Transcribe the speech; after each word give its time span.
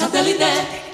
Satellite. 0.00 0.89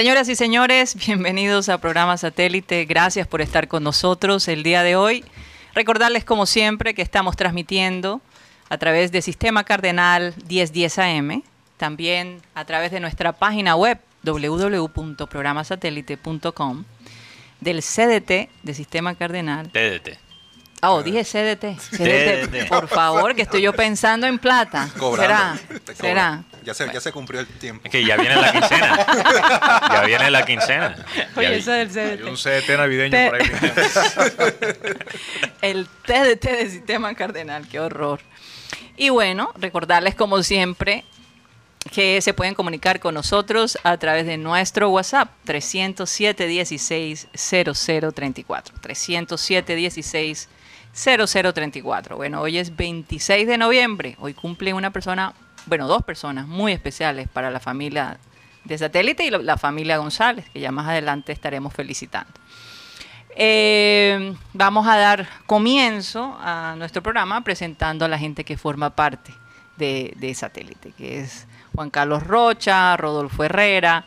Señoras 0.00 0.30
y 0.30 0.34
señores, 0.34 0.96
bienvenidos 1.06 1.68
a 1.68 1.76
programa 1.76 2.16
Satélite. 2.16 2.86
Gracias 2.86 3.26
por 3.26 3.42
estar 3.42 3.68
con 3.68 3.82
nosotros 3.82 4.48
el 4.48 4.62
día 4.62 4.82
de 4.82 4.96
hoy. 4.96 5.26
Recordarles, 5.74 6.24
como 6.24 6.46
siempre, 6.46 6.94
que 6.94 7.02
estamos 7.02 7.36
transmitiendo 7.36 8.22
a 8.70 8.78
través 8.78 9.12
de 9.12 9.20
Sistema 9.20 9.62
Cardenal 9.62 10.32
1010 10.48 10.98
AM, 11.00 11.42
también 11.76 12.40
a 12.54 12.64
través 12.64 12.92
de 12.92 13.00
nuestra 13.00 13.32
página 13.32 13.76
web 13.76 13.98
www.programasatélite.com, 14.22 16.84
del 17.60 17.82
CDT 17.82 18.48
de 18.62 18.74
Sistema 18.74 19.14
Cardenal. 19.16 19.70
TDT. 19.70 20.18
Oh, 20.80 21.02
dije 21.02 21.24
CDT. 21.24 21.78
CDT, 21.78 22.70
por 22.70 22.88
favor, 22.88 23.34
que 23.34 23.42
estoy 23.42 23.60
yo 23.60 23.74
pensando 23.74 24.26
en 24.26 24.38
plata. 24.38 24.88
Cobrando. 24.98 25.60
¿Será? 25.84 25.94
¿Será? 25.94 26.42
Ya 26.64 26.74
se, 26.74 26.90
ya 26.92 27.00
se 27.00 27.12
cumplió 27.12 27.40
el 27.40 27.46
tiempo. 27.46 27.82
Es 27.84 27.90
que 27.90 28.04
ya 28.04 28.16
viene 28.16 28.36
la 28.36 28.52
quincena. 28.52 29.06
ya 29.92 30.02
viene 30.06 30.30
la 30.30 30.44
quincena. 30.44 31.06
Oye, 31.36 31.48
Ya- 31.50 31.54
eso 31.56 31.72
del 31.72 31.88
CDT. 31.88 32.24
Hay 32.24 32.30
un 32.30 32.36
CDT 32.36 32.68
navideño 32.76 33.10
Te- 33.10 33.30
por 33.30 33.42
ahí. 33.42 33.50
el 35.62 35.86
TDT 36.06 36.44
de 36.44 36.70
Sistema 36.70 37.14
Cardenal, 37.14 37.66
qué 37.68 37.80
horror. 37.80 38.20
Y 38.96 39.08
bueno, 39.10 39.52
recordarles 39.56 40.14
como 40.14 40.42
siempre 40.42 41.04
que 41.92 42.20
se 42.20 42.34
pueden 42.34 42.54
comunicar 42.54 43.00
con 43.00 43.14
nosotros 43.14 43.78
a 43.84 43.96
través 43.96 44.26
de 44.26 44.36
nuestro 44.36 44.90
WhatsApp 44.90 45.30
307 45.44 46.46
16 46.46 47.28
0034. 47.34 48.74
307 48.80 49.74
16 49.74 50.48
0034. 50.92 52.16
Bueno, 52.16 52.40
hoy 52.42 52.58
es 52.58 52.76
26 52.76 53.46
de 53.46 53.56
noviembre. 53.58 54.16
Hoy 54.20 54.34
cumple 54.34 54.74
una 54.74 54.90
persona, 54.90 55.32
bueno, 55.66 55.86
dos 55.88 56.02
personas 56.02 56.46
muy 56.46 56.72
especiales 56.72 57.28
para 57.28 57.50
la 57.50 57.60
familia 57.60 58.18
de 58.64 58.76
satélite 58.78 59.24
y 59.24 59.30
la- 59.30 59.56
familia 59.56 59.96
González, 59.98 60.48
que 60.50 60.60
ya 60.60 60.70
más 60.72 60.86
adelante 60.88 61.32
estaremos 61.32 61.72
felicitando. 61.72 62.32
Eh, 63.36 64.34
vamos 64.52 64.86
a 64.86 64.96
dar 64.96 65.28
comienzo 65.46 66.36
a 66.40 66.74
nuestro 66.76 67.02
programa 67.02 67.42
presentando 67.42 68.04
a 68.04 68.08
la 68.08 68.18
gente 68.18 68.44
que 68.44 68.56
forma 68.56 68.90
parte 68.90 69.32
de, 69.76 70.12
de 70.16 70.34
Satélite, 70.34 70.92
que 70.92 71.20
es 71.20 71.46
Juan 71.74 71.90
Carlos 71.90 72.24
Rocha, 72.26 72.96
Rodolfo 72.96 73.44
Herrera, 73.44 74.04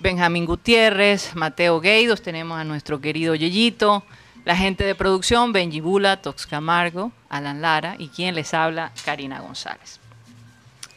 Benjamín 0.00 0.44
Gutiérrez, 0.44 1.34
Mateo 1.36 1.80
Gueidos, 1.80 2.22
tenemos 2.22 2.58
a 2.58 2.64
nuestro 2.64 3.00
querido 3.00 3.34
Yeyito, 3.34 4.04
la 4.44 4.56
gente 4.56 4.84
de 4.84 4.94
producción, 4.94 5.52
Benji 5.52 5.80
Bula, 5.80 6.20
Tox 6.20 6.46
Camargo, 6.46 7.12
Alan 7.30 7.62
Lara 7.62 7.94
y 7.98 8.08
quien 8.08 8.34
les 8.34 8.52
habla, 8.52 8.92
Karina 9.04 9.40
González. 9.40 10.00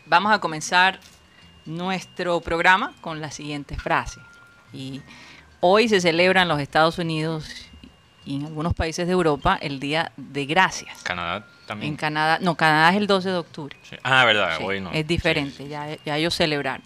Vamos 0.07 0.31
a 0.31 0.39
comenzar 0.39 0.99
nuestro 1.65 2.39
programa 2.41 2.93
con 3.01 3.19
la 3.21 3.31
siguiente 3.31 3.75
frase. 3.77 4.19
Y 4.73 5.01
hoy 5.59 5.89
se 5.89 5.99
celebra 6.01 6.43
en 6.43 6.47
los 6.47 6.59
Estados 6.59 6.97
Unidos 6.97 7.49
y 8.25 8.37
en 8.37 8.45
algunos 8.45 8.73
países 8.73 9.05
de 9.07 9.13
Europa 9.13 9.57
el 9.61 9.79
Día 9.79 10.11
de 10.17 10.45
Gracias. 10.45 11.01
Canadá 11.03 11.45
también. 11.65 11.93
En 11.93 11.97
Canadá, 11.97 12.39
no, 12.41 12.55
Canadá 12.55 12.91
es 12.91 12.97
el 12.97 13.07
12 13.07 13.29
de 13.29 13.35
octubre. 13.37 13.75
Sí. 13.83 13.97
Ah, 14.03 14.23
verdad, 14.25 14.57
Sí, 14.57 14.63
hoy 14.63 14.79
no. 14.79 14.91
Es 14.91 15.05
diferente, 15.07 15.57
Sí, 15.63 15.67
Ya, 15.67 15.97
ya 16.05 16.17
ellos 16.17 16.33
celebraron. 16.35 16.81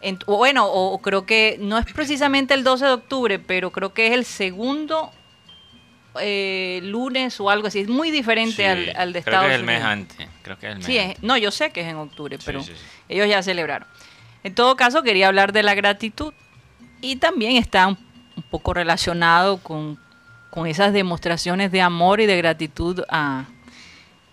En- 0.00 0.18
bueno, 0.26 0.66
o, 0.66 0.92
o 0.94 0.98
creo 1.02 1.26
que 1.26 1.58
no 1.60 1.78
es 1.78 1.84
precisamente 1.92 2.54
el 2.54 2.64
12 2.64 2.86
de 2.86 2.92
octubre, 2.92 3.38
pero 3.38 3.70
creo 3.70 3.92
que 3.92 4.06
es 4.08 4.12
el 4.14 4.24
segundo 4.24 5.12
eh, 6.20 6.80
lunes 6.84 7.38
o 7.40 7.50
algo 7.50 7.66
así. 7.68 7.80
Es 7.80 7.88
muy 7.88 8.10
diferente 8.10 8.56
sí. 8.56 8.62
al, 8.64 8.92
al 8.96 9.12
de 9.12 9.22
Creo 9.22 9.34
Estados 9.34 9.46
que 9.48 9.54
es 9.54 9.60
el 9.60 9.64
mes 9.66 9.76
Unidos. 9.76 9.92
antes. 9.92 10.28
Creo 10.42 10.58
que 10.58 10.66
es 10.66 10.72
el 10.72 10.78
mes 10.78 10.86
Sí, 10.86 10.98
es- 10.98 11.22
no, 11.22 11.36
yo 11.36 11.50
sé 11.50 11.70
que 11.70 11.80
es 11.80 11.86
en 11.88 11.96
octubre, 11.96 12.36
Sí, 12.38 12.42
pero 12.46 12.62
sí, 12.62 12.72
ellos 13.08 13.28
ya 13.28 13.42
celebraron. 13.42 13.86
En 14.44 14.54
todo 14.54 14.76
caso, 14.76 15.02
quería 15.02 15.28
hablar 15.28 15.52
de 15.52 15.62
la 15.62 15.74
gratitud 15.74 16.32
y 17.00 17.16
también 17.16 17.56
está 17.56 17.86
un, 17.86 17.98
un 18.36 18.42
poco 18.44 18.74
relacionado 18.74 19.58
con, 19.58 19.98
con 20.50 20.66
esas 20.66 20.92
demostraciones 20.92 21.70
de 21.72 21.80
amor 21.80 22.20
y 22.20 22.26
de 22.26 22.36
gratitud 22.36 23.02
a 23.08 23.44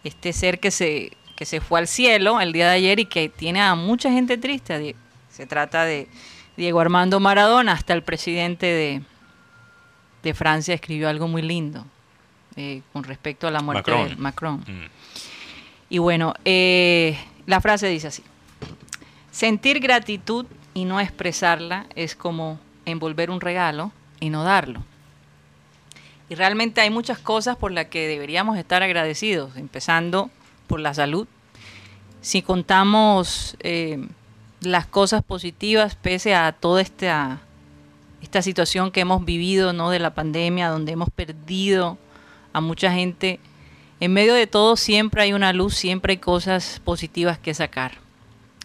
este 0.04 0.34
ser 0.34 0.60
que 0.60 0.72
se, 0.72 1.12
que 1.36 1.46
se 1.46 1.62
fue 1.62 1.80
al 1.80 1.88
cielo 1.88 2.42
el 2.42 2.54
día 2.54 2.68
de 2.70 2.76
ayer 2.76 3.00
y 3.00 3.06
que 3.06 3.30
tiene 3.30 3.62
a 3.62 3.76
mucha 3.76 4.12
gente 4.12 4.38
triste. 4.38 4.96
Se 5.30 5.46
trata 5.46 5.86
de 5.86 6.08
Diego 6.58 6.80
Armando 6.80 7.20
Maradona, 7.20 7.74
hasta 7.74 7.94
el 7.94 8.02
presidente 8.04 8.66
de, 8.66 9.02
de 10.24 10.34
Francia 10.34 10.74
escribió 10.74 11.10
algo 11.10 11.28
muy 11.28 11.42
lindo 11.42 11.86
eh, 12.56 12.82
con 12.94 13.04
respecto 13.04 13.48
a 13.48 13.52
la 13.52 13.62
muerte 13.62 13.92
Macron. 13.92 14.10
de 14.10 14.16
Macron. 14.16 14.58
Mm. 14.68 14.90
Y 15.90 15.98
bueno, 15.98 16.34
eh, 16.46 17.18
la 17.46 17.62
frase 17.62 17.88
dice 17.88 18.08
así. 18.08 18.24
Sentir 19.32 19.80
gratitud 19.80 20.46
y 20.74 20.86
no 20.86 21.00
expresarla 21.00 21.86
es 21.96 22.16
como 22.16 22.60
envolver 22.86 23.32
un 23.32 23.42
regalo 23.42 23.92
y 24.20 24.30
no 24.30 24.44
darlo. 24.44 24.84
Y 26.30 26.36
realmente 26.36 26.82
hay 26.82 26.92
muchas 26.92 27.18
cosas 27.18 27.58
por 27.58 27.72
las 27.72 27.88
que 27.88 28.08
deberíamos 28.08 28.58
estar 28.58 28.84
agradecidos, 28.84 29.58
empezando 29.58 30.30
por 30.68 30.80
la 30.80 30.94
salud. 30.94 31.28
Si 32.22 32.42
contamos 32.42 33.58
eh, 33.62 34.06
las 34.62 34.86
cosas 34.86 35.24
positivas 35.24 35.96
pese 35.96 36.36
a 36.36 36.52
toda 36.52 36.82
esta, 36.82 37.42
esta 38.22 38.42
situación 38.42 38.92
que 38.92 39.02
hemos 39.02 39.26
vivido 39.26 39.74
¿no? 39.74 39.90
de 39.90 40.00
la 40.00 40.14
pandemia, 40.14 40.70
donde 40.70 40.92
hemos 40.92 41.10
perdido 41.10 41.98
a 42.54 42.62
mucha 42.62 42.92
gente, 42.92 43.40
en 44.00 44.14
medio 44.14 44.34
de 44.34 44.48
todo 44.48 44.76
siempre 44.76 45.22
hay 45.22 45.34
una 45.34 45.54
luz, 45.54 45.76
siempre 45.76 46.14
hay 46.14 46.18
cosas 46.18 46.82
positivas 46.84 47.38
que 47.38 47.54
sacar. 47.54 47.94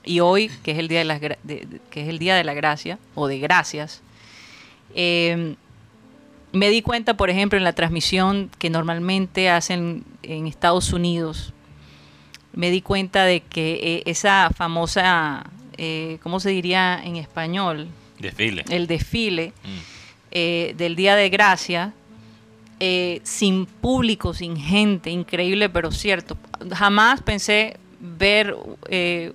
Y 0.05 0.21
hoy, 0.21 0.51
que 0.63 0.73
es 0.73 0.79
el 0.79 0.89
día 0.89 0.99
de, 0.99 1.05
las 1.05 1.21
que 1.21 2.03
es 2.03 2.09
el 2.09 2.19
día 2.19 2.37
de 2.37 2.45
la 2.45 2.55
gracia 2.55 2.99
o 3.15 3.27
de 3.27 3.39
gracias, 3.39 4.03
eh, 4.95 5.57
me 6.53 6.71
di 6.71 6.83
cuenta, 6.83 7.17
por 7.17 7.31
ejemplo, 7.31 7.59
en 7.59 7.65
la 7.65 7.73
transmisión 7.73 8.51
que 8.59 8.71
normalmente 8.71 9.51
hacen 9.51 10.05
en 10.23 10.47
Estados 10.47 10.93
Unidos, 10.93 11.53
me 12.53 12.71
di 12.71 12.81
cuenta 12.81 13.25
de 13.25 13.41
que 13.41 13.81
eh, 13.83 14.03
esa 14.07 14.51
famosa, 14.55 15.45
eh, 15.77 16.19
¿cómo 16.23 16.39
se 16.39 16.51
diría 16.51 17.01
en 17.03 17.17
español? 17.17 17.89
Desfile. 18.25 18.65
El 18.69 18.87
desfile 18.87 19.53
Mm. 19.65 19.69
eh, 20.33 20.75
del 20.77 20.97
Día 20.97 21.15
de 21.17 21.29
Gracia, 21.31 21.93
eh, 22.81 23.21
sin 23.23 23.67
público, 23.67 24.35
sin 24.35 24.57
gente, 24.57 25.11
increíble 25.11 25.69
pero 25.69 25.91
cierto. 25.93 26.37
Jamás 26.73 27.23
pensé 27.23 27.77
ver 28.01 28.55
eh, 28.89 29.33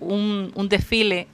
un, 0.00 0.52
un 0.54 0.68
desfile 0.68 1.26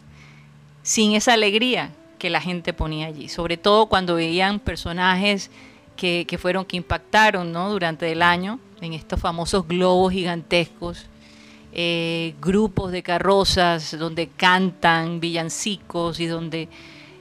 sin 0.83 1.15
esa 1.15 1.33
alegría 1.33 1.91
que 2.19 2.31
la 2.31 2.41
gente 2.41 2.73
ponía 2.73 3.07
allí, 3.07 3.29
sobre 3.29 3.57
todo 3.57 3.87
cuando 3.87 4.15
veían 4.17 4.61
personajes 4.61 5.51
que, 5.97 6.25
que 6.29 6.39
fueron, 6.39 6.65
que 6.65 6.77
impactaron 6.77 7.53
¿no? 7.53 7.71
durante 7.71 8.11
el 8.13 8.23
año 8.23 8.59
en 8.81 8.93
estos 8.93 9.19
famosos 9.21 9.67
globos 9.67 10.13
gigantescos, 10.13 11.07
eh, 11.79 12.35
grupos 12.41 12.91
de 12.91 13.03
carrozas 13.03 13.99
donde 13.99 14.29
cantan 14.29 15.21
villancicos 15.21 16.19
y 16.21 16.27
donde 16.27 16.69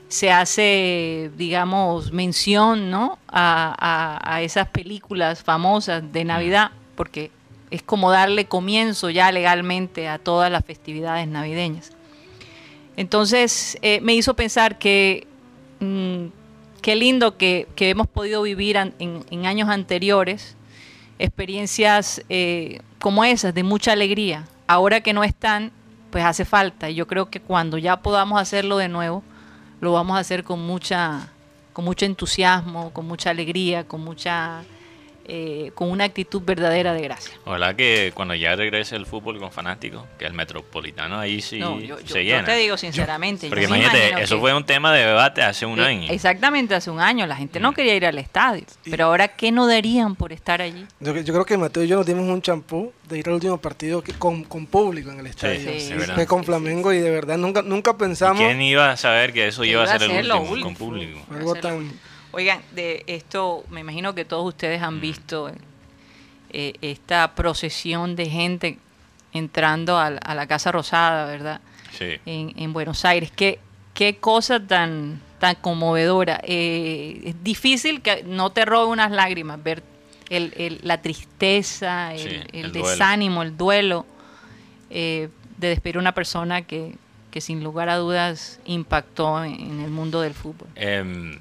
se 0.08 0.30
hace, 0.32 1.30
digamos, 1.36 2.10
mención 2.12 2.90
¿no? 2.90 3.18
a, 3.28 3.74
a- 3.78 4.34
a 4.36 4.40
esas 4.42 4.68
películas 4.68 5.42
famosas 5.42 6.10
de 6.10 6.24
Navidad, 6.24 6.70
porque 6.94 7.30
es 7.70 7.82
como 7.82 8.10
darle 8.10 8.46
comienzo 8.46 9.10
ya 9.10 9.30
legalmente 9.30 10.08
a 10.08 10.18
todas 10.18 10.50
las 10.50 10.64
festividades 10.64 11.28
navideñas. 11.28 11.90
Entonces 12.96 13.76
eh, 13.82 14.00
me 14.00 14.14
hizo 14.14 14.34
pensar 14.34 14.78
que 14.78 15.26
mm, 15.80 16.26
qué 16.80 16.96
lindo 16.96 17.36
que, 17.36 17.66
que 17.76 17.90
hemos 17.90 18.06
podido 18.06 18.40
vivir 18.42 18.78
an- 18.78 18.94
en, 19.00 19.22
en 19.30 19.44
años 19.44 19.68
anteriores 19.68 20.56
experiencias 21.18 22.22
eh, 22.28 22.80
como 23.06 23.22
esas, 23.22 23.54
de 23.54 23.62
mucha 23.62 23.92
alegría. 23.92 24.48
Ahora 24.66 25.00
que 25.00 25.12
no 25.12 25.22
están, 25.22 25.70
pues 26.10 26.24
hace 26.24 26.44
falta. 26.44 26.90
Y 26.90 26.96
yo 26.96 27.06
creo 27.06 27.30
que 27.30 27.38
cuando 27.40 27.78
ya 27.78 27.98
podamos 28.02 28.40
hacerlo 28.40 28.78
de 28.78 28.88
nuevo, 28.88 29.22
lo 29.80 29.92
vamos 29.92 30.16
a 30.16 30.18
hacer 30.18 30.42
con 30.42 30.58
mucha, 30.66 31.28
con 31.72 31.84
mucho 31.84 32.04
entusiasmo, 32.04 32.92
con 32.92 33.06
mucha 33.06 33.30
alegría, 33.30 33.86
con 33.86 34.00
mucha, 34.00 34.64
eh, 35.28 35.70
con 35.74 35.90
una 35.90 36.04
actitud 36.04 36.42
verdadera 36.44 36.92
de 36.94 37.02
gracia. 37.02 37.34
Ojalá 37.44 37.74
que 37.76 38.12
cuando 38.14 38.34
ya 38.34 38.54
regrese 38.56 38.96
el 38.96 39.06
fútbol 39.06 39.38
con 39.38 39.50
fanáticos, 39.52 40.04
que 40.18 40.24
el 40.26 40.32
metropolitano 40.34 41.18
ahí 41.18 41.40
sí 41.42 41.58
No, 41.58 41.80
yo, 41.80 41.98
yo- 42.00 42.06
se 42.06 42.24
yo 42.24 42.32
llena. 42.36 42.44
te 42.44 42.56
digo 42.56 42.76
sinceramente. 42.76 43.48
Porque 43.48 43.62
yo 43.62 43.68
imagínate, 43.68 44.22
eso 44.22 44.36
que- 44.36 44.40
fue 44.40 44.54
un 44.54 44.64
tema 44.64 44.92
de 44.92 45.04
debate 45.06 45.42
hace 45.42 45.66
un 45.66 45.78
Eh, 45.80 45.84
año. 45.84 46.12
Exactamente, 46.12 46.74
hace 46.74 46.90
un 46.90 47.00
año 47.00 47.26
la 47.26 47.36
gente 47.36 47.60
no 47.60 47.72
Mm. 47.72 47.74
quería 47.74 47.94
ir 47.96 48.06
al 48.06 48.18
estadio. 48.18 48.64
Pero 48.88 49.06
ahora, 49.06 49.28
¿qué 49.28 49.50
no 49.52 49.66
darían 49.66 50.14
por 50.16 50.32
estar 50.32 50.62
allí? 50.62 50.84
Yo, 51.00 51.14
yo 51.16 51.32
creo 51.32 51.44
que 51.44 51.56
Mateo 51.58 51.82
y 51.82 51.88
yo 51.88 51.96
nos 51.96 52.06
dimos 52.06 52.24
un 52.28 52.40
champú 52.42 52.92
de 53.08 53.18
ir 53.18 53.28
al 53.28 53.34
último 53.34 53.58
partido 53.58 54.02
que- 54.02 54.12
con, 54.14 54.44
con 54.44 54.66
público 54.66 55.10
en 55.10 55.20
el 55.20 55.26
estadio. 55.26 55.58
Sí, 55.72 55.80
Sí, 55.80 55.94
verdad. 55.94 56.14
Fue 56.14 56.26
con 56.26 56.44
Flamengo 56.44 56.92
y 56.92 56.98
de 56.98 57.10
verdad 57.10 57.36
nunca, 57.38 57.62
nunca 57.62 57.96
pensamos 57.96 58.38
¿Quién 58.42 58.60
iba 58.62 58.90
a 58.90 58.96
saber 58.96 59.32
que 59.32 59.48
eso 59.48 59.64
iba 59.64 59.82
a 59.82 59.84
iba 59.84 59.94
a 59.94 59.98
ser 59.98 60.10
el 60.10 60.30
último 60.32 60.60
con 60.62 60.74
público? 60.74 61.20
algo 61.32 61.54
tan... 61.56 61.90
Oigan, 62.32 62.60
de 62.72 63.02
esto 63.06 63.64
me 63.70 63.80
imagino 63.80 64.14
que 64.14 64.24
todos 64.24 64.46
ustedes 64.46 64.80
Mm. 64.80 64.84
han 64.84 65.00
visto 65.00 65.50
eh, 66.50 66.72
esta 66.80 67.34
procesión 67.34 68.16
de 68.16 68.28
gente 68.30 68.78
entrando 69.32 69.98
al- 69.98 70.20
a, 70.24 70.34
la 70.34 70.46
Casa 70.46 70.72
Rosada, 70.72 71.26
¿verdad? 71.26 71.60
Sí. 71.92 72.14
En, 72.26 72.52
en 72.56 72.72
Buenos 72.72 73.04
Aires. 73.04 73.30
Qué, 73.34 73.58
qué 73.94 74.16
cosa 74.16 74.60
tan, 74.60 75.20
tan 75.38 75.56
conmovedora. 75.56 76.40
Eh, 76.44 77.20
es 77.24 77.42
difícil 77.44 78.00
que 78.00 78.22
no 78.24 78.50
te 78.50 78.64
robe 78.64 78.86
unas 78.92 79.10
lágrimas 79.10 79.62
ver 79.62 79.82
el- 80.30 80.52
el- 80.56 80.80
la 80.82 81.02
tristeza, 81.02 82.14
el, 82.14 82.42
Sí, 82.52 82.70
desánimo, 82.70 83.42
el 83.42 83.56
duelo 83.56 84.06
eh, 84.90 85.28
de 85.58 85.68
despedir 85.68 85.96
a 85.96 86.00
una 86.00 86.12
persona 86.12 86.62
que, 86.62 86.94
que 87.30 87.40
sin 87.40 87.62
lugar 87.64 87.88
a 87.88 87.96
dudas 87.96 88.60
impactó 88.66 89.42
en, 89.44 89.54
en 89.60 89.80
el 89.80 89.90
mundo 89.90 90.20
del 90.20 90.32
fútbol. 90.34 90.68
Em, 90.76 91.38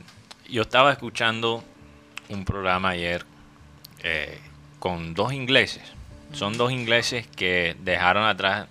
yo 0.56 0.62
estaba 0.62 0.94
escuchando 0.94 1.66
un 2.30 2.46
programa 2.46 2.92
ayer 2.92 3.26
eh, 4.04 4.40
con 4.80 5.14
dos 5.14 5.34
ingleses. 5.34 5.84
Son 6.32 6.58
dos 6.58 6.72
ingleses 6.72 7.28
que 7.28 7.76
dejaron 7.82 8.24
atrás 8.24 8.68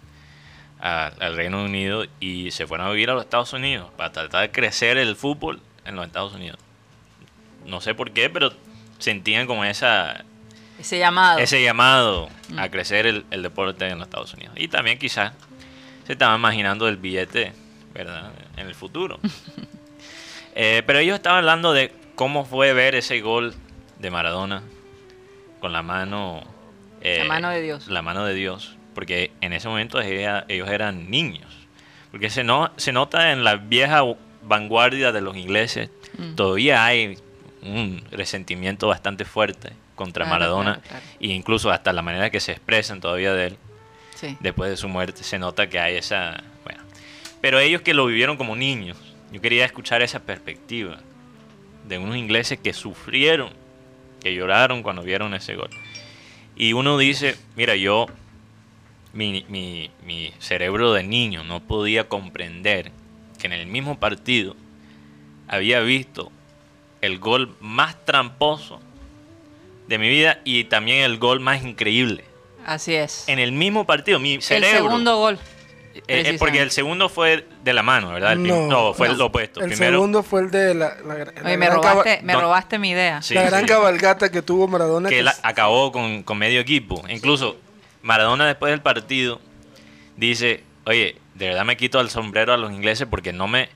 al 0.80 1.36
Reino 1.36 1.62
Unido 1.62 2.06
y 2.20 2.52
se 2.52 2.66
fueron 2.66 2.86
a 2.86 2.90
vivir 2.90 3.10
a 3.10 3.14
los 3.14 3.24
Estados 3.24 3.52
Unidos 3.52 3.90
para 3.98 4.12
tratar 4.12 4.40
de 4.40 4.50
crecer 4.50 4.96
el 4.96 5.14
fútbol 5.14 5.60
en 5.84 5.96
los 5.96 6.06
Estados 6.06 6.32
Unidos. 6.32 6.58
No 7.66 7.82
sé 7.82 7.94
por 7.94 8.12
qué, 8.12 8.30
pero 8.30 8.54
sentían 8.98 9.46
como 9.46 9.62
esa, 9.66 10.24
Ese 10.78 10.98
llamado. 10.98 11.38
ese 11.38 11.62
llamado 11.62 12.30
a 12.56 12.70
crecer 12.70 13.06
el, 13.06 13.26
el 13.30 13.42
deporte 13.42 13.86
en 13.86 13.98
los 13.98 14.06
Estados 14.08 14.32
Unidos. 14.32 14.54
Y 14.56 14.68
también 14.68 14.98
quizás 14.98 15.34
se 16.06 16.14
estaban 16.14 16.38
imaginando 16.38 16.88
el 16.88 16.96
billete, 16.96 17.52
¿verdad? 17.92 18.32
En 18.56 18.68
el 18.68 18.74
futuro. 18.74 19.20
Eh, 20.54 20.82
pero 20.86 20.98
ellos 21.00 21.16
estaban 21.16 21.38
hablando 21.38 21.72
de 21.72 21.92
cómo 22.14 22.44
fue 22.44 22.72
ver 22.72 22.94
ese 22.94 23.20
gol 23.20 23.54
de 23.98 24.10
Maradona 24.10 24.62
con 25.60 25.72
la 25.72 25.82
mano... 25.82 26.42
eh, 27.00 27.18
La 27.22 27.24
mano 27.24 27.50
de 27.50 27.60
Dios. 27.62 27.88
La 27.88 28.02
mano 28.02 28.24
de 28.24 28.34
Dios. 28.34 28.76
Porque 28.94 29.32
en 29.40 29.52
ese 29.52 29.68
momento 29.68 30.00
ella- 30.00 30.44
ellos 30.48 30.68
eran 30.68 31.10
niños. 31.10 31.52
Porque 32.10 32.30
se, 32.30 32.44
no, 32.44 32.70
se 32.76 32.92
nota 32.92 33.32
en 33.32 33.42
la 33.42 33.56
vieja 33.56 34.02
vanguardia 34.42 35.10
de 35.10 35.20
los 35.20 35.36
ingleses, 35.36 35.90
Mm. 36.16 36.34
todavía 36.36 36.84
hay 36.84 37.18
un 37.62 38.04
resentimiento 38.12 38.86
bastante 38.86 39.24
fuerte 39.24 39.72
contra 39.96 40.24
Claro, 40.24 40.38
Maradona 40.38 40.74
claro, 40.74 40.88
claro. 40.88 41.04
e 41.18 41.26
incluso 41.28 41.70
hasta 41.72 41.92
la 41.92 42.02
manera 42.02 42.30
que 42.30 42.38
se 42.38 42.52
expresan 42.52 43.00
todavía 43.00 43.32
de 43.32 43.46
él 43.48 43.56
Sí. 44.14 44.36
después 44.38 44.70
de 44.70 44.76
su 44.76 44.88
muerte 44.88 45.24
se 45.24 45.38
nota 45.40 45.68
que 45.68 45.80
hay 45.80 45.96
esa 45.96 46.42
bueno 46.62 46.82
pero 47.40 47.58
ellos 47.58 47.80
que 47.82 47.94
lo 47.94 48.06
vivieron 48.06 48.36
como 48.36 48.54
niños 48.54 48.96
yo 49.34 49.40
quería 49.40 49.64
escuchar 49.64 50.00
esa 50.00 50.20
perspectiva 50.20 51.00
de 51.88 51.98
unos 51.98 52.16
ingleses 52.16 52.56
que 52.60 52.72
sufrieron 52.72 53.50
que 54.22 54.32
lloraron 54.32 54.84
cuando 54.84 55.02
vieron 55.02 55.34
ese 55.34 55.56
gol 55.56 55.70
y 56.54 56.72
uno 56.72 56.96
dice 56.98 57.36
mira 57.56 57.74
yo 57.74 58.06
mi, 59.12 59.44
mi, 59.48 59.90
mi 60.06 60.32
cerebro 60.38 60.92
de 60.92 61.02
niño 61.02 61.42
no 61.42 61.58
podía 61.58 62.08
comprender 62.08 62.92
que 63.40 63.48
en 63.48 63.52
el 63.54 63.66
mismo 63.66 63.98
partido 63.98 64.54
había 65.48 65.80
visto 65.80 66.30
el 67.00 67.18
gol 67.18 67.56
más 67.60 68.02
tramposo 68.04 68.80
de 69.88 69.98
mi 69.98 70.08
vida 70.08 70.40
y 70.44 70.64
también 70.64 71.02
el 71.02 71.18
gol 71.18 71.40
más 71.40 71.64
increíble 71.64 72.24
Así 72.64 72.94
es. 72.94 73.28
en 73.28 73.38
el 73.40 73.52
mismo 73.52 73.84
partido. 73.84 74.18
Mi 74.18 74.34
el 74.34 74.42
cerebro. 74.42 74.78
segundo 74.78 75.18
gol. 75.18 75.38
Eh, 75.94 76.02
eh, 76.08 76.36
porque 76.38 76.60
el 76.60 76.70
segundo 76.72 77.08
fue 77.08 77.46
de 77.62 77.72
la 77.72 77.82
mano, 77.82 78.10
¿verdad? 78.12 78.32
El 78.32 78.42
no, 78.42 78.92
fue 78.94 79.08
no. 79.08 79.14
el 79.14 79.20
opuesto. 79.20 79.60
El 79.60 79.68
Primero, 79.68 79.92
segundo 79.92 80.22
fue 80.22 80.40
el 80.42 80.50
de 80.50 80.74
la, 80.74 80.96
la, 81.06 81.14
la 81.14 81.32
Oye, 81.44 81.56
me 81.56 81.70
robaste, 81.70 82.20
me 82.22 82.34
robaste 82.34 82.78
mi 82.78 82.90
idea. 82.90 83.22
Sí, 83.22 83.34
la 83.34 83.42
gran 83.44 83.60
sí. 83.60 83.66
cabalgata 83.66 84.30
que 84.30 84.42
tuvo 84.42 84.66
Maradona. 84.66 85.08
que 85.08 85.14
que 85.14 85.20
él 85.20 85.28
es- 85.28 85.40
acabó 85.42 85.92
con, 85.92 86.22
con 86.24 86.36
medio 86.38 86.58
equipo. 86.60 87.02
Incluso 87.08 87.56
Maradona 88.02 88.46
después 88.46 88.70
del 88.72 88.80
partido 88.82 89.40
dice, 90.16 90.62
oye, 90.86 91.16
de 91.34 91.48
verdad 91.48 91.64
me 91.64 91.76
quito 91.76 92.00
el 92.00 92.10
sombrero 92.10 92.52
a 92.52 92.56
los 92.56 92.72
ingleses 92.72 93.06
porque 93.08 93.32
no 93.32 93.48
me, 93.48 93.68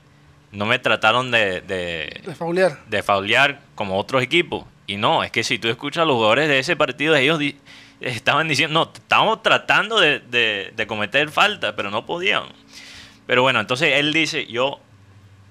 no 0.51 0.65
me 0.65 0.79
trataron 0.79 1.31
de, 1.31 1.61
de, 1.61 2.21
de 2.25 2.35
faulear. 2.35 2.79
de 2.87 3.03
faulear 3.03 3.61
como 3.75 3.97
otros 3.97 4.21
equipos. 4.23 4.65
Y 4.87 4.97
no, 4.97 5.23
es 5.23 5.31
que 5.31 5.43
si 5.43 5.59
tú 5.59 5.67
escuchas 5.69 6.01
a 6.01 6.05
los 6.05 6.15
jugadores 6.15 6.47
de 6.49 6.59
ese 6.59 6.75
partido, 6.75 7.15
ellos 7.15 7.37
di- 7.39 7.57
estaban 8.01 8.47
diciendo, 8.47 8.85
no, 8.85 8.91
estábamos 8.93 9.43
tratando 9.43 9.99
de, 9.99 10.19
de- 10.19 10.87
cometer 10.87 11.29
falta, 11.29 11.75
pero 11.75 11.91
no 11.91 12.05
podían. 12.05 12.43
Pero 13.27 13.41
bueno, 13.41 13.59
entonces 13.59 13.93
él 13.95 14.13
dice, 14.13 14.45
yo 14.47 14.79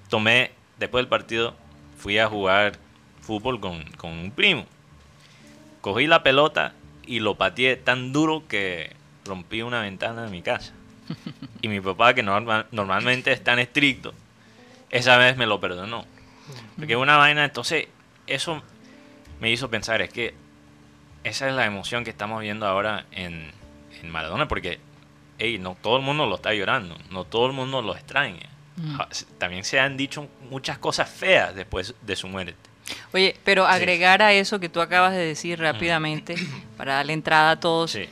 tomé, 0.09 0.51
después 0.77 1.01
del 1.03 1.09
partido, 1.09 1.55
fui 1.97 2.17
a 2.17 2.27
jugar 2.27 2.73
fútbol 3.21 3.59
con, 3.59 3.83
con 3.97 4.11
un 4.11 4.31
primo. 4.31 4.65
Cogí 5.81 6.07
la 6.07 6.23
pelota 6.23 6.73
y 7.05 7.19
lo 7.19 7.35
pateé 7.35 7.75
tan 7.77 8.11
duro 8.11 8.43
que 8.47 8.95
rompí 9.25 9.61
una 9.61 9.81
ventana 9.81 10.23
de 10.23 10.29
mi 10.31 10.41
casa. 10.41 10.73
Y 11.61 11.67
mi 11.69 11.79
papá, 11.81 12.13
que 12.13 12.21
norma- 12.23 12.65
normalmente 12.71 13.31
es 13.31 13.43
tan 13.43 13.59
estricto, 13.59 14.13
esa 14.89 15.17
vez 15.17 15.37
me 15.37 15.45
lo 15.45 15.59
perdonó. 15.59 16.05
Porque 16.77 16.95
una 16.95 17.17
vaina, 17.17 17.45
entonces, 17.45 17.87
eso 18.27 18.61
me 19.39 19.49
hizo 19.51 19.69
pensar, 19.69 20.01
es 20.01 20.09
que 20.11 20.33
esa 21.23 21.47
es 21.47 21.53
la 21.53 21.65
emoción 21.65 22.03
que 22.03 22.09
estamos 22.09 22.41
viendo 22.41 22.65
ahora 22.67 23.05
en, 23.11 23.51
en 24.01 24.09
Maradona, 24.09 24.47
porque 24.47 24.79
ey, 25.37 25.57
no 25.57 25.75
todo 25.81 25.97
el 25.97 26.03
mundo 26.03 26.25
lo 26.25 26.35
está 26.35 26.53
llorando, 26.53 26.97
no 27.11 27.23
todo 27.25 27.45
el 27.47 27.53
mundo 27.53 27.81
lo 27.81 27.95
extraña. 27.95 28.47
Mm. 28.77 28.95
Ja- 28.97 29.07
También 29.37 29.63
se 29.63 29.79
han 29.79 29.97
dicho 29.97 30.27
muchas 30.49 30.77
cosas 30.77 31.09
feas 31.09 31.55
después 31.55 31.93
de 32.01 32.15
su 32.15 32.27
muerte. 32.27 32.55
Oye, 33.13 33.35
pero 33.43 33.67
agregar 33.67 34.21
a 34.21 34.33
eso 34.33 34.59
que 34.59 34.67
tú 34.69 34.81
acabas 34.81 35.11
de 35.13 35.25
decir 35.25 35.59
rápidamente, 35.59 36.35
para 36.77 36.95
darle 36.95 37.13
entrada 37.13 37.51
a 37.51 37.59
todos, 37.59 37.91
Sí, 37.91 38.05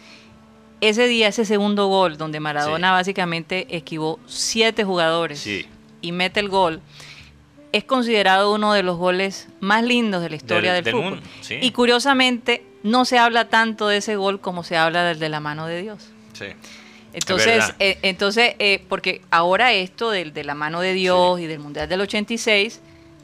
ese 0.79 1.07
día, 1.07 1.27
ese 1.29 1.43
segundo 1.45 1.87
gol, 1.87 2.17
donde 2.17 2.39
Maradona 2.39 2.89
Sí. 2.89 2.91
básicamente 2.93 3.65
esquivó 3.75 4.19
siete 4.27 4.83
jugadores 4.83 5.47
y 6.01 6.11
mete 6.11 6.39
el 6.39 6.49
gol, 6.49 6.81
es 7.73 7.83
considerado 7.83 8.53
uno 8.53 8.73
de 8.73 8.83
los 8.83 8.97
goles 8.97 9.47
más 9.59 9.83
lindos 9.83 10.21
de 10.21 10.29
la 10.29 10.35
historia 10.35 10.73
del, 10.73 10.83
Del- 10.83 10.93
del 10.93 11.01
fútbol. 11.03 11.13
mundo, 11.21 11.29
sí. 11.41 11.57
Y 11.61 11.71
curiosamente, 11.71 12.63
no 12.83 13.05
se 13.05 13.17
habla 13.19 13.49
tanto 13.49 13.87
de 13.87 13.97
ese 13.97 14.15
gol 14.15 14.39
como 14.39 14.63
se 14.63 14.77
habla 14.77 15.03
del 15.03 15.19
de 15.19 15.29
la 15.29 15.39
mano 15.39 15.67
de 15.67 15.81
Dios. 15.81 16.09
sí. 16.33 16.45
Entonces, 17.13 17.73
eh, 17.79 17.97
entonces 18.03 18.53
eh, 18.59 18.83
porque 18.89 19.21
ahora 19.31 19.71
esto 19.73 20.11
del 20.11 20.33
de 20.33 20.43
la 20.43 20.53
mano 20.53 20.81
de 20.81 20.93
Dios 20.93 21.39
y 21.39 21.47
del 21.47 21.57
Mundial 21.59 21.89
del 21.89 22.01
86 22.01 22.79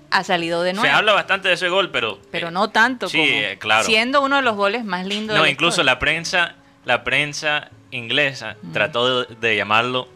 ha 0.09 0.23
salido 0.23 0.63
de 0.63 0.73
nuevo. 0.73 0.88
Se 0.88 0.91
habla 0.91 1.13
bastante 1.13 1.50
de 1.50 1.55
ese 1.55 1.69
gol, 1.69 1.91
pero... 1.91 2.19
pero 2.31 2.47
eh, 2.47 2.51
no 2.51 2.69
tanto 2.71 3.07
sí, 3.07 3.17
como 3.19 3.59
claro. 3.59 3.83
siendo 3.85 4.21
uno 4.21 4.38
de 4.38 4.41
los 4.41 4.55
goles 4.55 4.83
más 4.83 5.05
lindos 5.05 5.35
No, 5.35 5.43
de 5.43 5.47
la 5.47 5.51
incluso 5.51 5.81
historia. 5.81 5.93
la 5.93 6.00
prensa, 6.00 6.55
la 6.85 7.03
prensa 7.03 7.69
inglesa 7.91 8.55
trató 8.71 9.25
de, 9.25 9.35
de 9.35 9.55
llamarlo 9.57 10.07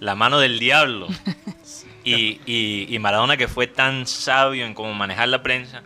la 0.00 0.14
mano 0.14 0.38
del 0.38 0.58
diablo. 0.58 1.08
y, 2.14 2.40
y, 2.46 2.94
y 2.94 2.98
Maradona, 2.98 3.36
que 3.36 3.48
fue 3.48 3.66
tan 3.66 4.06
sabio 4.06 4.64
en 4.66 4.74
cómo 4.74 4.92
manejar 4.94 5.28
la 5.28 5.42
prensa, 5.42 5.82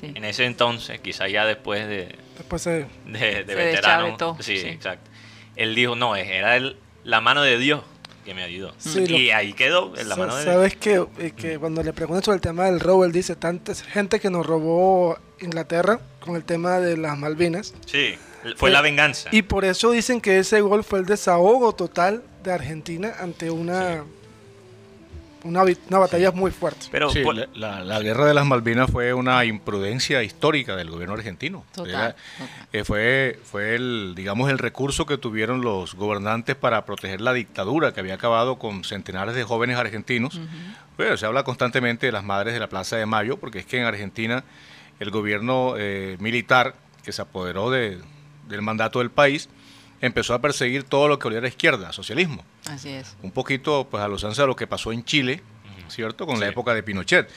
Sí. 0.00 0.12
en 0.14 0.24
ese 0.24 0.44
entonces, 0.44 1.00
quizá 1.00 1.26
ya 1.26 1.44
después 1.44 1.88
de, 1.88 2.14
Después 2.36 2.62
se... 2.62 2.70
de, 2.70 2.86
de 3.06 3.18
Se 3.46 3.54
veterano. 3.54 4.04
deschavetó, 4.04 4.36
Sí, 4.40 4.58
sí. 4.58 4.68
exacto. 4.68 5.10
Él 5.56 5.74
dijo, 5.74 5.96
no, 5.96 6.14
era 6.14 6.56
el, 6.56 6.76
la 7.02 7.20
mano 7.20 7.42
de 7.42 7.58
Dios 7.58 7.82
que 8.24 8.32
me 8.32 8.44
ayudó. 8.44 8.72
Sí, 8.78 9.00
y 9.08 9.28
lo- 9.28 9.36
ahí 9.36 9.54
quedó, 9.54 9.96
en 9.96 10.08
la 10.08 10.14
mano 10.14 10.36
de 10.36 10.44
Dios. 10.44 10.54
¿Sabes 10.54 10.76
que, 10.76 11.04
eh, 11.18 11.32
que 11.36 11.58
cuando 11.58 11.82
le 11.82 11.92
preguntan 11.92 12.22
sobre 12.22 12.36
el 12.36 12.40
tema 12.42 12.66
del 12.66 12.78
robo, 12.78 13.04
él 13.04 13.10
dice, 13.10 13.34
tanta 13.34 13.74
gente 13.74 14.20
que 14.20 14.30
nos 14.30 14.46
robó 14.46 15.18
Inglaterra 15.40 15.98
con 16.20 16.36
el 16.36 16.44
tema 16.44 16.78
de 16.78 16.96
las 16.96 17.18
Malvinas. 17.18 17.74
Sí, 17.86 18.14
fue 18.56 18.70
la 18.70 18.82
venganza. 18.82 19.30
Y 19.32 19.42
por 19.42 19.64
eso 19.64 19.90
dicen 19.90 20.20
que 20.20 20.38
ese 20.38 20.60
gol 20.60 20.84
fue 20.84 21.00
el 21.00 21.06
desahogo 21.06 21.74
total 21.74 22.22
de 22.44 22.52
Argentina 22.52 23.14
ante 23.18 23.50
una 23.50 24.04
una, 25.48 25.64
vi- 25.64 25.76
una 25.88 25.98
batalla 25.98 26.30
muy 26.32 26.50
fuerte. 26.50 26.86
Pero 26.90 27.10
Sí, 27.10 27.22
por- 27.22 27.34
la, 27.56 28.00
guerra 28.00 28.26
de 28.26 28.34
las 28.34 28.44
Malvinas 28.46 28.90
fue 28.90 29.12
una 29.14 29.44
imprudencia 29.44 30.22
histórica 30.22 30.76
del 30.76 30.90
gobierno 30.90 31.14
argentino. 31.14 31.64
Total, 31.74 31.90
Era- 31.90 32.16
total. 32.38 32.66
eh, 32.72 32.84
fue 32.84 33.38
fue 33.44 33.74
el, 33.74 34.12
digamos, 34.14 34.50
el 34.50 34.58
recurso 34.58 35.06
que 35.06 35.18
tuvieron 35.18 35.62
los 35.62 35.94
gobernantes 35.94 36.54
para 36.56 36.84
proteger 36.84 37.20
la 37.20 37.32
dictadura 37.32 37.92
que 37.92 38.00
había 38.00 38.14
acabado 38.14 38.58
con 38.58 38.84
centenares 38.84 39.34
de 39.34 39.44
jóvenes 39.44 39.76
argentinos. 39.78 40.40
Bueno, 40.96 41.16
se 41.16 41.26
habla 41.26 41.44
constantemente 41.44 42.06
de 42.06 42.12
las 42.12 42.24
madres 42.24 42.54
de 42.54 42.60
la 42.60 42.68
Plaza 42.68 42.96
de 42.96 43.06
Mayo, 43.06 43.36
porque 43.38 43.60
es 43.60 43.66
que 43.66 43.78
en 43.78 43.84
Argentina 43.84 44.44
el 45.00 45.10
gobierno 45.10 45.74
eh, 45.78 46.16
militar 46.20 46.74
que 47.04 47.12
se 47.12 47.22
apoderó 47.22 47.70
de- 47.70 47.98
del 48.48 48.62
mandato 48.62 48.98
del 48.98 49.10
país 49.10 49.48
empezó 50.00 50.34
a 50.34 50.40
perseguir 50.40 50.84
todo 50.84 51.08
lo 51.08 51.18
que 51.18 51.28
oliera 51.28 51.46
a 51.46 51.48
izquierda, 51.48 51.92
socialismo 51.92 52.44
Así 52.68 52.90
es. 52.90 53.16
un 53.22 53.30
poquito 53.30 53.86
pues 53.90 54.02
a 54.02 54.08
los 54.08 54.22
de 54.22 54.46
lo 54.46 54.56
que 54.56 54.66
pasó 54.66 54.92
en 54.92 55.04
Chile, 55.04 55.42
¿cierto? 55.88 56.26
Con 56.26 56.40
la 56.40 56.48
época 56.48 56.74
de 56.74 56.82
Pinochet. 56.82 57.28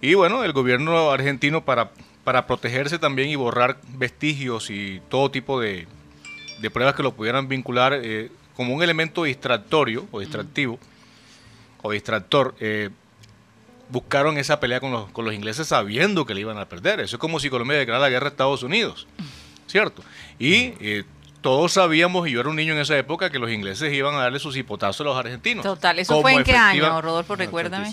Y 0.00 0.14
bueno, 0.14 0.44
el 0.44 0.52
gobierno 0.52 1.10
argentino 1.10 1.64
para, 1.64 1.92
para 2.24 2.46
protegerse 2.46 2.98
también 2.98 3.28
y 3.28 3.36
borrar 3.36 3.78
vestigios 3.94 4.68
y 4.70 5.00
todo 5.08 5.30
tipo 5.30 5.60
de, 5.60 5.86
de 6.60 6.70
pruebas 6.70 6.94
que 6.94 7.02
lo 7.02 7.14
pudieran 7.14 7.48
vincular 7.48 7.92
eh, 7.94 8.30
como 8.56 8.74
un 8.74 8.82
elemento 8.82 9.24
distractorio 9.24 10.06
o 10.10 10.20
distractivo 10.20 10.78
o 11.82 11.90
distractor, 11.90 12.54
eh, 12.60 12.90
buscaron 13.88 14.38
esa 14.38 14.60
pelea 14.60 14.80
con 14.80 14.92
los, 14.92 15.10
con 15.10 15.24
los 15.24 15.34
ingleses 15.34 15.66
sabiendo 15.68 16.24
que 16.24 16.34
le 16.34 16.40
iban 16.40 16.58
a 16.58 16.68
perder. 16.68 17.00
Eso 17.00 17.16
es 17.16 17.20
como 17.20 17.40
si 17.40 17.50
Colombia 17.50 17.78
declarara 17.78 18.06
la 18.06 18.10
guerra 18.10 18.26
a 18.26 18.30
Estados 18.30 18.62
Unidos, 18.62 19.06
¿cierto? 19.66 20.02
Y 20.38 20.74
eh, 20.80 21.04
todos 21.42 21.72
sabíamos, 21.72 22.26
y 22.28 22.32
yo 22.32 22.40
era 22.40 22.48
un 22.48 22.56
niño 22.56 22.72
en 22.72 22.78
esa 22.80 22.96
época, 22.96 23.28
que 23.30 23.38
los 23.38 23.50
ingleses 23.50 23.92
iban 23.92 24.14
a 24.14 24.18
darle 24.22 24.38
sus 24.38 24.56
hipotazos 24.56 25.00
a 25.02 25.04
los 25.04 25.16
argentinos. 25.16 25.62
Total, 25.62 25.98
¿eso 25.98 26.12
Como 26.14 26.22
fue 26.22 26.32
en 26.32 26.44
qué 26.44 26.52
efectiva- 26.52 26.88
año, 26.88 27.02
Rodolfo? 27.02 27.36
Recuérdame. 27.36 27.92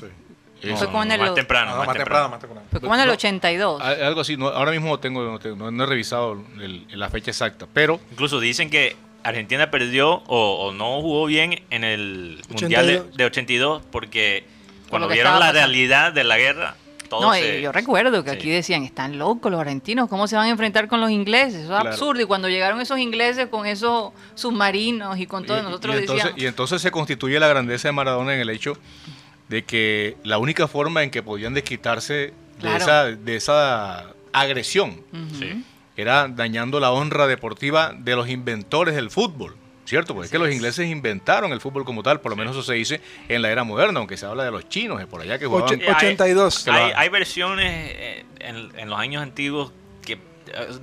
Eh, 0.61 0.75
Fue 0.75 0.87
como 0.87 1.03
en 1.03 1.11
el- 1.13 1.21
más 1.21 1.33
temprano, 1.35 1.71
No, 1.71 1.77
más 1.77 1.87
más 1.87 1.95
temprano. 1.95 2.29
más 2.29 2.39
temprano. 2.41 2.67
Fue 2.69 2.81
como 2.81 2.93
en 2.93 2.99
el 3.01 3.07
No, 3.07 3.13
82. 3.13 3.81
a- 3.81 3.91
Algo 4.07 4.21
así, 4.21 4.35
no, 4.35 4.47
ahora 4.49 4.71
mismo 4.71 4.89
no 4.89 4.99
tengo, 4.99 5.23
no, 5.23 5.39
tengo- 5.39 5.55
no- 5.55 5.71
no 5.71 5.83
he 5.83 5.87
revisado 5.87 6.33
el- 6.59 6.85
la 6.99 7.09
fecha 7.09 7.31
exacta, 7.31 7.65
pero 7.73 7.99
Incluso 8.11 8.39
dicen 8.41 8.69
que 8.69 8.97
Argentina 9.23 9.71
perdió 9.71 10.15
o, 10.27 10.67
o 10.67 10.71
no 10.73 11.01
jugó 11.01 11.25
bien 11.27 11.63
en 11.69 11.83
el 11.85 12.41
Mundial 12.49 12.87
de, 12.87 12.93
82. 12.97 13.17
de 13.17 13.25
82 13.25 13.83
porque 13.89 14.43
cuando 14.89 15.07
que 15.07 15.13
vieron 15.15 15.31
estaba 15.33 15.45
la 15.45 15.51
pasando. 15.53 15.67
realidad 15.73 16.11
de 16.13 16.23
la 16.25 16.37
guerra, 16.37 16.75
No, 17.11 17.33
eh, 17.33 17.61
yo 17.61 17.71
recuerdo 17.71 18.23
que 18.23 18.31
sí. 18.31 18.35
aquí 18.35 18.49
decían, 18.49 18.83
están 18.83 19.17
locos 19.17 19.51
los 19.51 19.59
argentinos, 19.59 20.09
¿cómo 20.09 20.27
se 20.27 20.35
van 20.35 20.45
a 20.45 20.49
enfrentar 20.49 20.87
con 20.87 21.01
los 21.01 21.09
ingleses? 21.11 21.55
Eso 21.55 21.63
es 21.63 21.67
Claro. 21.69 21.89
absurdo. 21.89 22.21
Y 22.21 22.25
cuando 22.25 22.49
llegaron 22.49 22.79
esos 22.81 22.99
ingleses 22.99 23.47
con 23.47 23.65
esos 23.65 24.11
submarinos 24.35 25.17
y 25.19 25.25
con 25.25 25.45
todo, 25.45 25.59
y, 25.59 25.63
nosotros 25.63 25.95
y 25.95 25.99
entonces, 25.99 26.23
decíamos... 26.23 26.41
y 26.43 26.45
entonces 26.47 26.81
se 26.81 26.91
constituye 26.91 27.39
la 27.39 27.47
grandeza 27.47 27.87
de 27.87 27.91
Maradona 27.93 28.33
en 28.35 28.41
el 28.41 28.49
hecho 28.49 28.77
de 29.47 29.63
que 29.63 30.17
la 30.23 30.37
única 30.37 30.67
forma 30.67 31.03
en 31.03 31.09
que 31.09 31.23
podían 31.23 31.53
desquitarse 31.53 32.33
de, 32.61 32.75
esa, 32.75 33.05
de 33.05 33.35
esa 33.35 34.13
agresión. 34.31 35.01
Sí. 35.39 35.63
era 35.97 36.27
dañando 36.27 36.79
la 36.79 36.91
honra 36.91 37.25
deportiva 37.27 37.93
de 37.97 38.15
los 38.15 38.29
inventores 38.29 38.95
del 38.95 39.09
fútbol. 39.09 39.55
¿Cierto? 39.89 40.13
Porque 40.13 40.25
es 40.27 40.31
que 40.31 40.37
los 40.37 40.51
ingleses 40.51 40.87
inventaron 40.87 41.51
el 41.51 41.59
fútbol 41.59 41.83
como 41.83 42.03
tal, 42.03 42.21
por 42.21 42.29
lo 42.29 42.35
menos 42.35 42.55
eso 42.55 42.61
se 42.61 42.75
dice 42.75 43.01
en 43.27 43.41
la 43.41 43.49
era 43.49 43.63
moderna, 43.63 43.97
aunque 43.99 44.17
se 44.17 44.25
habla 44.27 44.43
de 44.43 44.51
los 44.51 44.69
chinos, 44.69 45.03
por 45.05 45.19
allá 45.21 45.39
que 45.39 45.47
jugaban. 45.47 45.79
Ocho- 45.81 45.91
82. 45.97 46.63
Que 46.63 46.71
lo 46.71 46.77
Hay, 46.77 46.91
ha- 46.91 46.99
hay 46.99 47.09
versiones 47.09 47.71
eh, 47.95 48.25
en, 48.39 48.69
en 48.77 48.87
los 48.87 48.99
años 48.99 49.23
antiguos 49.23 49.71
que 50.05 50.13
eh, 50.13 50.19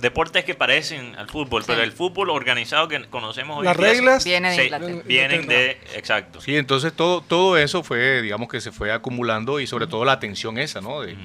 deportes 0.01 0.43
que 0.43 0.55
parecen 0.55 1.15
al 1.15 1.29
fútbol, 1.29 1.61
Sí. 1.63 1.67
pero 1.69 1.83
el 1.83 1.93
fútbol 1.93 2.29
organizado 2.31 2.89
que 2.89 3.01
conocemos 3.05 3.59
hoy 3.59 3.63
Las 3.65 3.77
en 3.77 3.81
día 3.83 3.91
reglas 3.93 4.23
Viene 4.25 4.49
de 4.49 4.55
sí, 4.57 4.61
Inglaterra. 4.63 5.01
vienen 5.05 5.47
de 5.47 5.71
exacto. 5.95 6.41
Sí, 6.41 6.57
entonces 6.57 6.91
todo, 6.91 7.21
todo 7.21 7.57
eso 7.57 7.83
fue, 7.83 8.21
digamos 8.21 8.49
que 8.49 8.59
se 8.59 8.73
fue 8.73 8.91
acumulando 8.91 9.61
y 9.61 9.67
sobre 9.67 9.87
todo 9.87 10.03
la 10.03 10.19
tensión 10.19 10.57
esa, 10.57 10.81
¿no? 10.81 10.99
De, 10.99 11.15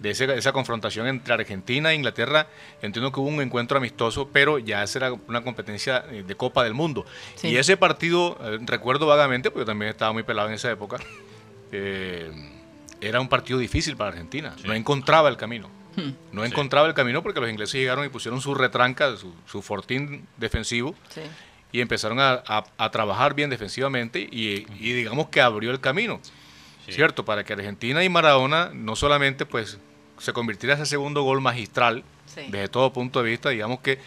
de 0.00 0.10
ese- 0.10 0.34
esa 0.36 0.52
confrontación 0.52 1.06
entre 1.06 1.32
Argentina 1.34 1.92
e 1.92 1.94
Inglaterra. 1.94 2.46
Entiendo 2.82 3.12
que 3.12 3.20
hubo 3.20 3.28
un 3.28 3.40
encuentro 3.42 3.78
amistoso, 3.78 4.28
pero 4.32 4.58
ya 4.58 4.82
esa 4.82 4.98
era 4.98 5.12
una 5.12 5.42
competencia 5.44 6.04
eh, 6.10 6.24
de 6.26 6.34
Copa 6.34 6.64
del 6.64 6.74
Mundo. 6.74 7.04
Sí. 7.36 7.48
Y 7.48 7.56
ese 7.56 7.76
partido, 7.76 8.38
eh, 8.42 8.58
recuerdo 8.62 9.06
vagamente, 9.06 9.50
porque 9.50 9.62
yo 9.62 9.66
también 9.66 9.90
estaba 9.90 10.12
muy 10.12 10.22
pelado 10.22 10.48
en 10.48 10.54
esa 10.54 10.70
época, 10.70 10.96
eh, 11.72 12.30
era 13.00 13.20
un 13.20 13.28
partido 13.28 13.58
difícil 13.58 13.96
para 13.96 14.10
Argentina. 14.10 14.54
No 14.64 14.74
encontraba 14.74 15.28
el 15.28 15.36
camino. 15.36 15.68
Hmm. 15.96 16.10
No 16.32 16.44
encontraba 16.44 16.86
el 16.86 16.94
camino 16.94 17.22
porque 17.22 17.40
los 17.40 17.50
ingleses 17.50 17.74
llegaron 17.80 18.04
y 18.04 18.08
pusieron 18.08 18.40
su 18.40 18.54
retranca, 18.54 19.16
su, 19.16 19.34
su 19.46 19.60
fortín 19.62 20.26
defensivo 20.36 20.94
Sí. 21.08 21.20
y 21.72 21.80
empezaron 21.80 22.20
a, 22.20 22.42
a- 22.46 22.64
a 22.78 22.90
trabajar 22.90 23.34
bien 23.34 23.50
defensivamente 23.50 24.20
y, 24.20 24.66
y 24.78 24.92
digamos 24.92 25.28
que 25.28 25.40
abrió 25.40 25.70
el 25.72 25.80
camino, 25.80 26.20
Sí. 26.86 26.92
¿cierto? 26.92 27.24
Para 27.24 27.44
que 27.44 27.52
Argentina 27.54 28.04
y 28.04 28.08
Maradona 28.08 28.70
no 28.72 28.94
solamente 28.96 29.46
pues 29.46 29.78
se 30.20 30.32
convirtiera 30.32 30.74
ese 30.76 30.86
segundo 30.86 31.22
gol 31.22 31.40
magistral 31.40 32.04
Sí. 32.26 32.42
desde 32.48 32.68
todo 32.68 32.92
punto 32.92 33.22
de 33.22 33.30
vista, 33.30 33.48
digamos 33.50 33.80
que 33.80 33.98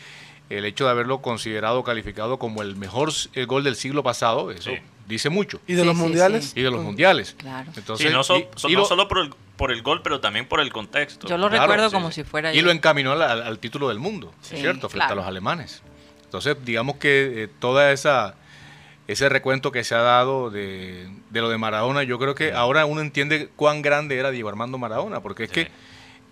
el 0.50 0.63
hecho 0.65 0.86
de 0.86 0.91
haberlo 0.91 1.22
considerado, 1.22 1.84
calificado 1.84 2.39
como 2.39 2.62
el 2.62 2.75
mejor 2.77 3.12
el 3.34 3.48
gol 3.48 3.63
del 3.65 3.75
siglo 3.75 4.03
pasado, 4.03 4.51
eso 4.51 4.70
Sí. 4.72 4.77
dice 5.08 5.29
mucho. 5.29 5.60
y 5.67 5.74
de 5.74 5.82
Sí, 5.82 5.86
los 5.88 5.98
sí, 5.98 6.01
mundiales. 6.03 6.46
sí. 6.46 6.60
Y 6.60 6.63
de 6.63 6.72
los 6.72 6.82
mundiales. 6.82 7.36
Claro. 7.38 7.72
Entonces, 7.75 8.08
Sí, 8.08 8.13
no, 8.13 8.24
so- 8.24 8.38
y- 8.38 8.48
so- 8.55 8.70
y 8.70 8.74
no 8.74 8.79
lo- 8.79 8.86
solo 8.86 9.08
por 9.10 9.20
el, 9.20 9.34
por 9.58 9.72
el 9.72 9.82
gol, 9.82 10.01
pero 10.03 10.20
también 10.22 10.46
por 10.48 10.60
el 10.62 10.72
contexto. 10.72 11.27
Yo 11.27 11.38
lo 11.38 11.50
Claro, 11.50 11.63
recuerdo 11.63 11.89
sí, 11.89 11.93
como 11.96 12.10
sí. 12.12 12.15
si 12.15 12.24
fuera 12.24 12.53
Y 12.53 12.62
lo 12.62 12.72
encaminó 12.72 13.12
al, 13.13 13.22
al- 13.22 13.41
al 13.43 13.60
título 13.60 13.89
del 13.89 14.00
mundo, 14.00 14.34
Sí, 14.41 14.55
¿cierto? 14.58 14.88
Frente 14.89 15.08
claro. 15.08 15.13
a 15.13 15.15
los 15.15 15.25
alemanes. 15.27 15.82
Entonces, 16.24 16.55
digamos 16.63 16.96
que 16.98 17.43
eh, 17.43 17.48
toda 17.60 17.91
esa 17.91 18.36
ese 19.08 19.27
recuento 19.27 19.74
que 19.74 19.84
se 19.84 19.96
ha 19.96 20.01
dado 20.01 20.50
de, 20.50 21.10
de 21.29 21.41
lo 21.41 21.50
de 21.50 21.58
Maradona, 21.58 22.03
yo 22.03 22.17
creo 22.20 22.36
que 22.36 22.53
ahora 22.53 22.86
uno 22.86 23.01
entiende 23.01 23.50
cuán 23.58 23.82
grande 23.82 24.17
era 24.17 24.32
Diego 24.32 24.48
Armando 24.48 24.77
Maradona, 24.77 25.20
porque 25.20 25.43
es 25.43 25.50
Sí. 25.50 25.55
que 25.55 25.72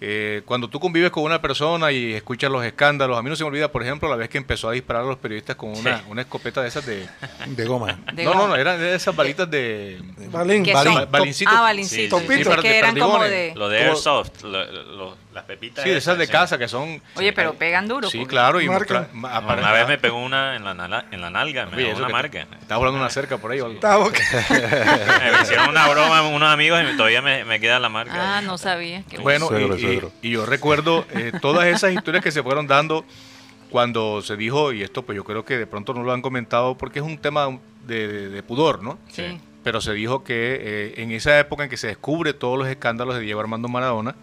eh, 0.03 0.41
cuando 0.45 0.67
tú 0.67 0.79
convives 0.79 1.11
con 1.11 1.23
una 1.23 1.39
persona 1.41 1.91
y 1.91 2.13
escuchas 2.13 2.49
los 2.51 2.65
escándalos, 2.65 3.17
a 3.17 3.21
mí 3.21 3.29
no 3.29 3.35
se 3.35 3.43
me 3.43 3.49
olvida, 3.49 3.71
por 3.71 3.83
ejemplo, 3.83 4.09
la 4.09 4.15
vez 4.15 4.29
que 4.29 4.39
empezó 4.39 4.67
a 4.69 4.71
disparar 4.71 5.03
a 5.03 5.05
los 5.05 5.17
periodistas 5.17 5.55
con 5.55 5.69
una, 5.69 5.99
Sí. 5.99 6.03
una 6.09 6.21
escopeta 6.21 6.61
de 6.63 6.67
esas 6.69 6.85
de... 6.85 7.07
De 7.47 7.65
goma. 7.65 7.99
De 8.13 8.23
no, 8.23 8.33
no, 8.33 8.39
goma. 8.41 8.49
no, 8.49 8.55
eran 8.55 8.79
de 8.79 8.95
esas 8.95 9.15
balitas 9.15 9.49
de... 9.49 10.01
Balín. 10.31 10.63
¿Qué 10.63 10.73
Balín- 10.73 10.93
son? 11.01 11.11
balincito. 11.11 11.51
Ah, 11.53 11.61
balincito. 11.61 12.17
Sí, 12.19 12.25
sí, 12.27 12.43
sí, 12.43 12.43
sí. 12.51 12.61
que 12.61 12.79
eran 12.79 12.97
como 12.97 13.23
de... 13.23 13.53
Lo 13.55 13.69
de 13.69 13.79
Airsoft, 13.83 14.41
lo- 14.43 14.71
lo- 14.71 15.17
las 15.33 15.45
pepitas. 15.45 15.83
Sí, 15.83 15.89
de 15.89 15.97
esas 15.97 16.17
de 16.17 16.25
sí. 16.25 16.31
casa 16.31 16.57
que 16.57 16.67
son... 16.67 17.01
Oye, 17.15 17.31
pero 17.33 17.53
pegan 17.53 17.87
duro. 17.87 18.09
Sí, 18.09 18.25
claro. 18.25 18.59
Y 18.61 18.67
Marcan. 18.67 19.03
mostra- 19.03 19.13
ma- 19.13 19.29
No, 19.41 19.47
apare- 19.49 19.59
una 19.61 19.71
vez 19.71 19.87
me 19.87 19.97
pegó 19.97 20.17
una 20.23 20.55
en 20.55 20.63
la, 20.65 20.73
nala- 20.73 21.05
en 21.11 21.21
la 21.21 21.29
nalga, 21.29 21.65
me 21.67 21.77
Oye, 21.77 21.93
una 21.93 22.09
marca. 22.09 22.47
Estaba 22.59 22.79
volando 22.79 22.99
una 22.99 23.09
cerca 23.09 23.37
por 23.37 23.51
ahí 23.51 23.59
o 23.61 23.65
algo. 23.65 23.75
Estaba- 23.75 24.09
me 24.09 25.41
hicieron 25.41 25.69
una 25.69 25.87
broma 25.87 26.21
unos 26.27 26.49
amigos 26.49 26.81
y 26.93 26.97
todavía 26.97 27.21
me, 27.21 27.45
me 27.45 27.59
queda 27.59 27.79
la 27.79 27.89
marca. 27.89 28.37
Ah, 28.37 28.41
no 28.41 28.57
sabía. 28.57 29.03
Qué 29.09 29.17
Bueno, 29.19 29.47
Suegro, 29.47 29.75
y, 29.75 29.79
y- 29.79 29.81
suegro. 29.83 30.11
y 30.21 30.29
yo 30.31 30.45
recuerdo 30.45 31.05
eh, 31.11 31.31
todas 31.41 31.65
esas 31.67 31.93
historias 31.93 32.23
que 32.23 32.31
se 32.31 32.43
fueron 32.43 32.67
dando 32.67 33.05
cuando 33.69 34.21
se 34.21 34.35
dijo, 34.35 34.73
y 34.73 34.83
esto 34.83 35.03
pues 35.03 35.15
yo 35.15 35.23
creo 35.23 35.45
que 35.45 35.57
de 35.57 35.65
pronto 35.65 35.93
no 35.93 36.03
lo 36.03 36.11
han 36.11 36.21
comentado 36.21 36.77
porque 36.77 36.99
es 36.99 37.05
un 37.05 37.17
tema 37.17 37.47
de, 37.85 38.07
de- 38.07 38.29
de 38.29 38.43
pudor, 38.43 38.83
¿no? 38.83 38.99
Sí. 39.09 39.39
Pero 39.63 39.79
se 39.79 39.93
dijo 39.93 40.23
que 40.23 40.57
eh, 40.59 40.93
en 40.97 41.11
esa 41.11 41.39
época 41.39 41.63
en 41.63 41.69
que 41.69 41.77
se 41.77 41.87
descubre 41.87 42.33
todos 42.33 42.57
los 42.57 42.67
escándalos 42.67 43.15
de 43.15 43.21
Diego 43.21 43.39
Armando 43.39 43.67
Maradona, 43.69 44.15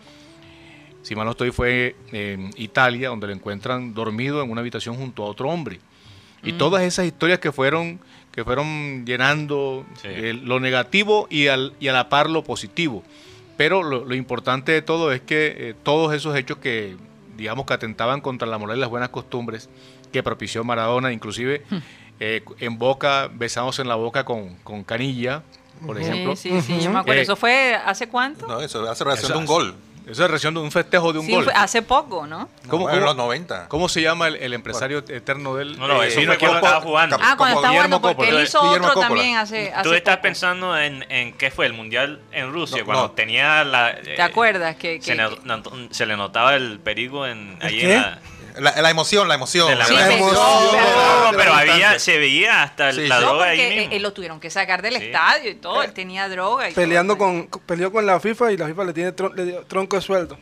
si 1.08 1.16
mal 1.16 1.24
no 1.24 1.30
estoy, 1.30 1.50
fue 1.52 1.96
en 2.12 2.50
Italia, 2.56 3.08
donde 3.08 3.28
lo 3.28 3.32
encuentran 3.32 3.94
dormido 3.94 4.42
en 4.42 4.50
una 4.50 4.60
habitación 4.60 4.94
junto 4.96 5.22
a 5.24 5.26
otro 5.26 5.48
hombre. 5.48 5.80
Y 6.42 6.52
todas 6.52 6.82
esas 6.82 7.06
historias 7.06 7.38
que 7.38 7.50
fueron, 7.50 7.98
que 8.30 8.44
fueron 8.44 9.06
llenando 9.06 9.86
Sí. 10.02 10.08
eh, 10.10 10.34
lo 10.34 10.60
negativo 10.60 11.26
y, 11.30 11.46
al, 11.46 11.72
y 11.80 11.88
a 11.88 11.92
la 11.94 12.10
par 12.10 12.28
lo 12.28 12.44
positivo. 12.44 13.02
Pero 13.56 13.82
lo, 13.82 14.04
lo 14.04 14.14
importante 14.14 14.70
de 14.72 14.82
todo 14.82 15.10
es 15.12 15.20
que 15.22 15.54
eh, 15.70 15.74
todos 15.82 16.14
esos 16.14 16.36
hechos 16.36 16.58
que, 16.58 16.96
digamos, 17.38 17.64
que 17.64 17.72
atentaban 17.72 18.20
contra 18.20 18.46
la 18.46 18.58
moral 18.58 18.76
y 18.76 18.80
las 18.80 18.90
buenas 18.90 19.08
costumbres 19.08 19.68
que 20.12 20.22
propició 20.22 20.62
Maradona, 20.62 21.10
inclusive 21.10 21.62
eh, 22.20 22.42
en 22.60 22.78
boca, 22.78 23.30
besamos 23.32 23.78
en 23.78 23.88
la 23.88 23.94
boca 23.96 24.24
con, 24.24 24.56
con 24.62 24.84
canilla, 24.84 25.42
por 25.86 25.98
ejemplo. 26.00 26.36
Sí, 26.36 26.50
sí, 26.50 26.60
sí, 26.60 26.80
yo 26.84 26.90
me 26.90 26.98
acuerdo. 27.00 27.18
Eh, 27.20 27.22
¿Eso 27.22 27.34
fue 27.34 27.74
hace 27.74 28.08
cuánto? 28.08 28.46
No, 28.46 28.60
eso 28.60 28.88
hace 28.88 29.04
relación 29.04 29.32
de 29.32 29.38
un 29.38 29.46
gol. 29.46 29.74
Esa 30.10 30.24
es 30.24 30.30
reacción 30.30 30.54
de 30.54 30.60
un 30.60 30.70
festejo 30.72 31.12
de 31.12 31.18
un 31.18 31.26
sí, 31.26 31.32
gol. 31.32 31.44
fue 31.44 31.52
hace 31.52 31.82
poco, 31.82 32.26
¿no? 32.26 32.48
¿Cómo- 32.68 32.88
No, 32.88 32.94
en 32.94 33.00
los 33.04 33.14
90. 33.16 33.68
¿Cómo 33.68 33.88
se 33.88 34.00
llama 34.02 34.28
el, 34.28 34.36
el 34.36 34.54
empresario 34.54 34.98
eterno 35.06 35.54
del 35.54 35.78
No, 35.78 35.86
no, 35.86 36.02
eh, 36.02 36.08
eso 36.08 36.20
vino 36.20 36.32
fue 36.32 36.38
cuando 36.40 36.56
estaba 36.58 36.80
jugando. 36.80 37.16
Ah, 37.20 37.34
cuando 37.36 37.60
Guillermo 37.60 37.76
jugando, 37.98 38.00
porque 38.00 38.22
él 38.22 38.28
Coppola. 38.28 38.42
hizo 38.44 38.62
Guillermo 38.62 38.86
otro 38.88 39.00
Coppola. 39.02 39.16
también 39.20 39.36
hace, 39.38 39.72
hace 39.72 39.82
Tú 39.88 39.94
estás 39.94 40.16
poco. 40.16 40.22
pensando 40.22 40.78
en, 40.78 41.04
en 41.10 41.32
qué 41.34 41.50
fue 41.50 41.66
el 41.66 41.72
mundial 41.74 42.20
en 42.32 42.52
Rusia, 42.52 42.78
No, 42.78 42.84
cuando 42.86 43.02
no. 43.04 43.10
tenía 43.12 43.64
la. 43.64 43.90
eh, 43.90 44.14
¿Te 44.16 44.22
acuerdas? 44.22 44.76
Que, 44.76 45.00
Se, 45.02 45.10
que- 45.12 45.16
le, 45.16 45.28
not- 45.44 45.90
se 45.92 46.06
le 46.06 46.16
notaba 46.16 46.54
el 46.54 46.80
perigo 46.80 47.26
en, 47.26 47.58
ahí 47.60 47.78
qué? 47.80 47.94
en 47.94 48.00
la. 48.02 48.18
La, 48.60 48.80
la 48.82 48.90
emoción, 48.90 49.28
la 49.28 49.34
emoción. 49.34 49.78
la 49.78 49.84
Sí, 49.86 49.94
la- 49.94 50.06
pero- 50.08 50.32
No, 50.32 51.30
pero- 51.30 51.36
pero 51.38 51.52
había, 51.54 51.98
se 51.98 52.18
veía 52.18 52.62
hasta 52.62 52.92
Sí, 52.92 53.06
la 53.06 53.18
sí. 53.18 53.24
no, 53.24 53.28
droga 53.30 53.44
ahí 53.46 53.58
porque 53.58 53.76
mismo. 53.80 53.92
eh, 53.94 54.00
lo 54.00 54.12
tuvieron 54.12 54.40
que 54.40 54.50
sacar 54.50 54.82
del 54.82 54.96
Sí. 54.96 55.04
estadio 55.06 55.50
y 55.50 55.54
todo. 55.54 55.82
Él 55.82 55.92
tenía 55.92 56.28
droga 56.28 56.68
y 56.70 56.74
peleando 56.74 57.14
todo. 57.16 57.26
con, 57.26 57.46
con- 57.46 57.62
peleó 57.62 57.92
con 57.92 58.04
la 58.06 58.18
FIFA 58.20 58.52
y 58.52 58.56
la 58.56 58.66
FIFA 58.66 58.84
le 58.84 58.92
tiene 58.92 59.12
tron- 59.14 59.34
le 59.34 59.44
dio 59.44 59.62
tronco 59.66 59.96
de 59.96 60.02
sueldo. 60.02 60.38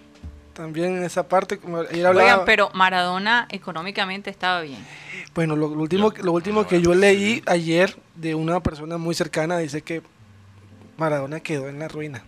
También 0.55 0.97
en 0.97 1.05
esa 1.05 1.29
parte, 1.29 1.59
como 1.59 1.79
hablaba, 1.79 2.17
Oigan, 2.19 2.41
pero 2.47 2.71
Maradona 2.73 3.47
económicamente 3.51 4.31
estaba 4.31 4.63
bien. 4.63 4.79
bueno, 5.35 5.55
lo, 5.55 5.69
lo 5.69 5.83
último, 5.83 6.13
lo 6.23 6.33
último 6.33 6.67
que 6.67 6.81
yo 6.81 6.95
leí 6.95 7.43
ayer 7.47 7.95
de 8.15 8.35
una 8.35 8.61
persona 8.61 8.97
muy 8.97 9.15
cercana 9.15 9.59
dice 9.59 9.83
que 9.83 10.01
Maradona 10.97 11.41
quedó 11.41 11.69
en 11.69 11.79
la 11.79 11.89
ruina. 11.89 12.25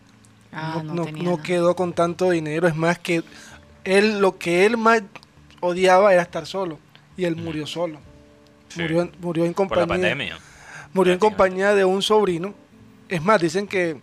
Ah, 0.52 0.82
no, 0.84 0.94
no, 0.94 1.04
tenía 1.04 1.22
no 1.22 1.42
quedó 1.42 1.74
con 1.74 1.92
tanto 1.94 2.30
dinero. 2.30 2.68
Es 2.68 2.76
más 2.76 2.98
que 2.98 3.22
él 3.84 4.18
lo 4.18 4.36
que 4.38 4.66
él 4.66 4.76
más 4.76 5.02
odiaba 5.60 6.12
era 6.12 6.22
estar 6.22 6.46
solo. 6.46 6.78
Y 7.16 7.24
él 7.24 7.36
murió 7.36 7.66
solo. 7.66 7.98
Sí. 8.68 8.82
Murió, 8.82 9.02
en- 9.02 9.12
murió 9.20 9.44
en 9.44 9.54
Por 9.54 9.64
la 9.70 9.82
compañía. 9.82 10.08
pandemia. 10.10 10.38
Murió 10.92 11.12
en 11.12 11.18
compañía 11.18 11.74
de 11.74 11.84
un 11.84 12.02
sobrino. 12.02 12.54
Es 13.08 13.22
más, 13.22 13.40
dicen 13.40 13.66
que 13.66 14.00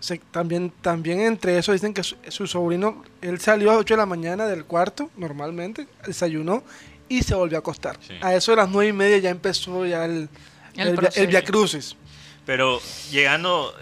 se- 0.00 0.18
también, 0.30 0.72
también 0.82 1.20
entre 1.20 1.56
eso 1.58 1.72
dicen 1.72 1.94
que 1.94 2.02
su, 2.02 2.16
su 2.28 2.46
sobrino, 2.46 3.04
él 3.20 3.40
salió 3.40 3.70
a 3.70 3.74
las 3.74 3.80
8 3.82 3.94
de 3.94 3.98
la 3.98 4.06
mañana 4.06 4.46
del 4.46 4.64
cuarto, 4.64 5.10
normalmente, 5.16 5.86
desayunó 6.06 6.62
y 7.08 7.22
se 7.22 7.34
volvió 7.34 7.56
a 7.58 7.60
acostar. 7.60 7.98
Sí. 8.06 8.14
A 8.20 8.34
eso 8.34 8.52
de 8.52 8.56
las 8.56 8.68
9 8.68 8.88
y 8.90 8.92
media 8.92 9.18
ya 9.18 9.30
empezó 9.30 9.86
ya 9.86 10.04
el, 10.04 10.28
El 10.76 10.88
el, 10.88 11.08
el 11.14 11.26
Via 11.28 11.42
Crucis. 11.44 11.96
Pero 12.44 12.80
llegando, 13.12 13.72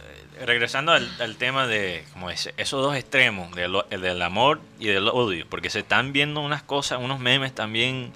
regresando 0.45 0.93
al, 0.93 1.09
al 1.21 1.37
tema 1.37 1.67
de 1.67 2.05
como 2.13 2.31
ese- 2.31 2.55
esos 2.57 2.83
dos 2.83 2.97
extremos, 2.97 3.55
del, 3.55 3.75
el 3.91 4.01
del 4.01 4.23
amor 4.23 4.61
y 4.79 4.87
del 4.87 5.09
odio, 5.09 5.47
porque 5.49 5.71
se 5.71 5.81
están 5.81 6.13
viendo 6.13 6.41
unas 6.41 6.63
cosas, 6.63 6.99
unos 7.01 7.19
memes 7.21 7.55
también 7.55 8.13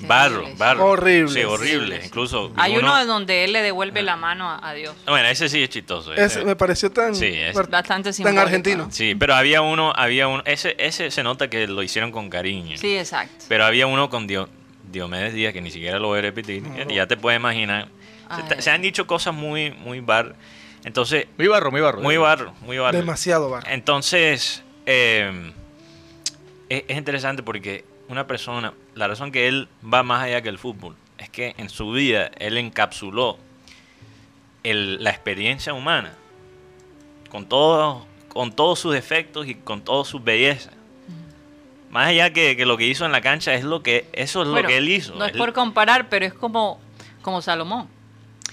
barro, 0.00 0.44
barro. 0.56 0.84
Horribles. 0.86 1.32
Sí, 1.34 1.44
horribles. 1.44 1.76
Horribles. 1.76 2.06
Incluso 2.06 2.52
Hay 2.56 2.76
uno- 2.76 2.92
uno 2.92 3.06
donde 3.06 3.44
él 3.44 3.52
le 3.52 3.62
devuelve 3.62 4.02
la 4.02 4.16
mano 4.16 4.50
a, 4.50 4.68
a 4.68 4.74
Dios. 4.74 4.96
Bueno, 5.06 5.28
ese 5.28 5.48
sí 5.48 5.62
es 5.62 5.68
chistoso. 5.70 6.12
Ese 6.12 6.24
ese- 6.24 6.44
me 6.44 6.56
pareció 6.56 6.90
tan, 6.90 7.14
Sí, 7.14 7.26
es 7.26 7.54
Bastante 7.54 7.82
tan 8.04 8.12
simbólico, 8.14 8.42
argentino. 8.42 8.86
¿no? 8.86 8.90
Sí, 8.90 9.14
pero 9.14 9.34
había 9.34 9.60
uno, 9.62 9.92
había 9.94 10.26
uno, 10.26 10.42
ese, 10.44 10.74
ese 10.78 11.10
se 11.12 11.22
nota 11.22 11.48
que 11.48 11.68
lo 11.68 11.82
hicieron 11.84 12.10
con 12.10 12.30
cariño. 12.30 12.76
Sí, 12.78 12.96
exacto. 12.96 13.44
Pero 13.48 13.64
había 13.64 13.86
uno 13.86 14.10
con 14.10 14.26
Dio- 14.26 14.48
Diomedes 14.90 15.34
Díaz 15.34 15.52
que 15.52 15.60
ni 15.60 15.70
siquiera 15.70 15.98
lo 16.00 16.08
voy 16.08 16.18
a 16.18 16.22
repetir. 16.22 16.62
que 16.64 16.92
Ya 16.94 17.06
te 17.06 17.16
puedes 17.16 17.38
imaginar. 17.38 17.86
Se, 18.48 18.62
se 18.62 18.70
han 18.70 18.82
dicho 18.82 19.06
cosas 19.06 19.34
muy, 19.34 19.70
muy 19.70 20.00
bar. 20.00 20.34
Entonces, 20.84 21.26
Muy 21.38 21.46
barro, 21.48 21.70
muy 21.70 21.80
barro. 21.80 22.00
muy 22.00 22.16
barro, 22.16 22.52
muy 22.62 22.78
barro. 22.78 22.96
Demasiado 22.98 23.48
barro. 23.50 23.68
Entonces, 23.70 24.62
eh, 24.86 25.52
es, 26.68 26.84
es 26.88 26.96
interesante 26.96 27.42
porque 27.42 27.84
una 28.08 28.26
persona, 28.26 28.72
la 28.94 29.06
razón 29.08 29.30
que 29.32 29.46
él 29.48 29.68
va 29.82 30.02
más 30.02 30.22
allá 30.24 30.42
que 30.42 30.48
el 30.48 30.58
fútbol, 30.58 30.96
es 31.18 31.28
que 31.30 31.54
en 31.56 31.68
su 31.70 31.92
vida 31.92 32.30
él 32.38 32.58
encapsuló 32.58 33.38
el- 34.64 35.02
la 35.02 35.10
experiencia 35.10 35.72
humana 35.72 36.14
con, 37.30 37.46
todo, 37.48 38.06
con 38.28 38.52
todos 38.52 38.78
sus 38.80 38.92
defectos 38.92 39.46
y 39.46 39.54
con 39.54 39.82
todas 39.82 40.08
sus 40.08 40.22
bellezas. 40.22 40.72
Más 41.90 42.08
allá 42.08 42.32
que, 42.32 42.56
que 42.56 42.64
lo 42.66 42.76
que 42.76 42.86
hizo 42.86 43.04
en 43.04 43.12
la 43.12 43.20
cancha, 43.20 43.54
es 43.54 43.64
lo 43.64 43.82
que, 43.82 44.08
eso 44.14 44.42
es 44.42 44.48
Bueno, 44.48 44.62
lo 44.62 44.68
que 44.68 44.78
él 44.78 44.88
hizo. 44.88 45.14
No 45.14 45.26
es 45.26 45.32
Él- 45.32 45.38
por 45.38 45.52
comparar, 45.52 46.08
pero 46.08 46.24
es 46.26 46.32
como, 46.34 46.80
como 47.22 47.40
Salomón. 47.42 47.86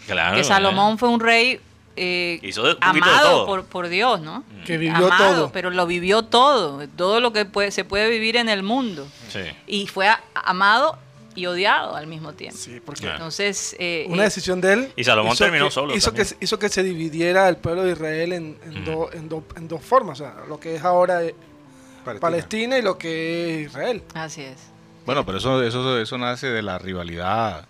claro, 0.05 0.35
que 0.35 0.43
Salomón 0.43 0.93
eh. 0.93 0.97
fue 0.97 1.09
un 1.09 1.19
rey 1.21 1.59
eh, 2.01 2.39
Hizo 2.41 2.61
un 2.63 2.75
poquito 2.75 3.05
de 3.05 3.11
amado 3.11 3.29
todo. 3.29 3.45
por, 3.45 3.65
por 3.65 3.87
Dios, 3.89 4.21
¿no? 4.21 4.43
Que 4.65 4.77
vivió 4.77 5.07
Amado, 5.07 5.33
todo. 5.35 5.51
pero 5.51 5.69
lo 5.69 5.85
vivió 5.85 6.23
todo, 6.23 6.87
todo 6.95 7.19
lo 7.19 7.33
que 7.33 7.45
puede, 7.45 7.71
se 7.71 7.83
puede 7.83 8.09
vivir 8.09 8.37
en 8.37 8.47
el 8.49 8.63
mundo. 8.63 9.07
Sí. 9.29 9.39
Y 9.67 9.87
fue 9.87 10.07
a- 10.07 10.21
amado 10.33 10.97
y 11.35 11.45
odiado 11.45 11.95
al 11.95 12.07
mismo 12.07 12.33
tiempo. 12.33 12.57
Sí, 12.57 12.81
porque. 12.85 13.07
Entonces, 13.07 13.75
eh, 13.79 14.05
una 14.09 14.23
eh, 14.23 14.25
decisión 14.25 14.59
de 14.61 14.73
él. 14.73 14.93
Y 14.95 15.03
Salomón 15.03 15.33
hizo 15.33 15.43
terminó 15.43 15.65
que- 15.65 15.71
solo 15.71 15.95
Hizo 15.95 16.13
que, 16.13 16.25
hizo 16.41 16.57
que 16.59 16.69
se 16.69 16.83
dividiera 16.83 17.47
el 17.47 17.57
pueblo 17.57 17.83
de 17.83 17.91
Israel 17.91 18.33
en, 18.33 18.57
en, 18.65 18.81
Ujú. 18.81 18.91
do- 18.91 19.09
en, 19.13 19.29
do- 19.29 19.43
en 19.55 19.67
dos 19.67 19.81
formas. 19.83 20.19
O 20.19 20.23
sea, 20.23 20.35
lo 20.49 20.59
que 20.59 20.75
es 20.75 20.83
ahora 20.83 21.23
eh, 21.23 21.35
Palestina. 22.19 22.77
y 22.77 22.81
lo 22.81 22.97
que 22.97 23.61
es 23.61 23.67
Israel. 23.69 24.03
así 24.15 24.41
es. 24.41 24.57
Bueno, 25.05 25.25
pero 25.25 25.37
eso, 25.37 25.63
eso, 25.63 25.97
eso 25.99 26.17
nace 26.17 26.47
de 26.47 26.61
la 26.61 26.77
rivalidad 26.77 27.67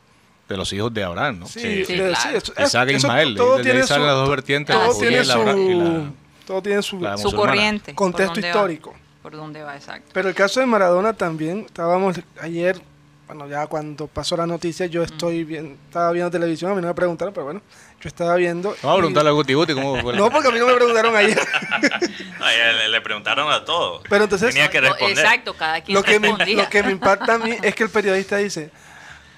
de 0.50 0.58
los 0.58 0.74
hijos 0.74 0.94
de 0.94 1.04
Abraham, 1.04 1.40
¿no? 1.40 1.48
Sí, 1.48 1.60
Sí, 1.60 1.86
sí, 1.86 1.96
de- 1.96 2.10
claro. 2.10 2.38
eso- 2.38 2.54
Isaac 2.62 2.90
e 2.90 2.94
Ismael, 2.94 3.36
todo 3.36 3.62
tiene 3.62 3.84
su- 3.84 3.94
las 4.00 4.16
dos 4.16 4.30
vertientes, 4.30 4.76
todo 4.76 4.92
judía 4.94 5.10
tiene 5.10 5.24
y 5.24 5.28
la 5.28 5.34
abra- 5.36 5.58
y 5.58 5.74
la- 5.76 5.86
su, 5.86 6.14
todo 6.48 6.62
tiene 6.64 6.82
su 6.82 7.00
la 7.00 7.18
Su 7.18 7.32
corriente. 7.32 7.94
por 7.94 7.96
contexto 7.96 8.34
dónde 8.34 8.48
va, 8.48 8.54
histórico. 8.56 8.96
por 9.22 9.32
dónde 9.36 9.62
va, 9.64 9.76
exacto. 9.76 10.10
Pero 10.14 10.28
el 10.28 10.36
caso 10.36 10.60
de 10.60 10.66
Maradona 10.66 11.14
también, 11.14 11.60
estábamos 11.68 12.20
ayer, 12.42 12.82
bueno, 13.28 13.48
ya 13.48 13.68
cuando 13.68 14.08
pasó 14.08 14.36
la 14.36 14.48
noticia, 14.48 14.88
yo 14.88 15.04
estoy 15.04 15.44
bien, 15.44 15.78
estaba 15.88 16.12
viendo 16.12 16.32
televisión, 16.32 16.72
a 16.72 16.76
mí 16.76 16.82
no 16.82 16.88
me 16.88 16.96
preguntaron, 16.96 17.32
pero 17.32 17.46
bueno, 17.46 17.62
yo 18.02 18.08
estaba 18.08 18.34
viendo. 18.36 18.70
Vamos 18.82 18.96
a 18.96 18.98
preguntarle 18.98 19.30
a 19.30 19.34
Guti 19.34 19.54
Guti 19.54 19.74
cómo 19.76 20.02
fue. 20.02 20.16
No, 20.16 20.32
porque 20.32 20.48
a 20.48 20.52
mí 20.52 20.58
no 20.58 20.66
me 20.66 20.74
preguntaron 20.74 21.16
ayer. 21.16 21.38
Ay, 22.40 22.56
le, 22.78 22.90
le 22.90 23.02
preguntaron 23.02 23.52
a 23.52 23.64
todos. 23.66 24.02
Pero 24.10 24.24
entonces- 24.24 24.50
Tenía 24.56 24.70
que 24.72 24.82
No, 24.82 24.88
responder. 24.90 25.20
Exacto, 25.20 25.54
cada 25.54 25.82
quien 25.82 25.96
lo, 25.96 26.02
que 26.04 26.20
me, 26.20 26.30
lo 26.56 26.70
que 26.70 26.82
me 26.82 26.92
impacta 26.92 27.36
a 27.36 27.38
mí 27.38 27.56
es 27.62 27.76
que 27.76 27.84
el 27.84 27.90
periodista 27.92 28.38
dice, 28.38 28.72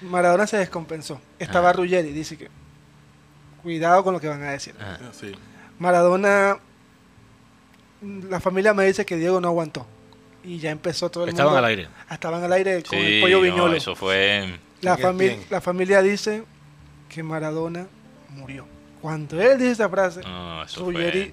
Maradona 0.02 0.46
se 0.46 0.56
descompensó. 0.56 1.20
Estaba 1.38 1.72
Ruggeri, 1.72 2.10
dice 2.12 2.36
que, 2.36 2.48
cuidado 3.62 4.02
con 4.04 4.12
lo 4.14 4.20
que 4.20 4.28
van 4.28 4.42
a 4.42 4.50
decir. 4.50 4.74
Ah. 4.80 4.98
Sí. 5.12 5.32
Maradona, 5.78 6.58
la 8.28 8.40
familia 8.40 8.74
me 8.74 8.84
dice 8.84 9.04
que 9.06 9.16
Diego 9.16 9.40
no 9.40 9.48
aguantó. 9.48 9.86
Y 10.44 10.58
ya 10.58 10.70
empezó 10.70 11.08
todo 11.10 11.24
el 11.24 11.30
Estaban 11.30 11.52
mundo. 11.52 11.58
al 11.66 11.70
aire. 11.70 11.88
Estaban 12.10 12.42
al 12.42 12.52
aire 12.52 12.82
con 12.82 12.98
Sí, 12.98 13.04
el 13.16 13.20
pollo 13.22 13.36
no, 13.38 13.42
viñolo. 13.42 13.74
eso 13.76 13.94
fue. 13.94 14.58
La, 14.80 14.96
¿Quién? 14.96 15.08
fami- 15.08 15.18
¿Quién? 15.18 15.44
la 15.50 15.60
familia 15.60 16.02
dice 16.02 16.42
que 17.08 17.22
Maradona 17.22 17.86
murió. 18.30 18.66
Cuando 19.00 19.40
él 19.40 19.58
dice 19.58 19.72
esa 19.72 19.88
frase, 19.88 20.20
No, 20.22 20.64
Ruggeri 20.76 21.26
fue. 21.26 21.32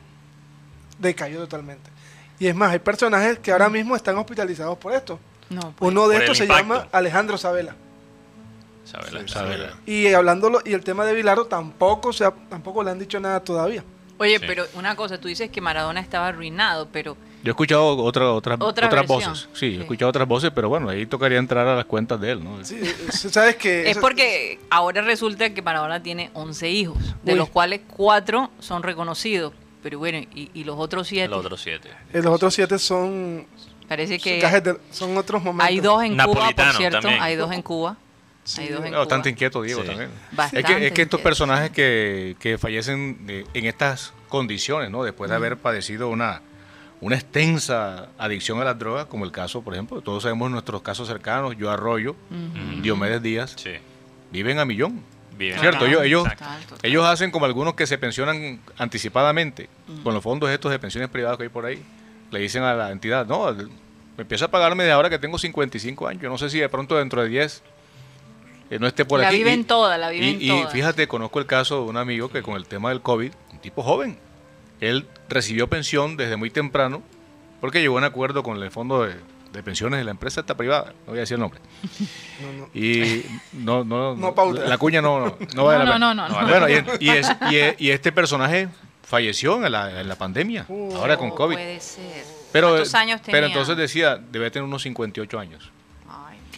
decayó 0.99 1.39
totalmente. 1.39 1.89
Y 2.37 2.47
es 2.47 2.55
más, 2.55 2.71
hay 2.71 2.79
personajes 2.79 3.39
que 3.39 3.51
ahora 3.51 3.69
mismo 3.69 3.95
están 3.95 4.15
hospitalizados 4.17 4.77
por 4.77 4.93
esto. 4.93 5.19
No, 5.49 5.73
pues, 5.75 5.91
Uno 5.91 6.07
de 6.07 6.15
Por 6.15 6.23
estos 6.23 6.37
se 6.37 6.43
impacto. 6.43 6.61
llama 6.63 6.87
Alejandro 6.91 7.37
Sabela. 7.37 7.75
Sabela, 8.89 9.21
Sí, 9.21 9.27
Sabela. 9.33 9.73
Y 9.85 10.07
hablándolo, 10.13 10.61
y 10.65 10.73
el 10.73 10.83
tema 10.83 11.05
de 11.05 11.13
Bilardo 11.13 11.45
tampoco 11.45 12.11
se 12.13 12.25
ha- 12.25 12.33
tampoco 12.49 12.83
le 12.83 12.91
han 12.91 12.99
dicho 12.99 13.19
nada 13.19 13.39
todavía. 13.41 13.83
Oye, 14.17 14.37
Sí. 14.39 14.43
pero 14.45 14.65
una 14.73 14.95
cosa, 14.95 15.17
tú 15.19 15.27
dices 15.29 15.49
que 15.49 15.61
Maradona 15.61 15.99
estaba 16.01 16.27
arruinado, 16.27 16.87
pero 16.91 17.15
Yo 17.41 17.51
he 17.51 17.53
escuchado 17.53 17.95
otra, 17.97 18.31
otra, 18.33 18.55
Otra 18.59 18.87
otras 18.87 19.07
versión. 19.07 19.31
voces. 19.31 19.47
Sí, 19.53 19.71
Sí. 19.71 19.77
he 19.77 19.79
escuchado 19.79 20.09
otras 20.09 20.27
voces, 20.27 20.51
pero 20.53 20.67
bueno, 20.67 20.89
ahí 20.89 21.05
tocaría 21.05 21.37
entrar 21.37 21.65
a 21.67 21.75
las 21.77 21.85
cuentas 21.85 22.19
de 22.19 22.31
él, 22.31 22.43
¿no? 22.43 22.65
Sí, 22.65 22.77
eh, 22.83 22.93
sabes 23.13 23.55
que 23.55 23.89
es 23.89 23.97
porque 23.97 24.59
ahora 24.69 25.01
resulta 25.03 25.53
que 25.53 25.61
Maradona 25.61 26.03
tiene 26.03 26.31
11 26.33 26.69
hijos, 26.69 26.97
de 27.23 27.31
Uy. 27.31 27.37
los 27.37 27.47
cuales 27.49 27.79
4 27.95 28.49
son 28.59 28.83
reconocidos. 28.83 29.53
Pero 29.81 29.99
bueno, 29.99 30.17
y, 30.35 30.51
y 30.53 30.65
los 30.65 30.77
otros 30.77 31.07
7, 31.07 31.29
Los 31.29 31.45
otros 31.45 31.61
siete. 31.61 31.87
eh, 32.11 32.21
los 32.21 32.33
otros 32.33 32.53
siete 32.53 32.77
son 32.77 33.47
parece 33.87 34.19
son, 34.19 34.23
que 34.25 34.39
gajes 34.41 34.61
de- 34.65 34.77
son 34.91 35.15
otros 35.15 35.41
momentos. 35.41 35.65
hay 35.69 35.79
dos 35.79 36.03
en 36.03 36.17
Cuba, 36.17 36.51
por 36.53 36.73
cierto, 36.73 36.99
también. 36.99 37.23
hay 37.23 37.37
dos 37.37 37.49
en 37.53 37.61
Cuba. 37.61 37.95
Sí, 38.49 38.61
hay 38.61 38.69
dos 38.69 38.85
en 38.85 38.91
Bastante 38.93 39.29
Cuba. 39.29 39.29
inquieto, 39.31 39.61
Diego, 39.61 39.81
Sí. 39.81 39.87
también. 39.87 40.09
Bastante 40.31 40.59
Es 40.59 40.65
que, 40.77 40.87
es 40.87 40.91
que 40.93 41.01
estos 41.03 41.21
personajes 41.21 41.71
que, 41.71 42.35
que 42.39 42.57
fallecen 42.57 43.25
de- 43.27 43.45
en 43.53 43.65
estas 43.65 44.13
condiciones, 44.27 44.89
¿no? 44.89 45.03
Después 45.03 45.29
de 45.29 45.35
haber 45.35 45.57
padecido 45.57 46.09
una, 46.09 46.41
una 47.01 47.15
extensa 47.15 48.09
adicción 48.17 48.59
a 48.61 48.63
las 48.65 48.77
drogas, 48.79 49.05
como 49.05 49.25
el 49.25 49.31
caso, 49.31 49.61
por 49.61 49.73
ejemplo, 49.73 50.01
todos 50.01 50.23
sabemos 50.23 50.49
nuestros 50.51 50.81
casos 50.81 51.07
cercanos, 51.07 51.55
yo 51.57 51.69
Arroyo. 51.71 52.15
Diomedes 52.81 53.21
Díaz, 53.21 53.53
Sí. 53.57 53.71
viven 54.31 54.59
a 54.59 54.65
millón. 54.65 55.03
Bien. 55.37 55.57
Cierto, 55.59 55.85
ellos, 55.85 56.03
ellos, 56.03 56.23
Total, 56.27 56.59
total. 56.67 56.79
ellos 56.89 57.05
hacen 57.05 57.31
como 57.31 57.45
algunos 57.45 57.73
que 57.75 57.87
se 57.87 57.97
pensionan 57.97 58.59
anticipadamente, 58.77 59.69
con 60.03 60.13
los 60.13 60.21
fondos 60.21 60.49
estos 60.49 60.69
de 60.71 60.79
pensiones 60.79 61.09
privadas 61.09 61.37
que 61.37 61.43
hay 61.43 61.49
por 61.49 61.65
ahí. 61.65 61.81
Le 62.31 62.39
dicen 62.39 62.63
a 62.63 62.73
la 62.73 62.91
entidad, 62.91 63.25
no, 63.25 63.53
me 63.53 64.23
empieza 64.23 64.45
a 64.45 64.51
pagarme 64.51 64.83
de 64.83 64.91
ahora 64.91 65.09
que 65.09 65.17
tengo 65.17 65.37
55 65.39 66.07
años. 66.09 66.21
Yo 66.21 66.29
no 66.29 66.37
sé 66.37 66.49
si 66.49 66.59
de 66.59 66.67
pronto 66.67 66.97
dentro 66.97 67.21
de 67.23 67.29
10 67.29 67.57
eh, 67.57 67.61
no 68.77 68.85
esté 68.87 69.05
por 69.05 69.19
la 69.19 69.29
aquí. 69.29 69.37
viven 69.37 69.61
Y- 69.61 69.63
toda, 69.63 69.97
la 69.97 70.09
viven 70.09 70.39
y, 70.41 70.45
y 70.45 70.47
toda. 70.49 70.69
fíjate, 70.69 71.07
conozco 71.07 71.39
el 71.39 71.45
caso 71.47 71.83
de 71.83 71.89
un 71.89 71.97
amigo 71.97 72.29
que 72.29 72.43
con 72.43 72.55
el 72.55 72.65
tema 72.67 72.89
del 72.89 73.01
COVID, 73.01 73.31
un 73.53 73.59
tipo 73.59 73.81
joven, 73.81 74.19
él 74.81 75.07
recibió 75.29 75.67
pensión 75.67 76.17
desde 76.17 76.35
muy 76.35 76.49
temprano 76.51 77.01
porque 77.61 77.81
llegó 77.81 77.95
a 77.95 77.97
un 77.99 78.03
acuerdo 78.03 78.43
con 78.43 78.61
el 78.61 78.69
fondo 78.71 79.03
de, 79.03 79.15
de 79.51 79.63
pensiones 79.63 79.97
de 79.99 80.03
la 80.05 80.11
empresa 80.11 80.41
esta 80.41 80.55
privada, 80.55 80.93
no 81.05 81.11
voy 81.13 81.17
a 81.17 81.21
decir 81.21 81.35
el 81.35 81.41
nombre. 81.41 81.59
No, 82.41 82.53
no. 82.65 82.69
Y 82.73 83.25
no, 83.53 83.83
no, 83.83 84.15
No 84.17 84.35
pauta. 84.35 84.61
la 84.65 84.77
cuña 84.77 85.01
no, 85.01 85.19
no, 85.19 85.37
no 85.55 85.63
vale 85.65 85.79
No, 85.85 85.85
la 85.85 85.99
no, 85.99 86.09
pena. 86.09 86.13
no, 86.13 86.29
no, 86.29 86.41
no. 86.41 86.47
Bueno, 86.47 86.69
y, 86.69 87.05
y 87.05 87.09
es- 87.09 87.31
y 87.49 87.55
es- 87.57 87.75
y 87.79 87.89
este 87.89 88.11
personaje 88.11 88.69
falleció 89.03 89.55
en 89.65 89.71
la, 89.71 89.99
en 90.01 90.07
la 90.07 90.15
pandemia, 90.15 90.65
Uh, 90.69 90.95
ahora 90.95 91.17
con 91.17 91.29
No 91.29 91.35
COVID. 91.35 91.55
puede 91.55 91.79
ser. 91.79 92.23
Pero, 92.51 92.69
¿Cuántos 92.69 92.93
años 92.95 93.21
tenía? 93.21 93.37
pero 93.37 93.47
entonces 93.47 93.75
decía, 93.75 94.17
debe 94.17 94.49
tener 94.51 94.63
unos 94.63 94.81
58 94.83 95.39
años. 95.39 95.71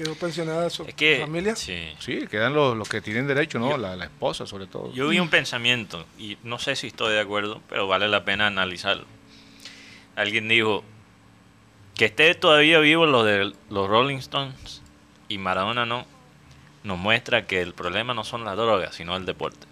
Quedó 0.03 0.15
pensionada 0.15 0.69
su 0.69 0.83
Es 0.83 0.93
que. 0.95 1.19
familia. 1.21 1.55
Sí. 1.55 1.93
Sí, 1.99 2.25
quedan 2.27 2.53
los, 2.53 2.75
los 2.75 2.89
que 2.89 3.01
tienen 3.01 3.27
derecho, 3.27 3.59
¿no? 3.59 3.69
Yo- 3.71 3.77
la, 3.77 3.95
la 3.95 4.05
esposa, 4.05 4.45
sobre 4.47 4.65
todo. 4.67 4.91
Yo 4.93 5.07
vi 5.09 5.19
un 5.19 5.29
pensamiento, 5.29 6.05
y 6.17 6.37
no 6.43 6.57
sé 6.59 6.75
si 6.75 6.87
estoy 6.87 7.13
de 7.13 7.19
acuerdo, 7.19 7.61
pero 7.69 7.87
vale 7.87 8.07
la 8.07 8.25
pena 8.25 8.47
analizarlo. 8.47 9.05
Alguien 10.15 10.47
dijo 10.47 10.83
que 11.95 12.05
esté 12.05 12.33
todavía 12.35 12.79
vivo 12.79 13.05
lo 13.05 13.23
de 13.23 13.53
los 13.69 13.87
Rolling 13.87 14.17
Stones 14.17 14.81
y 15.27 15.37
Maradona 15.37 15.85
no, 15.85 16.05
nos 16.83 16.97
muestra 16.97 17.45
que 17.45 17.61
el 17.61 17.73
problema 17.73 18.13
no 18.13 18.23
son 18.23 18.43
las 18.43 18.57
drogas, 18.57 18.95
sino 18.95 19.15
el 19.15 19.25
deporte. 19.25 19.67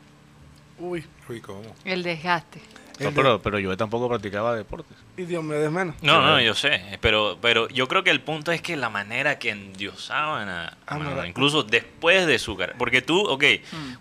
Uy, 0.78 1.04
Uy, 1.28 1.42
¿cómo? 1.42 1.76
el 1.86 2.04
desgaste. 2.04 2.62
No, 3.00 3.12
pero, 3.14 3.42
pero 3.42 3.60
yo 3.60 3.76
tampoco 3.78 4.10
practicaba 4.10 4.56
deportes. 4.56 4.98
Y 5.18 5.24
Diomedes 5.24 5.72
menos. 5.72 5.96
No, 6.02 6.22
no, 6.22 6.40
yo 6.42 6.54
sé, 6.54 6.98
pero, 7.02 7.38
pero 7.42 7.68
yo 7.70 7.88
creo 7.88 8.04
que 8.04 8.10
el 8.12 8.22
punto 8.22 8.52
es 8.52 8.62
que 8.62 8.76
la 8.78 8.90
manera 8.90 9.40
que 9.40 9.52
endiosaban 9.52 10.50
a, 10.50 10.68
a 10.68 10.72
Ah, 10.88 10.94
Maradona, 10.96 11.16
mira. 11.16 11.28
incluso 11.28 11.64
después 11.64 12.28
de 12.28 12.38
su 12.40 12.58
carrera, 12.58 12.78
porque 12.78 13.02
tú, 13.02 13.20
ok, 13.26 13.44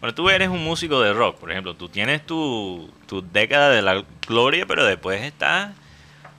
cuando 0.01 0.15
tú 0.15 0.29
eres 0.31 0.49
un 0.49 0.65
músico 0.65 1.01
de 1.01 1.13
rock, 1.13 1.39
por 1.39 1.51
ejemplo, 1.51 1.75
tú 1.75 1.89
tienes 1.89 2.27
tu, 2.27 2.91
tu 3.07 3.23
década 3.23 3.71
de 3.71 3.83
la 3.83 4.05
gloria, 4.27 4.67
pero 4.67 4.85
después 4.85 5.23
estás 5.23 5.71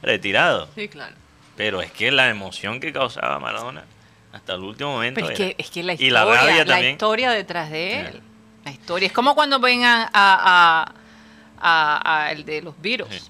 retirado. 0.01 0.67
Sí, 0.75 0.87
claro. 0.87 1.15
Pero 1.55 1.81
es 1.81 1.91
que 1.91 2.11
la 2.11 2.29
emoción 2.29 2.79
que 2.79 2.93
causaba 2.93 3.39
Maradona 3.39 3.83
hasta 4.31 4.53
el 4.53 4.61
último 4.61 4.91
momento. 4.93 5.19
Pero 5.21 5.33
es 5.33 5.39
era- 5.39 5.49
que, 5.49 5.55
es 5.61 5.69
que 5.71 5.83
la 5.83 5.93
y 5.93 5.95
historia, 5.95 6.13
la 6.13 6.25
rabia 6.25 6.57
la 6.59 6.65
también. 6.65 6.91
historia 6.93 7.31
detrás 7.31 7.69
de 7.71 7.99
él. 8.01 8.21
La 8.65 8.71
historia. 8.71 9.07
Es 9.07 9.13
como 9.13 9.35
cuando 9.35 9.59
vengan 9.59 10.01
a, 10.01 10.09
a, 10.13 10.93
a- 11.61 12.01
a 12.25 12.31
el 12.31 12.45
de 12.45 12.61
los 12.61 12.79
Beatles. 12.81 13.09
Sí. 13.23 13.29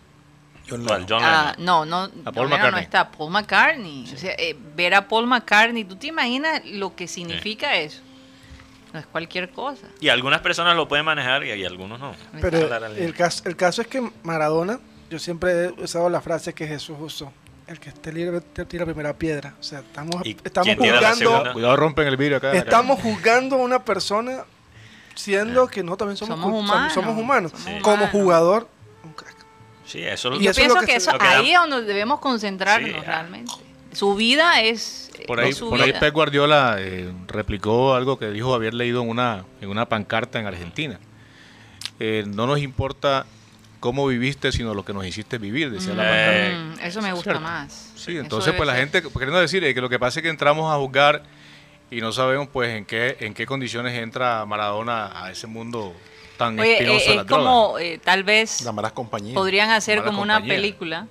John 0.69 0.85
¿Cuál? 0.85 1.01
Lennon. 1.01 1.19
John 1.21 1.21
Ah, 1.23 1.55
no, 1.57 1.85
no, 1.85 2.03
A 2.03 2.31
Paul 2.31 2.47
Lennon 2.47 2.49
no 2.49 2.49
McCartney. 2.57 2.83
está, 2.83 3.09
Paul 3.11 3.31
McCartney. 3.31 4.11
O 4.13 4.17
sea, 4.17 4.33
eh, 4.37 4.55
ver 4.75 4.93
a 4.93 5.07
Paul 5.07 5.25
McCartney, 5.27 5.83
¿tú 5.83 5.95
te 5.95 6.07
imaginas 6.07 6.61
lo 6.65 6.95
que 6.95 7.07
significa 7.07 7.75
eso? 7.75 8.01
No 8.93 8.99
es 8.99 9.05
cualquier 9.07 9.49
cosa. 9.51 9.87
Y 9.99 10.09
algunas 10.09 10.41
personas 10.41 10.75
lo 10.75 10.87
pueden 10.87 11.05
manejar 11.05 11.43
y, 11.43 11.51
y 11.53 11.65
algunos 11.65 11.99
no. 11.99 12.13
Pero 12.41 12.57
el 12.95 13.13
caso, 13.15 13.43
el 13.47 13.55
caso 13.55 13.81
es 13.81 13.87
que 13.87 14.11
Maradona, 14.23 14.79
yo 15.09 15.19
siempre 15.19 15.65
he 15.65 15.71
usado 15.83 16.09
la 16.09 16.21
frase 16.21 16.53
que 16.53 16.67
Jesús 16.67 16.97
usó. 16.99 17.31
El 17.67 17.79
que 17.79 17.89
esté 17.89 18.11
libre 18.11 18.41
te 18.41 18.65
tira 18.65 18.81
la 18.83 18.91
primera 18.93 19.13
piedra. 19.15 19.53
O 19.59 19.63
sea, 19.63 19.79
estamos, 19.79 20.15
¿Y 20.25 20.35
estamos 20.43 20.75
segunda? 21.17 21.53
Cuidado, 21.53 21.75
rompen 21.75 22.07
el 22.07 22.17
vidrio 22.17 22.37
acá. 22.37 22.51
estamos 22.53 22.99
juzgando 22.99 23.57
a 23.57 23.59
una 23.59 23.85
persona 23.85 24.43
siendo 25.19 25.67
que 25.67 25.83
no 25.83 25.97
también 25.97 26.17
somos, 26.17 26.39
Somos 26.39 26.59
humanos, 26.63 26.93
somos 26.93 27.17
humanos. 27.17 27.51
somos 27.51 27.65
Sí. 27.65 27.81
Como 27.81 28.07
jugador, 28.07 28.67
un 29.03 29.13
crack. 29.13 29.35
Sí, 29.85 30.03
eso 30.03 30.29
Y 30.35 30.43
Yo 30.45 30.51
eso 30.51 30.51
es 30.51 30.55
pienso 30.57 30.75
lo 30.75 30.81
que, 30.81 30.85
que 30.87 30.91
se- 30.93 30.97
eso, 30.97 31.11
lo 31.13 31.19
que 31.19 31.25
da- 31.25 31.39
ahí 31.39 31.51
es 31.51 31.59
donde 31.59 31.81
debemos 31.83 32.19
concentrarnos 32.19 32.89
Sí, 32.91 32.95
realmente. 33.05 33.51
Su 33.91 34.13
vida 34.15 34.61
es 34.61 35.11
Por 35.27 35.39
es 35.39 35.45
ahí, 35.47 35.53
su 35.53 35.69
por 35.69 35.81
ahí. 35.81 35.93
Pep 35.93 36.13
Guardiola 36.13 36.75
eh, 36.79 37.11
replicó 37.27 37.95
algo 37.95 38.19
que 38.19 38.29
dijo 38.29 38.53
haber 38.53 38.73
leído 38.75 39.01
en 39.01 39.09
una, 39.09 39.45
en 39.61 39.69
una 39.69 39.87
pancarta 39.87 40.39
en 40.39 40.45
Argentina. 40.45 40.99
Eh, 41.99 42.23
no 42.27 42.45
nos 42.47 42.59
importa 42.59 43.25
cómo 43.79 44.05
viviste, 44.07 44.51
sino 44.51 44.73
lo 44.73 44.85
que 44.85 44.93
nos 44.93 45.05
hiciste 45.05 45.37
vivir, 45.37 45.71
decía 45.71 45.93
la 45.95 46.03
pancarta. 46.03 46.47
Eh, 46.47 46.55
Mm, 46.55 46.79
eso 46.85 47.01
me 47.01 47.11
gusta 47.13 47.23
cierto. 47.31 47.41
más. 47.41 47.91
Sí, 47.95 48.17
entonces 48.17 48.53
pues 48.55 48.67
la 48.67 48.73
ser. 48.75 48.89
gente, 48.91 49.01
queriendo 49.11 49.39
decir 49.39 49.63
eh, 49.63 49.73
que 49.73 49.81
lo 49.81 49.89
que 49.89 49.97
pasa 49.99 50.19
es 50.19 50.23
que 50.23 50.29
entramos 50.29 50.71
a 50.71 50.77
juzgar 50.77 51.23
y 51.91 52.01
no 52.01 52.11
sabemos 52.11 52.47
pues 52.51 52.69
en 52.75 52.85
qué, 52.85 53.17
en 53.21 53.33
qué 53.33 53.45
condiciones 53.45 53.93
entra 53.97 54.45
Maradona 54.45 55.23
a 55.23 55.31
ese 55.31 55.47
mundo 55.47 55.93
tan 56.37 56.57
Oye, 56.59 56.73
espinoso 56.73 57.05
eh, 57.05 57.09
de 57.09 57.15
la 57.15 57.21
es 57.21 57.27
droga. 57.27 57.43
como 57.43 57.79
eh, 57.79 57.99
tal 58.03 58.23
vez 58.23 58.61
Las 58.61 58.73
malas 58.73 58.91
compañías. 58.93 59.33
podrían 59.35 59.69
hacer 59.71 59.99
Mala 59.99 60.09
como 60.09 60.21
una 60.21 60.41
película 60.41 61.07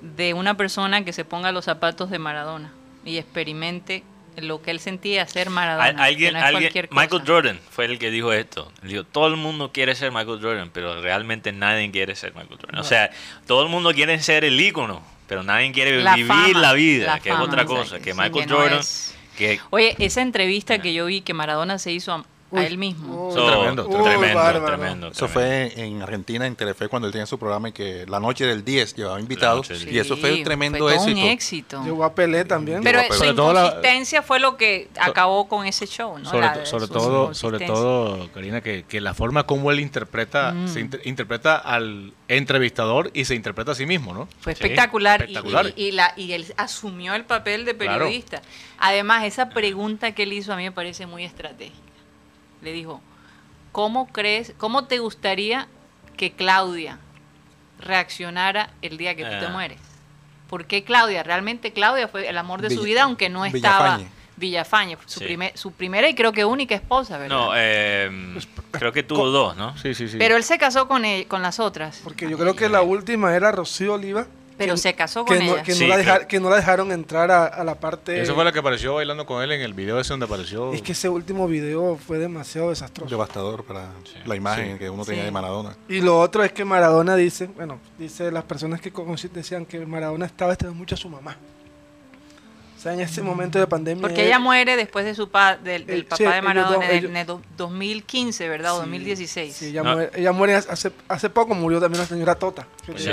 de 0.00 0.34
una 0.34 0.54
persona 0.56 1.04
que 1.04 1.12
se 1.12 1.24
ponga 1.24 1.50
los 1.52 1.64
zapatos 1.64 2.10
de 2.10 2.18
Maradona 2.18 2.72
y 3.04 3.16
experimente 3.18 4.04
lo 4.36 4.62
que 4.62 4.70
él 4.70 4.78
sentía 4.78 5.26
ser 5.26 5.50
Maradona. 5.50 5.84
Al- 5.88 5.98
alguien, 6.00 6.34
no 6.34 6.40
alguien. 6.40 6.72
Michael 6.92 7.22
Jordan 7.26 7.58
fue 7.70 7.86
el 7.86 7.98
que 7.98 8.12
dijo 8.12 8.32
esto. 8.32 8.70
Dijo, 8.82 9.02
todo 9.02 9.26
el 9.26 9.34
mundo 9.36 9.72
quiere 9.72 9.96
ser 9.96 10.12
Michael 10.12 10.38
Jordan, 10.40 10.70
pero 10.72 11.00
realmente 11.02 11.50
nadie 11.50 11.90
quiere 11.90 12.14
ser 12.14 12.32
Michael 12.36 12.60
Jordan. 12.60 12.80
O 12.80 12.84
sea, 12.84 13.10
todo 13.48 13.64
el 13.64 13.68
mundo 13.68 13.92
quiere 13.92 14.20
ser 14.22 14.44
el 14.44 14.60
ícono, 14.60 15.02
pero 15.26 15.42
nadie 15.42 15.72
quiere 15.72 16.00
La 16.04 16.14
vivir 16.14 16.28
fama, 16.28 16.58
la 16.60 16.72
vida, 16.74 17.06
la 17.14 17.20
que 17.20 17.30
es 17.30 17.36
otra 17.36 17.64
o 17.64 17.66
sea, 17.66 17.76
cosa. 17.76 17.98
que 17.98 18.14
Michael 18.14 18.32
que 18.32 18.46
no 18.46 18.56
Jordan, 18.58 18.78
es- 18.78 19.16
que 19.38 19.60
Oye, 19.70 19.94
esa 19.98 20.20
entrevista 20.20 20.78
que 20.78 20.92
yo 20.92 21.06
vi 21.06 21.22
que 21.22 21.32
Maradona 21.32 21.78
se 21.78 21.92
hizo 21.92 22.12
a, 22.12 22.24
a 22.54 22.64
él 22.64 22.78
mismo. 22.78 23.28
uy, 23.28 23.34
So, 23.34 23.46
tremendo, 23.46 23.86
uy, 23.88 24.02
tremendo, 24.04 24.34
bárbaro. 24.38 24.66
tremendo, 24.66 25.08
Eso 25.08 25.28
fue 25.28 25.72
en 25.76 26.00
Argentina, 26.02 26.46
en 26.46 26.56
Telefe, 26.56 26.88
cuando 26.88 27.06
él 27.06 27.12
tenía 27.12 27.26
su 27.26 27.38
programa 27.38 27.68
y 27.68 27.72
que 27.72 28.06
la 28.08 28.20
noche 28.20 28.46
del 28.46 28.64
10 28.64 28.94
llevaba 28.94 29.20
invitados. 29.20 29.70
y 29.70 29.98
eso 29.98 30.16
fue 30.16 30.32
un 30.34 30.44
tremendo 30.44 30.78
fue 30.78 30.94
todo 30.94 31.04
éxito. 31.04 31.20
un 31.20 31.26
éxito. 31.26 31.84
Llegó 31.84 32.04
a 32.04 32.14
Pelé 32.14 32.44
también. 32.44 32.82
Pero 32.82 33.00
su 33.12 33.24
la- 33.24 33.30
inconsistencia 33.32 34.22
fue 34.22 34.40
lo 34.40 34.56
que 34.56 34.88
acabó 34.98 35.46
con 35.48 35.66
ese 35.66 35.86
show, 35.86 36.18
¿no? 36.18 36.24
sobre, 36.28 36.46
La- 36.46 36.54
todo, 36.88 37.34
sobre 37.34 37.66
todo, 37.66 38.28
Karina, 38.32 38.60
que, 38.60 38.84
que 38.84 39.00
la 39.00 39.14
forma 39.14 39.44
como 39.44 39.70
él 39.70 39.80
interpreta, 39.80 40.52
Mm. 40.52 40.68
se 40.68 40.80
inter- 40.80 41.00
interpreta 41.04 41.56
al 41.56 42.12
entrevistador 42.28 43.10
y 43.14 43.24
se 43.26 43.34
interpreta 43.34 43.72
a 43.72 43.74
sí 43.74 43.84
mismo, 43.86 44.14
¿no? 44.14 44.28
Fue 44.40 44.54
Sí, 44.54 44.62
espectacular, 44.62 45.20
y- 45.20 45.24
espectacular. 45.34 45.72
Y, 45.76 45.84
y 45.88 45.92
la, 45.92 46.12
y 46.16 46.32
él 46.32 46.46
asumió 46.56 47.14
el 47.14 47.24
papel 47.24 47.64
de 47.64 47.76
Claro. 47.76 48.04
periodista. 48.04 48.40
Además, 48.78 49.24
esa 49.24 49.50
pregunta 49.50 50.12
que 50.12 50.22
él 50.22 50.32
hizo 50.32 50.52
a 50.52 50.56
mí 50.56 50.62
me 50.64 50.72
parece 50.72 51.06
muy 51.06 51.24
estratégica. 51.24 51.76
Le 52.62 52.72
dijo, 52.72 53.00
¿cómo 53.72 54.08
crees, 54.08 54.52
cómo 54.58 54.84
te 54.86 54.98
gustaría 54.98 55.68
que 56.16 56.32
Claudia 56.32 56.98
reaccionara 57.80 58.70
el 58.82 58.96
día 58.98 59.14
que 59.14 59.24
tú 59.24 59.30
te 59.30 59.46
Ah. 59.46 59.50
mueres? 59.50 59.78
¿Por 60.48 60.64
qué 60.66 60.82
Claudia? 60.82 61.22
Realmente 61.22 61.72
Claudia 61.72 62.08
fue 62.08 62.28
el 62.28 62.38
amor 62.38 62.62
de 62.62 62.70
su 62.70 62.82
vida, 62.82 63.02
aunque 63.02 63.28
no 63.28 63.44
estaba 63.44 64.00
Villafañe. 64.36 64.96
Su, 65.06 65.18
Sí. 65.18 65.24
primer- 65.26 65.58
su 65.58 65.72
primera 65.72 66.08
y 66.08 66.14
creo 66.14 66.30
que 66.32 66.44
única 66.44 66.74
esposa, 66.74 67.18
¿verdad? 67.18 67.36
No, 67.36 67.50
eh, 67.56 68.38
creo 68.70 68.92
que 68.92 69.02
tuvo 69.02 69.26
dos, 69.30 69.56
¿no? 69.56 69.76
Sí, 69.78 69.94
sí, 69.94 70.08
sí. 70.08 70.16
Pero 70.16 70.36
él 70.36 70.44
se 70.44 70.58
casó 70.58 70.86
con, 70.86 71.04
él- 71.04 71.26
con 71.26 71.42
las 71.42 71.58
otras, 71.58 72.00
Porque 72.04 72.30
yo 72.30 72.38
creo 72.38 72.54
que 72.54 72.68
la 72.68 72.82
última 72.82 73.34
era 73.34 73.50
Rocío 73.50 73.94
Oliva. 73.94 74.26
Pero 74.58 74.74
que- 74.74 74.80
se 74.80 74.94
casó 74.94 75.24
con 75.24 75.38
que 75.38 75.44
no, 75.44 75.52
ella. 75.54 75.62
que, 75.62 75.72
no 75.72 75.78
Sí, 75.78 75.86
la 75.86 75.96
deja- 75.96 76.16
creo- 76.16 76.28
que 76.28 76.40
no 76.40 76.50
la 76.50 76.56
dejaron 76.56 76.92
entrar 76.92 77.30
a, 77.30 77.46
a 77.46 77.64
la 77.64 77.76
parte. 77.76 78.20
Eso 78.20 78.34
fue 78.34 78.44
la 78.44 78.52
que 78.52 78.58
apareció 78.58 78.94
bailando 78.94 79.24
con 79.24 79.42
él 79.42 79.52
en 79.52 79.60
el 79.62 79.72
video 79.72 79.98
ese 80.00 80.12
donde 80.12 80.26
apareció. 80.26 80.72
Es 80.74 80.82
que 80.82 80.92
ese 80.92 81.08
último 81.08 81.48
video 81.48 81.96
fue 81.96 82.18
demasiado 82.18 82.70
desastroso. 82.70 83.08
Devastador 83.10 83.64
para 83.64 83.88
la 84.26 84.36
imagen 84.36 84.72
Sí. 84.74 84.78
que 84.78 84.90
uno 84.90 85.04
tenía 85.04 85.22
Sí. 85.22 85.26
de 85.26 85.30
Maradona. 85.32 85.76
Y 85.88 86.00
lo 86.00 86.18
otro 86.20 86.44
es 86.44 86.52
que 86.52 86.64
Maradona 86.64 87.16
dice, 87.16 87.46
bueno, 87.46 87.78
dice 87.98 88.30
las 88.30 88.44
personas 88.44 88.80
que 88.80 88.92
decían 89.32 89.64
que 89.64 89.86
Maradona 89.86 90.26
estaba 90.26 90.52
extrañando 90.52 90.78
mucho 90.78 90.94
a 90.94 90.98
su 90.98 91.08
mamá. 91.08 91.36
O 92.76 92.80
sea, 92.80 92.92
en 92.94 93.00
ese 93.00 93.22
momento 93.22 93.58
de 93.58 93.66
pandemia. 93.66 94.00
Porque 94.02 94.24
ella 94.24 94.38
muere 94.38 94.76
después 94.76 95.04
de 95.04 95.12
su 95.12 95.28
pa- 95.28 95.56
del, 95.56 95.84
del 95.84 96.00
Eh, 96.00 96.04
papá 96.04 96.16
sí, 96.16 96.22
de 96.24 96.42
Maradona 96.42 96.84
en 96.84 96.90
el- 96.92 96.96
ellos- 96.98 97.10
en 97.10 97.16
el 97.16 97.26
do- 97.26 97.42
2015, 97.56 98.48
¿verdad? 98.48 98.72
O 98.74 98.76
Sí, 98.76 98.80
2016. 98.82 99.56
Sí, 99.56 99.66
ella, 99.66 99.82
No. 99.82 99.94
muere, 99.94 100.10
ella 100.14 100.30
muere 100.32 100.54
hace, 100.54 100.92
hace 101.08 101.28
poco, 101.28 101.56
murió 101.56 101.80
también 101.80 102.02
la 102.02 102.06
señora 102.08 102.36
Tota. 102.36 102.68
Pues 102.86 103.02
Sí. 103.02 103.10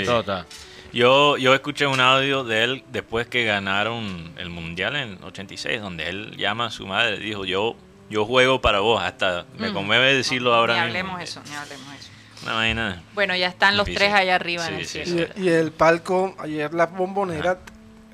Yo, 0.95 1.35
yo 1.37 1.53
escuché 1.53 1.85
un 1.87 1.99
audio 1.99 2.45
de 2.45 2.63
él 2.63 2.83
después 2.89 3.27
que 3.27 3.43
ganaron 3.43 4.33
el 4.37 4.49
mundial 4.49 4.95
en 4.95 5.21
86, 5.23 5.81
donde 5.81 6.07
él 6.07 6.37
llama 6.37 6.67
a 6.67 6.71
su 6.71 6.87
madre 6.87 7.17
y 7.17 7.19
dijo, 7.19 7.43
yo, 7.43 7.75
yo 8.09 8.25
juego 8.25 8.61
para 8.61 8.79
vos, 8.79 9.01
hasta 9.03 9.45
me 9.57 9.71
Mm. 9.71 9.73
conmueve 9.73 10.13
decirlo 10.15 10.51
No, 10.51 10.55
ahora 10.55 10.75
Ni 10.75 10.93
mismo. 10.93 11.09
hablemos 11.11 11.21
eso, 11.21 11.41
ni 11.49 11.53
hablemos 11.53 11.85
eso. 11.99 12.09
Una 12.43 12.53
vaina. 12.53 13.03
Bueno, 13.13 13.35
ya 13.35 13.47
están 13.47 13.75
los 13.75 13.85
Difícil. 13.85 14.07
tres 14.07 14.19
allá 14.21 14.35
arriba 14.35 14.67
en 14.69 14.75
Sí, 14.85 14.99
el 14.99 15.05
sí, 15.05 15.11
cielo. 15.13 15.33
Y, 15.35 15.43
y 15.43 15.49
el 15.49 15.71
palco, 15.73 16.33
ayer 16.39 16.73
la 16.73 16.85
bombonera, 16.85 17.59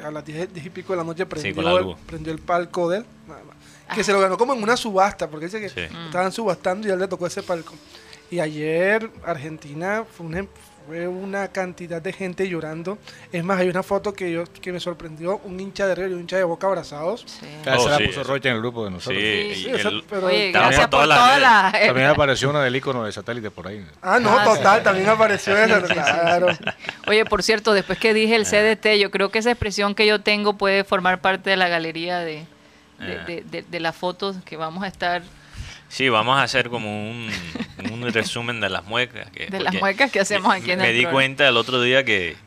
a 0.04 0.10
las 0.10 0.26
10, 0.26 0.52
10 0.52 0.66
y 0.66 0.70
pico 0.72 0.94
de 0.94 0.98
la 0.98 1.04
noche, 1.04 1.24
la 1.24 1.30
prendió, 1.30 1.78
el, 1.78 1.96
prendió 2.08 2.34
el 2.34 2.40
palco 2.40 2.90
de 2.90 2.98
él. 3.00 3.06
nada 3.28 3.42
más. 3.44 3.96
Que 3.96 4.04
se 4.04 4.12
lo 4.12 4.20
ganó 4.22 4.38
como 4.40 4.54
en 4.54 4.64
una 4.64 4.76
subasta, 4.76 5.30
porque 5.30 5.46
dice 5.46 5.60
que 5.62 5.70
Sí. 5.70 5.82
estaban 6.06 6.32
subastando 6.32 6.88
y 6.88 6.90
a 6.90 6.96
él 6.96 7.00
le 7.00 7.08
tocó 7.08 7.28
ese 7.28 7.44
palco. 7.44 7.76
Y 8.32 8.40
ayer 8.40 9.08
Argentina 9.26 10.04
fue 10.10 10.26
una, 10.26 10.46
fue 10.88 11.08
una 11.08 11.48
cantidad 11.50 12.02
de 12.02 12.12
gente 12.14 12.48
llorando. 12.50 12.98
Es 13.32 13.44
más, 13.44 13.60
hay 13.60 13.70
una 13.70 13.84
foto 13.84 14.14
que 14.14 14.32
yo 14.32 14.44
que 14.46 14.72
me 14.72 14.80
sorprendió, 14.80 15.40
un 15.44 15.60
hincha 15.60 15.88
de 15.88 15.96
River 15.96 16.12
y 16.12 16.14
un 16.16 16.20
hincha 16.22 16.38
de 16.38 16.44
Boca 16.44 16.68
abrazados. 16.68 17.24
Sí. 17.28 17.46
Ah, 17.66 17.76
esa 17.76 17.80
Oh, 17.80 17.90
la 17.90 17.98
sí, 17.98 18.08
puso. 18.08 18.24
Rocha 18.24 18.50
en 18.50 18.56
el 18.56 18.62
grupo 18.62 18.86
de 18.86 18.92
nosotros. 18.92 19.22
Sí, 19.22 19.52
Sí, 19.56 19.64
sí, 19.82 20.04
pero- 20.10 20.28
Oye, 20.28 20.52
gracias 20.52 20.82
por 20.82 20.90
toda 20.90 21.06
las 21.08 21.40
la... 21.42 21.72
También 21.88 22.08
apareció 22.08 22.50
una 22.50 22.64
del 22.64 22.76
icono 22.76 23.04
de 23.04 23.12
satélite 23.12 23.52
por 23.52 23.68
ahí. 23.68 23.86
Ah, 24.02 24.20
no, 24.20 24.38
Ah, 24.38 24.44
total, 24.44 24.80
sí. 24.80 24.84
también 24.84 25.10
apareció 25.10 25.58
eso, 25.58 25.82
claro. 25.88 26.48
Oye, 27.08 27.26
por 27.26 27.44
cierto, 27.44 27.74
después 27.74 27.98
que 28.00 28.14
dije 28.14 28.36
el 28.36 28.46
CDT, 28.46 29.00
yo 29.00 29.12
creo 29.12 29.30
que 29.30 29.40
esa 29.40 29.52
expresión 29.52 29.96
que 29.96 30.06
yo 30.06 30.22
tengo 30.22 30.54
puede 30.58 30.84
formar 30.84 31.22
parte 31.22 31.50
de 31.50 31.58
la 31.58 31.68
galería 31.68 32.20
de, 32.20 32.46
de, 33.00 33.18
Ah. 33.18 33.24
de- 33.26 33.44
de- 33.50 33.62
de 33.64 33.80
las 33.80 33.96
fotos 33.96 34.38
que 34.46 34.58
vamos 34.58 34.84
a 34.84 34.88
estar, 34.88 35.22
Sí, 35.92 36.08
vamos 36.10 36.38
a 36.40 36.44
hacer 36.44 36.70
como 36.70 37.10
un, 37.12 37.30
un 37.92 38.14
resumen 38.14 38.62
de 38.62 38.70
las 38.70 38.86
muecas. 38.86 39.30
que- 39.32 39.48
de 39.48 39.60
las 39.60 39.74
muecas 39.76 40.10
que 40.12 40.20
hacemos 40.22 40.54
aquí 40.54 40.72
en 40.72 40.80
Me 40.80 40.90
el 40.90 40.94
di 40.96 41.02
programa. 41.02 41.12
cuenta 41.14 41.48
el 41.50 41.58
otro 41.58 41.82
día 41.82 42.06
que, 42.06 42.38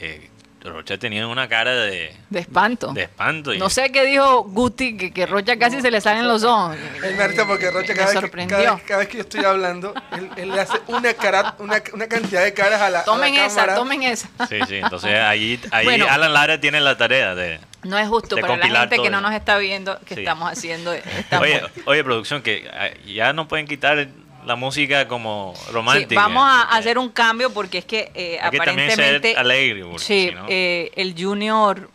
que 0.00 0.29
Rocha 0.62 0.98
tenía 0.98 1.26
una 1.26 1.48
cara 1.48 1.74
de, 1.74 2.14
de 2.28 2.38
espanto. 2.40 2.92
de 2.92 3.02
espanto. 3.04 3.54
y- 3.54 3.58
No 3.58 3.70
sé 3.70 3.90
qué 3.90 4.04
dijo 4.04 4.42
Guti, 4.44 4.96
que, 4.96 5.10
que 5.12 5.24
Rocha 5.26 5.58
casi 5.58 5.80
se 5.80 5.90
le 5.90 6.00
salen 6.00 6.28
los 6.28 6.44
ojos. 6.44 6.76
Es 7.02 7.16
me 7.16 7.26
risa 7.28 7.46
porque 7.46 7.70
Rocha 7.70 7.94
cada 7.94 8.06
vez, 8.08 8.14
que, 8.16 8.20
sorprendió. 8.20 8.56
cada, 8.58 8.74
vez- 8.74 8.82
cada 8.84 8.98
vez 9.00 9.08
que 9.08 9.16
yo 9.16 9.22
estoy 9.22 9.44
hablando, 9.44 9.94
él, 10.12 10.30
él 10.36 10.50
le 10.50 10.60
hace 10.60 10.78
una, 10.88 11.14
cara, 11.14 11.54
una, 11.58 11.82
una 11.94 12.06
cantidad 12.08 12.42
de 12.44 12.52
caras 12.52 12.80
a 12.82 12.90
la, 12.90 12.98
a 12.98 13.00
la 13.00 13.04
Tomen 13.04 13.34
esa, 13.36 13.48
cámara. 13.62 13.74
tomen 13.76 14.02
esa. 14.02 14.28
Sí, 14.48 14.58
sí, 14.68 14.76
entonces 14.76 15.14
ahí, 15.18 15.58
ahí 15.70 15.84
Bueno. 15.86 16.06
Alan 16.10 16.32
Lara 16.32 16.60
tiene 16.60 16.80
la 16.80 16.96
tarea 16.98 17.34
de... 17.34 17.58
No 17.82 17.96
es 17.98 18.06
justo 18.08 18.36
para 18.36 18.58
la 18.58 18.80
gente 18.80 18.98
que 19.02 19.08
no 19.08 19.22
nos 19.22 19.32
está 19.32 19.56
viendo 19.56 19.98
que 20.04 20.14
Sí. 20.14 20.20
estamos 20.20 20.52
haciendo. 20.52 20.92
esta 20.92 21.40
Oye, 21.40 21.62
oye, 21.86 22.04
producción, 22.04 22.42
que 22.42 22.68
ah, 22.70 22.90
ya 23.06 23.32
no 23.32 23.48
pueden 23.48 23.66
quitar 23.66 24.06
la 24.46 24.56
música 24.56 25.06
como 25.08 25.54
Sí, 25.56 25.72
romántica. 25.72 26.20
vamos 26.20 26.44
a 26.46 26.62
porque 26.64 26.78
hacer 26.78 26.98
un 26.98 27.08
cambio 27.10 27.50
porque 27.52 27.78
es 27.78 27.84
que 27.84 28.10
eh, 28.14 28.38
Hay 28.42 28.50
que 28.50 28.56
también 28.58 28.80
aparentemente 28.90 29.28
ser 29.30 29.38
alegre. 29.38 29.82
porque 29.84 29.98
sí, 29.98 30.28
si 30.28 30.34
no- 30.34 30.46
eh, 30.48 30.90
el 30.96 31.14
Junior 31.16 31.90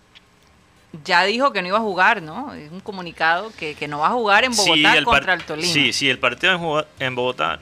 ya 1.04 1.24
dijo 1.24 1.52
que 1.52 1.62
no 1.62 1.68
iba 1.68 1.78
a 1.78 1.82
jugar, 1.82 2.22
¿no? 2.22 2.54
Es 2.54 2.72
un 2.72 2.80
comunicado 2.80 3.52
que, 3.58 3.76
que 3.76 3.88
no 3.88 4.00
va 4.00 4.08
a 4.08 4.12
jugar 4.12 4.44
en 4.46 4.52
Bogotá 4.56 4.92
Sí, 4.92 4.98
el 4.98 5.04
contra 5.06 5.34
el 5.34 5.44
Tolima. 5.44 5.74
Sí, 5.74 5.92
sí, 5.92 6.10
el 6.10 6.20
partido 6.20 6.86
en, 7.00 7.16
Bogotá 7.16 7.60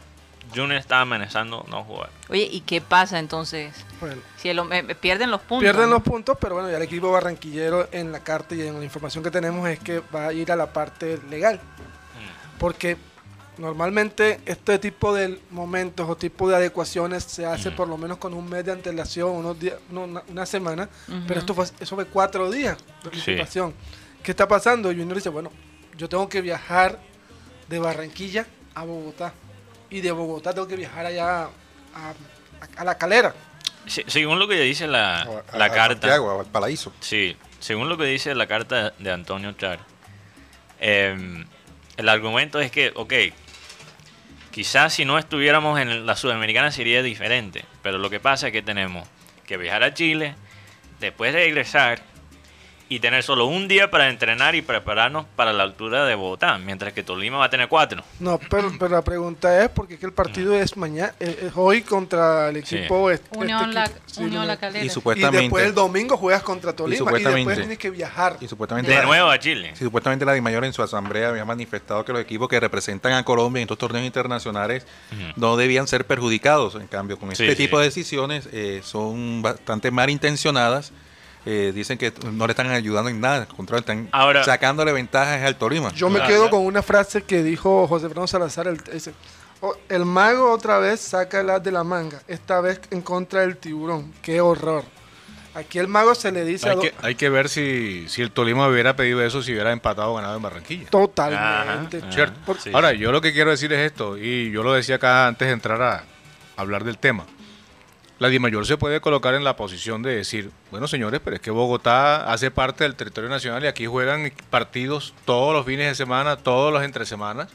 Junior 0.55 0.73
está 0.77 1.01
amenazando 1.01 1.65
no 1.67 1.83
jugar. 1.83 2.09
Oye, 2.29 2.47
¿y 2.51 2.59
qué 2.61 2.79
pasa 2.79 3.17
entonces? 3.17 3.73
Bueno, 3.99 4.21
Si 4.37 4.49
el- 4.49 4.59
eh, 4.71 4.95
pierden 4.99 5.31
los 5.31 5.41
puntos. 5.41 5.63
pierden 5.63 5.89
¿no? 5.89 5.95
los 5.95 6.03
puntos, 6.03 6.37
pero 6.39 6.53
bueno, 6.55 6.69
ya 6.69 6.77
el 6.77 6.83
equipo 6.83 7.11
barranquillero 7.11 7.87
en 7.91 8.11
la 8.11 8.19
carta 8.19 8.53
y 8.53 8.61
en 8.61 8.77
la 8.77 8.83
información 8.85 9.23
que 9.23 9.31
tenemos 9.31 9.67
es 9.67 9.79
que 9.79 10.01
va 10.15 10.27
a 10.27 10.33
ir 10.33 10.51
a 10.51 10.55
la 10.55 10.71
parte 10.71 11.19
legal. 11.29 11.59
Porque 12.59 12.97
normalmente 13.57 14.39
este 14.45 14.79
tipo 14.79 15.13
de 15.13 15.39
momentos 15.51 16.09
o 16.09 16.15
tipo 16.15 16.49
de 16.49 16.55
adecuaciones 16.55 17.23
se 17.23 17.45
hace 17.45 17.71
por 17.71 17.87
lo 17.87 17.97
menos 17.97 18.17
con 18.17 18.33
un 18.33 18.49
mes 18.49 18.65
de 18.65 18.71
antelación, 18.71 19.29
unos 19.31 19.59
días, 19.59 19.75
no, 19.89 20.01
una, 20.05 20.23
una 20.27 20.45
semana, 20.45 20.89
pero 21.27 21.39
esto 21.39 21.53
fue, 21.53 21.65
eso 21.79 21.95
fue 21.95 22.05
cuatro 22.05 22.49
días 22.51 22.77
de 22.77 23.09
Sí. 23.11 23.17
anticipación. 23.31 23.73
¿Qué 24.23 24.31
está 24.31 24.47
pasando? 24.47 24.89
Junior 24.89 25.15
dice, 25.15 25.29
bueno, 25.29 25.51
yo 25.97 26.07
tengo 26.09 26.27
que 26.29 26.41
viajar 26.41 26.99
de 27.69 27.79
Barranquilla 27.79 28.45
a 28.73 28.83
Bogotá 28.85 29.33
y 29.89 30.01
de 30.01 30.11
Bogotá 30.11 30.53
tengo 30.53 30.67
que 30.67 30.75
viajar 30.75 31.05
allá 31.05 31.43
a, 31.43 31.45
a- 31.93 32.13
a 32.77 32.83
la 32.83 32.97
calera. 32.97 33.35
Se- 33.85 34.05
según 34.07 34.39
lo 34.39 34.47
que 34.47 34.59
dice 34.61 34.87
la, 34.87 35.21
a- 35.21 35.57
la 35.57 35.65
a 35.65 35.69
carta. 35.69 36.07
Santiago, 36.07 36.31
a 36.31 36.35
Valparaíso. 36.37 36.91
Sí, 37.01 37.35
según 37.59 37.89
lo 37.89 37.97
que 37.97 38.05
dice 38.05 38.33
la 38.33 38.47
carta 38.47 38.93
de 38.97 39.11
Antonio 39.11 39.51
Char, 39.53 39.79
eh, 40.79 41.45
el 41.97 42.09
argumento 42.09 42.59
es 42.59 42.71
que, 42.71 42.91
ok, 42.95 43.13
quizás 44.53 44.93
si 44.93 45.03
no 45.03 45.17
estuviéramos 45.17 45.79
en 45.79 46.05
la 46.05 46.15
Sudamericana 46.15 46.71
sería 46.71 47.01
diferente, 47.01 47.65
pero 47.81 47.97
lo 47.97 48.11
que 48.11 48.19
pasa 48.19 48.47
es 48.47 48.53
que 48.53 48.61
tenemos 48.61 49.07
que 49.47 49.57
viajar 49.57 49.83
a 49.83 49.95
Chile, 49.95 50.35
después 50.99 51.33
de 51.33 51.39
regresar 51.39 52.01
y 52.89 52.99
tener 52.99 53.23
solo 53.23 53.45
un 53.45 53.67
día 53.67 53.89
para 53.89 54.09
entrenar 54.09 54.55
y 54.55 54.61
prepararnos 54.61 55.25
para 55.35 55.51
la 55.53 55.63
altura 55.63 56.05
de 56.05 56.15
Bogotá, 56.15 56.57
mientras 56.57 56.93
que 56.93 57.01
Tolima 57.03 57.37
va 57.37 57.45
a 57.45 57.49
tener 57.49 57.67
cuatro. 57.67 58.03
No, 58.19 58.39
pero, 58.49 58.71
pero 58.79 58.95
la 58.95 59.01
pregunta 59.01 59.63
es 59.63 59.69
porque 59.69 59.95
es 59.95 59.99
que 59.99 60.05
el 60.05 60.13
partido 60.13 60.53
es 60.55 60.77
mañana, 60.77 61.13
es, 61.19 61.29
es 61.43 61.53
hoy 61.55 61.81
contra 61.81 62.49
el 62.49 62.63
Sí. 62.65 62.77
equipo 62.77 63.09
este- 63.09 63.37
Unión, 63.37 63.61
este 63.61 63.73
la, 63.73 63.85
equipo. 63.85 63.99
Sí, 64.05 64.13
Unión 64.19 64.29
Unión. 64.33 64.47
La 64.47 64.57
Calera. 64.57 64.83
Y 64.83 64.87
Y 64.87 64.89
supuestamente, 64.89 65.41
después 65.41 65.65
el 65.65 65.73
domingo 65.73 66.17
juegas 66.17 66.43
contra 66.43 66.73
Tolima 66.73 66.95
y, 66.95 66.97
supuestamente- 66.99 67.37
después 67.39 67.57
tienes 67.59 67.77
que 67.79 67.89
viajar. 67.89 68.37
y 68.41 68.47
supuestamente 68.47 68.91
De 68.91 68.97
la- 68.97 69.03
nuevo 69.05 69.29
a 69.29 69.39
Chile. 69.39 69.71
Sí, 69.75 69.83
supuestamente 69.85 70.25
la 70.25 70.33
DIMAYOR 70.33 70.65
en 70.65 70.73
su 70.73 70.83
asamblea 70.83 71.29
había 71.29 71.45
manifestado 71.45 72.05
que 72.05 72.11
los 72.13 72.21
equipos 72.21 72.47
que 72.49 72.59
representan 72.59 73.13
a 73.13 73.23
Colombia 73.23 73.59
en 73.61 73.63
estos 73.63 73.77
torneos 73.77 74.05
internacionales 74.05 74.85
no 75.35 75.57
debían 75.57 75.87
ser 75.87 76.05
perjudicados. 76.05 76.75
En 76.75 76.87
cambio, 76.87 77.17
con 77.17 77.33
Sí, 77.35 77.43
este 77.43 77.55
sí. 77.55 77.63
tipo 77.63 77.79
de 77.79 77.85
decisiones 77.85 78.47
eh, 78.51 78.81
son 78.83 79.41
bastante 79.41 79.89
malintencionadas. 79.91 80.91
Eh, 81.45 81.71
dicen 81.75 81.97
que 81.97 82.13
no 82.31 82.47
le 82.47 82.51
están 82.51 82.69
ayudando 82.71 83.09
en 83.09 83.19
nada, 83.19 83.41
al 83.41 83.47
contrario, 83.47 83.81
están 83.81 84.07
Ahora- 84.13 84.43
sacándole 84.45 84.93
ventajas 84.93 85.41
al 85.43 85.57
Tolima. 85.57 85.91
Yo 85.93 86.09
me 86.09 86.21
quedo 86.23 86.45
ya. 86.45 86.49
con 86.51 86.61
una 86.65 86.81
frase 86.81 87.23
que 87.23 87.43
dijo 87.43 87.85
José 87.87 88.07
Fernando 88.07 88.27
Salazar, 88.27 88.67
el, 88.67 88.79
ese, 88.93 89.13
"Oh, 89.59 89.75
el 89.89 90.05
mago 90.05 90.51
otra 90.51 90.77
vez 90.79 91.01
saca 91.01 91.41
el 91.41 91.49
as 91.49 91.61
de 91.61 91.71
la 91.71 91.83
manga, 91.83 92.21
esta 92.29 92.61
vez 92.61 92.79
en 92.91 93.01
contra 93.01 93.41
del 93.41 93.57
tiburón, 93.57 94.13
qué 94.21 94.39
horror. 94.39 94.85
Aquí 95.55 95.77
el 95.79 95.87
mago 95.87 96.15
se 96.15 96.31
le 96.31 96.45
dice 96.45 96.67
a 96.69 96.71
Hay 96.71 96.79
que, 96.79 96.93
hay 97.01 97.15
que 97.15 97.29
ver 97.29 97.47
si, 97.49 98.05
si 98.07 98.21
el 98.23 98.31
Tolima 98.31 98.67
hubiera 98.67 98.95
pedido 98.95 99.21
eso, 99.21 99.43
si 99.43 99.51
hubiera 99.51 99.71
empatado 99.71 100.11
o 100.11 100.15
ganado 100.15 100.35
en 100.37 100.41
Barranquilla. 100.41 100.89
totalmente. 100.89 101.97
Ajá, 101.97 102.11
¿Cierto? 102.11 102.39
ajá, 102.51 102.61
sí. 102.63 102.71
Ahora, 102.73 102.93
yo 102.93 103.11
lo 103.11 103.21
que 103.21 103.33
quiero 103.33 103.51
decir 103.51 103.71
es 103.73 103.85
esto, 103.91 104.17
y 104.17 104.49
yo 104.49 104.63
lo 104.63 104.73
decía 104.73 104.95
acá 104.95 105.27
antes 105.27 105.47
de 105.47 105.53
entrar 105.53 105.81
a 105.81 106.03
hablar 106.55 106.83
del 106.85 106.97
tema. 106.97 107.25
La 108.19 108.29
DIMAYOR 108.29 108.65
se 108.65 108.77
puede 108.77 109.01
colocar 109.01 109.33
en 109.33 109.43
la 109.43 109.55
posición 109.55 110.01
de 110.01 110.15
decir, 110.15 110.51
bueno 110.71 110.87
señores, 110.87 111.19
pero 111.23 111.35
es 111.35 111.41
que 111.41 111.51
Bogotá 111.51 112.31
hace 112.31 112.51
parte 112.51 112.83
del 112.83 112.95
territorio 112.95 113.29
nacional 113.29 113.63
y 113.63 113.67
aquí 113.67 113.85
juegan 113.85 114.31
partidos 114.49 115.13
todos 115.25 115.53
los 115.53 115.65
fines 115.65 115.87
de 115.87 115.95
semana, 115.95 116.37
todos 116.37 116.71
los 116.71 116.83
entre 116.83 117.05
semanas, 117.05 117.49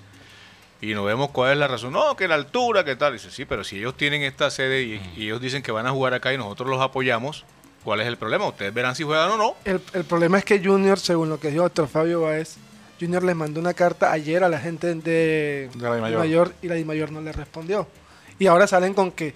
y 0.81 0.95
no 0.95 1.05
vemos 1.05 1.31
cuál 1.31 1.53
es 1.53 1.59
la 1.59 1.69
razón. 1.69 1.93
No, 1.93 2.17
que 2.17 2.29
la 2.29 2.35
altura, 2.35 2.85
que 2.85 2.97
tal. 2.97 3.15
Dice, 3.15 3.31
sí, 3.31 3.45
pero 3.45 3.65
si 3.65 3.79
ellos 3.79 3.97
tienen 3.97 4.23
esta 4.23 4.51
sede 4.51 4.83
y, 4.83 5.01
y 5.17 5.25
ellos 5.25 5.41
dicen 5.41 5.63
que 5.63 5.73
van 5.73 5.87
a 5.87 5.91
jugar 5.91 6.15
acá 6.15 6.33
y 6.35 6.39
nosotros 6.39 6.69
los 6.69 6.81
apoyamos, 6.81 7.45
¿cuál 7.83 8.01
es 8.01 8.07
el 8.07 8.17
problema? 8.17 8.47
Ustedes 8.47 8.75
verán 8.75 8.95
si 8.95 9.05
juegan 9.05 9.31
o 9.31 9.37
no. 9.37 9.55
El, 9.65 9.81
el 9.93 10.05
problema 10.05 10.39
es 10.39 10.45
que 10.45 10.63
Junior, 10.63 10.99
según 10.99 11.31
lo 11.31 11.41
que 11.41 11.51
dijo 11.51 11.63
doctor 11.63 11.89
Fabio 11.89 12.23
Báez, 12.23 12.57
Junior 13.01 13.23
les 13.23 13.37
mandó 13.37 13.61
una 13.61 13.75
carta 13.75 14.13
ayer 14.13 14.43
a 14.45 14.49
la 14.49 14.59
gente 14.61 14.95
de, 14.95 15.71
De 15.73 15.83
la 15.83 15.95
Dimayor. 15.95 16.11
Dimayor 16.23 16.55
y 16.63 16.69
la 16.69 16.75
Dimayor 16.75 17.13
no 17.13 17.21
le 17.23 17.33
respondió. 17.33 17.89
Y 18.39 18.47
ahora 18.47 18.67
salen 18.67 18.93
con 18.95 19.11
que 19.13 19.35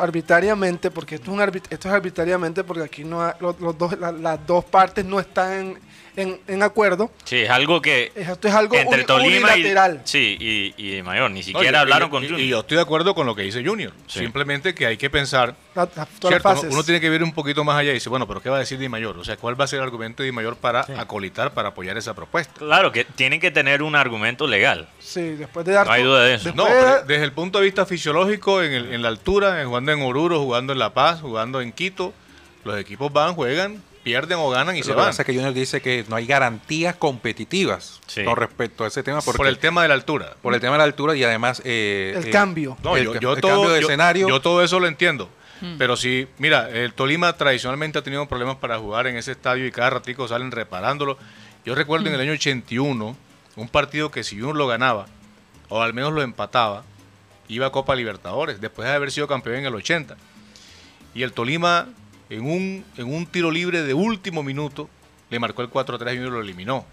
arbitrariamente, 0.00 0.90
porque 0.90 1.16
esto 1.16 1.30
es, 1.30 1.36
un 1.38 1.40
esto 1.70 1.88
es 1.88 1.94
arbitrariamente 1.94 2.64
porque 2.64 2.82
aquí 2.82 3.04
no 3.04 3.22
ha- 3.22 3.36
los 3.60 3.76
dos, 3.78 3.98
la- 3.98 4.12
las 4.12 4.46
dos 4.46 4.64
partes 4.64 5.04
no 5.04 5.20
están 5.20 5.78
en, 6.20 6.62
acuerdo. 6.62 7.10
Sí, 7.24 7.36
es 7.38 7.50
algo 7.50 7.80
que 7.82 8.12
Esto 8.14 8.48
es 8.48 8.54
algo 8.54 8.76
entre 8.76 8.98
uni- 8.98 9.06
Tolima 9.06 9.50
y, 9.50 9.60
unilateral. 9.60 10.00
sí, 10.04 10.36
y, 10.76 10.96
y 10.98 11.02
Mayor, 11.02 11.30
ni 11.30 11.42
siquiera 11.42 11.78
y- 11.78 11.80
hablaron 11.80 12.08
y- 12.08 12.10
con 12.10 12.22
y- 12.24 12.26
Junior. 12.28 12.40
Y 12.40 12.48
yo 12.48 12.60
estoy 12.60 12.76
de 12.76 12.82
acuerdo 12.82 13.14
con 13.14 13.26
lo 13.26 13.34
que 13.34 13.42
dice 13.42 13.64
Junior. 13.64 13.92
Sí. 14.06 14.20
Simplemente 14.20 14.74
que 14.74 14.86
hay 14.86 14.96
que 14.96 15.10
pensar 15.10 15.54
La- 15.74 15.88
la- 15.96 16.06
Cierto, 16.20 16.60
uno, 16.70 16.82
tiene 16.84 17.00
que 17.00 17.08
ver 17.10 17.22
un 17.22 17.32
poquito 17.32 17.64
más 17.64 17.76
allá 17.76 17.90
y 17.90 17.94
dice, 17.94 18.08
bueno, 18.08 18.26
pero 18.26 18.40
¿qué 18.42 18.50
va 18.50 18.56
a 18.56 18.60
decir 18.60 18.78
Di 18.78 18.88
Mayor? 18.88 19.16
O 19.18 19.24
sea, 19.24 19.36
¿cuál 19.36 19.58
va 19.60 19.64
a 19.64 19.68
ser 19.68 19.78
el 19.78 19.84
argumento 19.84 20.22
de 20.22 20.28
Di 20.28 20.32
Mayor 20.32 20.56
para 20.56 20.80
acolitar, 20.98 21.52
para 21.52 21.68
apoyar 21.70 21.96
esa 21.96 22.14
propuesta? 22.14 22.54
Claro, 22.58 22.90
que 22.92 23.04
tienen 23.04 23.40
que 23.40 23.50
tener 23.50 23.82
un 23.82 23.94
argumento 23.96 24.46
legal. 24.46 24.88
Sí, 24.98 25.20
después 25.22 25.64
de 25.66 25.72
dar 25.72 25.86
No 25.86 25.92
hay 25.92 26.02
duda 26.02 26.24
de 26.24 26.34
eso. 26.34 26.52
No, 26.54 26.64
de 26.64 26.70
pero 26.70 26.84
dar- 26.84 27.06
desde 27.06 27.24
el 27.24 27.32
punto 27.32 27.58
de 27.58 27.64
vista 27.64 27.86
fisiológico, 27.86 28.62
en, 28.62 28.72
el- 28.72 28.92
en 28.92 29.02
la 29.02 29.08
altura, 29.08 29.60
en- 29.62 29.68
jugando 29.68 29.92
en 29.92 30.02
Oruro, 30.02 30.40
jugando 30.40 30.72
en 30.72 30.78
La 30.78 30.92
Paz, 30.92 31.20
jugando 31.20 31.60
en 31.60 31.72
Quito, 31.72 32.12
los 32.64 32.78
equipos 32.78 33.12
van, 33.12 33.34
juegan, 33.34 33.82
pierden 34.02 34.38
o 34.38 34.48
ganan 34.50 34.74
y 34.76 34.78
Lo 34.80 34.84
se 34.84 34.90
que 34.92 34.96
van. 34.96 35.06
pasa 35.06 35.22
es 35.22 35.26
que 35.26 35.34
Junior 35.34 35.52
dice 35.52 35.80
que 35.82 36.04
no 36.08 36.16
hay 36.16 36.26
garantías 36.26 36.96
competitivas 36.96 38.00
Sí. 38.06 38.24
con 38.24 38.36
respecto 38.36 38.84
a 38.84 38.88
ese 38.88 39.02
tema 39.02 39.20
porque, 39.20 39.36
Por 39.36 39.46
el 39.46 39.58
tema 39.58 39.82
de 39.82 39.88
la 39.88 39.94
altura. 39.94 40.36
por 40.42 40.54
el 40.54 40.60
tema 40.60 40.72
de 40.74 40.78
la 40.78 40.84
altura 40.84 41.14
y 41.16 41.22
además 41.24 41.60
eh, 41.64 42.14
el 42.16 42.26
eh, 42.28 42.30
cambio. 42.30 42.76
No, 42.82 42.96
el 42.96 43.04
yo, 43.04 43.12
ca- 43.12 43.20
yo 43.20 43.32
el 43.34 43.40
todo, 43.40 43.50
cambio 43.52 43.70
de 43.70 43.80
yo- 43.82 43.86
escenario. 43.88 44.28
yo 44.28 44.40
todo 44.40 44.62
eso 44.64 44.80
lo 44.80 44.86
entiendo. 44.86 45.28
Pero 45.76 45.94
sí, 45.94 46.26
mira, 46.38 46.70
el 46.70 46.94
Tolima 46.94 47.34
tradicionalmente 47.34 47.98
ha 47.98 48.02
tenido 48.02 48.26
problemas 48.26 48.56
para 48.56 48.78
jugar 48.78 49.06
en 49.06 49.16
ese 49.18 49.32
estadio 49.32 49.66
y 49.66 49.70
cada 49.70 49.90
ratico 49.90 50.26
salen 50.26 50.50
reparándolo. 50.50 51.18
Yo 51.66 51.74
recuerdo 51.74 52.06
en 52.08 52.14
el 52.14 52.20
año 52.22 52.32
81, 52.32 53.14
un 53.56 53.68
partido 53.68 54.10
que 54.10 54.24
si 54.24 54.40
uno 54.40 54.54
lo 54.54 54.66
ganaba, 54.66 55.04
o 55.68 55.82
al 55.82 55.92
menos 55.92 56.14
lo 56.14 56.22
empataba, 56.22 56.82
iba 57.46 57.66
a 57.66 57.70
Copa 57.72 57.94
Libertadores, 57.94 58.58
después 58.62 58.88
de 58.88 58.94
haber 58.94 59.10
sido 59.12 59.28
campeón 59.28 59.56
en 59.56 59.66
el 59.66 59.74
80. 59.74 60.16
Y 61.14 61.24
el 61.24 61.34
Tolima, 61.34 61.88
en 62.30 62.42
un, 62.42 62.84
en 62.96 63.12
un 63.12 63.26
tiro 63.26 63.50
libre 63.50 63.82
de 63.82 63.92
último 63.94 64.42
minuto, 64.42 64.88
le 65.28 65.38
marcó 65.38 65.62
el 65.62 65.68
4-3 65.70 66.14
y 66.14 66.18
uno 66.18 66.30
lo 66.30 66.40
eliminó. 66.40 66.86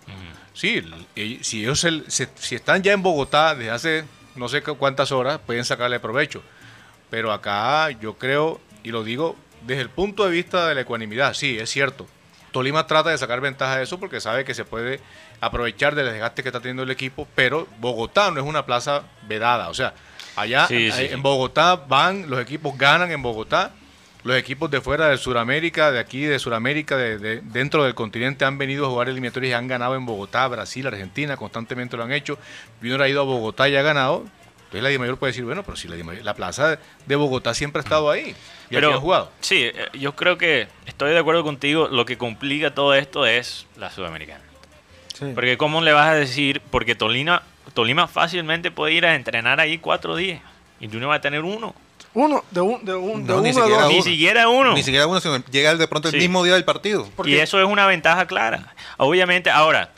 Sí, 0.53 0.83
el- 1.15 1.43
si 1.43 1.61
ellos 1.61 1.79
se- 1.79 2.09
se- 2.09 2.29
si 2.35 2.55
están 2.55 2.81
ya 2.83 2.91
en 2.93 3.01
Bogotá 3.03 3.55
desde 3.55 3.71
hace 3.71 4.03
no 4.35 4.47
sé 4.49 4.61
cu- 4.61 4.75
cuántas 4.77 5.11
horas, 5.11 5.39
pueden 5.45 5.65
sacarle 5.65 5.99
provecho. 5.99 6.43
Pero 7.09 7.31
acá 7.31 7.89
yo 7.91 8.17
creo, 8.17 8.59
y 8.83 8.89
lo 8.91 9.03
digo 9.03 9.35
desde 9.65 9.81
el 9.81 9.89
punto 9.89 10.25
de 10.25 10.31
vista 10.31 10.67
de 10.67 10.75
la 10.75 10.81
ecuanimidad, 10.81 11.33
sí, 11.33 11.57
es 11.57 11.69
cierto. 11.69 12.05
Tolima 12.51 12.85
trata 12.87 13.09
de 13.09 13.17
sacar 13.17 13.41
ventaja 13.41 13.77
de 13.77 13.83
eso 13.83 13.99
porque 13.99 14.19
sabe 14.21 14.45
que 14.45 14.53
se 14.53 14.65
puede 14.65 14.99
aprovechar 15.41 15.93
del 15.95 16.05
desgaste 16.07 16.41
que 16.43 16.49
está 16.49 16.59
teniendo 16.59 16.83
el 16.83 16.91
equipo, 16.91 17.27
pero 17.35 17.67
Bogotá 17.79 18.31
no 18.31 18.39
es 18.39 18.45
una 18.45 18.65
plaza 18.65 19.03
vedada. 19.27 19.69
O 19.69 19.73
sea, 19.73 19.93
allá 20.35 20.67
Sí, 20.67 20.91
sí, 20.91 21.01
eh, 21.03 21.07
sí. 21.09 21.13
en 21.13 21.21
Bogotá 21.21 21.75
van, 21.75 22.29
los 22.29 22.39
equipos 22.39 22.77
ganan 22.77 23.11
en 23.11 23.21
Bogotá. 23.21 23.71
Los 24.27 24.37
equipos 24.37 24.69
de 24.69 24.81
fuera 24.81 25.07
de 25.07 25.17
Sudamérica, 25.17 25.91
de 25.91 25.99
aquí 25.99 26.21
de 26.21 26.37
Sudamérica, 26.39 26.97
de, 26.97 27.17
de- 27.17 27.41
dentro 27.41 27.83
del 27.85 27.95
continente 27.95 28.43
han 28.45 28.57
venido 28.57 28.85
a 28.85 28.89
jugar 28.89 29.07
eliminatorias 29.09 29.51
y 29.51 29.53
han 29.53 29.67
ganado 29.67 29.95
en 29.95 30.05
Bogotá, 30.05 30.47
Brasil, 30.47 30.85
Argentina, 30.85 31.37
constantemente 31.37 31.95
lo 31.97 32.03
han 32.03 32.11
hecho. 32.11 32.37
Junior 32.81 33.01
ha 33.03 33.07
ido 33.09 33.21
a 33.21 33.23
Bogotá 33.23 33.69
y 33.69 33.75
ha 33.75 33.81
ganado. 33.81 34.25
Entonces 34.57 34.83
la 34.83 34.89
Dimayor 34.89 35.17
puede 35.17 35.31
decir, 35.31 35.45
bueno, 35.45 35.63
pero 35.63 35.77
si 35.77 35.87
la, 35.87 35.95
Dimayor- 35.95 36.23
la 36.23 36.33
plaza 36.33 36.77
de 37.05 37.15
Bogotá 37.15 37.53
siempre 37.53 37.79
ha 37.79 37.83
estado 37.83 38.09
ahí 38.11 38.35
y 38.69 38.75
aquí 38.75 38.85
han 38.85 38.99
jugado. 38.99 39.31
sí, 39.39 39.63
eh, 39.63 39.87
yo 39.93 40.13
creo 40.15 40.37
que 40.37 40.67
estoy 40.85 41.11
de 41.11 41.19
acuerdo 41.19 41.43
contigo. 41.45 41.87
Lo 41.87 42.05
que 42.05 42.17
complica 42.17 42.73
todo 42.75 42.93
esto 42.93 43.25
es 43.25 43.65
la 43.77 43.89
Sudamericana. 43.89 44.43
Sí. 45.17 45.31
Porque 45.33 45.57
¿cómo 45.57 45.81
le 45.81 45.93
vas 45.93 46.09
a 46.09 46.13
decir? 46.15 46.61
Porque 46.69 46.95
Tolima, 46.95 47.43
Tolima 47.73 48.07
fácilmente 48.09 48.71
puede 48.71 48.91
ir 48.93 49.05
a 49.05 49.15
entrenar 49.15 49.61
ahí 49.61 49.77
cuatro 49.77 50.17
días. 50.17 50.41
Y 50.81 50.87
Junior 50.87 51.09
va 51.11 51.15
a 51.15 51.21
tener 51.21 51.43
uno. 51.43 51.73
Uno, 52.19 52.43
de, 52.49 52.61
un, 52.61 52.83
de, 52.83 52.95
un, 52.95 53.27
de 53.27 53.33
No, 53.33 53.41
ni 53.41 53.49
uno 53.51 53.59
a 53.59 53.63
siquiera 53.63 53.81
dos. 53.83 53.89
Ni 53.91 53.95
uno. 53.95 54.03
siquiera 54.03 54.49
uno. 54.49 54.73
Ni 54.73 54.81
siquiera 54.83 55.05
uno, 55.07 55.19
sino 55.19 55.37
llega 55.51 55.75
de 55.75 55.87
pronto 55.87 56.07
el 56.07 56.13
Sí. 56.13 56.17
mismo 56.19 56.43
día 56.43 56.53
del 56.55 56.65
partido. 56.65 57.07
Y 57.25 57.35
eso 57.35 57.59
es 57.61 57.67
una 57.67 57.85
ventaja 57.85 58.25
clara. 58.25 58.73
Obviamente, 58.97 59.51
ahora, 59.51 59.91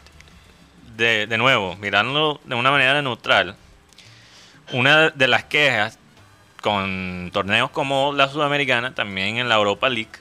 de, 0.97 1.27
de 1.27 1.37
nuevo, 1.37 1.77
mirándolo 1.77 2.41
de 2.43 2.55
una 2.55 2.71
manera 2.71 3.01
neutral, 3.01 3.55
una 4.73 5.11
de 5.11 5.27
las 5.27 5.45
quejas 5.45 5.97
con 6.61 7.29
torneos 7.31 7.69
como 7.69 8.11
la 8.13 8.27
Sudamericana, 8.27 8.93
también 8.93 9.37
en 9.37 9.47
la 9.47 9.55
Europa 9.55 9.87
League, 9.87 10.11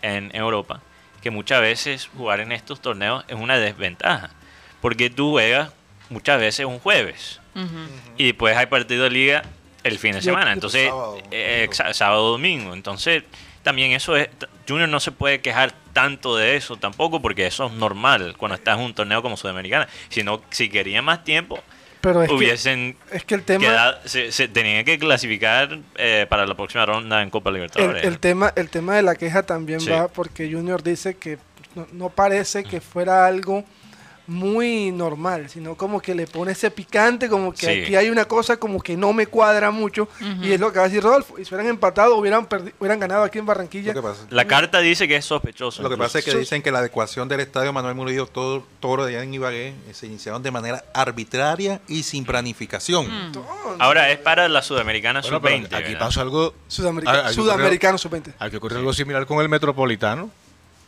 en 0.00 0.34
Europa, 0.34 0.80
que 1.22 1.30
muchas 1.30 1.60
veces 1.60 2.08
jugar 2.16 2.40
en 2.40 2.52
estos 2.52 2.80
torneos 2.80 3.22
es 3.28 3.36
una 3.36 3.58
desventaja. 3.58 4.30
Porque 4.80 5.10
tú 5.10 5.32
juegas 5.32 5.70
muchas 6.08 6.40
veces 6.40 6.64
un 6.66 6.78
jueves 6.78 7.40
y 8.16 8.24
después 8.26 8.56
hay 8.56 8.66
partido 8.66 9.04
de 9.04 9.10
liga 9.10 9.42
el 9.84 9.98
fin 9.98 10.12
de 10.14 10.22
semana. 10.22 10.52
Entonces, 10.52 10.88
sábado, 10.88 11.18
eh, 11.30 11.68
exa- 11.70 11.92
sábado, 11.94 12.30
domingo. 12.32 12.74
Entonces, 12.74 13.22
también 13.62 13.92
eso 13.92 14.16
es. 14.16 14.28
Junior 14.68 14.88
no 14.88 14.98
se 15.00 15.12
puede 15.12 15.40
quejar 15.40 15.72
tanto 15.92 16.36
de 16.36 16.56
eso 16.56 16.76
tampoco, 16.76 17.22
porque 17.22 17.46
eso 17.46 17.66
es 17.66 17.72
normal 17.72 18.34
cuando 18.36 18.56
estás 18.56 18.78
en 18.78 18.84
un 18.84 18.94
torneo 18.94 19.22
como 19.22 19.36
Sudamericana. 19.36 19.86
Sino, 20.08 20.42
si 20.50 20.68
quería 20.68 21.00
más 21.02 21.22
tiempo, 21.24 21.60
Pero 22.00 22.22
es 22.22 22.28
que, 22.28 22.34
hubiesen 22.34 22.96
es 23.12 23.24
que 23.24 23.34
el 23.36 23.42
tema... 23.44 23.64
quedado- 23.64 23.98
se, 24.04 24.32
se 24.32 24.48
tenían 24.48 24.84
que 24.84 24.98
clasificar 24.98 25.78
eh, 25.96 26.26
para 26.28 26.46
la 26.46 26.54
próxima 26.54 26.84
ronda 26.84 27.22
en 27.22 27.30
Copa 27.30 27.50
El, 27.50 27.54
Libertadores. 27.54 28.04
el 28.04 28.18
tema, 28.18 28.52
el 28.56 28.68
tema 28.70 28.96
de 28.96 29.02
la 29.02 29.14
queja 29.14 29.42
también 29.44 29.80
Sí. 29.80 29.88
va 29.90 30.08
porque 30.08 30.50
Junior 30.52 30.82
dice 30.82 31.16
que 31.16 31.38
no, 31.74 31.86
no 31.92 32.08
parece 32.10 32.64
que 32.64 32.80
fuera 32.80 33.26
algo 33.26 33.64
muy 34.26 34.90
normal, 34.90 35.48
sino 35.50 35.74
como 35.76 36.00
que 36.00 36.14
le 36.14 36.26
pone 36.26 36.52
ese 36.52 36.70
picante, 36.70 37.28
como 37.28 37.52
que 37.52 37.66
Sí. 37.66 37.82
aquí 37.82 37.96
hay 37.96 38.10
una 38.10 38.24
cosa 38.24 38.56
como 38.56 38.80
que 38.82 38.96
no 38.96 39.12
me 39.12 39.26
cuadra 39.26 39.70
mucho, 39.70 40.08
y 40.42 40.52
es 40.52 40.60
lo 40.60 40.72
que 40.72 40.78
va 40.78 40.86
a 40.86 40.88
decir 40.88 41.02
Rodolfo, 41.02 41.38
y 41.38 41.44
si 41.44 41.54
hubieran 41.54 41.68
empatado, 41.70 42.16
hubieran, 42.16 42.46
hubieran 42.80 42.98
ganado 43.00 43.22
aquí 43.24 43.38
en 43.38 43.46
Barranquilla. 43.46 43.94
La 44.30 44.46
carta 44.46 44.80
dice 44.80 45.06
que 45.08 45.16
es 45.16 45.24
sospechoso. 45.24 45.82
lo 45.82 45.90
que 45.90 45.96
pasa 45.96 46.18
es 46.18 46.24
que 46.24 46.36
dicen 46.36 46.62
que 46.62 46.70
la 46.72 46.78
adecuación 46.78 47.28
del 47.28 47.40
estadio 47.40 47.72
Manuel 47.72 47.94
Murillo 47.94 48.26
Toro, 48.26 48.66
Toro 48.80 49.04
de 49.04 49.14
allá 49.16 49.24
en 49.24 49.34
Ibagué 49.34 49.68
eh, 49.68 49.74
se 49.92 50.06
iniciaron 50.06 50.42
de 50.42 50.50
manera 50.50 50.84
arbitraria 50.94 51.80
y 51.88 52.02
sin 52.02 52.24
planificación. 52.24 53.06
Entonces, 53.10 53.52
Ahora 53.78 54.10
es 54.10 54.18
para 54.18 54.48
la 54.48 54.62
Sudamericana 54.62 55.20
Bueno, 55.20 55.40
pero 55.40 55.56
Sub-20. 55.56 55.74
aquí 55.74 55.92
¿verdad? 55.92 55.98
pasó 56.06 56.20
algo. 56.20 56.54
Sudamerica- 56.68 57.26
aquí 57.26 57.34
Sudamericano 57.34 57.98
sub-20. 57.98 58.34
Aquí 58.38 58.56
ocurrió 58.56 58.78
algo 58.78 58.92
similar 58.92 59.26
con 59.26 59.40
el 59.40 59.48
metropolitano. 59.48 60.30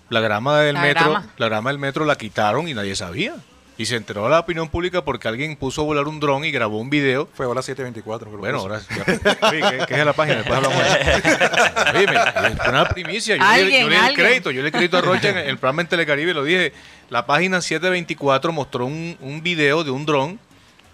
La 0.09 0.21
grama 0.21 0.61
del 0.61 0.75
La 0.75 0.83
metro, 0.83 1.11
grama. 1.11 1.27
la 1.37 1.47
grama 1.47 1.71
del 1.71 1.79
metro 1.79 2.05
la 2.05 2.17
quitaron 2.17 2.69
y 2.69 2.75
nadie 2.75 2.95
sabía. 2.97 3.35
Y 3.79 3.85
se 3.85 3.97
enteró 3.97 4.27
la 4.31 4.41
opinión 4.41 4.71
pública 4.71 5.05
porque 5.05 5.29
alguien 5.29 5.55
puso 5.57 5.83
a 5.83 5.85
volar 5.85 6.09
un 6.09 6.19
dron 6.19 6.45
y 6.47 6.51
grabó 6.51 6.79
un 6.79 6.89
video. 6.89 7.29
Fue 7.35 7.45
ahora 7.45 7.61
724. 7.61 8.27
creo 8.29 8.37
que 8.37 8.41
Bueno, 8.41 8.59
ahora 8.61 8.81
¿qué, 9.51 9.85
qué 9.87 9.95
es 10.01 10.07
la 10.07 10.15
página? 10.15 10.37
Después 10.39 10.57
hablamos 10.57 10.79
de 10.79 10.89
eso. 10.89 11.29
Oye, 11.95 12.07
me- 12.07 12.69
una 12.71 12.89
primicia. 12.89 13.37
Yo, 13.37 13.45
le, 13.65 13.81
yo 13.83 13.89
le 13.91 14.01
di 14.01 14.07
el 14.07 14.15
crédito. 14.15 14.51
Yo 14.51 14.63
le 14.63 14.67
di 14.69 14.73
crédito 14.73 14.97
a 14.97 15.03
Rocha 15.03 15.29
en 15.29 15.37
el 15.39 15.59
programa 15.59 15.83
en 15.83 15.89
Telecaribe. 15.89 16.33
Lo 16.33 16.45
dije. 16.45 16.73
La 17.11 17.27
página 17.27 17.61
724 17.61 18.51
mostró 18.53 18.87
un, 18.87 19.17
un 19.21 19.43
video 19.43 19.85
de 19.85 19.91
un 19.91 20.07
dron 20.07 20.41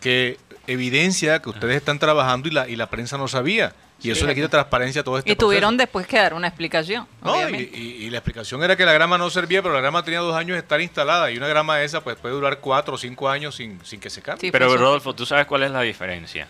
que 0.01 0.39
evidencia 0.67 1.41
que 1.41 1.51
ustedes 1.51 1.77
están 1.77 1.99
trabajando 2.01 2.49
y 2.49 2.51
la, 2.51 2.69
y 2.69 2.75
la 2.75 2.89
prensa 2.91 3.17
no 3.17 3.29
sabía. 3.29 3.75
Y 4.03 4.11
eso 4.11 4.27
le 4.27 4.35
quita 4.35 4.49
transparencia 4.49 5.01
a 5.01 5.05
todo 5.05 5.19
este 5.19 5.31
Y 5.31 5.35
proceso. 5.35 5.47
tuvieron 5.49 5.77
después 5.77 6.07
que 6.07 6.17
dar 6.19 6.35
una 6.35 6.49
explicación. 6.49 7.07
No, 7.23 7.35
y, 7.35 7.45
obviamente. 7.45 7.79
y- 7.79 8.05
y 8.05 8.11
la 8.11 8.19
explicación 8.19 8.63
era 8.65 8.77
que 8.77 8.85
la 8.85 8.93
grama 8.93 9.17
no 9.19 9.31
servía, 9.31 9.63
pero 9.63 9.73
la 9.75 9.81
grama 9.81 10.03
tenía 10.05 10.21
dos 10.21 10.35
años 10.35 10.55
de 10.57 10.59
estar 10.61 10.81
instalada 10.81 11.31
y 11.31 11.37
una 11.37 11.47
grama 11.49 11.77
de 11.79 11.85
esa 11.85 12.03
pues 12.03 12.17
puede 12.17 12.35
durar 12.35 12.59
cuatro 12.59 12.95
o 12.95 12.99
cinco 12.99 13.29
años 13.29 13.55
sin, 13.55 13.79
sin 13.85 14.01
que 14.01 14.11
se 14.11 14.21
cambie. 14.23 14.41
Sí, 14.41 14.51
Pero 14.51 14.69
fue 14.69 14.77
Rodolfo, 14.79 15.15
¿tú 15.15 15.25
sabes 15.25 15.47
cuál 15.47 15.63
es 15.63 15.71
la 15.71 15.83
diferencia? 15.83 16.49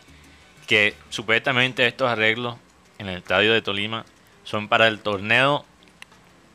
Que 0.67 0.95
supuestamente 1.11 1.87
estos 1.87 2.09
arreglos 2.09 2.57
en 2.99 3.09
el 3.09 3.19
estadio 3.19 3.53
de 3.53 3.61
Tolima 3.63 4.05
son 4.45 4.69
para 4.69 4.89
el 4.89 5.01
torneo 5.01 5.65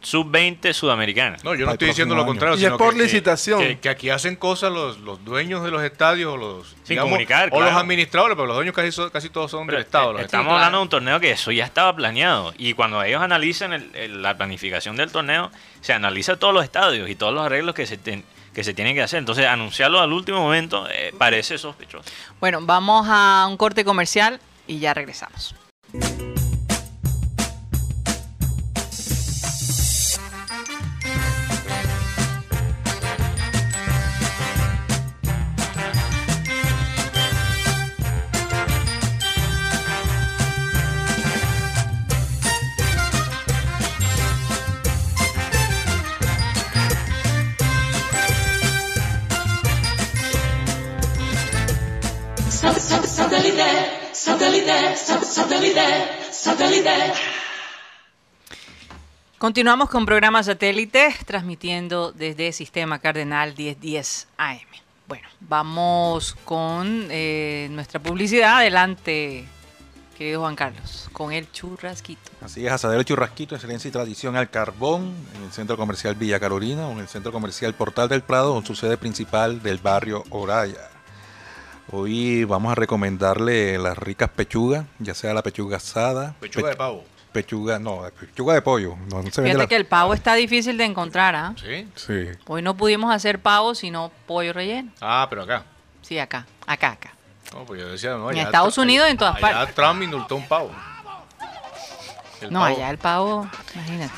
sub-20 0.01 0.73
sudamericana. 0.73 1.37
No, 1.43 1.55
yo 1.55 1.65
no 1.65 1.73
estoy 1.73 1.89
diciendo 1.89 2.15
lo 2.15 2.25
contrario, 2.25 2.57
Y 2.57 2.63
es 2.65 2.71
por 2.73 2.93
que, 2.95 3.01
licitación. 3.03 3.59
que, 3.59 3.79
que 3.79 3.89
aquí 3.89 4.09
hacen 4.09 4.35
cosas 4.35 4.71
los, 4.71 4.99
los 4.99 5.23
dueños 5.25 5.63
de 5.63 5.71
los 5.71 5.83
estadios 5.83 6.33
o 6.33 6.37
los 6.37 6.75
Sin 6.83 6.97
comunicar, 6.99 7.49
o 7.51 7.61
los 7.61 7.73
administradores, 7.73 8.35
pero 8.35 8.45
los 8.47 8.55
dueños 8.55 8.73
casi, 8.75 8.91
casi 9.11 9.29
todos 9.29 9.51
son 9.51 9.65
Pero, 9.65 9.77
del 9.79 9.85
Estado. 9.85 10.11
eh, 10.11 10.13
los 10.13 10.21
estamos 10.23 10.53
hablando 10.53 10.77
de 10.77 10.83
un 10.83 10.89
torneo 10.89 11.19
que 11.19 11.31
eso 11.31 11.51
ya 11.51 11.65
estaba 11.65 11.95
planeado. 11.95 12.53
Y 12.57 12.73
cuando 12.73 13.01
ellos 13.03 13.21
analizan 13.21 13.73
el- 13.73 13.95
el- 13.95 14.21
la 14.21 14.37
planificación 14.37 14.95
del 14.95 15.11
torneo, 15.11 15.51
se 15.81 15.93
analiza 15.93 16.37
todos 16.37 16.53
los 16.53 16.63
estadios 16.63 17.09
y 17.09 17.15
todos 17.15 17.33
los 17.33 17.45
arreglos 17.45 17.73
que 17.75 17.85
se, 17.85 17.97
ten- 17.97 18.23
que 18.53 18.63
se 18.63 18.73
tienen 18.73 18.95
que 18.95 19.01
hacer. 19.01 19.19
Entonces, 19.19 19.45
anunciarlo 19.45 19.99
al 19.99 20.13
último 20.13 20.39
momento 20.39 20.87
eh, 20.89 21.13
parece 21.17 21.57
sospechoso. 21.57 22.09
Bueno, 22.39 22.59
vamos 22.61 23.07
a 23.09 23.45
un 23.49 23.57
corte 23.57 23.83
comercial 23.83 24.39
y 24.67 24.79
ya 24.79 24.93
regresamos. 24.93 25.55
Satellite, 55.37 55.75
sat- 55.75 56.31
satellite, 56.31 56.83
satellite. 56.89 57.13
Continuamos 59.37 59.89
con 59.89 60.05
programa 60.05 60.41
satélite, 60.41 61.13
transmitiendo 61.25 62.11
desde 62.11 62.51
Sistema 62.51 62.97
Cardenal 62.99 63.53
1010 63.55 64.27
AM. 64.37 64.59
Bueno, 65.07 65.27
vamos 65.39 66.35
con 66.43 67.07
eh, 67.11 67.67
nuestra 67.69 67.99
publicidad. 68.01 68.57
Adelante, 68.57 69.45
querido 70.17 70.41
Juan 70.41 70.55
Carlos, 70.55 71.07
con 71.13 71.31
el 71.31 71.51
churrasquito. 71.51 72.31
Así 72.41 72.65
es, 72.65 72.71
Asadero 72.71 73.03
Churrasquito, 73.03 73.53
excelencia 73.53 73.89
y 73.89 73.91
tradición 73.91 74.35
al 74.35 74.49
carbón, 74.49 75.13
en 75.35 75.43
el 75.43 75.51
Centro 75.51 75.77
Comercial 75.77 76.15
Villa 76.15 76.39
Carolina 76.39 76.87
o 76.87 76.91
en 76.93 76.99
el 76.99 77.07
Centro 77.07 77.31
Comercial 77.31 77.75
Portal 77.75 78.09
del 78.09 78.23
Prado, 78.23 78.55
con 78.55 78.65
su 78.65 78.73
sede 78.75 78.97
principal 78.97 79.61
del 79.61 79.77
barrio 79.77 80.23
Oraya. 80.31 80.89
Hoy 81.91 82.43
vamos 82.43 82.71
a 82.71 82.75
recomendarle 82.75 83.77
las 83.77 83.97
ricas 83.97 84.29
pechugas, 84.29 84.85
ya 84.99 85.13
sea 85.13 85.33
la 85.33 85.41
pechuga 85.41 85.77
asada, 85.77 86.35
Pechuga 86.39 86.65
pe- 86.65 86.69
de 86.71 86.75
pavo. 86.75 87.05
pechuga, 87.31 87.79
no, 87.79 88.01
pechuga 88.19 88.53
de 88.55 88.61
pollo. 88.61 88.97
No, 89.09 89.21
no 89.23 89.31
se 89.31 89.41
vende 89.41 89.51
Fíjate 89.51 89.57
la- 89.57 89.67
que 89.67 89.75
el 89.77 89.85
pavo 89.85 90.13
está 90.13 90.33
difícil 90.35 90.77
de 90.77 90.83
encontrar, 90.85 91.35
¿ah? 91.35 91.53
¿Sí? 91.61 91.87
Sí. 91.95 92.27
Hoy 92.47 92.61
no 92.61 92.75
pudimos 92.75 93.13
hacer 93.15 93.39
pavo, 93.39 93.73
sino 93.73 94.11
pollo 94.25 94.51
relleno. 94.51 94.91
Ah, 94.99 95.27
pero 95.29 95.43
acá. 95.43 95.63
Sí, 96.01 96.19
acá, 96.19 96.45
acá, 96.65 96.91
acá. 96.91 97.13
No, 97.53 97.63
pues 97.63 97.79
yo 97.79 97.87
decía, 97.89 98.11
no, 98.11 98.31
En 98.31 98.37
Estados 98.39 98.77
Unidos 98.77 99.07
en 99.09 99.17
todas 99.17 99.35
allá 99.37 99.49
partes. 99.59 99.75
Trump 99.75 100.03
indultó 100.03 100.35
un 100.35 100.47
pavo. 100.47 100.71
El 102.41 102.51
No, 102.51 102.59
pavo- 102.59 102.75
allá 102.75 102.89
el 102.89 102.97
pavo, 102.97 103.49
imagínate. 103.75 104.13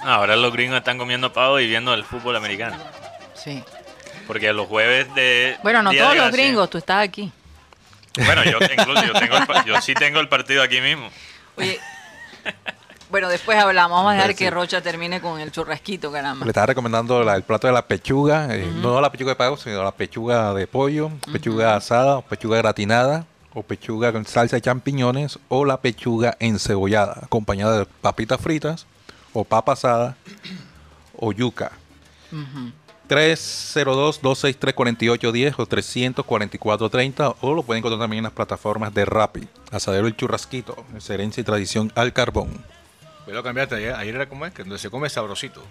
Ahora 0.00 0.34
los 0.34 0.52
gringos 0.52 0.78
están 0.78 0.96
comiendo 0.98 1.30
pavo 1.32 1.60
y 1.60 1.68
viendo 1.68 1.92
el 1.94 2.04
fútbol 2.04 2.36
americano. 2.36 2.76
Sí. 3.34 3.62
Porque 4.26 4.52
los 4.52 4.66
jueves 4.68 5.12
de. 5.14 5.56
Bueno, 5.62 5.82
no 5.82 5.90
de 5.90 5.98
todos 5.98 6.14
los 6.14 6.24
Gracia- 6.26 6.42
gringos, 6.44 6.70
tú 6.70 6.78
estás 6.78 7.02
aquí. 7.04 7.30
Bueno, 8.24 8.44
yo 8.44 8.58
incluso 8.60 9.04
yo, 9.06 9.12
tengo 9.14 9.36
el 9.38 9.46
pa- 9.46 9.64
yo 9.64 9.80
sí 9.80 9.94
tengo 9.94 10.20
el 10.20 10.28
partido 10.28 10.62
aquí 10.62 10.80
mismo. 10.80 11.08
Oye, 11.56 11.80
bueno, 13.10 13.28
después 13.28 13.58
hablamos. 13.58 13.96
Vamos 13.98 14.12
a 14.12 14.14
dejar 14.14 14.30
Sí. 14.30 14.36
que 14.36 14.50
Rocha 14.50 14.80
termine 14.82 15.20
con 15.20 15.40
el 15.40 15.50
churrasquito, 15.50 16.12
caramba. 16.12 16.44
Le 16.44 16.50
estaba 16.50 16.66
recomendando 16.66 17.22
la- 17.24 17.34
el 17.36 17.42
plato 17.42 17.66
de 17.66 17.72
la 17.72 17.86
pechuga, 17.86 18.54
eh, 18.54 18.70
no 18.76 19.00
la 19.00 19.10
pechuga 19.10 19.30
de 19.32 19.36
pavo, 19.36 19.56
sino 19.56 19.82
la 19.82 19.92
pechuga 19.92 20.52
de 20.54 20.66
pollo, 20.66 21.10
pechuga 21.32 21.74
asada, 21.76 22.18
o 22.18 22.22
pechuga 22.22 22.58
gratinada, 22.58 23.24
o 23.54 23.62
pechuga 23.62 24.12
con 24.12 24.24
salsa 24.26 24.56
de 24.56 24.62
champiñones, 24.62 25.38
o 25.48 25.64
la 25.64 25.78
pechuga 25.80 26.36
encebollada, 26.38 27.20
acompañada 27.24 27.78
de 27.80 27.86
papitas 27.86 28.40
fritas, 28.40 28.86
o 29.32 29.44
papa 29.44 29.72
asada, 29.72 30.16
o 31.18 31.32
yuca. 31.32 31.72
302-263-4810 33.12 35.54
o 35.58 35.66
344-30 35.66 37.36
o 37.40 37.54
lo 37.54 37.62
pueden 37.62 37.80
encontrar 37.80 38.00
también 38.00 38.20
en 38.20 38.24
las 38.24 38.32
plataformas 38.32 38.94
de 38.94 39.04
Rappi. 39.04 39.46
Asadero 39.70 40.06
El 40.06 40.16
Churrasquito, 40.16 40.82
excelencia 40.94 41.42
y 41.42 41.44
tradición 41.44 41.92
al 41.94 42.14
carbón. 42.14 42.48
Pues 43.24 43.36
lo 43.36 43.42
cambiaste 43.42 43.74
ayer, 43.76 43.94
ayer 43.94 44.14
era 44.14 44.26
como 44.28 44.46
es, 44.46 44.54
que 44.54 44.62
donde 44.62 44.78
se 44.78 44.88
come 44.90 45.10
sabrosito. 45.10 45.62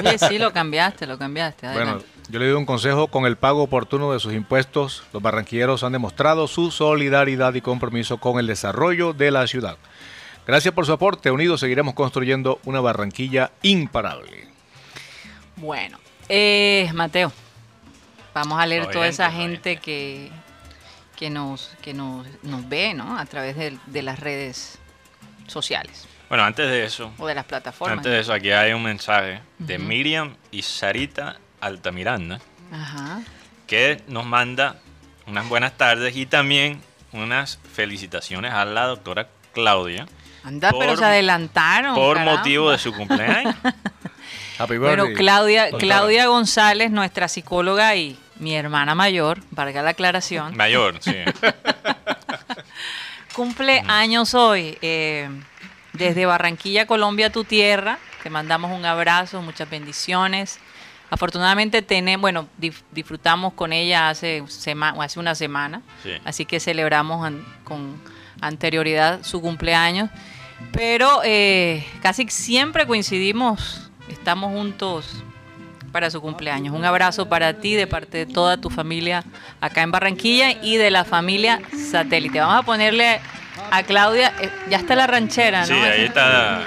Oye, 0.00 0.18
sí, 0.18 0.38
lo 0.38 0.52
cambiaste, 0.52 1.06
lo 1.06 1.18
cambiaste. 1.18 1.72
Bueno, 1.72 2.00
yo 2.28 2.40
le 2.40 2.46
doy 2.46 2.54
un 2.54 2.66
consejo, 2.66 3.06
con 3.06 3.24
el 3.26 3.36
pago 3.36 3.62
oportuno 3.62 4.12
de 4.12 4.18
sus 4.18 4.32
impuestos, 4.32 5.04
los 5.12 5.22
barranquilleros 5.22 5.84
han 5.84 5.92
demostrado 5.92 6.48
su 6.48 6.72
solidaridad 6.72 7.54
y 7.54 7.60
compromiso 7.60 8.18
con 8.18 8.40
el 8.40 8.48
desarrollo 8.48 9.12
de 9.12 9.30
la 9.30 9.46
ciudad. 9.46 9.76
Gracias 10.46 10.74
por 10.74 10.86
su 10.86 10.92
aporte, 10.92 11.30
unidos 11.30 11.60
seguiremos 11.60 11.94
construyendo 11.94 12.58
una 12.64 12.80
Barranquilla 12.80 13.52
imparable. 13.62 14.48
Bueno, 15.56 15.98
eh, 16.28 16.90
Mateo, 16.94 17.32
vamos 18.34 18.60
a 18.60 18.66
leer 18.66 18.86
toda 18.90 19.06
esa 19.08 19.30
gente 19.30 19.76
que, 19.78 20.30
que, 21.16 21.30
nos, 21.30 21.70
que 21.82 21.94
nos, 21.94 22.26
nos 22.42 22.68
ve, 22.68 22.94
¿no? 22.94 23.18
A 23.18 23.24
través 23.26 23.56
de, 23.56 23.78
de 23.86 24.02
las 24.02 24.18
redes 24.18 24.78
sociales 25.46 26.06
Bueno, 26.28 26.44
antes 26.44 26.68
de 26.68 26.84
eso, 26.84 27.12
o 27.18 27.26
de 27.26 27.34
las 27.34 27.44
plataformas. 27.44 27.98
antes 27.98 28.12
de 28.12 28.20
eso, 28.20 28.32
aquí 28.32 28.50
hay 28.50 28.72
un 28.72 28.82
mensaje 28.82 29.40
de. 29.58 29.78
Miriam 29.78 30.34
y 30.50 30.62
Sarita 30.62 31.36
Altamiranda 31.60 32.40
Ajá. 32.72 33.20
que 33.66 34.02
nos 34.08 34.26
manda 34.26 34.76
unas 35.26 35.48
buenas 35.48 35.76
tardes 35.76 36.16
y 36.16 36.26
también 36.26 36.80
unas 37.12 37.58
felicitaciones 37.72 38.52
a 38.52 38.64
la 38.64 38.86
doctora 38.86 39.28
Claudia 39.54 40.06
Anda, 40.44 40.70
pero 40.72 40.90
Por- 40.90 40.98
se 40.98 41.04
adelantaron. 41.04 41.94
por 41.94 42.16
caramba. 42.18 42.36
motivo 42.38 42.70
de 42.70 42.78
su 42.78 42.92
cumpleaños. 42.96 43.54
Happy 44.58 44.78
Bueno, 44.78 45.06
Claudia, 45.14 45.64
doctora. 45.70 45.78
Claudia 45.80 46.26
González, 46.26 46.90
nuestra 46.90 47.28
psicóloga 47.28 47.94
y 47.96 48.18
mi 48.38 48.54
hermana 48.54 48.94
mayor, 48.94 49.40
valga 49.50 49.82
la 49.82 49.90
aclaración, 49.90 50.56
Mayor, 50.56 50.96
sí. 51.00 51.14
cumple 53.34 53.82
años 53.86 54.34
hoy. 54.34 54.78
eh, 54.82 55.28
desde 55.92 56.26
Barranquilla, 56.26 56.86
Colombia, 56.86 57.32
tu 57.32 57.44
tierra, 57.44 57.98
te 58.22 58.28
mandamos 58.28 58.70
un 58.70 58.84
abrazo, 58.84 59.40
muchas 59.40 59.70
bendiciones. 59.70 60.58
Afortunadamente 61.08 61.80
tenemos, 61.80 62.20
bueno, 62.20 62.48
disfrutamos 62.90 63.54
con 63.54 63.72
ella 63.72 64.10
hace, 64.10 64.42
sema- 64.48 64.94
hace 65.02 65.18
una 65.18 65.34
semana, 65.34 65.80
Sí. 66.02 66.10
así 66.26 66.44
que 66.44 66.60
celebramos 66.60 67.24
an- 67.24 67.42
con 67.64 67.98
anterioridad 68.42 69.22
su 69.24 69.40
cumpleaños, 69.40 70.10
pero 70.72 71.22
eh, 71.24 71.86
casi 72.02 72.28
siempre 72.28 72.86
coincidimos, 72.86 73.85
estamos 74.26 74.50
juntos 74.50 75.22
para 75.92 76.10
su 76.10 76.20
cumpleaños. 76.20 76.74
Un 76.74 76.84
abrazo 76.84 77.28
para 77.28 77.54
ti 77.60 77.74
de 77.74 77.86
parte 77.86 78.18
de 78.18 78.26
toda 78.26 78.56
tu 78.56 78.70
familia 78.70 79.22
acá 79.60 79.82
en 79.82 79.92
Barranquilla 79.92 80.50
y 80.64 80.78
de 80.78 80.90
la 80.90 81.04
familia 81.04 81.60
satélite. 81.92 82.40
Vamos 82.40 82.56
a 82.58 82.62
ponerle 82.64 83.20
a 83.70 83.84
Claudia, 83.84 84.32
eh, 84.42 84.50
ya 84.68 84.78
está 84.78 84.96
la 84.96 85.06
ranchera, 85.06 85.60
¿no? 85.60 85.66
Sí, 85.66 85.74
ahí 85.74 86.06
está. 86.06 86.62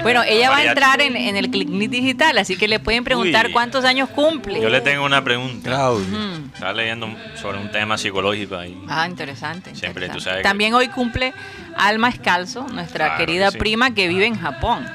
Bueno, 0.00 0.22
ella 0.26 0.48
va 0.48 0.56
a 0.56 0.64
entrar 0.64 1.02
en, 1.02 1.14
en 1.14 1.36
el 1.36 1.50
Clinic 1.50 1.90
Digital, 1.90 2.38
así 2.38 2.56
que 2.56 2.68
le 2.68 2.80
pueden 2.80 3.04
preguntar 3.04 3.48
Uy. 3.48 3.52
cuántos 3.52 3.84
años 3.84 4.08
cumple. 4.08 4.58
Yo 4.58 4.70
le 4.70 4.80
tengo 4.80 5.04
una 5.04 5.22
pregunta. 5.22 5.68
Claudio. 5.68 6.06
Mm. 6.06 6.52
Estaba 6.54 6.72
leyendo 6.72 7.14
sobre 7.34 7.58
un 7.58 7.70
tema 7.70 7.98
psicológico 7.98 8.56
ahí. 8.56 8.82
Ah, 8.88 9.06
interesante. 9.06 9.74
Siempre 9.74 10.08
tú 10.08 10.20
sabes 10.20 10.38
que- 10.38 10.42
También 10.42 10.72
hoy 10.72 10.88
cumple 10.88 11.34
Alma 11.76 12.08
Escalzo, 12.08 12.66
nuestra 12.72 13.08
Claro 13.08 13.18
querida 13.18 13.46
que 13.48 13.52
sí. 13.52 13.58
prima 13.58 13.90
que 13.90 14.08
vive 14.08 14.24
en 14.24 14.40
Japón. 14.40 14.88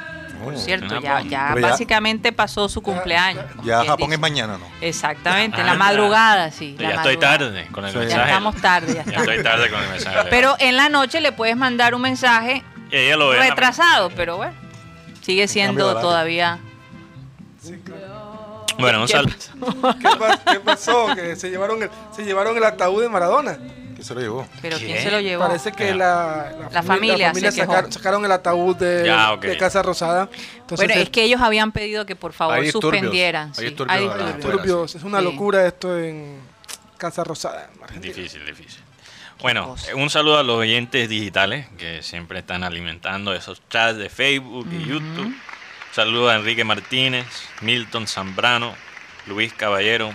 Por 0.44 0.54
Oh, 0.54 0.58
cierto, 0.58 0.96
en 0.96 1.02
ya, 1.02 1.22
ya 1.22 1.56
ya- 1.56 1.62
básicamente 1.62 2.32
pasó 2.32 2.68
su 2.70 2.82
cumpleaños. 2.82 3.46
Ya 3.64 3.80
Japón 3.86 3.98
dice. 3.98 4.14
es 4.16 4.20
mañana, 4.20 4.58
¿no? 4.58 4.66
Exactamente, 4.82 5.62
en 5.62 5.68
Ah, 5.68 5.72
la 5.74 5.78
madrugada, 5.78 6.52
sí. 6.52 6.76
Ya 6.80 6.90
la 6.90 6.96
estoy 6.96 7.16
madrugada. 7.18 7.38
tarde 7.38 7.68
con 7.72 7.86
el 7.86 7.92
Sí. 7.92 7.96
Ya 7.98 8.02
mensaje. 8.06 8.28
estamos 8.30 8.56
tarde, 8.58 8.88
ya 8.88 8.94
Ya 8.94 9.02
estamos. 9.02 9.28
estoy 9.28 9.44
tarde 9.44 9.70
con 9.70 9.84
el 9.84 9.90
mensaje. 9.90 10.28
Pero 10.30 10.56
en 10.60 10.78
la 10.78 10.90
noche 10.90 11.22
le 11.22 11.32
puedes 11.32 11.56
mandar 11.58 11.94
un 11.96 12.02
mensaje 12.02 12.64
ella 12.92 13.16
lo 13.18 13.34
en 13.34 13.40
retrasado, 13.42 14.10
pero 14.16 14.38
bueno, 14.38 14.54
sigue 15.22 15.48
siendo 15.48 16.00
todavía. 16.02 16.60
Bueno, 18.80 19.02
un 19.02 19.08
¿Qué 19.08 19.14
saludo. 19.14 19.96
¿Qué, 20.00 20.08
pa- 20.18 20.40
qué 20.52 20.60
pasó? 20.60 21.14
Que 21.16 21.36
se 21.36 21.50
llevaron, 21.50 21.84
el, 21.84 21.90
se 22.16 22.24
llevaron 22.24 22.58
el 22.58 22.64
ataúd 22.64 23.02
de 23.04 23.10
Maradona. 23.10 23.58
¿Qué 24.02 24.08
se 24.08 24.16
lo 24.16 24.22
llevó? 24.22 24.48
Pero. 24.64 24.78
¿quién 24.80 24.98
se 24.98 25.12
lo 25.12 25.20
llevó? 25.20 25.46
Parece 25.46 25.72
que 25.74 25.94
la, 25.94 26.52
La 26.72 26.82
familia 26.82 27.32
sacaron, 27.52 27.92
sacaron 27.92 28.26
el 28.26 28.32
ataúd 28.32 28.76
de, 28.76 29.04
Ya, 29.06 29.32
ok. 29.34 29.42
de 29.44 29.58
Casa 29.58 29.84
Rosada. 29.84 30.28
Entonces, 30.58 30.88
bueno, 30.88 31.00
es 31.00 31.10
que 31.12 31.24
ellos 31.24 31.40
habían 31.40 31.72
pedido 31.72 32.08
que 32.08 32.16
por 32.16 32.34
favor 32.34 32.56
Hay 32.56 32.64
disturbios, 32.64 32.94
suspendieran. 33.00 33.50
hay 33.50 33.54
sí, 33.54 33.64
disturbios 33.66 33.96
hay 34.00 34.08
ahí 34.26 34.34
disturbios. 34.34 34.96
Es 34.96 35.04
una 35.04 35.20
Sí. 35.20 35.26
locura 35.26 35.68
esto 35.68 36.00
en 36.00 36.40
Casa 36.98 37.24
Rosada. 37.24 37.70
en. 37.94 38.02
Difícil, 38.02 38.44
difícil. 38.44 38.82
Bueno, 39.40 39.76
un 39.96 40.10
saludo 40.10 40.40
a 40.40 40.44
los 40.44 40.58
oyentes 40.58 41.08
digitales 41.08 41.68
que 41.78 42.02
siempre 42.02 42.40
están 42.40 42.64
alimentando 42.64 43.36
esos 43.36 43.62
chats 43.70 43.98
de 44.00 44.10
Facebook 44.10 44.68
y 44.72 44.84
YouTube. 44.86 45.26
Un 45.28 45.36
saludo 45.94 46.30
a 46.30 46.36
Enrique 46.38 46.64
Martínez, 46.64 47.28
Milton 47.62 48.08
Zambrano, 48.08 48.74
Luis 49.28 49.54
Caballero. 49.54 50.12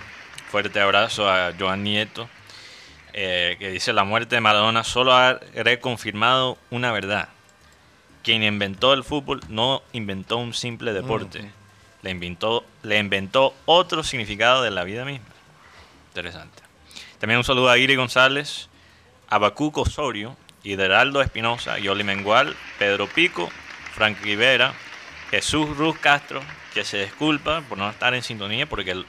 Fuerte 0.51 0.79
abrazo 0.81 1.29
a 1.29 1.51
Joan 1.57 1.83
Nieto, 1.83 2.29
eh, 3.19 3.55
que 3.57 3.71
dice, 3.71 3.93
la 3.93 4.03
muerte 4.03 4.35
de 4.35 4.41
Maradona 4.41 4.83
solo 4.83 5.11
ha 5.13 5.39
reconfirmado 5.55 6.55
una 6.69 6.91
verdad. 6.91 7.29
Quien 8.23 8.43
inventó 8.43 8.93
el 8.93 9.03
fútbol 9.03 9.39
no 9.49 9.81
inventó 9.91 10.37
un 10.37 10.53
simple 10.53 10.93
deporte, 10.93 11.49
le, 12.03 12.11
inventó, 12.11 12.63
le 12.83 12.99
inventó 12.99 13.55
otro 13.65 14.03
significado 14.03 14.61
de 14.61 14.69
la 14.69 14.83
vida 14.83 15.03
misma. 15.03 15.25
Interesante. 16.09 16.61
También 17.17 17.39
un 17.39 17.43
saludo 17.43 17.69
a 17.71 17.77
Iri 17.79 17.95
González, 17.95 18.69
Abacuco 19.29 19.81
Osorio, 19.81 20.37
Hideraldo 20.63 21.21
Espinosa, 21.23 21.79
Yoli 21.79 22.03
Mengual, 22.03 22.55
Pedro 22.77 23.07
Pico, 23.07 23.49
Frank 23.93 24.19
Rivera, 24.21 24.73
Jesús 25.31 25.75
Ruz 25.75 25.97
Castro, 25.97 26.41
que 26.73 26.83
se 26.83 26.99
disculpa 27.01 27.61
por 27.67 27.79
no 27.79 27.89
estar 27.89 28.13
en 28.13 28.21
sintonía 28.21 28.67
porque 28.67 28.91
l- 28.91 29.05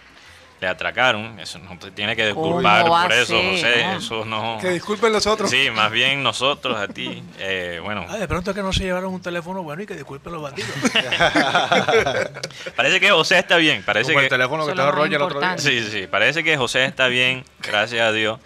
le 0.60 0.66
atracaron. 0.68 1.38
Eso 1.38 1.58
no 1.58 1.78
te 1.78 1.90
tiene 1.92 2.16
que 2.16 2.30
¿Cómo 2.34 2.46
disculpar 2.58 2.86
por 2.86 3.12
eso, 3.12 3.34
José. 3.36 3.84
no? 3.84 3.98
Eso 3.98 4.24
no. 4.24 4.58
Que 4.60 4.70
disculpen 4.70 5.12
los 5.12 5.26
otros. 5.26 5.48
Sí, 5.50 5.70
más 5.70 5.90
bien 5.90 6.22
nosotros 6.22 6.76
a 6.78 6.88
ti. 6.88 7.22
Eh, 7.40 7.80
bueno, 7.82 8.04
Ah, 8.08 8.16
de 8.16 8.26
pronto 8.28 8.50
es 8.50 8.56
que 8.56 8.62
no 8.62 8.72
se 8.72 8.82
llevaron 8.84 9.14
un 9.14 9.22
teléfono 9.22 9.62
bueno 9.62 9.82
y 9.82 9.86
que 9.86 9.94
disculpen 9.94 10.32
los 10.32 10.42
bandidos. 10.42 10.70
parece 12.76 13.00
que 13.00 13.10
José 13.10 13.38
está 13.38 13.56
bien. 13.56 13.82
Parece 13.82 14.10
Como 14.12 14.20
el 14.20 14.26
que, 14.26 14.30
teléfono 14.30 14.64
que 14.64 14.72
estaba 14.72 14.90
Roger 14.90 15.14
el 15.14 15.22
otro 15.22 15.40
día. 15.40 15.58
sí, 15.58 15.82
sí, 15.90 16.06
parece 16.06 16.42
que 16.44 16.56
José 16.56 16.84
está 16.84 17.08
bien, 17.08 17.44
gracias 17.62 18.02
a 18.06 18.12
Dios. 18.12 18.38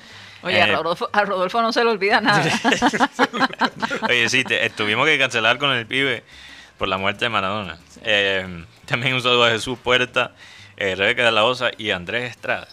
Oye, 0.43 0.59
Eh, 0.59 0.63
a, 0.63 0.67
Rodolfo, 0.77 1.09
a 1.13 1.25
Rodolfo 1.25 1.63
no 1.63 1.73
se 1.73 1.85
le 1.85 1.91
olvida 1.91 2.21
nada. 2.21 2.45
Oye, 4.09 4.29
sí, 4.29 4.45
te- 4.45 4.65
eh, 4.67 4.71
tuvimos 4.71 5.07
que 5.07 5.19
cancelar 5.19 5.59
con 5.59 5.71
el 5.73 5.87
pibe 5.87 6.25
por 6.79 6.89
la 6.89 6.99
muerte 6.99 7.25
de 7.25 7.29
Maradona. 7.29 7.79
Eh, 8.05 8.65
también 8.87 9.15
un 9.15 9.23
saludo 9.23 9.45
a 9.45 9.51
Jesús 9.51 9.79
Puerta, 9.83 10.33
eh, 10.77 10.95
Rebeca 10.95 11.25
de 11.25 11.33
la 11.33 11.45
Osa 11.45 11.71
y 11.77 11.91
Andrés 11.91 12.31
Estrada. 12.31 12.69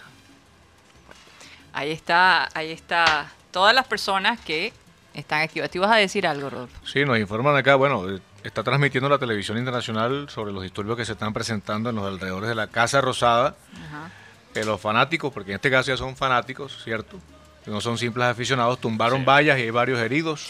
ahí 1.73 1.91
está, 1.91 2.49
ahí 2.53 2.71
está. 2.71 3.31
Todas 3.51 3.73
las 3.73 3.87
personas 3.87 4.39
que 4.39 4.73
están 5.13 5.41
activas. 5.41 5.69
¿Te 5.69 5.77
ibas 5.77 5.91
a 5.91 5.95
decir 5.95 6.27
algo, 6.27 6.49
Rodolfo? 6.49 6.85
Sí, 6.85 7.03
nos 7.05 7.17
informan 7.19 7.55
acá, 7.55 7.75
bueno, 7.75 8.07
eh, 8.09 8.19
está 8.43 8.63
transmitiendo 8.63 9.09
la 9.09 9.17
televisión 9.17 9.57
internacional 9.57 10.29
sobre 10.29 10.51
los 10.53 10.63
disturbios 10.63 10.97
que 10.97 11.05
se 11.05 11.13
están 11.13 11.33
presentando 11.33 11.89
en 11.89 11.95
los 11.95 12.05
alrededores 12.05 12.47
de 12.49 12.55
la 12.55 12.67
Casa 12.67 13.01
Rosada. 13.01 13.55
Ajá. 13.87 14.11
Que 14.53 14.63
los 14.63 14.79
fanáticos, 14.81 15.31
porque 15.33 15.51
en 15.51 15.55
este 15.55 15.69
caso 15.71 15.89
ya 15.89 15.97
son 15.97 16.15
fanáticos, 16.15 16.83
¿cierto? 16.83 17.19
Que 17.65 17.71
no 17.71 17.81
son 17.81 17.97
simples 17.97 18.27
aficionados, 18.27 18.79
tumbaron 18.79 19.19
Sí. 19.19 19.25
vallas 19.25 19.59
y 19.59 19.63
hay 19.63 19.69
varios 19.71 19.99
heridos. 19.99 20.49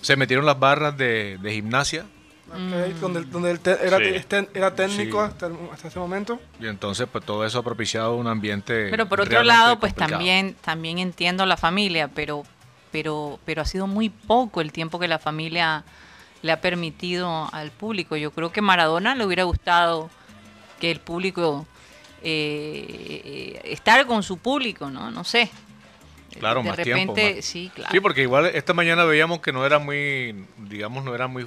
Se 0.00 0.16
metieron 0.16 0.46
las 0.46 0.58
barras 0.58 0.96
de, 0.96 1.38
de 1.40 1.52
gimnasia 1.52 2.06
Donde, 3.00 3.22
donde 3.24 3.50
él 3.52 3.60
te- 3.60 3.86
era, 3.86 3.98
Sí. 3.98 4.04
este- 4.06 4.48
era 4.54 4.74
técnico 4.74 5.24
Sí. 5.24 5.30
hasta, 5.32 5.46
el- 5.46 5.56
hasta 5.72 5.88
ese 5.88 5.98
momento. 5.98 6.40
y 6.60 6.66
entonces 6.66 7.06
pues 7.10 7.24
todo 7.24 7.44
eso 7.46 7.58
ha 7.58 7.62
propiciado 7.62 8.16
un 8.16 8.26
ambiente 8.26 8.88
Pero 8.90 9.08
por 9.08 9.20
otro 9.20 9.42
lado, 9.42 9.78
pues 9.78 9.92
complicado. 9.92 10.18
también, 10.18 10.56
también 10.60 10.98
entiendo 10.98 11.46
la 11.46 11.56
familia, 11.56 12.08
pero, 12.08 12.42
pero, 12.90 13.38
pero 13.44 13.62
ha 13.62 13.64
sido 13.64 13.86
muy 13.86 14.08
poco 14.10 14.60
el 14.60 14.72
tiempo 14.72 14.98
que 14.98 15.06
la 15.08 15.18
familia 15.18 15.84
le 16.42 16.52
ha 16.52 16.60
permitido 16.60 17.48
al 17.52 17.70
público. 17.70 18.16
Yo 18.16 18.30
creo 18.32 18.50
que 18.50 18.62
Maradona 18.62 19.14
le 19.14 19.24
hubiera 19.26 19.44
gustado 19.44 20.10
que 20.80 20.90
el 20.90 20.98
público 21.00 21.66
eh, 22.22 23.60
estar 23.64 24.04
con 24.06 24.22
su 24.22 24.38
público, 24.38 24.90
¿no? 24.90 25.10
No 25.10 25.24
sé. 25.24 25.50
Claro, 26.38 26.62
de 26.62 26.68
más 26.68 26.76
repente, 26.76 26.94
tiempo, 27.14 27.36
más- 27.36 27.44
sí, 27.44 27.70
claro. 27.74 27.90
Sí, 27.92 28.00
porque 28.00 28.22
igual 28.22 28.46
esta 28.46 28.72
mañana 28.72 29.04
veíamos 29.04 29.40
que 29.40 29.52
no 29.52 29.66
era 29.66 29.78
muy, 29.78 30.46
digamos, 30.58 31.04
no 31.04 31.14
era 31.14 31.26
muy, 31.26 31.46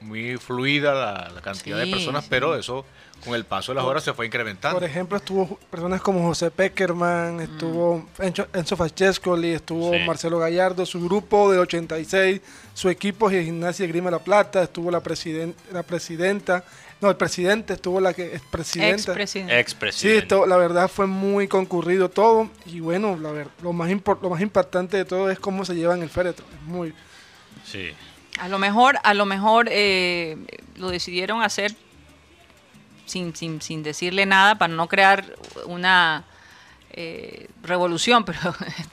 muy 0.00 0.36
fluida 0.38 0.94
la, 0.94 1.30
la 1.34 1.40
cantidad 1.40 1.78
Sí, 1.82 1.86
de 1.86 1.90
personas, 1.96 2.24
sí. 2.24 2.28
pero 2.30 2.54
eso 2.56 2.84
con 3.24 3.34
el 3.34 3.44
paso 3.44 3.72
de 3.72 3.76
las 3.76 3.84
horas 3.84 4.02
se 4.02 4.14
fue 4.14 4.24
incrementando. 4.24 4.78
Por 4.78 4.88
ejemplo, 4.88 5.18
estuvo 5.18 5.58
personas 5.70 6.00
como 6.00 6.22
José 6.26 6.50
Peckerman, 6.50 7.40
estuvo 7.40 8.06
Enzo, 8.18 8.46
Enzo 8.54 8.76
Francescoli, 8.78 9.50
estuvo 9.52 9.92
Sí. 9.92 9.98
Marcelo 10.06 10.38
Gallardo, 10.38 10.86
su 10.86 11.04
grupo 11.04 11.52
de 11.52 11.58
86, 11.58 12.40
su 12.72 12.88
equipo 12.88 13.28
de 13.28 13.44
Gimnasia 13.44 13.84
de 13.84 13.92
Grima 13.92 14.10
La 14.10 14.20
Plata, 14.20 14.62
estuvo 14.62 14.90
la, 14.90 15.02
presiden- 15.02 15.54
la 15.70 15.82
presidenta, 15.82 16.64
no, 17.02 17.10
el 17.10 17.16
presidente, 17.16 17.74
estuvo 17.74 18.00
la 18.00 18.14
que 18.14 18.34
es 18.36 18.40
presidenta. 18.50 19.12
Ex 19.20 19.30
Sí, 19.72 19.76
presidente. 19.78 20.18
esto, 20.18 20.46
la 20.46 20.56
verdad 20.56 20.88
fue 20.88 21.06
muy 21.06 21.46
concurrido 21.46 22.08
todo 22.08 22.48
y 22.64 22.80
bueno, 22.80 23.18
la 23.20 23.32
ver- 23.32 23.48
lo, 23.62 23.74
más 23.74 23.90
impor- 23.90 24.18
lo 24.22 24.30
más 24.30 24.40
impactante 24.40 24.96
de 24.96 25.04
todo 25.04 25.30
es 25.30 25.38
cómo 25.38 25.66
se 25.66 25.74
llevan 25.74 26.00
el 26.02 26.08
féretro. 26.08 26.46
Es 26.54 26.62
muy, 26.66 26.94
Sí. 27.66 27.90
A 28.40 28.48
lo 28.48 28.58
mejor, 28.58 28.98
a 29.02 29.14
lo 29.14 29.26
mejor 29.26 29.68
eh, 29.70 30.36
lo 30.76 30.88
decidieron 30.90 31.42
hacer 31.42 31.74
sin, 33.06 33.34
sin, 33.36 33.60
sin 33.60 33.82
decirle 33.82 34.24
nada 34.26 34.54
para 34.56 34.72
no 34.72 34.88
crear 34.88 35.24
una 35.66 36.24
eh, 36.92 37.48
revolución, 37.62 38.24
pero 38.24 38.38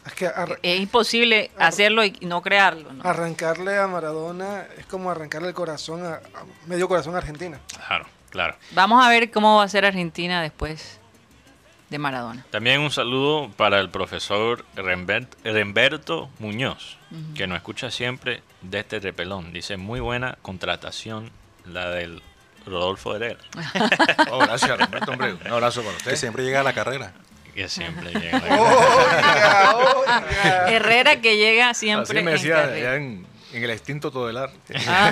es 0.05 0.13
que 0.13 0.27
ar- 0.27 0.59
es 0.61 0.79
imposible 0.79 1.51
hacerlo 1.57 2.03
y 2.03 2.11
no 2.21 2.41
crearlo. 2.41 2.91
¿no? 2.93 3.03
arrancarle 3.07 3.77
a 3.77 3.87
Maradona 3.87 4.65
es 4.77 4.85
como 4.85 5.09
arrancarle 5.11 5.47
el 5.49 5.53
corazón 5.53 6.05
a, 6.05 6.15
a 6.15 6.21
medio 6.65 6.87
corazón 6.87 7.15
a 7.15 7.19
Argentina. 7.19 7.59
Claro, 7.87 8.05
claro. 8.29 8.55
Vamos 8.71 9.05
a 9.05 9.09
ver 9.09 9.31
cómo 9.31 9.57
va 9.57 9.63
a 9.63 9.69
ser 9.69 9.85
Argentina 9.85 10.41
después 10.41 10.99
de 11.89 11.97
Maradona. 11.99 12.45
También 12.51 12.81
un 12.81 12.91
saludo 12.91 13.49
para 13.55 13.79
el 13.79 13.89
profesor 13.89 14.65
Rembert- 14.75 15.35
Remberto 15.43 16.29
Muñoz, 16.39 16.97
que 17.35 17.47
nos 17.47 17.57
escucha 17.57 17.91
siempre 17.91 18.41
de 18.61 18.79
este 18.79 18.99
repelón. 18.99 19.53
Dice, 19.53 19.77
muy 19.77 19.99
buena 19.99 20.37
contratación 20.41 21.31
la 21.65 21.89
del 21.89 22.21
Rodolfo 22.65 23.15
Herrera, 23.15 23.39
Oh, 24.31 24.39
gracias, 24.39 24.77
Roberto, 24.77 25.11
hombre. 25.11 25.33
Un 25.33 25.47
abrazo 25.53 25.81
para 25.81 25.93
Que 25.93 25.97
usted. 25.99 26.15
siempre 26.17 26.43
llega 26.43 26.59
a 26.59 26.63
la 26.63 26.73
carrera. 26.73 27.13
que 27.55 27.69
siempre 27.69 28.11
llega. 28.11 28.37
Oiga, 28.49 29.75
oiga. 29.75 30.69
Herrera 30.69 31.21
que 31.21 31.37
llega 31.37 31.69
Así 31.69 31.85
siempre 31.87 32.21
me 32.21 32.31
en 32.31 32.37
decía 32.37 32.55
carrera. 32.55 32.95
en, 32.97 33.25
en 33.53 33.63
el 33.63 33.69
extinto 33.69 34.11
Todelar. 34.11 34.51
Ah. 34.87 35.11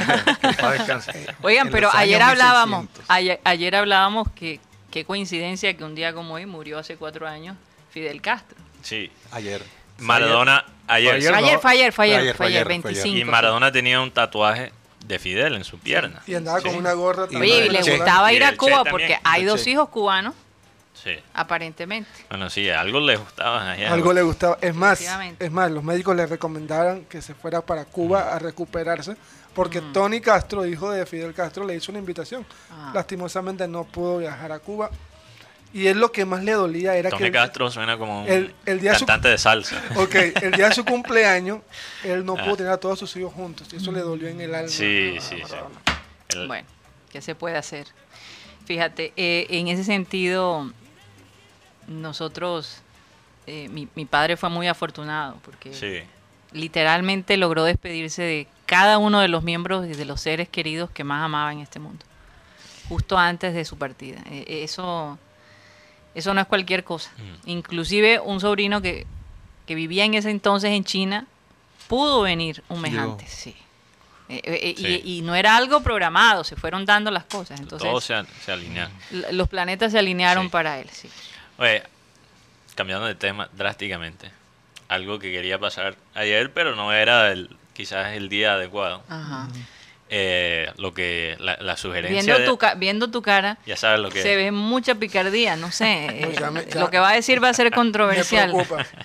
Que. 1.12 1.34
Oigan, 1.42 1.68
En 1.68 1.72
pero 1.72 1.90
ayer 1.94 2.22
hablábamos, 2.22 2.82
1600. 2.82 3.06
ayer, 3.10 3.40
ayer 3.46 3.76
hablábamos 3.76 4.28
que 4.36 4.60
qué 4.96 5.04
coincidencia 5.04 5.76
que 5.76 5.84
un 5.84 5.94
día 5.94 6.14
como 6.14 6.36
hoy 6.36 6.46
murió 6.46 6.80
hace 6.80 6.96
cuatro 6.96 7.28
años 7.28 7.58
Fidel 7.92 8.22
Castro. 8.22 8.58
Sí. 8.82 9.12
Ayer. 9.32 9.62
Maradona, 9.98 10.64
ayer, 10.88 11.16
Ayer 11.16 11.36
Ayer 11.36 11.54
no. 11.56 11.60
fue 11.60 11.72
ayer, 11.72 11.92
fue 11.92 12.06
ayer, 12.06 12.20
Ayer, 12.22 12.32
fue 12.34 12.38
fue 12.38 12.46
ayer, 12.48 12.58
ayer, 12.68 12.82
fue 12.82 12.92
ayer. 12.92 13.02
25. 13.04 13.18
y. 13.18 13.24
Maradona 13.26 13.74
tenía 13.74 14.00
un 14.00 14.10
tatuaje 14.12 14.72
de 15.06 15.20
Fidel 15.20 15.56
en 15.56 15.66
su 15.66 15.80
pierna. 15.80 16.22
Y 16.26 16.36
andaba 16.36 16.62
Sí. 16.62 16.68
con 16.70 16.78
una 16.78 16.94
gorra. 16.94 17.26
Oye, 17.26 17.66
y 17.66 17.70
le 17.70 17.82
Che. 17.82 17.98
gustaba 17.98 18.32
ir 18.32 18.46
a 18.46 18.56
Cuba 18.56 18.86
porque 18.90 19.20
hay 19.26 19.44
dos 19.44 19.68
hijos 19.68 19.90
cubanos 19.90 20.34
Sí. 20.94 21.12
aparentemente. 21.34 22.10
Bueno, 22.30 22.50
sí, 22.50 22.70
algo 22.70 23.02
le 23.02 23.18
gustaba 23.18 23.72
allá. 23.74 23.92
Algo 23.92 24.14
le 24.14 24.22
gustaba. 24.22 24.58
Es 24.62 24.74
más, 24.74 25.02
es 25.40 25.52
más, 25.52 25.72
los 25.72 25.84
médicos 25.84 26.16
le 26.16 26.26
recomendaban 26.26 27.04
que 27.04 27.22
se 27.22 27.34
fuera 27.34 27.60
para 27.62 27.84
Cuba 27.84 28.34
a 28.34 28.40
recuperarse 28.40 29.18
porque 29.56 29.82
Tony 29.82 30.22
Castro, 30.22 30.66
hijo 30.66 30.92
de 30.92 31.06
Fidel 31.08 31.34
Castro, 31.34 31.66
le 31.66 31.76
hizo 31.76 31.92
una 31.92 31.98
invitación. 32.00 32.46
Ah. 32.70 32.92
Lastimosamente 32.94 33.68
no 33.68 33.86
pudo 33.86 34.20
viajar 34.20 34.52
a 34.52 34.60
Cuba. 34.60 34.92
Y 35.74 35.88
él 35.88 36.00
lo 36.00 36.10
que 36.12 36.24
más 36.24 36.42
le 36.44 36.54
dolía 36.54 36.96
era 36.96 37.10
Tony 37.10 37.24
que... 37.24 37.32
Castro 37.32 37.70
suena 37.70 37.98
como 37.98 38.22
un 38.22 38.28
el- 38.30 38.56
el 38.66 38.80
día 38.80 38.92
de 38.94 39.00
su- 39.00 39.06
cantante 39.06 39.30
de 39.30 39.38
salsa. 39.38 39.82
Ok, 39.98 40.16
el 40.42 40.52
día 40.54 40.70
de 40.70 40.76
su 40.76 40.86
cumpleaños, 40.86 41.60
él 42.04 42.24
no 42.26 42.36
Ah. 42.40 42.44
pudo 42.46 42.58
tener 42.58 42.72
a 42.72 42.78
todos 42.78 43.00
sus 43.00 43.14
hijos 43.18 43.34
juntos. 43.34 43.68
Y 43.74 43.78
eso 43.78 43.92
le 43.92 44.00
dolió 44.02 44.28
en 44.30 44.40
el 44.40 44.54
alma. 44.56 44.70
Sí, 44.70 45.16
sí, 45.20 45.38
sí. 45.46 45.54
El- 46.30 46.48
Bueno, 46.48 46.68
¿qué 47.12 47.22
se 47.22 47.34
puede 47.36 47.58
hacer? 47.58 47.88
Fíjate, 48.66 49.12
eh, 49.18 49.48
en 49.50 49.68
ese 49.68 49.84
sentido, 49.84 50.72
nosotros, 51.88 52.82
eh, 53.48 53.68
mi, 53.70 53.88
mi 53.96 54.06
padre 54.06 54.38
fue 54.38 54.50
muy 54.50 54.68
afortunado 54.68 55.38
porque 55.44 55.74
sí. 55.74 56.00
Literalmente 56.56 57.38
logró 57.38 57.64
despedirse 57.64 58.22
de 58.24 58.48
cada 58.66 58.98
uno 58.98 59.20
de 59.20 59.28
los 59.28 59.44
miembros 59.44 59.86
y 59.86 59.90
de 59.94 60.06
los 60.06 60.22
seres 60.22 60.50
queridos 60.50 60.90
que 60.90 61.04
más 61.04 61.24
amaba 61.24 61.52
en 61.52 61.60
este 61.60 61.80
mundo, 61.80 62.04
justo 62.90 63.18
antes 63.18 63.54
de 63.54 63.66
su 63.66 63.78
partida. 63.78 64.22
Eh, 64.32 64.64
eso, 64.64 65.20
eso 66.16 66.34
no 66.34 66.42
es 66.42 66.48
cualquier 66.48 66.84
cosa. 66.84 67.12
Mm. 67.18 67.50
Inclusive 67.50 68.20
un 68.20 68.40
sobrino 68.40 68.82
que, 68.82 69.06
que 69.68 69.76
vivía 69.76 70.06
en 70.06 70.14
ese 70.16 70.30
entonces 70.32 70.72
en 70.72 70.84
China 70.84 71.28
pudo 71.88 72.22
venir 72.22 72.64
un 72.70 72.82
mes 72.82 72.98
antes, 72.98 73.30
sí. 73.30 73.56
Eh, 74.28 74.42
eh, 74.44 74.74
y- 74.76 74.82
Sí. 74.84 75.02
Y, 75.06 75.22
no 75.22 75.36
era 75.36 75.56
algo 75.56 75.82
programado, 75.82 76.44
se 76.44 76.56
fueron 76.56 76.84
dando 76.86 77.12
las 77.12 77.26
cosas. 77.26 77.60
Entonces, 77.60 77.88
Todo 77.88 78.02
se, 78.02 78.16
se 78.44 78.52
alinea. 78.52 78.90
l- 79.12 79.34
los 79.34 79.48
planetas 79.48 79.92
se 79.92 80.00
alinearon 80.00 80.46
Sí. 80.46 80.50
para 80.50 80.80
él, 80.80 80.90
sí. 80.90 81.08
Oye, 81.60 81.84
cambiando 82.74 83.06
de 83.06 83.14
tema 83.14 83.48
drásticamente. 83.54 84.32
Algo 84.88 85.18
que 85.20 85.32
quería 85.32 85.58
pasar 85.60 85.96
ayer, 86.14 86.52
pero 86.54 86.76
no 86.76 86.94
era 86.94 87.32
el, 87.32 87.50
quizás 87.74 88.14
el 88.14 88.30
día 88.30 88.54
adecuado. 88.54 89.02
Ajá. 89.10 89.48
Eh, 90.08 90.72
lo 90.78 90.94
que 90.94 91.36
la, 91.40 91.58
la 91.60 91.76
sugerencia 91.78 92.22
Viendo, 92.22 92.38
de- 92.40 92.46
tu 92.46 92.60
ca- 92.60 92.76
viendo 92.76 93.10
tu 93.10 93.24
cara, 93.24 93.58
ya 93.66 93.76
sabes 93.76 94.00
lo 94.00 94.10
que 94.12 94.22
se 94.22 94.36
ve 94.36 94.52
mucha 94.52 94.94
picardía, 94.94 95.56
no 95.56 95.72
sé. 95.72 96.06
eh, 96.12 96.36
ya 96.40 96.52
me- 96.52 96.64
ya- 96.66 96.80
lo 96.80 96.92
que 96.92 97.00
va 97.00 97.10
a 97.10 97.14
decir 97.16 97.44
va 97.44 97.50
a 97.50 97.54
ser 97.56 97.72
controversial. 97.74 98.54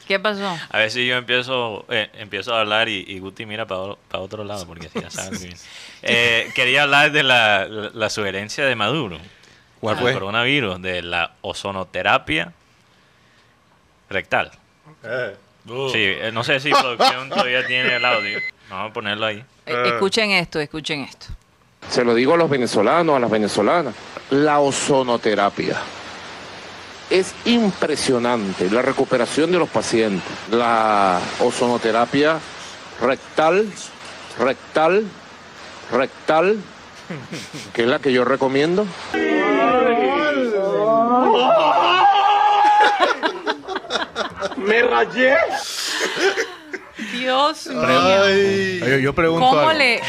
¿Qué 0.06 0.20
pasó? 0.20 0.58
A 0.68 0.76
ver 0.78 0.90
si 0.90 1.06
yo 1.06 1.16
empiezo 1.16 1.86
eh, 1.88 2.10
empiezo 2.18 2.54
a 2.54 2.60
hablar 2.60 2.90
y, 2.90 3.02
y 3.08 3.18
Guti 3.18 3.46
mira 3.46 3.66
para 3.66 3.96
otro 4.22 4.44
lado, 4.44 4.66
porque 4.66 4.90
ya 4.94 5.10
saben 5.10 5.38
que- 5.40 5.56
Eh, 6.02 6.50
quería 6.54 6.82
hablar 6.82 7.10
de 7.12 7.22
la, 7.22 7.66
la- 7.66 7.90
la 7.94 8.10
sugerencia 8.10 8.66
de 8.66 8.74
Maduro. 8.76 9.18
¿Cuál 9.80 9.96
al 9.96 10.02
fue? 10.02 10.12
coronavirus, 10.12 10.82
de 10.82 11.00
la 11.00 11.32
ozonoterapia 11.40 12.52
rectal. 14.10 14.50
Sí, 15.66 15.98
eh, 15.98 16.30
no 16.32 16.42
sé 16.42 16.60
si 16.60 16.70
producción 16.80 17.28
todavía 17.28 17.66
tiene 17.66 17.96
el 17.96 18.04
audio. 18.04 18.38
Vamos 18.68 18.90
a 18.90 18.92
ponerlo 18.92 19.26
ahí. 19.26 19.44
Eh, 19.66 19.82
escuchen 19.86 20.30
esto, 20.30 20.60
escuchen 20.60 21.02
esto. 21.02 21.26
Se 21.88 22.04
lo 22.04 22.14
digo 22.14 22.34
a 22.34 22.36
los 22.36 22.48
venezolanos, 22.48 23.16
a 23.16 23.20
las 23.20 23.30
venezolanas. 23.30 23.94
La 24.30 24.60
ozonoterapia. 24.60 25.76
Es 27.08 27.34
impresionante 27.44 28.70
la 28.70 28.82
recuperación 28.82 29.50
de 29.50 29.58
los 29.58 29.68
pacientes. 29.68 30.30
La 30.50 31.20
ozonoterapia 31.40 32.38
rectal, 33.00 33.66
rectal, 34.38 35.04
rectal, 35.90 36.56
que 37.72 37.82
es 37.82 37.88
la 37.88 37.98
que 37.98 38.12
yo 38.12 38.24
recomiendo. 38.24 38.86
Dios 47.12 47.66
mío. 47.66 48.98
Yo 48.98 49.14
pregunto 49.14 49.46
¿Cómo 49.46 49.60
algo. 49.60 49.72
le, 49.72 50.00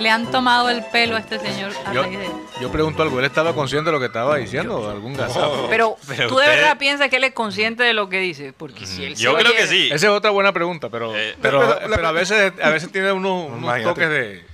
le 0.00 0.10
han 0.10 0.30
tomado 0.30 0.70
el 0.70 0.82
pelo 0.86 1.16
a 1.16 1.20
este 1.20 1.38
señor 1.38 1.72
a 1.84 1.92
Yo, 1.92 2.02
raíz 2.02 2.18
de- 2.18 2.30
yo 2.60 2.70
pregunto 2.72 3.02
algo. 3.02 3.18
¿Él 3.18 3.24
estaba 3.26 3.54
consciente 3.54 3.86
de 3.86 3.92
lo 3.92 4.00
que 4.00 4.06
estaba 4.06 4.36
diciendo? 4.36 4.88
¿Algún 4.90 5.14
gazapo? 5.14 5.66
Pero, 5.68 5.96
Pero 6.08 6.28
tú 6.28 6.36
de 6.38 6.46
verdad 6.48 6.78
piensas 6.78 7.08
que 7.10 7.16
él 7.16 7.24
es 7.24 7.32
consciente 7.32 7.82
de 7.82 7.92
lo 7.94 8.08
que 8.08 8.18
dice, 8.20 8.52
porque 8.56 8.86
si 8.86 9.04
él 9.04 9.14
Yo 9.14 9.34
creo 9.34 9.48
oye- 9.50 9.56
que 9.58 9.66
sí. 9.66 9.86
Esa 9.92 10.06
es 10.06 10.12
otra 10.12 10.30
buena 10.30 10.52
pregunta, 10.52 10.88
pero, 10.90 11.14
Eh, 11.16 11.36
pero, 11.42 11.60
pero 11.60 11.88
la- 11.88 11.96
pero 11.96 12.08
a 12.08 12.12
veces 12.12 12.52
a 12.62 12.70
veces 12.70 12.90
tiene 12.90 13.12
unos, 13.12 13.50
unos 13.50 13.82
toques 13.82 14.08
de, 14.08 14.44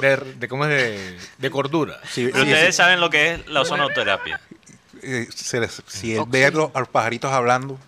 de, 0.00 0.16
de- 0.36 0.48
¿cómo 0.48 0.64
es? 0.64 0.70
de, 0.70 1.18
de 1.38 1.50
cordura. 1.50 2.00
Si, 2.10 2.26
Pero 2.26 2.44
si- 2.44 2.50
ustedes 2.52 2.76
saben 2.76 3.00
lo 3.00 3.10
que 3.10 3.34
es 3.34 3.46
la 3.48 3.60
ozonoterapia. 3.62 4.40
eh, 5.02 5.26
se 5.34 5.60
les- 5.60 5.82
si 5.86 6.14
él 6.16 6.24
ve 6.26 6.46
a 6.46 6.50
los, 6.50 6.70
a 6.74 6.80
los 6.80 6.88
pajaritos 6.88 7.30
hablando 7.32 7.78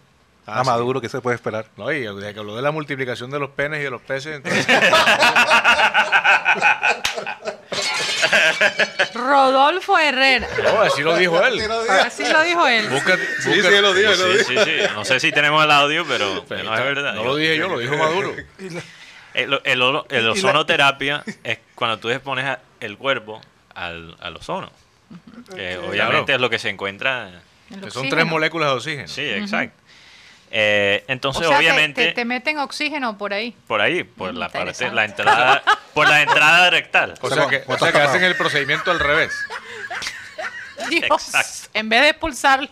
Ah, 0.46 0.60
a 0.60 0.64
sí. 0.64 0.70
Maduro, 0.70 1.00
¿qué 1.00 1.08
se 1.08 1.20
puede 1.20 1.36
esperar? 1.36 1.66
No, 1.76 1.92
y 1.92 2.00
desde 2.00 2.34
que 2.34 2.40
habló 2.40 2.56
de 2.56 2.62
la 2.62 2.72
multiplicación 2.72 3.30
de 3.30 3.38
los 3.38 3.50
penes 3.50 3.80
y 3.80 3.84
de 3.84 3.90
los 3.90 4.00
peces, 4.02 4.36
entonces, 4.36 4.66
Rodolfo 9.14 9.98
Herrera. 9.98 10.46
no, 10.62 10.80
así 10.82 11.02
lo 11.02 11.16
dijo 11.16 11.42
él. 11.44 11.60
Así 12.04 12.24
lo 12.30 12.42
dijo 12.42 12.66
él. 12.66 12.88
Busca, 12.88 13.16
Sí, 13.16 13.48
busca- 13.50 13.70
sí, 13.70 13.80
lo 13.80 13.94
digo, 13.94 14.14
Sí, 14.14 14.20
lo 14.22 14.28
digo. 14.32 14.44
sí, 14.44 14.56
sí. 14.64 14.76
No 14.94 15.04
sé 15.04 15.20
si 15.20 15.32
tenemos 15.32 15.64
el 15.64 15.70
audio, 15.70 16.04
pero, 16.06 16.44
pero 16.48 16.64
no 16.64 16.74
es 16.76 16.84
verdad. 16.84 17.14
No 17.14 17.24
lo 17.24 17.36
dije 17.36 17.56
yo, 17.56 17.68
lo 17.68 17.78
dijo 17.78 17.96
Maduro. 17.96 18.34
El, 19.32 19.60
el, 19.62 19.80
olo- 19.80 20.06
el 20.10 20.28
ozonoterapia 20.28 21.22
es 21.44 21.58
cuando 21.76 22.00
tú 22.00 22.10
expones 22.10 22.58
el 22.80 22.98
cuerpo 22.98 23.40
al, 23.76 24.16
al 24.20 24.34
ozono. 24.36 24.72
Que 25.54 25.78
obviamente 25.78 26.24
Claro. 26.24 26.34
es 26.34 26.40
lo 26.40 26.50
que 26.50 26.58
se 26.58 26.68
encuentra. 26.68 27.30
El 27.70 27.80
Que 27.80 27.92
son 27.92 28.08
tres 28.08 28.26
moléculas 28.26 28.70
de 28.70 28.74
oxígeno. 28.74 29.06
Sí, 29.06 29.22
exacto. 29.30 29.79
Eh, 30.52 31.04
O 31.08 31.12
entonces, 31.12 31.46
sea, 31.46 31.50
te- 31.50 31.56
obviamente, 31.64 32.06
te, 32.06 32.12
te 32.12 32.24
meten 32.24 32.58
oxígeno 32.58 33.16
por 33.16 33.32
ahí. 33.32 33.54
por 33.66 33.80
ahí, 33.80 34.02
por 34.04 34.34
la 34.34 34.48
parte, 34.48 34.90
la 34.90 35.04
entrada, 35.04 35.62
por 35.94 36.08
la 36.08 36.22
entrada 36.22 36.70
rectal. 36.70 37.14
O 37.20 37.30
sea, 37.30 37.46
que, 37.46 37.62
o 37.66 37.78
sea 37.78 37.92
que 37.92 37.98
hacen 37.98 38.24
el 38.24 38.36
procedimiento 38.36 38.90
al 38.90 38.98
revés. 38.98 39.32
Dios, 40.88 41.04
Exacto. 41.10 41.68
en 41.74 41.88
vez 41.88 42.00
de 42.02 42.08
expulsar, 42.08 42.68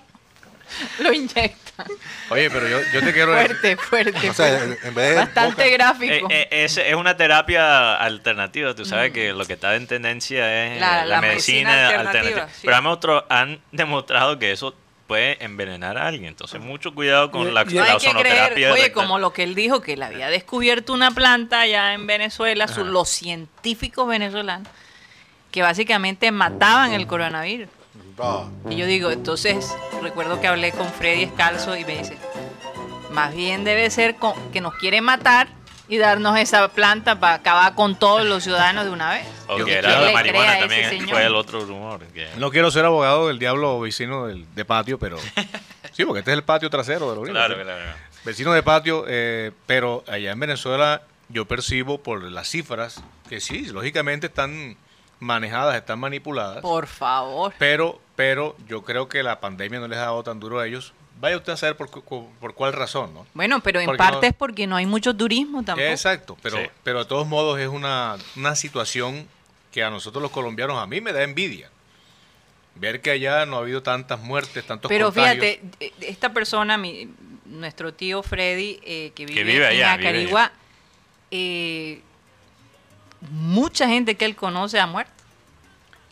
lo 0.98 1.12
inyectan. 1.12 1.86
Oye, 2.30 2.50
pero 2.50 2.66
yo, 2.66 2.80
yo 2.92 3.00
te 3.04 3.12
quiero 3.12 3.32
decir, 3.32 3.56
Fuerte, 3.56 3.76
fuerte. 3.76 4.30
O 4.30 4.34
sea, 4.34 4.58
fuerte. 4.58 4.88
en 4.88 4.94
vez 4.94 5.08
de 5.10 5.14
Bastante 5.14 5.62
boca- 5.64 5.68
gráfico. 5.76 6.26
Eh, 6.30 6.48
eh, 6.50 6.64
es, 6.64 6.76
es 6.78 6.94
una 6.94 7.16
terapia 7.16 7.94
alternativa. 7.94 8.74
Tú 8.74 8.84
sabes 8.84 9.12
que 9.12 9.32
lo 9.32 9.44
que 9.44 9.52
está 9.52 9.76
en 9.76 9.86
tendencia 9.86 10.64
es 10.66 10.76
Mm. 10.78 10.80
La- 10.80 11.02
eh, 11.02 11.06
la 11.06 11.20
medicina 11.20 11.88
alternativa, 11.90 12.48
sí. 12.48 12.66
Pero 12.66 12.76
han, 12.76 12.84
han 13.28 13.60
demostrado 13.70 14.38
que 14.40 14.50
eso 14.50 14.74
puede 15.08 15.42
envenenar 15.44 15.98
a 15.98 16.06
alguien. 16.06 16.26
Entonces, 16.26 16.60
mucho 16.60 16.94
cuidado 16.94 17.32
con 17.32 17.46
la, 17.52 17.52
la 17.52 17.60
hay 17.62 17.66
que 17.66 17.80
ozonoterapia. 17.80 18.46
creer, 18.52 18.70
oye, 18.72 18.82
rectal. 18.84 19.02
como 19.02 19.18
lo 19.18 19.32
que 19.32 19.42
él 19.42 19.56
dijo, 19.56 19.80
que 19.80 19.94
él 19.94 20.02
había 20.04 20.28
descubierto 20.28 20.92
una 20.92 21.10
planta 21.10 21.62
allá 21.62 21.94
en 21.94 22.06
Venezuela, 22.06 22.68
su- 22.68 22.84
los 22.84 23.08
científicos 23.08 24.06
venezolanos, 24.06 24.68
que 25.50 25.62
básicamente 25.62 26.30
mataban 26.30 26.92
el 26.92 27.06
coronavirus. 27.08 27.68
Y 28.68 28.76
yo 28.76 28.84
digo, 28.86 29.10
entonces, 29.10 29.74
recuerdo 30.02 30.40
que 30.40 30.46
hablé 30.46 30.72
con 30.72 30.86
Freddy 30.92 31.22
Escalzo 31.24 31.76
y 31.76 31.84
me 31.84 31.98
dice, 31.98 32.16
más 33.10 33.34
bien 33.34 33.64
debe 33.64 33.88
ser 33.90 34.16
con- 34.16 34.34
que 34.52 34.60
nos 34.60 34.74
quiere 34.74 35.00
matar 35.00 35.48
y 35.88 35.96
darnos 35.98 36.38
esa 36.38 36.68
planta 36.68 37.18
para 37.18 37.34
acabar 37.34 37.74
con 37.74 37.98
todos 37.98 38.24
los 38.26 38.44
ciudadanos 38.44 38.84
de 38.84 38.90
una 38.90 39.10
vez. 39.10 39.26
O 39.46 39.58
Yo- 39.58 39.64
que 39.64 39.72
¿quién 39.72 39.84
era 39.84 40.00
la 40.00 40.12
marihuana 40.12 40.58
también 40.60 41.08
fue 41.08 41.24
el 41.24 41.34
otro 41.34 41.60
rumor. 41.64 42.00
que- 42.08 42.28
no 42.36 42.50
quiero 42.50 42.70
ser 42.70 42.84
abogado 42.84 43.28
del 43.28 43.38
diablo 43.38 43.80
vecino 43.80 44.26
del, 44.26 44.46
de 44.54 44.64
patio, 44.64 44.98
pero... 44.98 45.16
Sí, 45.92 46.04
porque 46.04 46.20
este 46.20 46.30
es 46.30 46.36
el 46.36 46.44
patio 46.44 46.70
trasero 46.70 47.10
de 47.12 47.18
orilla. 47.18 47.32
Claro, 47.32 47.54
¿sí? 47.56 47.62
claro. 47.62 47.84
Vecino 48.24 48.52
de 48.52 48.62
patio, 48.62 49.04
eh, 49.08 49.50
pero 49.66 50.04
allá 50.06 50.30
en 50.30 50.38
Venezuela 50.38 51.02
yo 51.28 51.46
percibo 51.46 51.98
por 52.00 52.22
las 52.22 52.48
cifras 52.48 53.02
que 53.28 53.40
sí, 53.40 53.66
lógicamente 53.66 54.28
están 54.28 54.76
manejadas, 55.18 55.74
están 55.74 55.98
manipuladas, 55.98 56.60
Por 56.62 56.86
favor. 56.86 57.52
pero, 57.58 58.00
pero 58.14 58.54
yo 58.68 58.82
creo 58.82 59.08
que 59.08 59.24
la 59.24 59.40
pandemia 59.40 59.80
no 59.80 59.88
les 59.88 59.98
ha 59.98 60.02
dado 60.02 60.22
tan 60.22 60.38
duro 60.38 60.60
a 60.60 60.66
ellos. 60.68 60.92
Vaya 61.20 61.36
usted 61.36 61.52
a 61.54 61.56
saber 61.56 61.76
por, 61.76 61.90
cu- 61.90 62.28
por 62.40 62.54
cuál 62.54 62.72
razón, 62.72 63.12
¿no? 63.12 63.26
Bueno, 63.34 63.60
pero 63.60 63.80
en 63.80 63.86
Porque 63.86 63.98
parte 63.98 64.20
no- 64.20 64.26
es 64.28 64.34
porque 64.34 64.66
no 64.68 64.76
hay 64.76 64.86
mucho 64.86 65.14
turismo 65.16 65.64
tampoco. 65.64 65.88
Exacto, 65.88 66.36
pero, 66.42 66.58
Sí. 66.58 66.64
pero 66.84 67.00
de 67.00 67.04
todos 67.06 67.26
modos 67.26 67.58
es 67.58 67.66
una, 67.68 68.16
una 68.36 68.54
situación 68.54 69.26
que 69.72 69.82
a 69.82 69.90
nosotros 69.90 70.22
los 70.22 70.30
colombianos, 70.30 70.78
a 70.78 70.86
mí 70.86 71.00
me 71.00 71.12
da 71.12 71.22
envidia. 71.24 71.70
Ver 72.76 73.00
que 73.00 73.10
allá 73.10 73.44
no 73.46 73.56
ha 73.56 73.60
habido 73.60 73.82
tantas 73.82 74.20
muertes, 74.20 74.64
tantos 74.64 74.88
Pero 74.88 75.06
contagios. 75.06 75.44
fíjate, 75.44 75.60
eh, 75.80 75.92
esta 76.02 76.32
persona, 76.32 76.78
mi, 76.78 77.08
nuestro 77.46 77.92
tío 77.92 78.22
Freddy, 78.22 78.78
eh, 78.84 79.10
que 79.16 79.26
vive, 79.26 79.42
vive 79.42 79.66
allá, 79.66 79.94
en 79.94 79.98
vive 79.98 80.08
Acarigua, 80.10 80.52
eh, 81.32 82.00
mucha 83.30 83.88
gente 83.88 84.14
que 84.16 84.24
él 84.24 84.36
conoce 84.36 84.78
ha 84.78 84.86
muerto. 84.86 85.12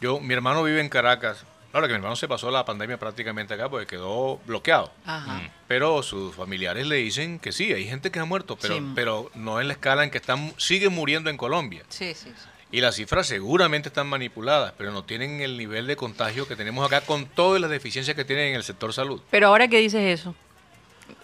Yo, 0.00 0.18
mi 0.20 0.34
hermano 0.34 0.62
vive 0.64 0.80
en 0.80 0.88
Caracas. 0.88 1.44
Ahora 1.76 1.88
que 1.88 1.92
mi 1.92 1.96
hermano 1.98 2.16
se 2.16 2.26
pasó 2.26 2.50
la 2.50 2.64
pandemia 2.64 2.96
prácticamente 2.98 3.52
acá 3.52 3.68
porque 3.68 3.86
quedó 3.86 4.38
bloqueado. 4.46 4.90
Ajá. 5.04 5.34
Mm. 5.34 5.50
Pero 5.68 6.02
sus 6.02 6.34
familiares 6.34 6.86
le 6.86 6.96
dicen 6.96 7.38
que 7.38 7.52
sí, 7.52 7.70
hay 7.70 7.84
gente 7.86 8.10
que 8.10 8.18
ha 8.18 8.24
muerto, 8.24 8.56
pero, 8.56 8.78
Sí. 8.78 8.92
pero 8.94 9.30
no 9.34 9.60
en 9.60 9.68
la 9.68 9.74
escala 9.74 10.02
en 10.02 10.10
que 10.10 10.16
están, 10.16 10.54
siguen 10.56 10.94
muriendo 10.94 11.28
en 11.28 11.36
Colombia. 11.36 11.82
Sí, 11.90 12.14
sí, 12.14 12.30
sí. 12.34 12.48
Y 12.72 12.80
las 12.80 12.94
cifras 12.94 13.26
seguramente 13.26 13.90
están 13.90 14.06
manipuladas, 14.06 14.72
pero 14.78 14.90
no 14.90 15.04
tienen 15.04 15.42
el 15.42 15.58
nivel 15.58 15.86
de 15.86 15.96
contagio 15.96 16.48
que 16.48 16.56
tenemos 16.56 16.86
acá 16.86 17.02
con 17.02 17.26
todas 17.26 17.60
las 17.60 17.68
deficiencias 17.68 18.16
que 18.16 18.24
tienen 18.24 18.48
en 18.48 18.54
el 18.54 18.62
sector 18.62 18.94
salud. 18.94 19.20
Pero 19.30 19.48
ahora 19.48 19.68
que 19.68 19.78
dices 19.78 20.18
eso, 20.18 20.34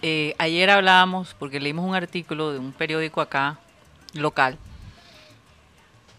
eh, 0.03 0.35
ayer 0.37 0.69
hablábamos, 0.69 1.35
porque 1.39 1.59
leímos 1.59 1.83
un 1.83 1.95
artículo 1.95 2.51
de 2.51 2.59
un 2.59 2.73
periódico 2.73 3.21
acá, 3.21 3.57
local, 4.13 4.59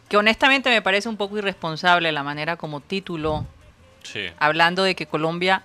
que 0.08 0.16
honestamente 0.16 0.70
me 0.70 0.82
parece 0.82 1.08
un 1.08 1.16
poco 1.16 1.38
irresponsable 1.38 2.10
la 2.10 2.24
manera 2.24 2.56
como 2.56 2.80
tituló, 2.80 3.46
Sí, 4.04 4.26
hablando 4.38 4.84
de 4.84 4.94
que 4.94 5.06
Colombia 5.06 5.62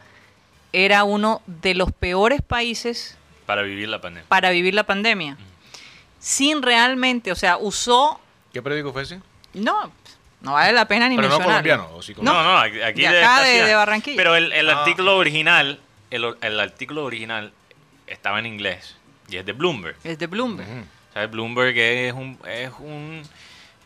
era 0.74 1.04
uno 1.04 1.42
de 1.46 1.76
los 1.76 1.92
peores 1.92 2.42
países 2.42 3.18
para 3.46 3.62
vivir 3.62 3.88
la 3.90 4.02
pandemia. 4.02 4.28
para 4.28 4.50
vivir 4.50 4.74
la 4.74 4.84
pandemia, 4.84 5.38
sin 6.20 6.62
realmente, 6.62 7.32
o 7.32 7.36
sea, 7.36 7.58
usó, 7.58 8.20
¿Qué 8.54 8.62
periódico 8.62 8.92
fue 8.94 9.04
ese? 9.04 9.20
no, 9.54 9.92
no 10.42 10.54
vale 10.54 10.74
la 10.74 10.86
pena 10.88 11.08
ni 11.10 11.16
Pero 11.16 11.30
no 11.30 11.40
mencionarlo. 11.40 11.70
colombiano, 11.72 11.98
o 11.98 12.02
sí 12.02 12.14
No, 12.14 12.18
colombiano. 12.32 12.52
no, 12.54 12.58
aquí 12.60 12.82
aquí 12.82 13.02
De 13.02 13.10
de, 13.10 13.20
acá, 13.24 13.36
esta 13.36 13.44
de- 13.48 13.54
ciudad. 13.54 13.68
de 13.68 13.76
Barranquilla. 13.76 14.18
Pero 14.18 14.36
el, 14.36 14.52
el 14.54 14.70
Ah. 14.70 14.80
artículo 14.80 15.18
original, 15.18 15.80
el, 16.12 16.36
el 16.42 16.60
artículo 16.60 17.04
original 17.06 17.52
estaba 18.08 18.40
en 18.40 18.46
inglés 18.46 18.96
y 19.30 19.38
es 19.38 19.46
de 19.46 19.54
Bloomberg. 19.54 19.96
Es 20.04 20.18
de 20.18 20.28
Bloomberg. 20.28 20.68
¿Sabes? 21.14 21.30
Bloomberg 21.32 21.78
es 21.78 22.14
un, 22.14 22.40
es 22.48 22.72
un 22.80 23.22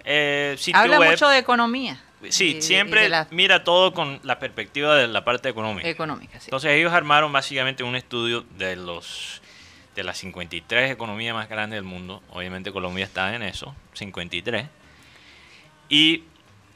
eh, 0.06 0.56
sitio 0.60 0.80
Habla 0.80 1.00
web. 1.00 1.12
mucho 1.12 1.28
de 1.30 1.38
economía. 1.40 2.02
Sí, 2.32 2.58
y- 2.58 2.62
siempre 2.62 3.10
la 3.10 3.28
mira 3.32 3.64
todo 3.64 3.94
con 3.94 4.20
la 4.24 4.40
perspectiva 4.40 4.96
de 4.96 5.08
la 5.08 5.24
parte 5.26 5.50
económica. 5.50 5.88
económica, 5.90 6.40
sí. 6.40 6.46
Entonces 6.48 6.72
ellos 6.72 6.94
armaron 6.94 7.32
básicamente 7.32 7.84
un 7.84 7.96
estudio 7.96 8.46
de 8.58 8.76
los 8.76 9.42
de 9.96 10.04
las 10.04 10.18
53 10.18 10.92
economías 10.92 11.36
más 11.36 11.48
grandes 11.50 11.78
del 11.78 11.84
mundo. 11.84 12.24
Obviamente 12.32 12.72
Colombia 12.72 13.06
está 13.06 13.36
en 13.36 13.44
eso, 13.44 13.76
53. 13.94 14.66
Y 15.90 16.24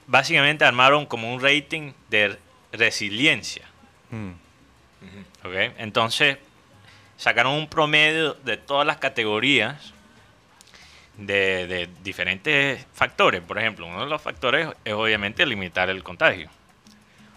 básicamente 0.06 0.66
armaron 0.66 1.06
como 1.06 1.34
un 1.34 1.42
rating 1.42 1.94
de 2.10 2.38
resiliencia. 2.72 3.66
Mm. 4.12 4.32
¿ok? 5.46 5.74
Entonces 5.80 6.38
sacaron 7.18 7.54
un 7.54 7.68
promedio 7.68 8.34
de 8.36 8.58
todas 8.58 8.86
las 8.86 8.98
categorías 8.98 9.94
de, 11.18 11.68
de 11.68 11.90
diferentes 12.04 12.86
factores. 12.94 13.42
Por 13.42 13.58
ejemplo, 13.58 13.86
uno 13.86 14.04
de 14.04 14.10
los 14.10 14.22
factores 14.22 14.70
es 14.86 14.94
obviamente 14.94 15.46
limitar 15.46 15.90
el 15.90 16.04
contagio. 16.04 16.50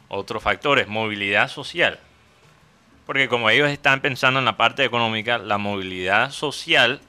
Otro 0.08 0.40
factor 0.40 0.78
es 0.78 0.88
movilidad 0.88 1.48
social. 1.48 1.98
Porque 3.06 3.28
como 3.28 3.50
ellos 3.50 3.70
están 3.70 4.00
pensando 4.00 4.38
en 4.38 4.44
la 4.44 4.56
parte 4.56 4.84
económica, 4.84 5.38
la 5.38 5.58
movilidad 5.58 6.30
social 6.30 7.00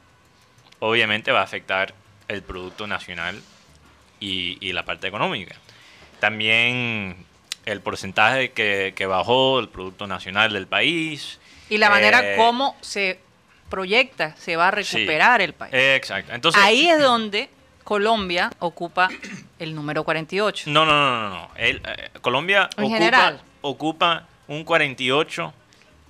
obviamente 0.79 1.31
va 1.31 1.41
a 1.41 1.43
afectar 1.43 1.93
el 2.27 2.41
Producto 2.41 2.87
Nacional 2.87 3.41
y, 4.19 4.57
y 4.61 4.73
la 4.73 4.83
parte 4.83 5.07
económica. 5.07 5.55
También 6.19 7.17
el 7.65 7.81
porcentaje 7.81 8.51
que, 8.51 8.93
que 8.95 9.05
bajó 9.05 9.59
el 9.59 9.69
Producto 9.69 10.07
Nacional 10.07 10.53
del 10.53 10.65
país. 10.65 11.39
Y 11.69 11.77
la 11.77 11.89
manera 11.89 12.33
Eh, 12.33 12.37
como 12.37 12.75
se 12.81 13.19
proyecta, 13.71 14.35
se 14.35 14.55
va 14.55 14.67
a 14.67 14.71
recuperar 14.71 15.41
el 15.41 15.53
país. 15.53 15.73
Exacto. 15.73 16.31
Entonces, 16.33 16.61
Ahí 16.63 16.87
es 16.87 16.99
donde 17.01 17.49
Colombia 17.83 18.51
ocupa 18.59 19.09
el 19.57 19.73
número 19.73 20.03
48. 20.03 20.69
No, 20.69 20.85
no, 20.85 20.91
no, 20.91 21.21
no. 21.21 21.29
no. 21.29 21.49
El, 21.55 21.77
eh, 21.83 22.09
Colombia 22.21 22.69
En 22.77 22.83
ocupa, 22.83 22.97
general. 22.97 23.41
ocupa 23.61 24.27
un 24.47 24.63
48 24.63 25.53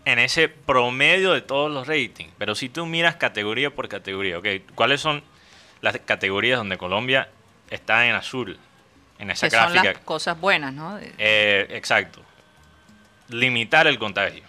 en 0.04 0.20
ese 0.20 0.50
promedio 0.50 1.32
de 1.32 1.42
todos 1.42 1.72
los 1.72 1.88
ratings. 1.88 2.34
Pero 2.38 2.56
si 2.56 2.68
tú 2.68 2.86
miras 2.86 3.16
categoría 3.16 3.70
por 3.74 3.88
categoría, 3.88 4.38
ok, 4.40 4.48
¿cuáles 4.76 5.00
son 5.00 5.24
las 5.82 5.98
categorías 6.00 6.58
donde 6.58 6.78
Colombia 6.78 7.30
está 7.70 8.08
en 8.08 8.16
azul? 8.16 8.60
En 9.20 9.30
esa 9.30 9.48
que 9.48 9.56
son 9.56 9.72
gráfica. 9.72 9.94
las 9.94 10.04
cosas 10.04 10.40
buenas, 10.40 10.74
¿no? 10.74 10.98
Eh, 11.20 11.68
exacto. 11.70 12.22
Limitar 13.30 13.86
el 13.88 13.98
contagio 14.00 14.44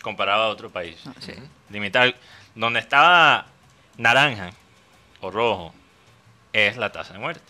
comparado 0.00 0.44
a 0.44 0.48
otro 0.48 0.70
país. 0.70 0.96
no, 1.04 1.14
sí. 1.18 1.32
Limitar. 1.70 2.14
Donde 2.54 2.80
estaba 2.80 3.46
naranja 3.96 4.50
o 5.20 5.30
rojo 5.30 5.74
es 6.52 6.76
la 6.76 6.92
tasa 6.92 7.12
de 7.14 7.18
muerte. 7.18 7.42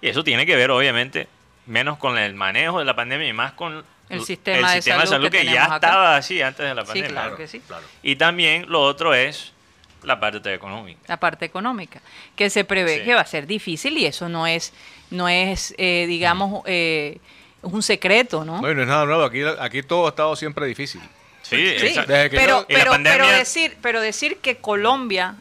Y 0.00 0.08
eso 0.08 0.22
tiene 0.24 0.44
que 0.46 0.56
ver, 0.56 0.70
obviamente, 0.70 1.28
menos 1.66 1.96
con 1.98 2.18
el 2.18 2.34
manejo 2.34 2.78
de 2.78 2.84
la 2.84 2.94
pandemia 2.94 3.28
y 3.28 3.32
más 3.32 3.52
con 3.52 3.84
El 4.10 4.22
sistema 4.24 4.70
de 4.72 4.82
sistema 4.82 5.06
salud 5.06 5.30
que 5.30 5.38
que, 5.38 5.44
ya 5.46 5.64
acá. 5.64 5.74
estaba 5.76 6.16
así 6.16 6.42
antes 6.42 6.66
de 6.66 6.74
la 6.74 6.82
Sí, 6.82 6.88
pandemia. 6.88 7.08
claro 7.10 7.36
que 7.36 7.48
sí. 7.48 7.60
Claro. 7.60 7.84
Y 8.02 8.16
también 8.16 8.66
lo 8.68 8.82
otro 8.82 9.14
es 9.14 9.52
la 10.02 10.20
parte 10.20 10.52
económica. 10.52 11.00
La 11.06 11.16
parte 11.18 11.46
económica, 11.46 12.00
que 12.36 12.50
se 12.50 12.64
prevé 12.64 12.98
Sí. 12.98 13.04
que 13.04 13.14
va 13.14 13.22
a 13.22 13.26
ser 13.26 13.46
difícil 13.46 13.96
y 13.96 14.04
eso 14.04 14.28
no 14.28 14.46
es, 14.46 14.74
no 15.10 15.28
es 15.28 15.74
eh, 15.78 16.04
digamos, 16.06 16.62
eh, 16.66 17.18
un 17.62 17.82
secreto, 17.82 18.44
¿no? 18.44 18.60
No, 18.60 18.70
y 18.70 18.74
no 18.74 18.82
es 18.82 18.88
nada 18.88 19.06
nuevo. 19.06 19.24
Aquí, 19.24 19.40
aquí 19.58 19.82
todo 19.82 20.04
ha 20.06 20.10
estado 20.10 20.36
siempre 20.36 20.66
difícil. 20.66 21.00
Sí, 21.54 21.88
Sí, 21.94 22.00
pero, 22.30 22.66
pandemia- 22.68 23.36
decir, 23.38 23.76
pero 23.82 24.00
decir 24.00 24.38
que 24.38 24.56
Colombia 24.56 25.36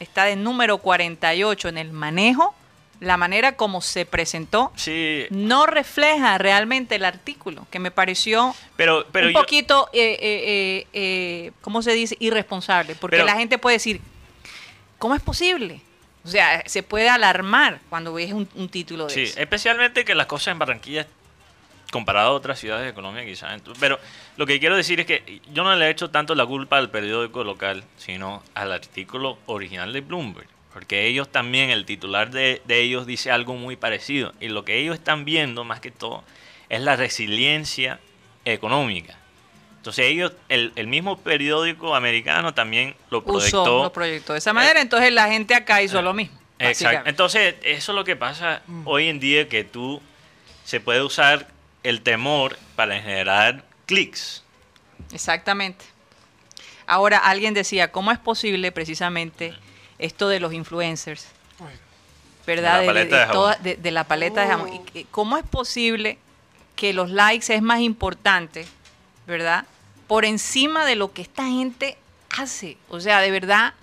está 0.00 0.24
de 0.24 0.36
número 0.36 0.78
48 0.78 1.68
en 1.68 1.78
el 1.78 1.92
manejo, 1.92 2.54
la 3.00 3.16
manera 3.16 3.56
como 3.56 3.80
se 3.80 4.06
presentó, 4.06 4.72
Sí, 4.76 5.26
no 5.30 5.66
refleja 5.66 6.38
realmente 6.38 6.94
el 6.94 7.04
artículo, 7.04 7.66
que 7.70 7.78
me 7.80 7.90
pareció 7.90 8.54
pero, 8.76 9.06
pero 9.10 9.26
un 9.26 9.32
yo- 9.32 9.40
poquito, 9.40 9.88
eh, 9.92 10.16
eh, 10.20 10.44
eh, 10.46 10.86
eh, 10.92 11.52
¿cómo 11.62 11.82
se 11.82 11.92
dice? 11.94 12.16
Irresponsable, 12.20 12.94
porque 12.94 13.16
Pero- 13.16 13.26
la 13.26 13.34
gente 13.36 13.58
puede 13.58 13.76
decir, 13.76 14.00
¿cómo 14.98 15.14
es 15.16 15.22
posible? 15.22 15.80
O 16.24 16.28
sea, 16.28 16.62
se 16.66 16.84
puede 16.84 17.08
alarmar 17.08 17.80
cuando 17.90 18.12
ves 18.14 18.32
un, 18.32 18.48
un 18.54 18.68
título 18.68 19.06
de 19.08 19.14
Sí, 19.14 19.22
eso. 19.24 19.40
especialmente 19.40 20.04
que 20.04 20.14
las 20.14 20.26
cosas 20.26 20.52
en 20.52 20.60
Barranquilla, 20.60 21.08
comparado 21.92 22.30
a 22.30 22.32
otras 22.32 22.58
ciudades 22.58 22.86
de 22.86 22.94
Colombia, 22.94 23.22
quizás. 23.24 23.60
Pero 23.78 24.00
lo 24.38 24.46
que 24.46 24.58
quiero 24.58 24.76
decir 24.76 24.98
es 24.98 25.06
que 25.06 25.42
yo 25.52 25.62
no 25.62 25.76
le 25.76 25.86
he 25.86 25.90
hecho 25.90 26.10
tanto 26.10 26.34
la 26.34 26.46
culpa 26.46 26.78
al 26.78 26.90
periódico 26.90 27.44
local, 27.44 27.84
sino 27.98 28.42
al 28.54 28.72
artículo 28.72 29.38
original 29.46 29.92
de 29.92 30.00
Bloomberg. 30.00 30.48
Porque 30.72 31.06
ellos 31.06 31.30
también, 31.30 31.68
el 31.68 31.84
titular 31.84 32.30
de, 32.30 32.62
de 32.64 32.80
ellos 32.80 33.06
dice 33.06 33.30
algo 33.30 33.54
muy 33.54 33.76
parecido. 33.76 34.32
Y 34.40 34.48
lo 34.48 34.64
que 34.64 34.78
ellos 34.78 34.94
están 34.94 35.26
viendo, 35.26 35.64
más 35.64 35.80
que 35.80 35.90
todo, 35.90 36.24
es 36.70 36.80
la 36.80 36.96
resiliencia 36.96 38.00
económica. 38.46 39.18
Entonces 39.76 40.06
ellos, 40.06 40.32
el, 40.48 40.72
el 40.76 40.86
mismo 40.86 41.18
periódico 41.18 41.94
americano 41.94 42.54
también 42.54 42.94
lo 43.10 43.22
proyectó. 43.22 43.62
Usó, 43.64 43.82
lo 43.82 43.92
proyectó 43.92 44.32
de 44.32 44.38
esa 44.38 44.54
manera, 44.54 44.80
entonces 44.80 45.12
la 45.12 45.28
gente 45.28 45.54
acá 45.54 45.82
hizo 45.82 46.00
lo 46.00 46.14
mismo. 46.14 46.38
Exacto. 46.58 47.10
Entonces, 47.10 47.56
eso 47.62 47.92
es 47.92 47.96
lo 47.96 48.04
que 48.04 48.16
pasa 48.16 48.62
hoy 48.86 49.08
en 49.08 49.20
día, 49.20 49.46
que 49.48 49.64
tú 49.64 50.00
se 50.64 50.80
puede 50.80 51.02
usar 51.02 51.48
el 51.82 52.02
temor 52.02 52.58
para 52.76 53.00
generar 53.00 53.64
clics. 53.86 54.42
Exactamente. 55.12 55.84
Ahora, 56.86 57.18
alguien 57.18 57.54
decía, 57.54 57.90
¿cómo 57.92 58.12
es 58.12 58.18
posible 58.18 58.72
precisamente 58.72 59.54
esto 59.98 60.28
de 60.28 60.40
los 60.40 60.52
influencers? 60.52 61.26
¿Verdad? 62.46 62.80
De 62.80 62.86
la 62.86 62.92
paleta 62.92 63.26
de 63.26 63.32
toda- 63.32 63.54
de- 63.56 63.76
de 63.76 63.90
la 63.92 64.04
paleta 64.04 64.40
de 64.42 64.48
jabón. 64.48 64.72
Y 64.72 64.78
que- 64.80 65.04
¿Cómo 65.10 65.36
es 65.38 65.44
posible 65.46 66.18
que 66.74 66.92
los 66.92 67.10
likes 67.10 67.54
es 67.54 67.62
más 67.62 67.80
importante, 67.80 68.66
¿verdad? 69.26 69.64
Por 70.08 70.24
encima 70.24 70.84
de 70.84 70.96
lo 70.96 71.12
que 71.12 71.22
esta 71.22 71.44
gente 71.44 71.96
hace. 72.36 72.76
O 72.88 72.98
sea, 72.98 73.20
de 73.20 73.30
verdad, 73.30 73.74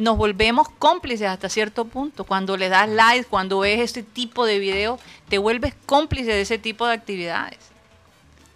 nos 0.00 0.16
volvemos 0.16 0.68
cómplices 0.68 1.28
hasta 1.28 1.48
cierto 1.48 1.84
punto. 1.84 2.24
Cuando 2.24 2.56
le 2.56 2.68
das 2.68 2.88
likes, 2.88 3.26
cuando 3.28 3.60
ves 3.60 3.80
este 3.80 4.02
tipo 4.02 4.46
de 4.46 4.58
videos, 4.58 5.00
te 5.28 5.38
vuelves 5.38 5.74
cómplice 5.86 6.32
de 6.32 6.40
ese 6.40 6.58
tipo 6.58 6.86
de 6.86 6.94
actividades. 6.94 7.70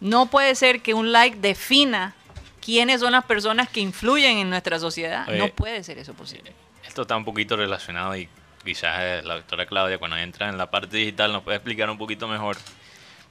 No 0.00 0.26
puede 0.26 0.54
ser 0.54 0.80
que 0.80 0.94
un 0.94 1.12
like 1.12 1.38
defina 1.38 2.14
quiénes 2.60 3.00
son 3.00 3.12
las 3.12 3.24
personas 3.24 3.68
que 3.68 3.80
influyen 3.80 4.38
en 4.38 4.50
nuestra 4.50 4.78
sociedad. 4.78 5.28
Oye. 5.28 5.38
no 5.38 5.48
puede 5.48 5.82
ser 5.84 5.98
eso 5.98 6.14
posible. 6.14 6.52
Esto 6.86 7.02
está 7.02 7.16
un 7.16 7.24
poquito 7.24 7.56
relacionado 7.56 8.16
y 8.16 8.28
quizás 8.64 8.96
eh, 9.00 9.22
la 9.22 9.34
doctora 9.34 9.66
Claudia 9.66 9.98
cuando 9.98 10.16
entra 10.16 10.48
en 10.48 10.56
la 10.56 10.70
parte 10.70 10.96
digital 10.96 11.32
nos 11.32 11.42
puede 11.42 11.58
explicar 11.58 11.90
un 11.90 11.98
poquito 11.98 12.26
mejor. 12.26 12.56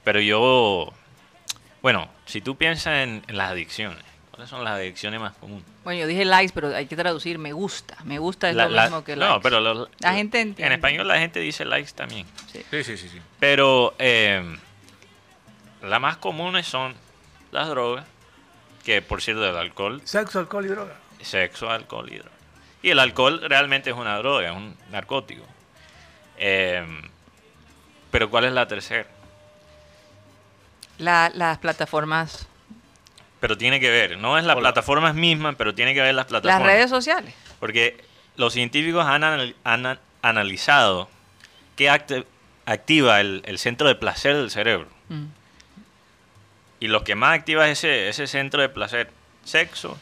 Pero 0.04 0.20
yo, 0.20 0.92
bueno, 1.82 2.08
si 2.26 2.40
tú 2.40 2.56
piensas 2.56 3.02
en, 3.02 3.24
en 3.26 3.36
las 3.36 3.50
adicciones, 3.50 4.04
¿cuáles 4.34 4.50
son 4.50 4.64
las 4.64 4.74
adicciones 4.74 5.20
más 5.20 5.34
comunes? 5.36 5.64
Bueno, 5.84 6.00
yo 6.00 6.06
dije 6.06 6.24
likes, 6.24 6.52
pero 6.54 6.74
hay 6.74 6.86
que 6.86 6.96
traducir 6.96 7.38
me 7.38 7.52
gusta. 7.52 7.96
Me 8.04 8.18
gusta 8.18 8.50
es 8.50 8.56
La- 8.56 8.64
lo 8.64 8.70
la- 8.74 8.82
mismo 8.84 9.04
que 9.04 9.14
no, 9.16 9.26
likes. 9.26 9.40
pero 9.42 9.60
los- 9.60 9.88
La 10.00 10.14
gente 10.14 10.40
en 10.40 10.48
entiende. 10.48 10.74
español 10.74 11.06
la 11.08 11.18
gente 11.18 11.40
dice 11.40 11.64
likes 11.64 11.92
también. 11.92 12.26
Sí, 12.52 12.64
sí, 12.70 12.96
sí. 12.96 13.08
sí. 13.08 13.20
Pero 13.38 13.94
eh, 13.98 14.58
las 15.82 16.00
más 16.00 16.16
comunes 16.16 16.66
son 16.66 16.94
las 17.52 17.68
drogas, 17.68 18.04
que 18.84 19.00
por 19.02 19.22
cierto 19.22 19.48
el 19.48 19.56
alcohol, 19.56 20.00
Sexo, 20.04 20.38
alcohol 20.40 20.64
y 20.66 20.68
droga. 20.68 20.94
sexo, 21.20 21.70
alcohol 21.70 22.10
y 22.12 22.16
drogas. 22.18 22.32
Y 22.82 22.90
el 22.90 22.98
alcohol 22.98 23.40
realmente 23.48 23.90
es 23.90 23.96
una 23.96 24.16
droga, 24.18 24.50
es 24.50 24.56
un 24.56 24.76
narcótico. 24.90 25.44
Eh, 26.36 26.84
pero 28.10 28.28
¿cuál 28.28 28.44
es 28.44 28.52
la 28.52 28.66
tercera? 28.68 29.06
La- 30.98 31.30
las 31.34 31.58
plataformas, 31.58 32.46
Pero 33.44 33.58
tiene 33.58 33.78
que 33.78 33.90
ver, 33.90 34.16
no 34.16 34.38
es 34.38 34.44
las 34.44 34.56
Hola. 34.56 34.70
plataformas 34.70 35.14
mismas, 35.14 35.54
pero 35.58 35.74
tiene 35.74 35.92
que 35.92 36.00
ver 36.00 36.14
las 36.14 36.30
las 36.30 36.40
plataformas. 36.40 36.66
redes 36.66 36.88
sociales. 36.88 37.34
Porque 37.60 38.02
los 38.36 38.54
científicos 38.54 39.04
han, 39.04 39.22
anal- 39.22 39.54
han 39.64 39.98
analizado 40.22 41.10
¿qué 41.76 41.90
acti- 41.90 42.24
activa 42.64 43.20
el, 43.20 43.42
el 43.44 43.58
centro 43.58 43.86
de 43.86 43.96
placer 43.96 44.34
del 44.34 44.50
cerebro? 44.50 44.88
Mm. 45.10 45.24
Y 46.80 46.86
lo 46.86 47.04
que 47.04 47.14
más 47.16 47.38
activa 47.38 47.68
es 47.68 47.80
ese, 47.80 48.08
ese 48.08 48.26
centro 48.28 48.62
de 48.62 48.70
placer, 48.70 49.10
sexo, 49.44 49.98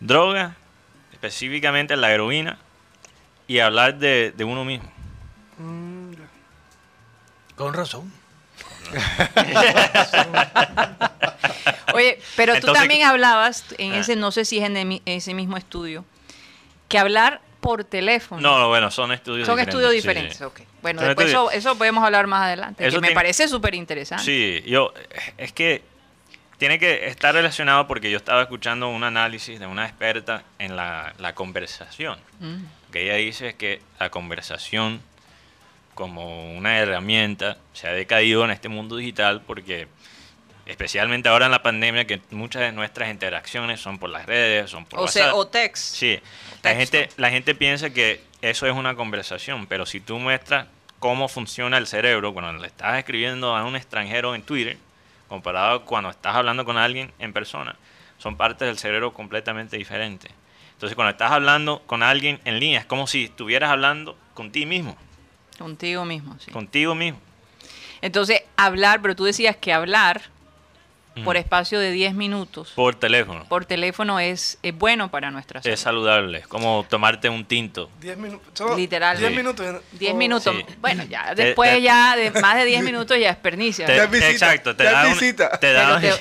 droga, 0.00 0.56
específicamente 1.12 1.98
la 1.98 2.12
heroína, 2.12 2.56
y 3.46 3.58
hablar 3.58 3.98
de, 3.98 4.32
de 4.34 4.44
uno 4.44 4.64
mismo. 4.64 4.90
Mm, 5.58 6.12
ya. 6.12 6.28
Con 7.56 7.74
razón. 7.74 8.10
Oye, 11.94 12.18
pero 12.36 12.58
tú 12.60 12.72
también 12.72 13.02
hablabas 13.04 13.64
en 13.78 13.92
Ah. 13.94 13.98
ese, 13.98 14.16
no 14.16 14.30
sé 14.32 14.44
si 14.44 14.58
es 14.58 14.64
en 14.64 15.00
ese 15.06 15.34
mismo 15.34 15.56
estudio, 15.56 16.04
que 16.88 16.98
hablar 16.98 17.40
por 17.60 17.84
teléfono. 17.84 18.40
No, 18.40 18.58
no, 18.58 18.68
bueno, 18.68 18.90
son 18.90 19.12
estudios 19.12 19.46
Son 19.46 19.56
diferentes. 19.56 19.74
estudios 19.74 19.92
diferentes, 19.92 20.36
sí. 20.38 20.64
Bueno, 20.82 21.00
Son 21.00 21.08
después 21.14 21.54
eso, 21.54 21.78
podemos 21.78 22.04
hablar 22.04 22.26
más 22.26 22.42
adelante, 22.42 22.86
Eso 22.86 23.00
que 23.00 23.08
me 23.08 23.14
parece 23.14 23.46
súper 23.48 23.74
interesante. 23.74 24.24
Sí, 24.24 24.62
yo, 24.68 24.92
es 25.38 25.52
que 25.52 25.82
tiene 26.58 26.78
que 26.78 27.06
estar 27.06 27.34
relacionado 27.34 27.86
porque 27.86 28.10
yo 28.10 28.16
estaba 28.16 28.42
escuchando 28.42 28.88
un 28.88 29.04
análisis 29.04 29.58
de 29.60 29.66
una 29.66 29.84
experta 29.86 30.42
en 30.58 30.76
la, 30.76 31.12
la 31.18 31.34
conversación. 31.34 32.18
Mm. 32.40 32.64
que 32.92 33.04
ella 33.04 33.14
dice 33.14 33.54
que 33.54 33.80
la 33.98 34.10
conversación 34.10 35.00
como 35.94 36.52
una 36.56 36.78
herramienta 36.78 37.56
se 37.72 37.86
ha 37.88 37.92
decaído 37.92 38.44
en 38.44 38.50
este 38.50 38.68
mundo 38.68 38.96
digital 38.96 39.40
porque 39.46 39.88
especialmente 40.66 41.28
ahora 41.28 41.46
en 41.46 41.52
la 41.52 41.62
pandemia 41.62 42.06
que 42.06 42.20
muchas 42.30 42.62
de 42.62 42.72
nuestras 42.72 43.10
interacciones 43.10 43.80
son 43.80 43.98
por 43.98 44.10
las 44.10 44.26
redes, 44.26 44.70
son 44.70 44.84
por 44.84 45.00
O, 45.00 45.02
WhatsApp. 45.02 45.22
sea, 45.22 45.34
o 45.34 45.46
text. 45.46 45.94
Sí, 45.96 46.20
la 46.62 46.74
gente, 46.74 47.08
la 47.16 47.30
gente 47.30 47.54
piensa 47.54 47.90
que 47.90 48.20
eso 48.42 48.66
es 48.66 48.72
una 48.74 48.94
conversación, 48.94 49.66
pero 49.66 49.86
si 49.86 50.00
tú 50.00 50.18
muestras 50.18 50.66
cómo 50.98 51.26
funciona 51.28 51.78
el 51.78 51.86
cerebro 51.86 52.32
cuando 52.32 52.52
le 52.60 52.66
estás 52.68 52.96
escribiendo 52.98 53.56
a 53.56 53.64
un 53.64 53.74
extranjero 53.76 54.34
en 54.34 54.42
Twitter, 54.42 54.76
comparado 55.28 55.84
cuando 55.84 56.10
estás 56.10 56.36
hablando 56.36 56.64
con 56.64 56.76
alguien 56.76 57.12
en 57.18 57.32
persona, 57.32 57.74
son 58.18 58.36
partes 58.36 58.68
del 58.68 58.78
cerebro 58.78 59.12
completamente 59.12 59.76
diferentes. 59.76 60.30
Entonces, 60.74 60.94
cuando 60.94 61.10
estás 61.12 61.30
hablando 61.32 61.82
con 61.86 62.02
alguien 62.02 62.40
en 62.44 62.58
línea, 62.60 62.80
es 62.80 62.86
como 62.86 63.06
si 63.06 63.24
estuvieras 63.24 63.70
hablando 63.70 64.16
con 64.34 64.52
ti 64.52 64.66
mismo, 64.66 64.96
Contigo 65.58 66.04
mismo, 66.04 66.36
sí. 66.40 66.50
contigo 66.50 66.94
mismo. 66.94 67.20
Entonces, 68.00 68.42
hablar, 68.56 69.00
pero 69.00 69.14
tú 69.14 69.24
decías 69.24 69.56
que 69.56 69.72
hablar 69.72 70.22
por 71.14 71.36
Ujú. 71.36 71.40
espacio 71.40 71.78
de 71.78 71.90
10 71.90 72.14
minutos 72.14 72.72
Por 72.74 72.94
teléfono. 72.94 73.44
por 73.46 73.66
teléfono 73.66 74.18
es, 74.18 74.58
es 74.62 74.74
bueno 74.74 75.10
para 75.10 75.30
nuestra 75.30 75.60
salud. 75.62 75.74
Es 75.74 75.80
saludable, 75.80 76.38
es 76.38 76.46
como 76.46 76.86
tomarte 76.88 77.28
un 77.28 77.44
tinto. 77.44 77.90
10 78.00 78.16
minutos. 78.16 78.76
Literal. 78.78 79.18
10 79.18 79.30
Sí. 79.30 79.36
minutos. 79.36 79.66
10 79.92 80.12
Oh, 80.12 80.16
minutos. 80.16 80.54
Sí. 80.56 80.74
Bueno, 80.80 81.04
ya 81.04 81.34
después 81.34 81.70
te- 81.72 81.82
ya 81.82 82.16
de 82.16 82.30
más 82.40 82.56
de 82.56 82.64
10 82.64 82.82
minutos 82.82 83.18
ya 83.18 83.28
es 83.30 83.36
pernicia. 83.36 83.84
Te- 83.86 84.06
visita, 84.06 84.30
exacto, 84.30 84.74
te 84.74 84.84
da 84.84 85.06
un, 85.06 85.12
visita. 85.12 85.50
te 85.58 85.72
da 85.74 86.00
te- 86.00 86.12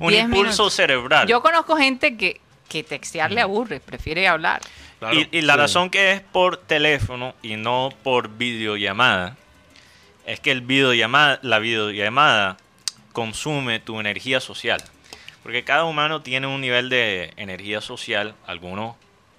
un 0.00 0.08
10 0.10 0.24
impulso 0.24 0.42
minutos. 0.42 0.74
cerebral. 0.74 1.28
Yo 1.28 1.40
conozco 1.40 1.76
gente 1.76 2.16
que, 2.16 2.40
que 2.68 2.82
textear 2.82 3.30
le 3.30 3.40
aburre, 3.40 3.78
prefiere 3.80 4.26
hablar. 4.26 4.60
Claro. 4.98 5.14
y, 5.14 5.28
y 5.30 5.42
la 5.42 5.52
Sí. 5.54 5.58
razón 5.60 5.90
que 5.90 6.12
es 6.12 6.20
por 6.22 6.56
teléfono 6.56 7.34
y 7.42 7.56
no 7.56 7.90
por 8.02 8.30
videollamada 8.30 9.36
es 10.24 10.40
que 10.40 10.50
el 10.50 10.62
videollamada, 10.62 11.38
la 11.42 11.58
videollamada 11.58 12.56
consume 13.16 13.80
tu 13.80 13.98
energía 13.98 14.40
social. 14.40 14.82
Porque 15.42 15.64
cada 15.64 15.84
humano 15.84 16.20
tiene 16.20 16.46
un 16.46 16.60
nivel 16.60 16.90
de 16.90 17.32
energía 17.38 17.80
social. 17.80 18.34
Algunos 18.46 18.94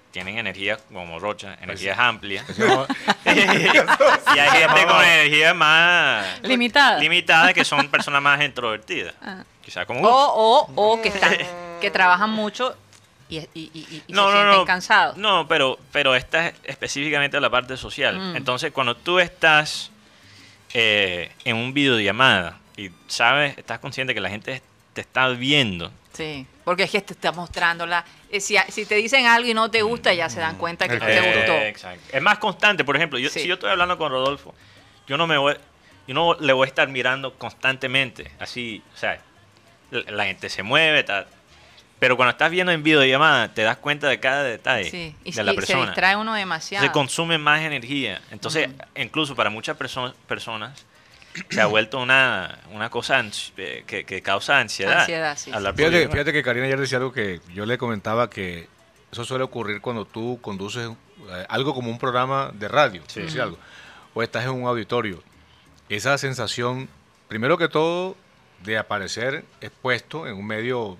tienen 0.09 0.39
energía 0.39 0.79
como 0.91 1.19
Rocha, 1.19 1.55
energías 1.61 1.99
amplias. 1.99 2.43
y 3.25 4.39
hay 4.39 4.49
gente 4.49 4.85
con 4.87 5.03
energía 5.03 5.53
más 5.53 6.41
Limitada. 6.41 6.97
limitada 6.97 7.53
que 7.53 7.63
son 7.63 7.87
personas 7.89 8.19
más 8.23 8.43
introvertidas. 8.43 9.13
Ah. 9.21 9.43
Quizá 9.63 9.85
como 9.85 9.99
O, 10.01 10.65
uno. 10.65 10.73
o, 10.75 10.93
o 10.93 11.01
que 11.03 11.09
están, 11.09 11.35
que 11.79 11.91
trabajan 11.91 12.31
mucho 12.31 12.75
y, 13.29 13.37
y, 13.37 13.45
y- 13.53 13.67
y- 13.75 14.03
y 14.07 14.13
se 14.15 14.31
sienten 14.31 14.65
cansados. 14.65 15.17
No, 15.17 15.47
pero, 15.47 15.77
pero 15.91 16.15
esta 16.15 16.47
es 16.47 16.55
específicamente 16.63 17.39
la 17.39 17.51
parte 17.51 17.77
social. 17.77 18.17
Mm. 18.17 18.37
Entonces, 18.37 18.71
cuando 18.71 18.95
tú 18.95 19.19
estás 19.19 19.91
eh, 20.73 21.31
en 21.45 21.57
un 21.57 21.75
videollamada 21.75 22.57
y 22.77 22.91
sabes, 23.07 23.57
estás 23.57 23.79
consciente 23.79 24.13
que 24.13 24.21
la 24.21 24.29
gente 24.29 24.61
te 24.93 25.01
está 25.01 25.27
viendo, 25.29 25.91
Sí, 26.13 26.47
porque 26.63 26.81
es 26.83 26.89
que 26.91 26.99
te 27.01 27.13
está 27.13 27.31
mostrando 27.31 27.85
la... 27.85 28.03
eh, 28.31 28.39
Si, 28.39 28.55
si 28.69 28.85
te 28.87 28.95
dicen 28.95 29.27
algo 29.27 29.47
y 29.47 29.53
no 29.53 29.69
te 29.69 29.83
gusta, 29.83 30.11
ya 30.15 30.29
se 30.29 30.39
dan 30.39 30.55
cuenta 30.57 30.87
que 30.87 30.97
no 30.97 31.05
te 31.05 31.37
gustó. 31.37 31.53
exacto. 31.53 32.01
Es 32.11 32.21
más 32.23 32.39
constante. 32.39 32.83
Por 32.83 32.95
ejemplo, 32.95 33.19
yo, 33.19 33.29
Sí. 33.29 33.41
si 33.41 33.47
yo 33.47 33.53
estoy 33.53 33.69
hablando 33.69 33.99
con 33.99 34.11
Rodolfo, 34.11 34.55
yo 35.07 35.15
no 35.17 35.27
me 35.27 35.37
voy, 35.37 35.55
yo 36.07 36.13
no 36.15 36.33
le 36.39 36.53
voy 36.53 36.65
a 36.65 36.69
estar 36.69 36.87
mirando 36.87 37.35
constantemente. 37.35 38.31
Así, 38.39 38.81
o 38.95 38.97
sea, 38.97 39.19
la, 39.91 40.11
la 40.11 40.25
gente 40.25 40.49
se 40.49 40.63
mueve, 40.63 41.03
tal. 41.03 41.27
Pero 41.99 42.15
cuando 42.17 42.31
estás 42.31 42.49
viendo 42.49 42.71
en 42.71 42.81
videollamada, 42.81 43.53
te 43.53 43.61
das 43.61 43.77
cuenta 43.77 44.07
de 44.07 44.19
cada 44.19 44.41
detalle 44.43 44.89
Sí, 44.89 45.15
y, 45.23 45.31
de 45.33 45.43
la 45.43 45.51
y 45.51 45.55
se 45.55 45.61
persona. 45.61 45.85
distrae 45.85 46.15
uno 46.15 46.33
demasiado. 46.33 46.83
se 46.83 46.91
consume 46.91 47.37
más 47.37 47.61
energía. 47.61 48.21
Entonces, 48.31 48.69
incluso 48.95 49.35
para 49.35 49.51
muchas 49.51 49.77
perso- 49.77 50.15
personas, 50.27 50.83
se 51.49 51.61
ha 51.61 51.65
vuelto 51.65 51.99
una, 51.99 52.59
una 52.71 52.89
cosa 52.89 53.23
eh, 53.57 53.83
que, 53.85 54.05
que 54.05 54.21
causa 54.21 54.59
ansiedad. 54.59 55.01
Ansiedad, 55.01 55.37
sí, 55.37 55.51
hablar 55.51 55.75
Fíjate, 55.75 56.33
que 56.33 56.43
Karina 56.43 56.65
ayer 56.65 56.79
decía 56.79 56.97
algo 56.97 57.11
que 57.11 57.41
yo 57.53 57.65
le 57.65 57.77
comentaba 57.77 58.29
que 58.29 58.67
eso 59.11 59.23
suele 59.23 59.43
ocurrir 59.43 59.81
cuando 59.81 60.05
tú 60.05 60.39
conduces 60.41 60.89
eh, 61.29 61.45
algo 61.49 61.73
como 61.73 61.89
un 61.89 61.99
programa 61.99 62.51
de 62.53 62.67
radio, 62.67 63.01
por 63.01 63.23
decir 63.23 63.41
algo, 63.41 63.57
o 64.13 64.23
estás 64.23 64.45
en 64.45 64.51
un 64.51 64.67
auditorio. 64.67 65.23
Esa 65.89 66.17
sensación, 66.17 66.89
primero 67.27 67.57
que 67.57 67.69
todo, 67.69 68.15
de 68.63 68.77
aparecer 68.77 69.45
expuesto 69.61 70.27
en 70.27 70.35
un 70.35 70.45
medio 70.45 70.97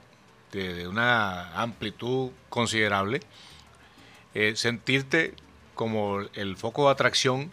de, 0.51 0.73
de 0.73 0.88
una 0.88 1.59
amplitud 1.59 2.31
considerable, 2.49 3.19
eh, 4.33 4.55
sentirte 4.55 5.33
como 5.73 6.21
el 6.33 6.57
foco 6.57 6.85
de 6.85 6.91
atracción 6.91 7.51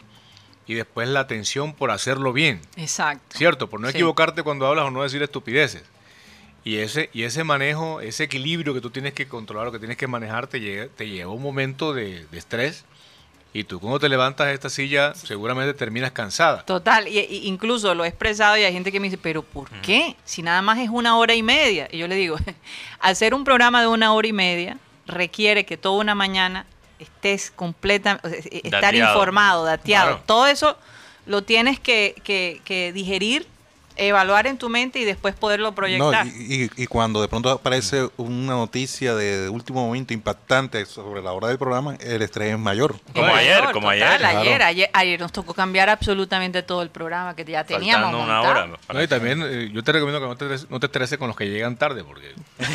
y 0.67 0.73
después 0.73 1.07
la 1.07 1.19
atención 1.21 1.73
por 1.73 1.91
hacerlo 1.91 2.33
bien. 2.33 2.61
Exacto. 2.77 3.37
¿Cierto? 3.37 3.69
Por 3.69 3.79
no 3.79 3.87
Sí. 3.89 3.93
equivocarte 3.97 4.43
cuando 4.43 4.65
hablas 4.67 4.85
o 4.85 4.91
no 4.91 5.03
decir 5.03 5.21
estupideces. 5.23 5.83
Y 6.63 6.77
ese, 6.77 7.09
y 7.13 7.23
ese 7.23 7.43
manejo, 7.43 8.01
ese 8.01 8.23
equilibrio 8.23 8.73
que 8.73 8.81
tú 8.81 8.89
tienes 8.89 9.13
que 9.13 9.27
controlar 9.27 9.67
o 9.67 9.71
que 9.71 9.77
tienes 9.79 9.97
que 9.97 10.07
manejar, 10.07 10.47
te 10.47 10.59
lleva, 10.59 10.87
te 10.95 11.07
lleva 11.07 11.31
un 11.31 11.41
momento 11.43 11.93
de, 11.93 12.25
de 12.25 12.37
estrés. 12.37 12.85
Y 13.53 13.63
tú 13.63 13.79
cuando 13.79 13.99
te 13.99 14.09
levantas 14.09 14.47
de 14.47 14.53
esta 14.53 14.69
silla, 14.69 15.13
seguramente 15.13 15.73
terminas 15.75 16.11
cansada. 16.11 16.65
Total, 16.65 17.07
y, 17.07 17.19
y 17.19 17.47
incluso 17.47 17.93
lo 17.95 18.03
he 18.03 18.07
expresado 18.07 18.57
y 18.57 18.63
hay 18.63 18.73
gente 18.73 18.91
que 18.91 18.99
me 18.99 19.05
dice, 19.07 19.17
pero 19.21 19.43
¿por 19.43 19.69
qué? 19.81 20.15
Si 20.25 20.41
nada 20.41 20.61
más 20.61 20.79
es 20.79 20.89
una 20.89 21.17
hora 21.17 21.35
y 21.35 21.43
media. 21.43 21.87
Y 21.91 21.99
yo 21.99 22.07
le 22.07 22.15
digo, 22.15 22.35
hacer 22.99 23.33
un 23.33 23.43
programa 23.45 23.79
de 23.81 23.87
una 23.87 24.11
hora 24.11 24.27
y 24.27 24.33
media 24.33 24.77
requiere 25.05 25.65
que 25.65 25.77
toda 25.77 26.01
una 26.01 26.15
mañana 26.15 26.65
estés 26.99 27.51
completa, 27.51 28.19
e- 28.23 28.61
estar 28.63 28.81
Dateado. 28.81 29.11
informado, 29.13 29.65
dateado. 29.65 30.07
Claro. 30.07 30.23
Todo 30.25 30.47
eso 30.47 30.77
lo 31.25 31.43
tienes 31.43 31.79
que, 31.79 32.15
que- 32.23 32.61
que 32.65 32.91
digerir, 32.93 33.47
evaluar 33.97 34.45
en 34.45 34.57
tu 34.57 34.67
mente 34.67 34.99
y 34.99 35.05
después 35.05 35.35
poderlo 35.35 35.69
No, 35.69 35.75
proyectar. 35.75 36.27
y, 36.27 36.65
y- 36.65 36.69
y 36.83 36.85
cuando 36.85 37.21
de 37.21 37.29
pronto 37.29 37.49
aparece 37.49 38.09
una 38.17 38.51
noticia 38.53 39.15
de 39.15 39.47
último 39.47 39.85
momento 39.87 40.13
impactante 40.13 40.85
sobre 40.85 41.21
la 41.21 41.31
hora 41.31 41.47
del 41.47 41.57
programa, 41.57 41.95
el 42.01 42.21
estrés 42.21 42.51
es 42.51 42.59
mayor. 42.59 42.99
Como 43.13 43.25
ayer, 43.33 43.63
como 43.71 43.87
total, 43.87 44.03
ayer. 44.03 44.17
Claro. 44.19 44.39
ayer, 44.41 44.63
ayer. 44.63 44.89
ayer 44.91 45.17
nos 45.21 45.31
tocó 45.31 45.53
cambiar 45.53 45.89
absolutamente 45.89 46.61
todo 46.61 46.81
el 46.81 46.89
programa 46.89 47.37
que 47.37 47.45
ya 47.45 47.63
teníamos 47.63 48.11
Faltando 48.11 48.25
una 48.25 48.41
montado. 48.41 48.65
hora. 48.67 48.77
No, 48.93 49.01
y 49.01 49.07
también 49.07 49.41
eh, 49.45 49.69
yo 49.71 49.81
te 49.81 49.93
recomiendo 49.93 50.19
que 50.19 50.27
no 50.27 50.35
te, 50.35 50.45
estres- 50.45 50.67
no 50.69 50.79
te 50.81 50.87
estreses 50.87 51.17
con 51.17 51.29
los 51.29 51.37
que 51.37 51.45
llegan 51.49 51.77
tarde, 51.77 52.03
porque 52.03 52.33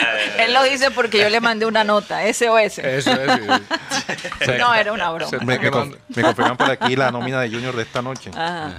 Él 0.38 0.52
lo 0.54 0.62
dice 0.64 0.90
porque 0.90 1.18
yo 1.18 1.28
le 1.28 1.40
mandé 1.40 1.66
una 1.66 1.84
nota, 1.84 2.20
SOS. 2.32 2.78
eso 2.78 3.12
es. 3.12 3.14
sí. 3.14 4.48
No, 4.58 4.74
era 4.74 4.92
una 4.92 5.10
broma. 5.10 5.38
Me, 5.44 5.58
me 5.58 5.70
con- 5.70 5.96
me 6.14 6.22
confirman 6.22 6.56
por 6.56 6.70
aquí 6.70 6.96
la 6.96 7.10
nómina 7.10 7.40
de 7.40 7.50
Junior 7.50 7.74
de 7.74 7.82
esta 7.82 8.00
noche. 8.02 8.30
Ajá, 8.34 8.72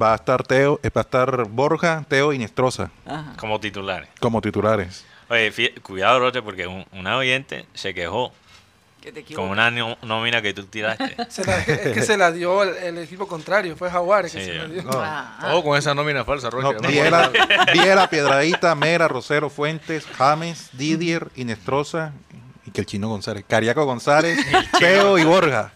Va 0.00 0.12
a 0.12 0.16
estar 0.16 0.42
Teo, 0.44 0.78
eh, 0.82 0.90
va 0.96 1.00
a 1.00 1.02
estar 1.02 1.44
Borja, 1.48 2.04
Teo 2.08 2.32
y 2.32 2.38
Nestroza 2.38 2.90
ajá. 3.06 3.32
Como 3.36 3.58
titulares. 3.58 4.08
como 4.20 4.40
titulares. 4.40 5.04
Oye, 5.28 5.74
cuidado, 5.82 6.20
Roche, 6.20 6.40
porque 6.40 6.66
un, 6.66 6.86
una 6.92 7.16
oyente 7.16 7.66
se 7.74 7.92
quejó 7.94 8.32
Que 9.00 9.12
te 9.12 9.22
con 9.34 9.48
una 9.50 9.70
nómina 10.02 10.42
que 10.42 10.52
tú 10.52 10.64
tiraste. 10.64 11.16
Se 11.30 11.44
la- 11.44 11.58
es 11.60 11.92
que 11.94 12.02
se 12.02 12.16
la 12.16 12.32
dio 12.32 12.62
el, 12.64 12.76
el 12.76 12.98
equipo 12.98 13.28
contrario, 13.28 13.76
fue 13.76 13.88
Jaguares 13.90 14.32
que 14.32 14.40
Sí. 14.40 14.46
se 14.46 14.54
la 14.54 14.64
dio. 14.66 14.82
No, 14.82 14.90
Ah, 14.94 15.38
Todo 15.42 15.62
con 15.62 15.78
esa 15.78 15.94
nómina 15.94 16.24
falsa, 16.24 16.50
Roche. 16.50 16.78
no. 16.82 16.88
Viera, 16.88 17.30
Viera, 17.72 18.10
Piedradita, 18.10 18.74
Mera, 18.74 19.06
Rosero, 19.06 19.50
Fuentes, 19.50 20.04
James, 20.16 20.70
Didier 20.72 21.28
y 21.36 21.44
Nestroza 21.44 22.12
y 22.66 22.72
que 22.72 22.80
el 22.80 22.86
chino 22.86 23.08
González. 23.08 23.44
Cariaco 23.48 23.84
González, 23.84 24.38
Teo 24.80 25.16
y 25.16 25.24
Borja. 25.24 25.72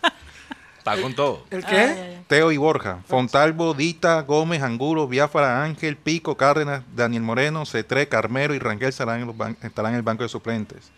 Está 0.78 1.00
con 1.00 1.14
todo. 1.14 1.46
¿El 1.50 1.62
ah, 1.64 1.68
qué? 1.70 2.18
Teo 2.26 2.50
y 2.50 2.56
Borja, 2.56 2.98
Fontalvo, 3.06 3.72
Dita, 3.72 4.20
Gómez, 4.22 4.62
Angulo, 4.62 5.06
Biafara, 5.06 5.62
Ángel, 5.62 5.96
Pico, 5.96 6.36
Cárdenas, 6.36 6.82
Daniel 6.96 7.22
Moreno, 7.22 7.64
Cetré, 7.66 8.08
Carmero 8.08 8.52
y 8.52 8.58
Rangel 8.58 8.88
estarán 8.88 9.20
en, 9.20 9.26
los 9.28 9.36
ban- 9.36 9.56
estarán 9.62 9.92
en 9.92 9.98
el 9.98 10.02
banco 10.02 10.24
de 10.24 10.28
suplentes. 10.28 10.90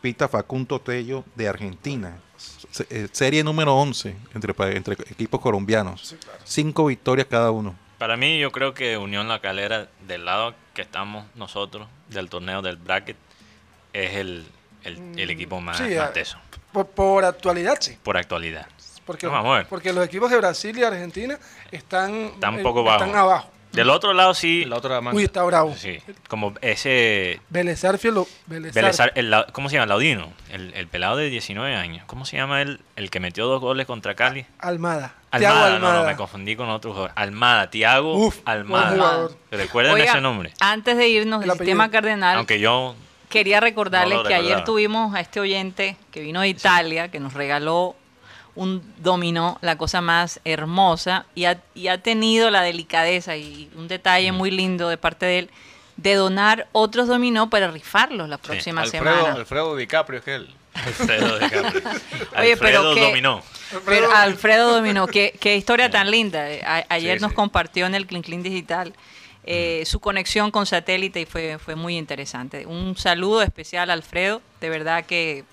Pita 0.00 0.28
Facundo 0.28 0.80
Tello 0.80 1.24
de 1.34 1.48
Argentina. 1.48 2.18
Eh, 2.90 3.08
serie 3.12 3.42
número 3.42 3.74
11 3.76 4.14
entre, 4.34 4.52
equipos 5.10 5.40
colombianos. 5.40 6.14
Cinco 6.44 6.86
victorias 6.86 7.26
cada 7.30 7.50
uno. 7.50 7.74
Para 7.98 8.16
mí, 8.16 8.38
yo 8.38 8.52
creo 8.52 8.74
que 8.74 8.98
Unión 8.98 9.26
La 9.28 9.40
Calera, 9.40 9.88
del 10.06 10.24
lado 10.26 10.54
que 10.74 10.82
estamos 10.82 11.24
nosotros, 11.34 11.88
del 12.08 12.28
torneo 12.28 12.60
del 12.60 12.76
bracket, 12.76 13.16
es 13.94 14.14
el, 14.16 14.46
el, 14.84 15.18
el 15.18 15.30
equipo 15.30 15.60
más, 15.60 15.78
Sí, 15.78 15.94
más 15.96 16.12
teso, 16.12 16.36
Por, 16.72 16.86
por 16.88 17.24
actualidad, 17.24 17.78
sí. 17.80 17.96
por 18.02 18.18
actualidad. 18.18 18.66
Porque, 19.06 19.26
No, 19.26 19.32
vamos 19.32 19.54
a 19.54 19.58
ver. 19.58 19.66
porque 19.68 19.92
los 19.94 20.04
equipos 20.04 20.30
de 20.30 20.36
Brasil 20.36 20.76
y 20.76 20.82
Argentina 20.82 21.38
están, 21.70 22.12
Está 22.34 22.50
un 22.50 22.58
eh, 22.60 22.62
poco 22.62 22.82
bajo. 22.84 23.02
están 23.02 23.16
abajo. 23.18 23.50
Del 23.76 23.90
otro 23.90 24.12
lado, 24.12 24.34
sí, 24.34 24.64
La 24.64 24.76
otra 24.76 25.00
manga. 25.00 25.16
Uy, 25.16 25.24
está 25.24 25.42
bravo. 25.44 25.74
sí 25.76 25.98
como 26.28 26.54
ese 26.60 27.40
Vélez 27.50 27.84
Arfiel 27.84 28.14
lo- 28.14 28.26
Vélez 28.46 28.74
Vélez 28.74 28.98
Arfiel. 29.00 29.10
Ar- 29.10 29.18
el 29.18 29.30
la- 29.30 29.46
¿Cómo 29.52 29.68
se 29.68 29.74
llama? 29.76 29.86
Laudino. 29.86 30.32
El, 30.50 30.72
el 30.74 30.86
pelado 30.88 31.16
de 31.16 31.28
19 31.30 31.74
años. 31.76 32.04
¿Cómo 32.06 32.24
se 32.24 32.36
llama 32.36 32.62
él? 32.62 32.80
El 32.96 33.10
que 33.10 33.20
metió 33.20 33.46
dos 33.46 33.60
goles 33.60 33.86
contra 33.86 34.14
Cali. 34.14 34.46
Almada. 34.58 35.14
Almada, 35.30 35.78
no, 35.78 35.92
no, 35.92 36.04
me 36.04 36.16
confundí 36.16 36.56
con 36.56 36.68
otro 36.70 36.92
jugador. 36.92 37.12
Almada, 37.14 37.70
Tiago 37.70 38.14
Uf, 38.16 38.38
Almada. 38.44 39.28
Recuerden 39.50 39.94
Oiga, 39.94 40.04
ese 40.12 40.20
nombre. 40.20 40.52
Antes 40.60 40.96
de 40.96 41.08
irnos 41.08 41.42
El 41.42 41.48
del 41.48 41.58
sistema 41.58 41.84
apellido. 41.84 41.92
cardenal, 42.02 42.36
Aunque 42.38 42.58
yo 42.58 42.94
quería 43.28 43.60
recordarles 43.60 44.18
No 44.18 44.24
que 44.24 44.34
ayer 44.34 44.64
tuvimos 44.64 45.14
a 45.14 45.20
este 45.20 45.40
oyente 45.40 45.96
que 46.10 46.20
vino 46.20 46.40
de 46.40 46.48
Italia, 46.48 47.10
que 47.10 47.20
nos 47.20 47.34
regaló 47.34 47.96
un 48.56 48.82
dominó, 48.98 49.58
la 49.60 49.78
cosa 49.78 50.00
más 50.00 50.40
hermosa, 50.44 51.26
y 51.34 51.44
ha, 51.44 51.60
y 51.74 51.88
ha 51.88 52.02
tenido 52.02 52.50
la 52.50 52.62
delicadeza 52.62 53.36
y 53.36 53.70
un 53.76 53.86
detalle 53.86 54.32
Mm. 54.32 54.34
muy 54.34 54.50
lindo 54.50 54.88
de 54.88 54.96
parte 54.96 55.26
de 55.26 55.38
él 55.40 55.50
de 55.96 56.14
donar 56.14 56.66
otros 56.72 57.06
dominó 57.08 57.48
para 57.48 57.70
rifarlos 57.70 58.28
la 58.28 58.36
próxima 58.38 58.82
Alfredo, 58.82 59.04
semana. 59.04 59.34
Alfredo 59.34 59.76
DiCaprio 59.76 60.18
es 60.18 60.24
que 60.24 60.34
él. 60.34 60.54
Alfredo 60.74 61.38
de 61.38 61.48
Capri. 61.50 61.80
Oye, 62.38 62.56
pero 62.58 62.80
Alfredo 62.80 62.94
que- 62.94 63.00
dominó. 63.00 63.42
Pero 63.86 64.10
Alfredo 64.14 64.74
Dominó, 64.74 65.06
qué, 65.06 65.34
qué 65.40 65.56
historia 65.56 65.90
tan 65.90 66.10
linda. 66.10 66.50
Eh, 66.50 66.62
a- 66.64 66.84
ayer 66.90 67.18
Sí, 67.18 67.22
nos 67.22 67.30
sí. 67.30 67.34
compartió 67.36 67.86
en 67.86 67.94
el 67.94 68.06
Clean 68.06 68.22
Clean 68.22 68.42
Digital 68.42 68.92
eh, 69.44 69.82
su 69.86 69.98
conexión 70.00 70.50
con 70.50 70.66
satélite 70.66 71.20
y 71.22 71.24
fue, 71.26 71.58
fue 71.58 71.74
muy 71.76 71.96
interesante. 71.96 72.66
Un 72.66 72.96
saludo 72.96 73.42
especial, 73.42 73.90
Alfredo. 73.90 74.42
De 74.60 74.68
verdad 74.68 75.04
que 75.06 75.44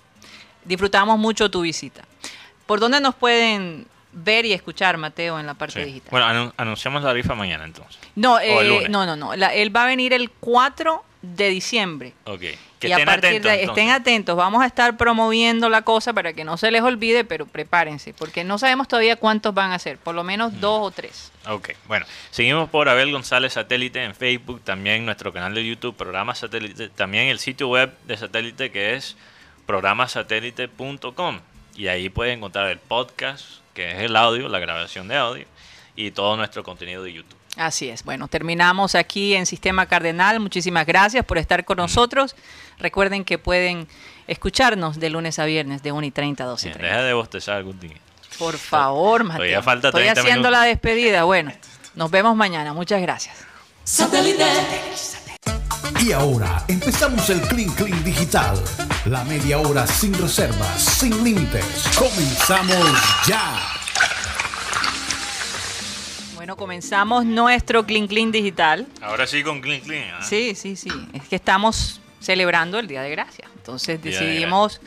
disfrutamos 0.64 1.18
mucho 1.18 1.50
tu 1.50 1.62
visita. 1.62 2.02
¿Por 2.66 2.80
dónde 2.80 3.00
nos 3.00 3.14
pueden 3.14 3.86
ver 4.12 4.44
y 4.46 4.52
escuchar, 4.52 4.96
Mateo, 4.96 5.38
en 5.40 5.46
la 5.46 5.54
parte 5.54 5.80
Sí. 5.80 5.86
digital? 5.86 6.08
Bueno, 6.10 6.26
anu- 6.26 6.52
anunciamos 6.56 7.02
la 7.02 7.12
rifa 7.12 7.34
mañana 7.34 7.64
entonces. 7.64 7.98
no, 8.14 8.38
eh, 8.40 8.86
no, 8.88 9.04
no, 9.06 9.16
no. 9.16 9.34
La- 9.36 9.52
él 9.54 9.74
va 9.74 9.84
a 9.84 9.86
venir 9.86 10.12
el 10.12 10.30
4 10.30 11.04
de 11.22 11.48
diciembre. 11.48 12.12
Ok. 12.24 12.40
Que 12.78 12.88
y 12.88 12.92
a 12.92 12.96
estén 12.96 13.06
partir 13.06 13.28
atentos. 13.30 13.50
de 13.52 13.62
estén 13.64 13.90
atentos, 13.90 14.36
vamos 14.36 14.62
a 14.62 14.66
estar 14.66 14.96
promoviendo 14.98 15.70
la 15.70 15.80
cosa 15.82 16.12
para 16.12 16.34
que 16.34 16.44
no 16.44 16.58
se 16.58 16.70
les 16.70 16.82
olvide, 16.82 17.24
pero 17.24 17.46
prepárense, 17.46 18.12
porque 18.12 18.44
no 18.44 18.58
sabemos 18.58 18.88
todavía 18.88 19.16
cuántos 19.16 19.54
van 19.54 19.72
a 19.72 19.78
ser, 19.78 19.96
por 19.96 20.14
lo 20.14 20.22
Mm. 20.22 20.26
menos 20.26 20.60
dos 20.60 20.80
o 20.82 20.90
tres. 20.90 21.32
Ok, 21.48 21.70
bueno, 21.88 22.04
seguimos 22.30 22.68
por 22.68 22.90
Abel 22.90 23.10
González 23.10 23.54
Satélite 23.54 24.04
en 24.04 24.14
Facebook, 24.14 24.60
también 24.64 25.06
nuestro 25.06 25.32
canal 25.32 25.54
de 25.54 25.66
YouTube, 25.66 25.96
Programa 25.96 26.34
Satélite, 26.34 26.90
también 26.90 27.28
el 27.28 27.38
sitio 27.38 27.68
web 27.68 27.90
de 28.06 28.16
Satélite 28.18 28.70
que 28.70 28.94
es 28.94 29.16
programasatélite.com 29.64 31.40
y 31.74 31.88
ahí 31.88 32.08
pueden 32.08 32.38
encontrar 32.38 32.70
el 32.70 32.78
podcast, 32.78 33.44
que 33.74 33.92
es 33.92 33.98
el 34.00 34.16
audio, 34.16 34.48
la 34.48 34.58
grabación 34.58 35.08
de 35.08 35.16
audio 35.16 35.44
y 35.96 36.10
todo 36.10 36.36
nuestro 36.36 36.62
contenido 36.64 37.02
de 37.02 37.12
YouTube. 37.12 37.36
Así 37.56 37.88
es. 37.88 38.02
Bueno, 38.04 38.26
terminamos 38.28 38.94
aquí 38.96 39.34
en 39.34 39.46
Sistema 39.46 39.86
Cardenal. 39.86 40.40
Muchísimas 40.40 40.86
gracias 40.86 41.24
por 41.24 41.38
estar 41.38 41.64
con 41.64 41.76
nosotros. 41.78 42.34
Recuerden 42.78 43.24
que 43.24 43.38
pueden 43.38 43.86
escucharnos 44.26 44.98
de 44.98 45.10
lunes 45.10 45.38
a 45.38 45.44
viernes 45.44 45.82
de 45.82 45.92
1 45.92 46.06
y 46.06 46.10
30 46.10 46.42
a 46.42 46.46
12 46.48 46.66
y 46.66 46.68
Bien, 46.70 46.78
30. 46.78 46.96
deja 46.96 47.06
de 47.06 47.12
bostezar 47.14 47.56
algún 47.56 47.78
día. 47.78 47.94
Por 48.38 48.58
favor, 48.58 49.22
Todavía 49.22 49.38
Mateo. 49.58 49.62
falta 49.62 49.88
Estoy 49.88 50.02
30 50.02 50.20
haciendo 50.20 50.48
minutos. 50.48 50.60
la 50.60 50.66
despedida. 50.66 51.22
Bueno, 51.24 51.52
nos 51.94 52.10
vemos 52.10 52.34
mañana. 52.34 52.72
Muchas 52.72 53.00
gracias. 53.00 53.36
Y 56.00 56.12
ahora 56.12 56.62
empezamos 56.68 57.30
el 57.30 57.40
Clean 57.42 57.70
Clean 57.70 58.04
Digital. 58.04 58.62
La 59.06 59.24
media 59.24 59.58
hora 59.58 59.86
sin 59.86 60.12
reservas, 60.12 60.82
sin 60.82 61.24
límites. 61.24 61.64
Comenzamos 61.98 63.26
ya. 63.26 63.58
Bueno, 66.34 66.56
comenzamos 66.56 67.24
nuestro 67.24 67.86
Clean 67.86 68.06
Clean 68.06 68.30
Digital. 68.30 68.86
Ahora 69.00 69.26
sí 69.26 69.42
con 69.42 69.62
Clean 69.62 69.80
Clean. 69.80 70.10
¿ah? 70.14 70.22
Sí, 70.22 70.54
sí, 70.54 70.76
sí. 70.76 70.90
Es 71.14 71.22
que 71.28 71.36
estamos 71.36 72.02
celebrando 72.20 72.78
el 72.78 72.86
Día 72.86 73.00
de 73.00 73.10
Gracia. 73.10 73.48
Entonces 73.56 74.02
Día 74.02 74.18
de 74.18 74.26
decidimos 74.26 74.80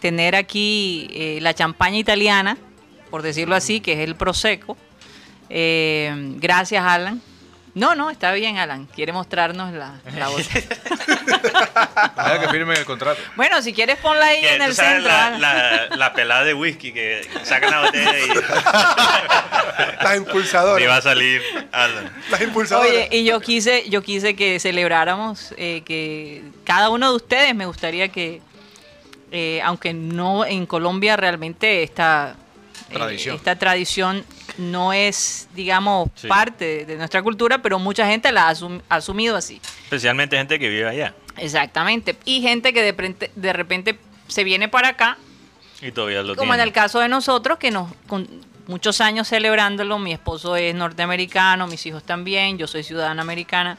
tener 0.00 0.36
aquí 0.36 1.08
eh, 1.12 1.38
la 1.40 1.54
champaña 1.54 1.96
italiana, 1.96 2.58
por 3.10 3.22
decirlo 3.22 3.54
así, 3.54 3.80
que 3.80 3.94
es 3.94 4.00
el 4.00 4.16
Prosecco. 4.16 4.76
Eh, 5.48 6.34
gracias, 6.38 6.84
Alan. 6.84 7.22
No, 7.74 7.94
no, 7.94 8.10
está 8.10 8.32
bien, 8.32 8.58
Alan. 8.58 8.84
Quiere 8.86 9.12
mostrarnos 9.14 9.72
la, 9.72 9.94
la. 10.14 10.28
Deja 10.28 12.40
que 12.40 12.48
firmen 12.50 12.76
el 12.76 12.84
contrato. 12.84 13.18
bueno, 13.34 13.62
si 13.62 13.72
quieres 13.72 13.96
ponla 13.96 14.26
ahí 14.26 14.42
Que 14.42 14.52
en 14.52 14.58
tú 14.58 14.64
el 14.64 14.74
sabes 14.74 14.92
centro. 14.92 15.08
la, 15.10 15.26
Alan. 15.28 15.40
la, 15.40 15.86
la 15.96 16.12
pelada 16.12 16.44
de 16.44 16.52
whisky 16.52 16.92
que 16.92 17.26
sacan 17.44 17.70
la 17.70 17.80
botella 17.80 18.12
y, 18.18 18.28
Las 20.04 20.14
y 20.14 20.16
impulsadoras. 20.18 20.86
va 20.88 20.96
a 20.96 21.02
salir 21.02 21.40
Alan. 21.72 22.10
Las 22.30 22.40
impulsadoras. 22.42 22.90
Oye, 22.90 23.08
y 23.10 23.24
yo 23.24 23.40
quise, 23.40 23.88
yo 23.88 24.02
quise 24.02 24.36
que 24.36 24.60
celebráramos 24.60 25.54
eh, 25.56 25.80
que 25.86 26.42
cada 26.64 26.90
uno 26.90 27.08
de 27.10 27.16
ustedes 27.16 27.54
me 27.54 27.64
gustaría 27.64 28.08
que, 28.08 28.42
eh, 29.30 29.62
aunque 29.64 29.94
no 29.94 30.44
en 30.44 30.66
Colombia 30.66 31.16
realmente 31.16 31.82
esta 32.82 32.94
eh, 32.94 32.98
Tradición. 32.98 33.36
esta 33.36 33.56
tradición 33.56 34.24
no 34.58 34.92
es, 34.92 35.48
digamos, 35.54 36.10
Sí. 36.14 36.28
parte 36.28 36.84
de, 36.84 36.96
nuestra 36.96 37.22
cultura, 37.22 37.58
pero 37.62 37.78
mucha 37.78 38.06
gente 38.06 38.30
la 38.32 38.48
ha 38.48 38.52
asum- 38.52 38.82
ha 38.88 38.96
asumido 38.96 39.36
así. 39.36 39.60
Especialmente 39.84 40.36
gente 40.36 40.58
que 40.58 40.68
vive 40.68 40.88
allá. 40.88 41.14
Exactamente. 41.36 42.16
Y 42.24 42.42
gente 42.42 42.72
que 42.72 42.82
de 42.82 42.90
repente, 42.92 43.30
de 43.34 43.52
repente 43.52 43.98
se 44.28 44.44
viene 44.44 44.68
para 44.68 44.88
acá 44.88 45.16
Y 45.80 45.90
todavía 45.92 46.22
lo 46.22 46.36
como 46.36 46.54
en 46.54 46.60
el 46.60 46.72
caso 46.72 47.00
de 47.00 47.08
nosotros, 47.08 47.58
que 47.58 47.70
nos 47.70 47.90
con 48.06 48.28
muchos 48.68 49.00
años 49.00 49.28
celebrándolo, 49.28 49.98
mi 49.98 50.12
esposo 50.12 50.54
es 50.56 50.74
norteamericano, 50.74 51.66
mis 51.66 51.84
hijos 51.86 52.04
también, 52.04 52.58
yo 52.58 52.66
soy 52.66 52.82
ciudadana 52.82 53.22
americana. 53.22 53.78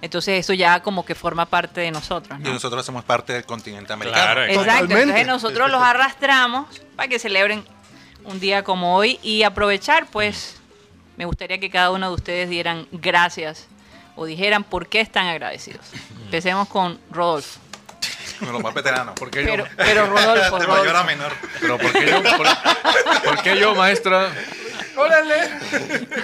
Entonces 0.00 0.38
eso 0.40 0.52
ya 0.52 0.80
como 0.80 1.04
que 1.04 1.14
forma 1.16 1.46
parte 1.46 1.80
de 1.80 1.90
nosotros, 1.90 2.38
Y 2.38 2.42
¿no? 2.44 2.52
nosotros 2.52 2.82
hacemos 2.82 3.04
parte 3.04 3.32
del 3.32 3.44
continente 3.44 3.92
americano. 3.92 4.22
Claro, 4.24 4.42
Exacto, 4.44 4.60
Totalmente. 4.62 5.02
entonces 5.02 5.26
nosotros 5.26 5.70
los 5.70 5.82
arrastramos 5.82 6.66
para 6.94 7.08
que 7.08 7.18
celebren 7.18 7.64
un 8.24 8.40
día 8.40 8.62
como 8.62 8.96
hoy 8.96 9.18
y 9.22 9.42
aprovechar, 9.42 10.06
pues, 10.10 10.56
me 11.16 11.24
gustaría 11.24 11.58
que 11.58 11.70
cada 11.70 11.90
uno 11.90 12.08
de 12.08 12.14
ustedes 12.14 12.50
dieran 12.50 12.86
gracias 12.92 13.66
o 14.16 14.24
dijeran 14.24 14.64
por 14.64 14.88
qué 14.88 15.00
están 15.00 15.26
agradecidos. 15.26 15.86
Empecemos 16.24 16.68
con 16.68 16.98
Rodolfo. 17.10 17.60
Con 18.38 18.52
los 18.52 18.62
más 18.62 18.74
veteranos. 18.74 19.14
¿Por 19.14 19.30
qué 19.30 19.44
yo? 19.44 19.64
Pero, 19.76 20.06
Rodolfo, 20.06 20.58
De 20.60 20.66
mayor 20.66 20.94
a 20.94 21.04
menor. 21.04 21.32
Pero 21.60 21.76
¿por 21.76 21.92
qué 21.92 22.06
yo, 22.06 22.22
por, 22.22 22.46
por 23.24 23.42
qué 23.42 23.58
yo, 23.58 23.74
maestra? 23.74 24.30
¡Órale! 24.96 25.34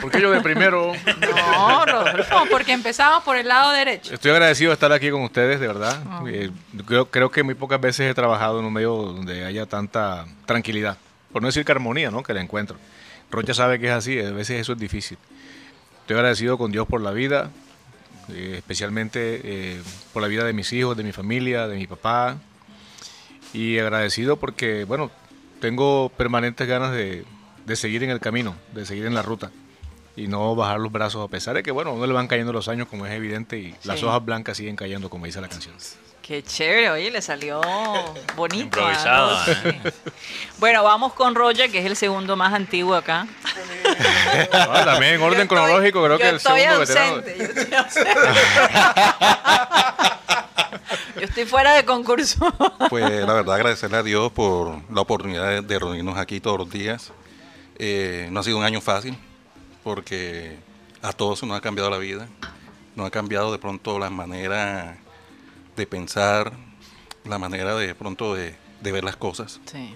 ¿Por 0.01 0.11
qué 0.11 0.20
yo 0.20 0.30
de 0.30 0.40
primero? 0.40 0.92
No, 1.20 1.86
Rodolfo, 1.86 2.45
porque 2.51 2.72
empezamos 2.72 3.22
por 3.22 3.36
el 3.36 3.49
lado 3.49 3.70
derecho. 3.72 4.14
Estoy 4.14 4.32
agradecido 4.32 4.70
de 4.70 4.74
estar 4.74 4.92
aquí 4.92 5.11
con 5.11 5.22
ustedes, 5.22 5.61
de 5.61 5.66
verdad. 5.66 6.01
Eh, 6.28 6.51
creo, 6.86 7.07
creo 7.07 7.30
que 7.30 7.42
muy 7.42 7.55
pocas 7.55 7.80
veces 7.80 8.11
he 8.11 8.14
trabajado 8.14 8.59
en 8.59 8.64
un 8.64 8.72
medio 8.72 8.95
donde 8.95 9.45
haya 9.45 9.66
tanta 9.66 10.26
tranquilidad. 10.47 10.97
Por 11.35 11.43
no 11.43 11.49
decir 11.49 11.64
que 11.64 11.72
armonía, 11.72 12.12
¿no? 12.12 12.22
Que 12.22 12.32
la 12.32 12.41
encuentro. 12.41 12.76
Rocha 13.28 13.55
sabe 13.55 13.80
que 13.80 13.87
es 13.87 13.93
así, 13.93 14.20
a 14.20 14.30
veces 14.30 14.61
eso 14.61 14.74
es 14.74 14.78
difícil. 14.78 15.18
Estoy 16.03 16.14
agradecido 16.14 16.57
con 16.57 16.70
Dios 16.70 16.87
por 16.87 17.01
la 17.01 17.11
vida, 17.11 17.51
eh, 18.28 18.55
especialmente 18.59 19.41
eh, 19.43 19.82
por 20.12 20.22
la 20.22 20.28
vida 20.28 20.45
de 20.45 20.53
mis 20.53 20.72
hijos, 20.72 20.97
de 20.97 21.03
mi 21.03 21.11
familia, 21.11 21.66
de 21.66 21.76
mi 21.76 21.89
papá. 21.89 22.37
Y 23.53 23.80
agradecido 23.80 24.37
porque, 24.37 24.85
bueno, 24.85 25.11
tengo 25.61 26.09
permanentes 26.16 26.68
ganas 26.68 26.93
de, 26.93 27.24
de 27.66 27.74
seguir 27.74 28.05
en 28.05 28.11
el 28.11 28.20
camino, 28.20 28.55
de 28.72 28.87
seguir 28.87 29.07
en 29.07 29.14
la 29.14 29.22
ruta 29.22 29.51
y 30.14 30.28
no 30.28 30.55
bajar 30.55 30.78
los 30.78 30.93
brazos 30.93 31.26
a 31.26 31.28
pesar 31.28 31.57
de 31.57 31.64
que, 31.64 31.72
bueno, 31.72 31.91
a 31.91 31.95
uno 31.95 32.07
le 32.07 32.12
van 32.12 32.28
cayendo 32.28 32.53
los 32.53 32.68
años 32.68 32.87
como 32.87 33.07
es 33.07 33.12
evidente 33.12 33.59
y 33.59 33.74
las 33.82 34.05
hojas 34.05 34.24
blancas 34.24 34.57
siguen 34.57 34.76
cayendo 34.76 35.11
como 35.11 35.26
dice 35.26 35.41
la 35.41 35.49
canción. 35.49 35.74
Qué 36.26 36.42
chévere, 36.42 36.90
oye, 36.90 37.10
le 37.10 37.20
salió 37.20 37.60
bonito. 38.36 38.62
Improvisado. 38.64 39.36
¿ah? 39.36 39.44
¿eh? 39.64 39.92
Bueno, 40.58 40.82
vamos 40.82 41.12
con 41.12 41.34
Roger, 41.34 41.70
que 41.70 41.78
es 41.80 41.84
el 41.84 41.96
segundo 41.96 42.34
más 42.34 42.54
antiguo 42.54 42.94
acá. 42.94 43.26
También 44.50 45.14
en 45.16 45.22
orden 45.22 45.42
estoy- 45.42 45.48
cronológico 45.48 46.02
creo 46.02 46.16
que 46.18 46.28
el 46.30 46.40
segundo 46.40 46.78
veterano. 46.80 47.16
ausente, 47.16 47.36
yo 47.38 47.44
estoy 47.44 47.74
ausente. 47.74 48.10
Yo 51.16 51.20
estoy 51.26 51.44
fuera 51.44 51.74
de 51.74 51.84
concurso. 51.84 52.44
Pues 52.90 53.04
la 53.24 53.32
verdad 53.32 53.54
agradecerle 53.54 53.96
a 53.98 54.02
Dios 54.02 54.32
por 54.32 54.78
la 54.92 55.00
oportunidad 55.00 55.48
de, 55.48 55.60
de 55.62 55.78
reunirnos 55.78 56.18
aquí 56.18 56.40
todos 56.40 56.58
los 56.58 56.70
días. 56.70 57.12
Eh, 57.78 58.28
no 58.32 58.40
ha 58.40 58.42
sido 58.42 58.58
un 58.58 58.64
año 58.64 58.80
fácil 58.80 59.16
porque 59.84 60.58
a 61.02 61.12
todos 61.12 61.42
nos 61.44 61.56
ha 61.56 61.60
cambiado 61.60 61.88
la 61.90 61.98
vida, 61.98 62.26
nos 62.96 63.06
ha 63.06 63.10
cambiado 63.10 63.52
de 63.52 63.58
pronto 63.58 63.98
la 64.00 64.10
manera 64.10 64.96
de 65.76 65.86
pensar, 65.86 66.52
la 67.24 67.38
manera 67.38 67.74
de 67.74 67.94
pronto 67.94 68.34
de, 68.34 68.54
de 68.80 68.92
ver 68.92 69.04
las 69.04 69.16
cosas. 69.16 69.60
Sí. 69.70 69.94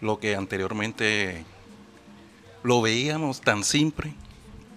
Lo 0.00 0.18
que 0.18 0.34
anteriormente 0.36 1.44
lo 2.62 2.80
veíamos 2.82 3.40
tan 3.40 3.64
simple, 3.64 4.12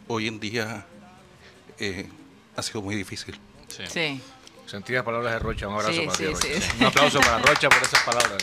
hoy 0.08 0.28
en 0.28 0.40
día 0.40 0.86
eh, 1.80 2.10
ha 2.56 2.62
sido 2.62 2.82
muy 2.82 2.96
difícil. 2.96 3.40
Sí. 3.68 3.84
Sí. 3.88 4.22
Sentidas 4.66 5.04
palabras 5.04 5.32
de 5.34 5.40
Rocha, 5.40 5.68
un 5.68 5.76
abrazo 5.76 5.94
Sí, 5.94 6.02
para 6.06 6.18
sí, 6.18 6.24
ti, 6.26 6.34
Rocha. 6.34 6.48
sí. 6.62 6.78
Un 6.80 6.86
aplauso 6.88 7.20
para 7.22 7.38
Rocha 7.40 7.70
por 7.70 7.82
esas 7.82 8.04
palabras. 8.04 8.38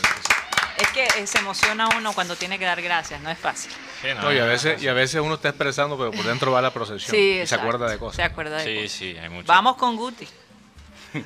Es 0.77 0.87
que 0.89 1.05
eh, 1.21 1.27
se 1.27 1.37
emociona 1.37 1.87
uno 1.97 2.11
cuando 2.13 2.35
tiene 2.35 2.59
que 2.59 2.65
dar 2.65 2.81
gracias, 2.81 3.21
no 3.21 3.29
es 3.29 3.37
fácil. 3.37 3.71
Sí, 4.01 4.07
no, 4.15 4.23
No, 4.23 4.33
y, 4.33 4.39
a 4.39 4.45
veces, 4.45 4.81
y 4.83 4.87
a 4.87 4.93
veces 4.93 5.21
uno 5.21 5.35
está 5.35 5.49
expresando, 5.49 5.97
pero 5.97 6.11
por 6.11 6.25
dentro 6.25 6.51
va 6.51 6.61
la 6.61 6.73
procesión. 6.73 7.11
Sí, 7.15 7.39
y 7.43 7.47
se 7.47 7.55
acuerda 7.55 7.85
de 7.85 7.93
Se 7.93 7.99
cosas. 7.99 8.25
acuerda 8.25 8.57
de 8.57 8.63
Sí, 8.65 8.75
cosas. 8.83 8.91
sí, 8.97 9.17
hay 9.17 9.29
mucho. 9.29 9.47
Vamos 9.47 9.77
con 9.77 9.95
Guti. 9.95 10.27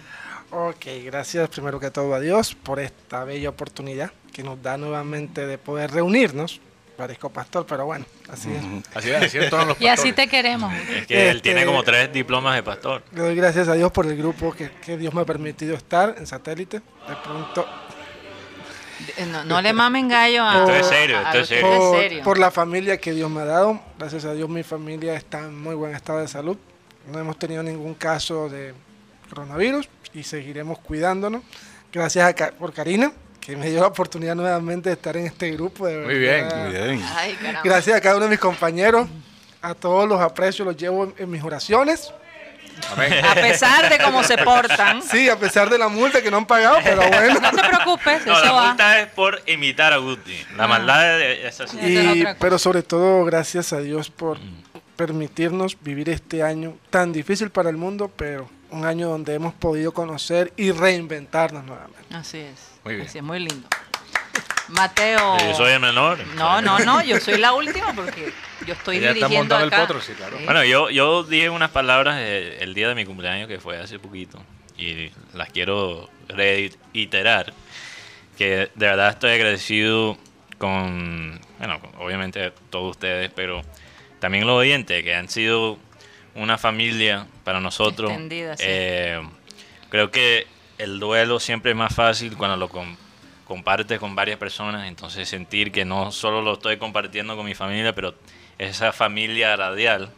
Ok, 0.52 0.86
gracias 1.06 1.48
primero 1.50 1.80
que 1.80 1.92
todo 1.92 2.14
a 2.14 2.20
Dios 2.20 2.56
por 2.56 2.80
esta 2.80 3.24
bella 3.24 3.50
oportunidad 3.50 4.12
que 4.34 4.44
nos 4.44 4.62
da 4.62 4.78
nuevamente 4.78 5.46
de 5.46 5.58
poder 5.58 5.92
reunirnos. 5.92 6.60
Parezco 6.98 7.30
pastor, 7.30 7.66
pero 7.66 7.86
bueno, 7.86 8.06
así 8.30 8.50
es. 8.52 8.62
Así 8.96 9.10
es, 9.12 9.24
así 9.24 9.38
es 9.38 9.50
todos 9.50 9.68
los 9.68 9.78
Y 9.82 9.88
así 9.88 10.10
pastores. 10.10 10.16
te 10.16 10.28
queremos. 10.28 10.74
Es 10.74 11.08
que 11.08 11.30
él 11.30 11.38
Este- 11.38 11.42
tiene 11.54 11.66
como 11.66 11.82
tres 11.84 12.12
diplomas 12.12 12.56
de 12.56 12.64
pastor. 12.64 13.04
Le 13.14 13.22
doy 13.22 13.36
gracias 13.36 13.68
a 13.70 13.74
Dios 13.76 13.90
por 13.92 14.06
el 14.06 14.18
grupo 14.18 14.52
que, 14.52 14.70
que 14.86 14.98
Dios 14.98 15.14
me 15.14 15.22
ha 15.22 15.26
permitido 15.26 15.76
estar 15.76 16.16
en 16.18 16.28
satélite. 16.28 16.80
De 16.80 17.16
pronto, 17.24 17.66
Eh, 19.16 19.26
No, 19.26 19.46
no 19.46 19.62
le 19.62 19.72
mamen 19.72 20.10
gallo 20.10 20.44
a. 20.44 20.58
Esto 20.60 20.76
es 20.76 20.86
serio, 20.88 21.18
esto 21.22 21.30
a- 21.30 21.42
es 21.42 21.48
serio. 21.48 21.68
esto 21.68 21.80
por, 21.80 21.96
es 21.96 22.02
serio. 22.02 22.24
por 22.24 22.38
la 22.38 22.52
familia 22.52 22.98
que 22.98 23.14
Dios 23.14 23.30
me 23.32 23.42
ha 23.42 23.46
dado. 23.46 23.80
Gracias 23.98 24.26
a 24.26 24.34
Dios 24.34 24.50
mi 24.50 24.64
familia 24.64 25.14
está 25.16 25.40
en 25.40 25.58
muy 25.58 25.76
buen 25.76 25.96
estado 25.96 26.20
de 26.20 26.28
salud. 26.28 26.58
No 27.10 27.18
hemos 27.18 27.40
tenido 27.40 27.64
ningún 27.64 27.94
caso 27.94 28.50
de 28.50 28.74
coronavirus 29.30 29.88
y 30.14 30.24
seguiremos 30.24 30.80
cuidándonos. 30.80 31.42
Gracias 31.92 32.34
a 32.42 32.52
por 32.52 32.74
Karina, 32.74 33.12
que 33.42 33.56
me 33.56 33.70
dio 33.70 33.82
la 33.82 33.88
oportunidad 33.88 34.36
nuevamente 34.36 34.90
de 34.90 34.94
estar 34.96 35.18
en 35.18 35.26
este 35.26 35.52
grupo. 35.52 35.88
de 35.88 35.98
Muy 36.06 36.18
bien. 36.20 36.48
Muy 36.56 36.72
bien. 36.72 37.04
Ay. 37.16 37.38
Gracias 37.64 37.96
a 37.98 38.02
cada 38.02 38.16
uno 38.16 38.26
de 38.26 38.32
mis 38.32 38.40
compañeros. 38.40 39.08
A 39.62 39.74
todos 39.74 40.08
los 40.08 40.22
aprecio, 40.22 40.64
los 40.64 40.78
llevo 40.78 41.04
en, 41.06 41.14
en 41.18 41.30
mis 41.30 41.44
oraciones. 41.44 42.14
Amén. 42.94 43.26
A 43.26 43.34
pesar 43.36 43.90
de 43.90 43.98
cómo 44.02 44.24
se 44.24 44.38
portan, 44.38 45.02
Sí, 45.02 45.28
a 45.28 45.38
pesar 45.38 45.70
de 45.70 45.78
la 45.78 45.90
multa 45.90 46.22
que 46.22 46.32
no 46.32 46.38
han 46.38 46.46
pagado, 46.46 46.78
pero 46.82 47.02
bueno. 47.10 47.40
no 47.42 47.52
te 47.52 47.68
preocupes, 47.68 48.26
No, 48.26 48.34
eso 48.38 48.46
la 48.46 48.52
va. 48.54 48.68
multa 48.68 49.00
es 49.02 49.08
por 49.10 49.42
imitar 49.48 49.92
a 49.92 49.98
Guti. 49.98 50.46
La 50.56 50.66
maldad 50.66 51.20
es, 51.22 51.60
así. 51.60 51.78
Y, 51.78 52.24
pero 52.40 52.58
sobre 52.58 52.82
todo, 52.84 53.26
gracias 53.26 53.74
a 53.74 53.80
Dios 53.82 54.10
por 54.10 54.38
permitirnos 54.96 55.78
vivir 55.82 56.10
este 56.10 56.42
año 56.44 56.78
tan 56.90 57.12
difícil 57.12 57.50
para 57.50 57.70
el 57.70 57.76
mundo, 57.76 58.10
pero 58.16 58.50
un 58.72 58.86
año 58.86 59.10
donde 59.10 59.34
hemos 59.36 59.54
podido 59.54 59.92
conocer 59.94 60.54
y 60.58 60.72
reinventarnos 60.72 61.64
nuevamente. 61.66 62.14
Así 62.16 62.38
es. 62.40 62.72
Muy 62.84 62.96
bien. 62.96 63.08
Así 63.08 63.18
es, 63.18 63.24
muy 63.24 63.40
lindo. 63.40 63.68
Mateo. 64.70 65.38
Yo 65.40 65.56
soy 65.56 65.72
el 65.74 65.80
menor. 65.80 66.20
No, 66.36 66.62
no, 66.62 66.78
no, 66.80 67.04
yo 67.04 67.20
soy 67.20 67.38
la 67.40 67.54
última 67.54 67.94
porque 67.94 68.32
yo 68.68 68.74
estoy 68.74 68.98
Ella 68.98 69.08
está 69.12 69.26
dirigiendo 69.26 69.56
montando 69.56 69.66
el 69.66 69.74
acá. 69.74 69.88
potro, 69.88 70.02
sí, 70.02 70.14
claro. 70.14 70.38
Sí. 70.38 70.46
Bueno, 70.46 70.64
yo, 70.64 70.90
yo 70.92 71.24
dije 71.24 71.50
unas 71.50 71.72
palabras 71.72 72.20
el 72.20 72.74
día 72.76 72.88
de 72.88 72.96
mi 72.96 73.06
cumpleaños 73.06 73.48
que 73.48 73.60
fue 73.60 73.80
hace 73.80 73.98
poquito 73.98 74.40
y 74.78 75.12
las 75.34 75.50
quiero 75.50 76.10
reiterar. 76.28 77.54
Que 78.38 78.70
de 78.76 78.86
verdad 78.86 79.10
estoy 79.10 79.32
agradecido 79.32 80.18
con, 80.60 81.42
bueno, 81.58 81.80
con- 81.82 81.92
obviamente 82.00 82.54
todos 82.70 82.92
ustedes, 82.92 83.32
pero 83.36 83.62
también 84.20 84.46
los 84.46 84.56
oyentes 84.58 85.04
que 85.04 85.16
han 85.16 85.30
sido 85.30 85.80
una 86.36 86.58
familia 86.58 87.28
para 87.44 87.60
nosotros. 87.60 88.12
Sí. 88.58 88.64
Eh, 88.68 89.22
creo 89.90 90.12
que 90.12 90.48
el 90.78 91.00
duelo 91.00 91.40
siempre 91.40 91.72
es 91.72 91.78
más 91.78 91.94
fácil 91.94 92.38
cuando 92.38 92.56
lo 92.58 92.70
com- 92.70 92.96
compartes 93.46 94.00
con 94.00 94.16
varias 94.16 94.38
personas, 94.38 94.88
entonces 94.88 95.28
sentir 95.28 95.72
que 95.72 95.84
no 95.86 96.12
solo 96.12 96.42
lo 96.42 96.54
estoy 96.54 96.78
compartiendo 96.78 97.36
con 97.36 97.46
mi 97.46 97.56
familia, 97.56 97.94
pero 97.94 98.14
esa 98.60 98.94
familia 98.94 99.56
radial 99.56 100.12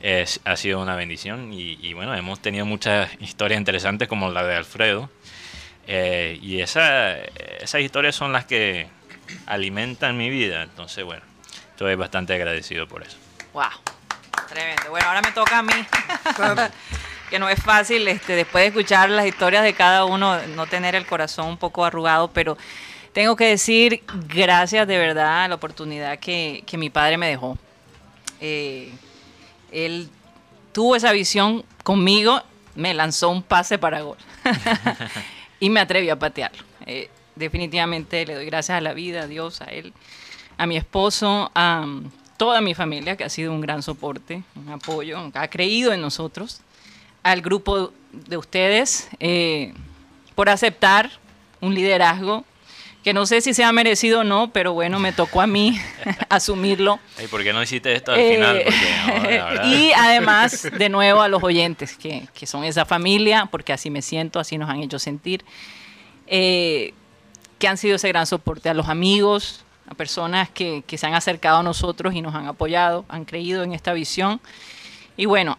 es- 0.00 0.40
ha 0.44 0.56
sido 0.56 0.80
una 0.80 0.94
bendición 0.96 1.52
y, 1.52 1.78
y 1.80 1.94
bueno, 1.94 2.14
hemos 2.14 2.40
tenido 2.40 2.66
muchas 2.66 3.10
historias 3.20 3.58
interesantes 3.58 4.06
como 4.08 4.30
la 4.30 4.42
de 4.44 4.54
Alfredo 4.56 5.08
eh, 5.86 6.38
y 6.42 6.60
esa, 6.60 7.16
esas 7.60 7.80
historias 7.80 8.14
son 8.14 8.32
las 8.32 8.44
que 8.44 8.86
alimentan 9.46 10.16
mi 10.16 10.28
vida, 10.30 10.62
entonces 10.62 11.04
bueno, 11.04 11.22
estoy 11.70 11.94
bastante 11.94 12.34
agradecido 12.34 12.86
por 12.86 13.02
eso. 13.02 13.16
Wow, 13.54 13.64
tremendo. 14.52 14.90
Bueno, 14.90 15.08
ahora 15.08 15.22
me 15.22 15.32
toca 15.32 15.58
a 15.58 15.62
mí. 15.62 15.72
que 17.30 17.38
no 17.38 17.48
es 17.48 17.62
fácil, 17.62 18.06
este, 18.08 18.36
después 18.36 18.62
de 18.62 18.68
escuchar 18.68 19.08
las 19.08 19.26
historias 19.26 19.64
de 19.64 19.72
cada 19.72 20.04
uno, 20.04 20.38
no 20.48 20.66
tener 20.66 20.94
el 20.94 21.06
corazón 21.06 21.46
un 21.46 21.56
poco 21.56 21.82
arrugado, 21.82 22.28
pero 22.28 22.58
tengo 23.14 23.36
que 23.36 23.46
decir 23.46 24.02
gracias 24.28 24.86
de 24.86 24.98
verdad 24.98 25.44
a 25.44 25.48
la 25.48 25.54
oportunidad 25.54 26.18
que, 26.18 26.62
que 26.66 26.76
mi 26.76 26.90
padre 26.90 27.16
me 27.16 27.28
dejó. 27.28 27.56
Eh, 28.40 28.92
él 29.70 30.10
tuvo 30.72 30.94
esa 30.94 31.10
visión 31.12 31.64
conmigo, 31.84 32.42
me 32.74 32.92
lanzó 32.92 33.30
un 33.30 33.42
pase 33.42 33.78
para 33.78 34.02
gol 34.02 34.18
y 35.60 35.70
me 35.70 35.80
atreví 35.80 36.10
a 36.10 36.18
patearlo. 36.18 36.62
Eh, 36.84 37.08
definitivamente 37.34 38.26
le 38.26 38.34
doy 38.34 38.44
gracias 38.44 38.76
a 38.76 38.80
la 38.82 38.92
vida, 38.92 39.22
a 39.22 39.26
Dios, 39.26 39.62
a 39.62 39.66
él, 39.66 39.94
a 40.58 40.66
mi 40.66 40.76
esposo, 40.76 41.50
a 41.54 41.86
toda 42.42 42.60
mi 42.60 42.74
familia 42.74 43.16
que 43.16 43.22
ha 43.22 43.28
sido 43.28 43.52
un 43.52 43.60
gran 43.60 43.84
soporte, 43.84 44.42
un 44.56 44.68
apoyo, 44.72 45.30
ha 45.32 45.46
creído 45.46 45.92
en 45.92 46.00
nosotros, 46.00 46.60
al 47.22 47.40
grupo 47.40 47.92
de 48.12 48.36
ustedes 48.36 49.08
eh, 49.20 49.72
por 50.34 50.48
aceptar 50.48 51.08
un 51.60 51.72
liderazgo 51.72 52.44
que 53.04 53.12
no 53.12 53.26
sé 53.26 53.40
si 53.42 53.54
se 53.54 53.62
ha 53.62 53.70
merecido 53.70 54.20
o 54.20 54.24
no, 54.24 54.50
pero 54.52 54.72
bueno, 54.72 54.98
me 54.98 55.12
tocó 55.12 55.40
a 55.40 55.46
mí 55.46 55.78
asumirlo. 56.28 56.98
Ey, 57.16 57.28
¿Por 57.28 57.44
qué 57.44 57.52
no 57.52 57.62
hiciste 57.62 57.92
esto 57.92 58.10
al 58.10 58.18
Eh, 58.18 58.34
final? 58.34 58.62
Porque, 58.64 58.80
no, 59.06 59.22
la 59.38 59.44
verdad- 59.50 59.64
y 59.72 59.92
además, 59.92 60.68
de 60.76 60.88
nuevo, 60.88 61.22
a 61.22 61.28
los 61.28 61.44
oyentes, 61.44 61.96
que, 61.96 62.26
que 62.34 62.46
son 62.48 62.64
esa 62.64 62.84
familia, 62.84 63.46
porque 63.52 63.72
así 63.72 63.88
me 63.88 64.02
siento, 64.02 64.40
así 64.40 64.58
nos 64.58 64.68
han 64.68 64.80
hecho 64.82 64.98
sentir, 64.98 65.44
eh, 66.26 66.92
que 67.60 67.68
han 67.68 67.76
sido 67.76 67.94
ese 67.94 68.08
gran 68.08 68.26
soporte, 68.26 68.68
a 68.68 68.74
los 68.74 68.88
amigos, 68.88 69.64
a 69.86 69.94
personas 69.94 70.48
que, 70.50 70.82
que 70.86 70.98
se 70.98 71.06
han 71.06 71.14
acercado 71.14 71.58
a 71.58 71.62
nosotros 71.62 72.14
y 72.14 72.22
nos 72.22 72.34
han 72.34 72.46
apoyado, 72.46 73.04
han 73.08 73.24
creído 73.24 73.62
en 73.62 73.72
esta 73.72 73.92
visión. 73.92 74.40
Y 75.16 75.26
bueno, 75.26 75.58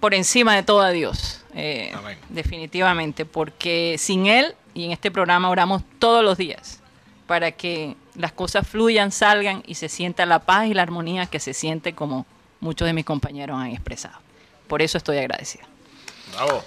por 0.00 0.14
encima 0.14 0.54
de 0.54 0.62
todo 0.62 0.82
a 0.82 0.90
Dios, 0.90 1.42
eh, 1.54 1.94
definitivamente, 2.28 3.24
porque 3.24 3.96
sin 3.98 4.26
Él 4.26 4.54
y 4.74 4.84
en 4.84 4.92
este 4.92 5.10
programa 5.10 5.48
oramos 5.48 5.82
todos 5.98 6.22
los 6.22 6.36
días 6.36 6.80
para 7.26 7.52
que 7.52 7.96
las 8.14 8.32
cosas 8.32 8.66
fluyan, 8.68 9.10
salgan 9.12 9.62
y 9.66 9.76
se 9.76 9.88
sienta 9.88 10.26
la 10.26 10.40
paz 10.40 10.66
y 10.66 10.74
la 10.74 10.82
armonía 10.82 11.26
que 11.26 11.40
se 11.40 11.54
siente 11.54 11.94
como 11.94 12.26
muchos 12.60 12.86
de 12.86 12.92
mis 12.92 13.04
compañeros 13.04 13.58
han 13.58 13.68
expresado. 13.68 14.18
Por 14.68 14.82
eso 14.82 14.98
estoy 14.98 15.18
agradecida. 15.18 15.64
Bravo. 16.32 16.64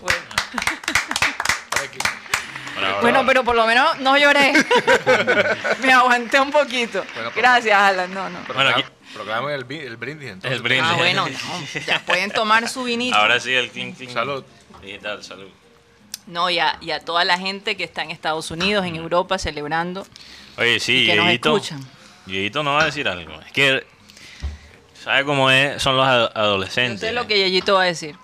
Bravo, 2.78 3.01
Bueno, 3.01 3.19
bravo. 3.19 3.28
pero 3.28 3.43
por 3.43 3.55
lo 3.55 3.65
menos 3.67 3.97
no 3.99 4.17
lloré. 4.17 4.53
Me 5.82 5.91
aguanté 5.93 6.39
un 6.39 6.51
poquito. 6.51 7.03
Bueno, 7.13 7.32
Gracias, 7.36 7.75
Alan. 7.80 8.13
No, 8.13 8.30
no. 8.30 8.39
Bueno, 8.53 8.69
aquí- 8.71 8.84
Proclame 9.13 9.53
el, 9.55 9.63
brindis 9.63 10.30
entonces. 10.30 10.51
El 10.51 10.61
brindis. 10.61 10.91
Ah, 10.91 10.95
bueno, 10.97 11.25
no, 11.28 11.82
ya 11.88 11.99
pueden 12.05 12.30
tomar 12.30 12.67
su 12.69 12.84
vinito. 12.84 13.15
Ahora 13.15 13.39
sí, 13.39 13.51
el 13.53 13.69
clink, 13.71 13.97
clink. 13.97 14.11
Salud. 14.11 14.43
Digital, 14.82 15.23
salud. 15.23 15.47
No, 16.28 16.49
y 16.49 16.59
a, 16.59 16.78
y 16.82 16.91
a 16.91 16.99
toda 16.99 17.23
la 17.23 17.39
gente 17.39 17.78
que 17.78 17.84
está 17.86 18.03
en 18.03 18.11
Estados 18.11 18.51
Unidos, 18.51 18.86
en 18.86 18.95
Europa, 18.97 19.38
celebrando. 19.39 20.05
Oye, 20.57 20.80
sí, 20.80 21.03
Y 21.03 21.05
que 21.07 21.15
nos 21.15 21.25
Dieguito. 21.25 21.55
escuchan. 21.55 21.89
Dieguito 22.25 22.61
nos 22.63 22.75
va 22.78 22.82
a 22.84 22.86
decir 22.86 23.07
algo. 23.07 23.39
Es 23.41 23.51
que, 23.53 23.88
¿sabe 25.03 25.23
cómo 25.23 25.49
es? 25.49 25.82
son 25.82 25.95
los 25.97 26.05
ado- 26.05 26.32
Yo 26.34 26.39
adolescentes? 26.41 26.99
sé 26.99 27.11
lo 27.13 27.25
que 27.25 27.38
Yeyito 27.39 27.75
va 27.75 27.84
a 27.84 27.86
decir. 27.86 28.15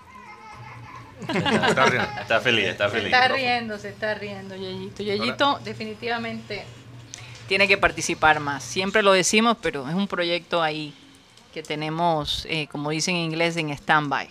Está 1.27 1.85
riendo. 1.85 2.09
Está 2.21 2.39
feliz, 2.41 2.65
está 2.65 2.85
Se 2.89 2.91
feliz. 2.97 3.13
está 3.13 3.27
riendo, 3.27 3.77
se 3.77 3.89
está 3.89 4.13
riendo, 4.13 4.55
Yeyito. 4.55 5.03
Yeyito 5.03 5.59
definitivamente 5.63 6.63
tiene 7.47 7.67
que 7.67 7.77
participar 7.77 8.39
más. 8.39 8.63
Siempre 8.63 9.03
lo 9.03 9.11
decimos, 9.13 9.57
pero 9.61 9.87
es 9.87 9.95
un 9.95 10.07
proyecto 10.07 10.61
ahí 10.61 10.93
que 11.53 11.61
tenemos, 11.63 12.45
eh, 12.49 12.67
como 12.71 12.89
dicen 12.89 13.15
en 13.15 13.21
inglés, 13.23 13.57
en 13.57 13.69
stand-by. 13.69 14.29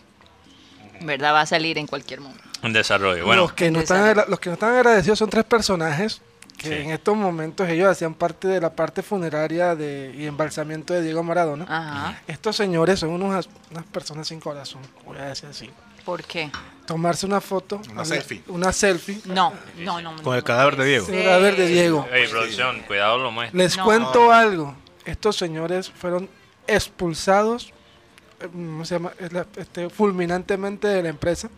¿Verdad? 1.02 1.34
Va 1.34 1.40
a 1.42 1.46
salir 1.46 1.78
en 1.78 1.86
cualquier 1.86 2.20
momento. 2.20 2.42
Un 2.62 2.72
desarrollo. 2.72 3.24
Bueno, 3.26 3.42
los, 3.42 3.52
que 3.52 3.70
no 3.70 3.80
están, 3.80 4.16
los 4.28 4.38
que 4.38 4.50
no 4.50 4.54
están 4.54 4.74
agradecidos 4.74 5.18
son 5.18 5.30
tres 5.30 5.44
personajes 5.44 6.20
que 6.58 6.68
Sí. 6.68 6.74
en 6.74 6.90
estos 6.90 7.16
momentos 7.16 7.68
ellos 7.68 7.88
hacían 7.88 8.14
parte 8.14 8.46
de 8.46 8.60
la 8.60 8.70
parte 8.70 9.02
funeraria 9.02 9.74
de, 9.74 10.14
y 10.16 10.26
embalsamiento 10.26 10.94
de 10.94 11.02
Diego 11.02 11.22
Maradona. 11.24 11.64
Ajá. 11.68 12.22
Estos 12.28 12.54
señores 12.54 13.00
son 13.00 13.10
unos, 13.10 13.48
unas 13.72 13.84
personas 13.86 14.28
sin 14.28 14.38
corazón, 14.38 14.80
voy 15.04 15.18
a 15.18 15.24
decir 15.24 15.48
así. 15.48 15.70
¿Por 16.04 16.22
qué? 16.22 16.50
Tomarse 16.86 17.26
una 17.26 17.40
foto, 17.40 17.80
Una 17.92 18.04
selfie. 18.04 18.42
Una 18.48 18.72
selfie. 18.72 19.20
No, 19.26 19.52
no, 19.78 20.00
no. 20.02 20.14
Con 20.16 20.24
no, 20.24 20.34
el 20.34 20.42
cadáver 20.42 20.76
de 20.76 20.84
Diego. 20.84 21.06
El 21.08 21.24
cadáver 21.24 21.56
de 21.56 21.66
Diego. 21.68 22.08
Oye, 22.12 22.28
producción, 22.28 22.80
cuidado 22.86 23.18
lo 23.18 23.30
muestra. 23.30 23.56
Les 23.56 23.76
No. 23.76 23.84
cuento 23.84 24.32
algo. 24.32 24.74
Estos 25.04 25.36
señores 25.36 25.90
fueron 25.90 26.28
expulsados, 26.66 27.72
eh, 28.40 28.48
¿cómo 28.50 28.84
se 28.84 28.96
llama? 28.96 29.12
Es 29.18 29.32
la- 29.32 29.46
este, 29.56 29.88
fulminantemente 29.90 30.88
de 30.88 31.02
la 31.02 31.08
empresa, 31.08 31.48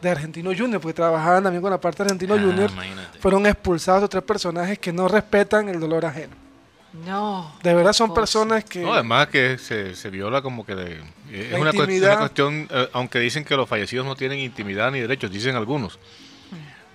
de 0.00 0.10
Argentino 0.10 0.50
Junior, 0.56 0.80
porque 0.80 0.94
trabajaban 0.94 1.42
también 1.42 1.62
con 1.62 1.70
la 1.70 1.80
parte 1.80 1.98
de 1.98 2.04
Argentino 2.04 2.34
Ah, 2.34 2.38
Junior, 2.40 2.70
imagínate. 2.70 3.18
fueron 3.18 3.46
expulsados 3.46 4.02
los 4.02 4.10
tres 4.10 4.22
personajes 4.22 4.78
que 4.78 4.92
no 4.92 5.08
respetan 5.08 5.68
el 5.68 5.80
dolor 5.80 6.04
ajeno. 6.06 6.34
No. 7.04 7.52
De 7.62 7.74
verdad 7.74 7.92
son 7.92 8.14
personas 8.14 8.64
que... 8.64 8.78
No, 8.80 8.94
además 8.94 9.26
que 9.28 9.58
se, 9.58 9.96
se 9.96 10.10
viola 10.10 10.42
como 10.42 10.64
que 10.64 10.74
de- 10.76 11.00
es 11.32 11.52
una, 11.58 11.72
cuestión, 11.72 12.68
eh, 12.70 12.88
aunque 12.92 13.18
dicen 13.18 13.44
que 13.44 13.56
los 13.56 13.68
fallecidos 13.68 14.06
no 14.06 14.14
tienen 14.14 14.38
intimidad 14.38 14.92
ni 14.92 15.00
derechos, 15.00 15.30
dicen 15.32 15.56
algunos, 15.56 15.98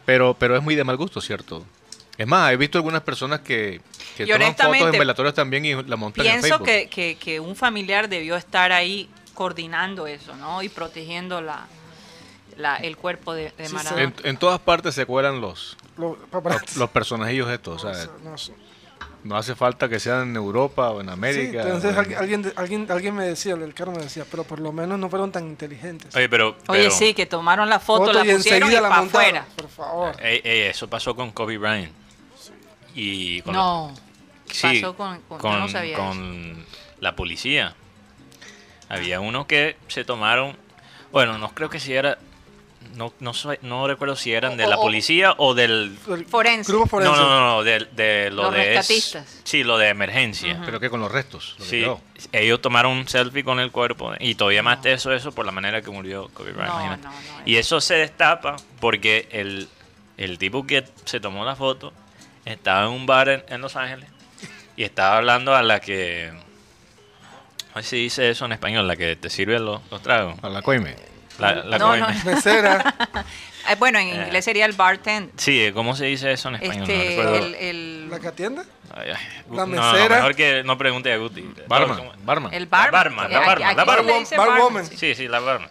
pero 0.05 0.33
pero 0.35 0.55
es 0.55 0.63
muy 0.63 0.75
de 0.75 0.83
mal 0.85 0.95
gusto, 0.95 1.19
¿cierto? 1.19 1.65
Es 2.17 2.25
más, 2.27 2.51
he 2.51 2.57
visto 2.57 2.77
algunas 2.77 3.01
personas 3.01 3.41
que, 3.41 3.81
que 4.15 4.25
toman 4.25 4.55
fotos 4.55 4.93
en 4.93 4.99
velatorios 4.99 5.33
también 5.33 5.65
y 5.65 5.73
la 5.83 5.95
montan 5.95 6.25
en 6.25 6.31
Pienso 6.31 6.47
Facebook. 6.47 6.65
que, 6.65 6.89
que, 6.89 7.17
que 7.17 7.39
un 7.39 7.55
familiar 7.55 8.07
debió 8.09 8.35
estar 8.37 8.71
ahí 8.71 9.09
coordinando 9.33 10.07
eso, 10.07 10.35
¿no? 10.35 10.61
Y 10.63 10.69
protegiendo 10.69 11.41
la, 11.41 11.67
la- 12.57 12.75
el 12.77 12.95
cuerpo 12.97 13.33
de, 13.33 13.51
de 13.57 13.67
Sí, 13.67 13.73
Maradona. 13.73 14.03
En, 14.03 14.13
en 14.23 14.37
todas 14.37 14.59
partes 14.59 14.95
se 14.95 15.05
cuelan 15.05 15.39
los, 15.41 15.77
lo- 15.97 16.15
los, 16.17 16.29
paparazzi. 16.29 16.77
los 16.79 16.89
personajillos 16.89 17.49
estos. 17.49 17.83
O 17.83 17.93
sea, 17.93 18.07
No 18.23 18.37
sé. 18.37 18.53
No 19.23 19.35
hace 19.37 19.53
falta 19.55 19.89
que 19.89 19.99
sean 19.99 20.29
en 20.29 20.35
Europa 20.35 20.91
o 20.91 21.01
en 21.01 21.07
Sí, 21.07 21.11
América. 21.13 21.61
entonces 21.63 21.85
o 21.95 22.01
en- 22.01 22.15
alguien, 22.17 22.53
alguien, 22.55 22.87
alguien, 22.91 23.15
me 23.15 23.25
decía, 23.25 23.53
el 23.53 23.73
carro 23.73 23.91
me 23.91 24.03
decía, 24.03 24.25
pero 24.31 24.43
por 24.45 24.59
lo 24.59 24.71
menos 24.71 24.97
no 24.97 25.09
fueron 25.09 25.31
tan 25.31 25.45
inteligentes. 25.47 26.15
Oye, 26.15 26.29
pero, 26.29 26.57
Oye, 26.67 26.89
sí, 26.91 27.13
que 27.13 27.25
tomaron 27.25 27.67
la 27.69 27.79
foto, 27.79 28.05
Foto 28.05 28.13
la 28.13 28.25
y 28.25 28.35
pusieron 28.35 28.69
y 28.69 28.75
enseguida 28.75 28.81
la 28.81 28.89
para 28.89 29.01
montaron. 29.01 29.37
afuera. 29.37 29.47
Por 29.55 29.69
favor. 29.69 30.15
ey, 30.23 30.41
ey, 30.43 30.59
eso 30.61 30.89
pasó 30.89 31.15
con 31.15 31.31
Kobe 31.31 31.57
Bryant. 31.57 31.91
Y 32.95 33.41
con 33.41 33.53
No. 33.53 33.93
Sí, 34.51 34.61
pasó 34.81 34.95
con, 34.95 35.19
con- 35.21 35.37
yo 35.37 35.41
con, 35.41 35.59
no 35.59 35.67
sabía 35.69 35.93
eso. 35.93 36.01
con 36.01 36.65
la 37.01 37.15
policía. 37.15 37.75
Había 38.89 39.19
unos 39.19 39.45
que 39.45 39.77
se 39.87 40.03
tomaron, 40.03 40.57
bueno, 41.11 41.37
no 41.37 41.49
creo 41.53 41.69
que 41.69 41.79
si 41.79 41.93
era, 41.93 42.17
no, 42.95 43.13
no, 43.19 43.33
soy- 43.33 43.59
no 43.61 43.87
recuerdo 43.87 44.15
si 44.15 44.33
eran 44.33 44.57
de 44.57 44.65
O- 44.65 44.69
la 44.69 44.75
policía 44.77 45.33
o 45.37 45.53
del... 45.53 45.97
El 46.09 46.25
Forense. 46.25 46.71
Grupo 46.71 46.85
No, 46.85 46.89
forense. 47.13 47.17
no, 47.21 47.29
no, 47.29 47.39
no, 47.57 47.63
de, 47.63 47.79
de 47.91 48.29
lo 48.31 48.43
Los 48.43 48.53
de... 48.53 48.61
es- 48.61 48.67
rescatistas. 48.77 49.41
sí, 49.43 49.63
lo 49.63 49.77
de 49.77 49.89
emergencia. 49.89 50.61
Pero 50.65 50.79
que 50.79 50.89
con 50.89 50.99
los 50.99 51.11
restos. 51.11 51.55
lo 51.59 51.65
que 51.65 51.69
Sí, 51.69 51.79
quedó. 51.81 52.01
ellos 52.31 52.61
tomaron 52.61 52.91
un 52.93 53.07
selfie 53.07 53.43
con 53.43 53.59
el 53.59 53.71
cuerpo 53.71 54.13
y 54.19 54.35
todavía 54.35 54.63
más 54.63 54.81
de 54.83 54.93
eso, 54.93 55.13
eso 55.13 55.31
por 55.31 55.45
la 55.45 55.51
manera 55.51 55.81
que 55.81 55.91
murió 55.91 56.29
Kobe 56.33 56.51
Bryant. 56.53 56.71
No, 56.73 56.97
no, 56.97 56.97
no, 56.97 57.41
y 57.45 57.55
eso 57.57 57.79
se 57.81 57.95
destapa 57.95 58.55
porque 58.79 59.27
el, 59.31 59.67
el 60.17 60.37
tipo 60.37 60.65
que 60.67 60.85
se 61.05 61.19
tomó 61.19 61.45
la 61.45 61.55
foto 61.55 61.93
estaba 62.45 62.83
en 62.85 62.91
un 62.91 63.05
bar 63.05 63.29
en, 63.29 63.43
en 63.49 63.61
Los 63.61 63.75
Ángeles 63.75 64.09
y 64.75 64.83
estaba 64.83 65.17
hablando 65.17 65.55
a 65.55 65.61
la 65.63 65.79
que... 65.79 66.31
No 67.75 67.83
sé 67.83 67.89
si 67.89 67.95
dice 67.97 68.29
eso 68.29 68.45
en 68.45 68.53
español, 68.53 68.87
la 68.87 68.95
que 68.95 69.15
te 69.15 69.29
sirve 69.29 69.59
los, 69.59 69.81
los 69.91 70.01
tragos. 70.01 70.35
A 70.43 70.49
la 70.49 70.61
coime. 70.61 70.95
La, 71.39 71.53
la 71.63 71.77
No, 71.77 71.95
no. 71.97 72.07
Mesera. 72.25 72.95
Eh, 73.69 73.75
bueno, 73.77 73.99
en 73.99 74.07
Eh. 74.07 74.15
inglés 74.25 74.45
sería 74.45 74.65
el 74.65 74.71
bartender. 74.71 75.31
Sí, 75.37 75.69
¿cómo 75.75 75.95
se 75.95 76.05
dice 76.05 76.31
eso 76.31 76.47
en 76.49 76.55
español? 76.55 76.87
no 76.87 76.93
Este, 76.93 77.07
recuerdo. 77.09 77.35
el, 77.35 77.55
el, 77.55 78.09
¿La 78.09 78.19
que 78.19 78.27
atiende? 78.29 78.61
Ay, 78.95 79.09
ay. 79.11 79.43
la 79.51 79.55
No, 79.65 79.67
no, 79.67 79.91
mesera. 79.93 80.15
mejor 80.15 80.35
que 80.35 80.63
no 80.63 80.77
pregunte 80.77 81.13
a 81.13 81.17
Guti. 81.17 81.47
Barman. 81.67 82.01
Barman. 82.23 82.53
el 82.53 82.65
bar, 82.65 82.85
La 82.85 82.91
barman, 82.91 83.31
la 83.31 83.37
aquí- 83.39 83.47
barman, 83.47 83.75
la 83.77 83.83
barman. 83.83 84.23
Bar 84.23 84.37
barman, 84.37 84.59
woman. 84.59 84.85
sí. 84.87 85.13
Sí, 85.13 85.27
la 85.27 85.39
barman. 85.41 85.69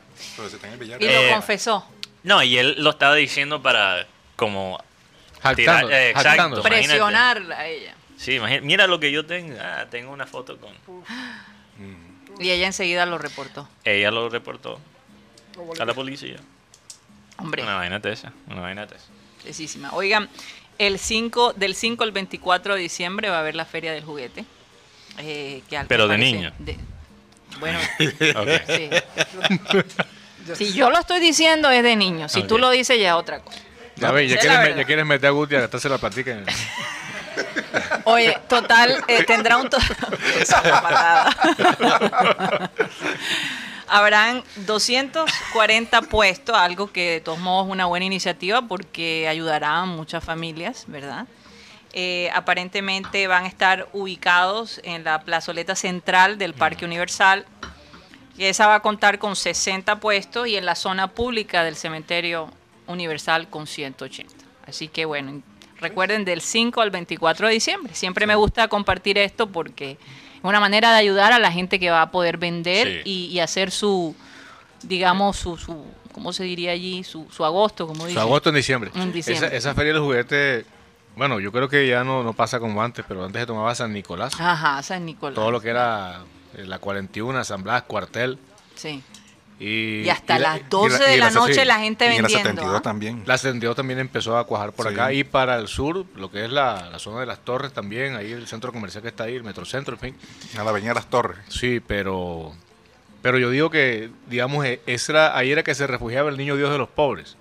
Y 0.78 0.86
lo 0.86 0.96
Eh, 1.10 1.30
confesó. 1.32 1.84
No, 2.22 2.40
y 2.42 2.58
él 2.58 2.76
lo 2.78 2.90
estaba 2.90 3.14
diciendo 3.16 3.62
para 3.62 4.06
como 4.36 4.78
Jactando, 5.42 5.88
tirar- 5.88 5.90
eh, 5.92 6.10
exacto. 6.10 6.62
Presionarla 6.62 7.58
a 7.58 7.66
ella. 7.66 7.94
Sí, 8.16 8.34
imagínate, 8.34 8.64
mira 8.66 8.86
lo 8.86 9.00
que 9.00 9.10
yo 9.10 9.26
tengo. 9.26 9.56
Ah, 9.60 9.86
tengo 9.90 10.12
una 10.12 10.26
foto 10.26 10.56
con. 10.58 10.70
Y 12.38 12.50
ella 12.50 12.66
enseguida 12.66 13.06
lo 13.06 13.18
reportó. 13.18 13.68
Ella 13.82 14.10
lo 14.12 14.28
reportó 14.28 14.78
a 15.80 15.84
la 15.84 15.94
policía. 15.94 16.36
Hombre, 17.38 17.62
Una 17.62 17.76
vaina 17.76 17.98
de 17.98 18.12
esa, 18.12 18.32
una 18.48 18.60
vaina 18.62 18.86
de 18.86 18.96
esa. 18.96 19.06
precisísima. 19.42 19.92
Oigan, 19.92 20.28
el 20.78 20.98
5, 20.98 21.52
del 21.54 21.74
5 21.74 22.04
al 22.04 22.12
24 22.12 22.74
de 22.74 22.80
diciembre 22.80 23.28
va 23.30 23.36
a 23.36 23.40
haber 23.40 23.54
la 23.54 23.64
Feria 23.64 23.92
del 23.92 24.04
Juguete. 24.04 24.44
eh, 25.18 25.62
que 25.68 25.76
al 25.76 25.84
que 25.84 25.88
Pero 25.88 26.08
de 26.08 26.16
parece- 26.16 26.32
niño. 26.32 26.52
de- 26.58 26.76
bueno, 27.60 27.78
sí. 27.98 28.10
Si 30.54 30.72
yo 30.72 30.88
lo 30.90 30.98
estoy 30.98 31.20
diciendo 31.20 31.68
es 31.70 31.82
de 31.82 31.94
niño. 31.96 32.28
Si 32.28 32.42
tú 32.44 32.54
Ok. 32.54 32.60
lo 32.62 32.70
dices 32.70 32.98
ya 32.98 33.08
es 33.08 33.14
otra 33.14 33.40
cosa. 33.40 33.58
Ya 33.96 34.12
ves, 34.12 34.30
ya 34.30 34.38
quieres, 34.38 34.76
ya 34.76 34.84
quieres 34.84 35.04
meter 35.04 35.26
a 35.28 35.30
Guti 35.30 35.56
a 35.56 35.60
gastarse 35.60 35.88
la 35.88 35.98
platica. 35.98 36.30
en- 36.30 36.46
Oye, 38.04 38.38
total, 38.48 39.04
eh, 39.08 39.24
tendrá 39.24 39.58
un... 39.58 39.68
to- 39.68 39.76
Esa 40.40 40.62
patada. 40.62 42.70
Habrán 43.90 44.44
240 44.66 46.02
puestos, 46.02 46.56
algo 46.56 46.92
que 46.92 47.10
de 47.10 47.20
todos 47.20 47.38
modos 47.38 47.66
es 47.66 47.72
una 47.72 47.86
buena 47.86 48.04
iniciativa 48.04 48.62
porque 48.62 49.26
ayudará 49.28 49.78
a 49.78 49.86
muchas 49.86 50.22
familias, 50.22 50.84
¿verdad? 50.88 51.26
Eh, 51.94 52.30
aparentemente 52.34 53.26
van 53.26 53.44
a 53.44 53.48
estar 53.48 53.88
ubicados 53.92 54.80
en 54.84 55.04
la 55.04 55.22
plazoleta 55.22 55.74
central 55.74 56.38
del 56.38 56.54
Parque 56.54 56.84
Universal. 56.84 57.46
Y 58.36 58.44
esa 58.44 58.66
va 58.66 58.76
a 58.76 58.80
contar 58.80 59.18
con 59.18 59.34
60 59.34 59.98
puestos 59.98 60.46
y 60.46 60.56
en 60.56 60.66
la 60.66 60.74
zona 60.74 61.08
pública 61.08 61.64
del 61.64 61.74
Cementerio 61.74 62.50
Universal 62.86 63.48
con 63.48 63.66
180. 63.66 64.32
Así 64.66 64.88
que 64.88 65.06
bueno, 65.06 65.42
recuerden 65.80 66.24
del 66.24 66.40
5 66.40 66.80
al 66.80 66.90
24 66.90 67.48
de 67.48 67.54
diciembre. 67.54 67.94
Siempre 67.94 68.26
me 68.26 68.34
gusta 68.34 68.68
compartir 68.68 69.18
esto 69.18 69.48
porque 69.48 69.98
una 70.42 70.60
manera 70.60 70.92
de 70.92 70.98
ayudar 70.98 71.32
a 71.32 71.38
la 71.38 71.50
gente 71.52 71.78
que 71.80 71.90
va 71.90 72.02
a 72.02 72.10
poder 72.10 72.36
vender 72.38 73.02
Sí. 73.04 73.10
y, 73.10 73.24
y 73.26 73.40
hacer 73.40 73.70
su, 73.70 74.14
digamos, 74.82 75.36
su, 75.36 75.56
su, 75.56 75.84
¿cómo 76.12 76.32
se 76.32 76.44
diría 76.44 76.72
allí? 76.72 77.04
Su, 77.04 77.26
su 77.30 77.44
agosto, 77.44 77.86
como 77.86 78.02
Su 78.02 78.06
dicen. 78.08 78.22
agosto 78.22 78.48
en 78.50 78.54
diciembre. 78.56 78.90
En 78.94 79.12
diciembre. 79.12 79.46
Esa, 79.48 79.56
esa 79.56 79.74
feria 79.74 79.92
del 79.92 80.02
juguete, 80.02 80.64
bueno, 81.16 81.40
yo 81.40 81.50
creo 81.52 81.68
que 81.68 81.86
ya 81.88 82.04
no, 82.04 82.22
no 82.22 82.32
pasa 82.32 82.60
como 82.60 82.82
antes, 82.82 83.04
pero 83.08 83.24
antes 83.24 83.40
se 83.42 83.46
tomaba 83.46 83.74
San 83.74 83.92
Nicolás. 83.92 84.34
Ajá, 84.40 84.82
San 84.82 85.04
Nicolás. 85.04 85.34
Todo 85.34 85.50
lo 85.50 85.60
que 85.60 85.70
era 85.70 86.22
eh, 86.56 86.64
la 86.64 86.78
41, 86.78 87.42
San 87.44 87.62
Blas, 87.62 87.82
cuartel. 87.82 88.38
Sí. 88.74 89.02
Y, 89.60 90.02
Y 90.02 90.08
hasta 90.10 90.36
y 90.36 90.40
la- 90.40 90.48
las 90.52 90.60
y 90.60 90.64
12 90.68 90.96
y 90.96 91.10
de 91.10 91.16
la 91.18 91.28
sí. 91.30 91.34
noche 91.34 91.64
la 91.64 91.80
gente 91.80 92.04
Y 92.04 92.08
en 92.16 92.22
la 92.22 92.28
vendiendo. 92.28 92.48
72 92.48 92.74
¿ah? 92.76 92.80
también. 92.80 93.22
La 93.26 93.36
72 93.38 93.74
también 93.74 93.98
empezó 93.98 94.38
a 94.38 94.46
cuajar 94.46 94.72
por 94.72 94.86
Sí. 94.86 94.92
acá 94.94 95.12
y 95.12 95.24
para 95.24 95.56
el 95.56 95.66
sur, 95.66 96.04
lo 96.14 96.30
que 96.30 96.44
es 96.44 96.50
la, 96.52 96.88
la 96.92 96.98
zona 97.00 97.20
de 97.20 97.26
las 97.26 97.40
torres 97.44 97.72
también, 97.72 98.14
ahí 98.14 98.30
el 98.30 98.46
centro 98.46 98.72
comercial 98.72 99.02
que 99.02 99.08
está 99.08 99.24
ahí, 99.24 99.34
el 99.34 99.42
Metrocentro, 99.42 99.94
en 99.94 100.00
fin. 100.00 100.16
A 100.58 100.62
la 100.62 100.70
Avenida 100.70 100.94
Las 100.94 101.10
Torres. 101.10 101.38
Sí, 101.48 101.80
pero 101.84 102.52
pero 103.20 103.36
yo 103.40 103.50
digo 103.50 103.68
que, 103.68 104.10
digamos, 104.28 104.64
eh, 104.64 104.80
esa 104.86 105.10
era- 105.12 105.36
ahí 105.36 105.50
era 105.50 105.64
que 105.64 105.74
se 105.74 105.88
refugiaba 105.88 106.30
el 106.30 106.36
niño 106.36 106.56
Dios 106.56 106.70
de 106.70 106.78
los 106.78 106.88
pobres. 106.88 107.36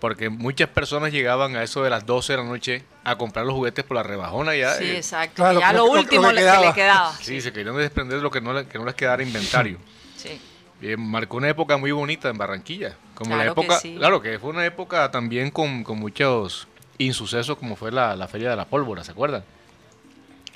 Porque 0.00 0.30
muchas 0.30 0.68
personas 0.70 1.12
llegaban 1.12 1.54
a 1.54 1.62
eso 1.62 1.82
de 1.84 1.90
las 1.90 2.06
12 2.06 2.32
de 2.32 2.38
la 2.38 2.44
noche 2.44 2.82
a 3.04 3.16
comprar 3.18 3.44
los 3.44 3.54
juguetes 3.54 3.84
por 3.84 3.96
la 3.98 4.02
rebajona 4.02 4.56
ya. 4.56 4.72
Sí, 4.78 4.84
eh, 4.84 4.96
exacto. 4.96 5.34
Claro, 5.36 5.60
ya 5.60 5.72
lo 5.74 5.78
lo, 5.80 5.84
que- 5.84 5.92
lo- 5.94 6.00
último 6.00 6.28
que 6.28 6.34
le- 6.34 6.40
que 6.50 6.66
le 6.66 6.72
quedaba. 6.72 7.14
sí, 7.20 7.40
se 7.42 7.52
querían 7.52 7.76
desprender 7.76 8.16
de 8.16 8.22
lo 8.22 8.30
que 8.30 8.40
no, 8.40 8.66
que 8.66 8.78
no 8.78 8.84
les 8.86 8.94
quedara 8.94 9.22
inventario. 9.22 9.76
Sí. 10.16 10.40
Eh, 10.82 10.96
marcó 10.96 11.36
una 11.36 11.48
época 11.48 11.76
muy 11.76 11.92
bonita 11.92 12.28
en 12.28 12.36
Barranquilla. 12.36 12.96
Como 13.14 13.36
la 13.36 13.44
que 13.44 13.48
época, 13.50 13.78
sí. 13.78 13.94
claro 13.96 14.20
que 14.20 14.38
fue 14.38 14.50
una 14.50 14.66
época 14.66 15.10
también 15.10 15.50
con, 15.50 15.84
con 15.84 15.98
muchos 15.98 16.66
insucesos 16.98 17.56
como 17.56 17.76
fue 17.76 17.92
la, 17.92 18.16
la 18.16 18.26
Feria 18.28 18.50
de 18.50 18.56
la 18.56 18.64
Pólvora, 18.66 19.04
¿se 19.04 19.12
acuerdan? 19.12 19.44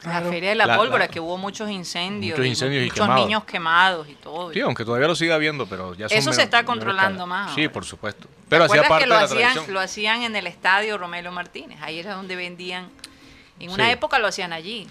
La 0.03 0.11
Claro. 0.21 0.31
Feria 0.31 0.51
de 0.51 0.55
la, 0.57 0.67
La- 0.67 0.77
Pólvora, 0.77 1.05
la- 1.07 1.09
que 1.09 1.19
hubo 1.21 1.37
muchos 1.39 1.71
incendios, 1.71 2.37
Muchos 2.39 2.47
incendios 2.49 2.83
y 2.83 2.87
muchos 2.87 3.01
quemados. 3.05 3.27
niños 3.27 3.45
quemados 3.45 4.09
y 4.09 4.15
todo. 4.15 4.53
Sí, 4.53 4.61
aunque 4.61 4.85
todavía 4.85 5.09
lo 5.09 5.15
siga 5.17 5.35
habiendo, 5.37 5.67
pero 5.67 5.95
ya 5.95 6.09
son 6.09 6.19
Eso 6.19 6.33
se 6.33 6.43
está 6.43 6.65
controlando 6.65 7.25
escala. 7.25 7.27
más 7.27 7.55
Sí, 7.55 7.69
por 7.69 7.85
supuesto. 7.85 8.27
¿Te 8.29 8.35
Pero 8.51 8.65
hacía 8.65 8.83
parte 8.85 9.05
que 9.05 9.09
lo 9.09 9.15
de 9.15 9.21
la 9.21 9.25
hacían, 9.27 9.53
tradición. 9.55 9.75
lo 9.75 9.81
hacían 9.81 10.23
en 10.23 10.37
el 10.37 10.47
estadio 10.47 10.99
Romelo 10.99 11.33
Martínez? 11.33 11.79
Ahí 11.83 11.99
era 11.99 12.15
donde 12.15 12.37
vendían. 12.37 12.89
En 13.59 13.71
una 13.71 13.87
Sí. 13.87 13.93
época 13.93 14.19
lo 14.19 14.27
hacían 14.29 14.53
allí. 14.53 14.87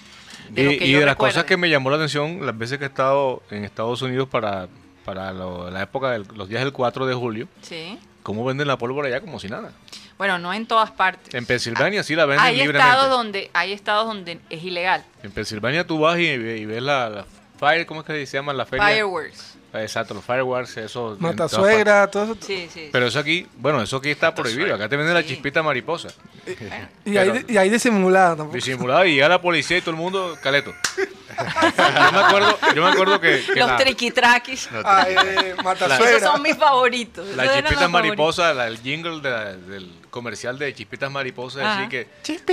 Y, 0.50 0.54
De 0.54 0.64
lo 0.64 0.70
que 0.80 0.86
y 0.88 0.92
yo 0.92 1.00
de 1.00 1.06
las 1.06 1.16
cosas 1.16 1.44
que 1.46 1.56
me 1.56 1.70
llamó 1.70 1.90
la 1.92 1.98
atención, 1.98 2.46
las 2.46 2.58
veces 2.58 2.78
que 2.80 2.86
he 2.86 2.88
estado 2.88 3.42
en 3.52 3.64
Estados 3.64 4.02
Unidos 4.02 4.28
para, 4.28 4.68
para 5.06 5.32
lo- 5.32 5.70
la 5.72 5.84
época 5.84 6.12
de 6.12 6.20
los 6.36 6.50
días 6.50 6.64
del 6.64 6.74
4 6.74 7.06
de 7.06 7.14
julio, 7.14 7.48
Sí. 7.62 7.98
cómo 8.24 8.44
venden 8.44 8.68
la 8.68 8.78
pólvora 8.78 9.08
allá 9.08 9.22
como 9.22 9.40
si 9.40 9.48
nada. 9.48 9.72
Bueno, 10.18 10.38
no 10.40 10.54
en 10.54 10.66
todas 10.66 10.92
partes. 10.92 11.34
En 11.34 11.46
Pensilvania 11.46 12.02
sí 12.04 12.16
la 12.16 12.26
venden 12.26 12.46
hay 12.46 12.56
libremente. 12.58 12.88
estados 12.90 13.10
donde 13.10 13.52
hay 13.54 13.72
estados 13.74 14.08
donde 14.08 14.40
es 14.50 14.64
ilegal. 14.64 15.04
En 15.24 15.32
Pensilvania 15.32 15.86
tú 15.86 16.00
vas 16.00 16.18
y, 16.20 16.38
ve- 16.38 16.58
y 16.58 16.66
ves 16.66 16.82
la, 16.82 17.10
la 17.10 17.26
Fire, 17.60 17.86
¿cómo 17.86 18.02
es 18.02 18.06
que 18.08 18.26
se 18.26 18.38
llama 18.38 18.52
la 18.54 18.66
feria? 18.66 18.86
Fireworks. 18.86 19.56
Exacto, 19.76 20.14
los 20.14 20.24
fireworks, 20.24 20.78
eso. 20.78 21.18
Matasuegra, 21.20 22.08
todo 22.10 22.24
eso. 22.24 22.38
Sí, 22.40 22.70
sí. 22.74 22.90
Pero 22.94 23.08
eso 23.08 23.20
aquí, 23.20 23.46
bueno, 23.58 23.82
eso 23.82 23.98
aquí 23.98 24.10
está 24.10 24.34
prohibido. 24.34 24.74
Acá 24.76 24.88
te 24.88 24.96
venden 24.96 25.14
la 25.14 25.26
chispita 25.26 25.62
mariposa. 25.64 26.10
Bueno, 26.46 26.88
Y 27.06 27.18
ahí, 27.18 27.46
y 27.50 27.58
ahí 27.58 27.70
disimulada 27.70 28.38
tampoco. 28.38 28.56
Disimulado 28.56 29.06
y 29.06 29.16
llega 29.16 29.28
la 29.28 29.42
policía 29.42 29.78
y 29.78 29.82
todo 29.82 29.92
el 29.92 29.98
mundo 29.98 30.38
caleto. 30.42 30.74
Yo 31.38 32.12
me 32.12 32.20
acuerdo, 32.20 32.60
yo 32.76 32.84
me 32.84 32.90
acuerdo 32.90 33.20
que, 33.20 33.44
que 33.54 33.60
Los 33.60 33.70
la, 33.70 33.78
triquitraquis. 33.78 34.70
Ay, 34.84 35.16
eh, 35.26 35.56
Esos 36.00 36.22
son 36.22 36.42
mis 36.42 36.56
favoritos. 36.58 37.28
la 37.36 37.44
esos 37.44 37.56
eran 37.58 37.64
chispita 37.72 37.82
los 37.84 37.92
mariposa, 37.92 38.54
la- 38.54 38.68
el 38.68 38.80
jingle 38.80 39.22
de 39.22 39.30
la- 39.30 39.54
del 39.54 39.92
comercial 40.10 40.58
de 40.58 40.74
chispitas 40.74 41.12
mariposas, 41.12 41.64
Ajá. 41.64 41.80
así 41.82 41.90
que 41.90 42.08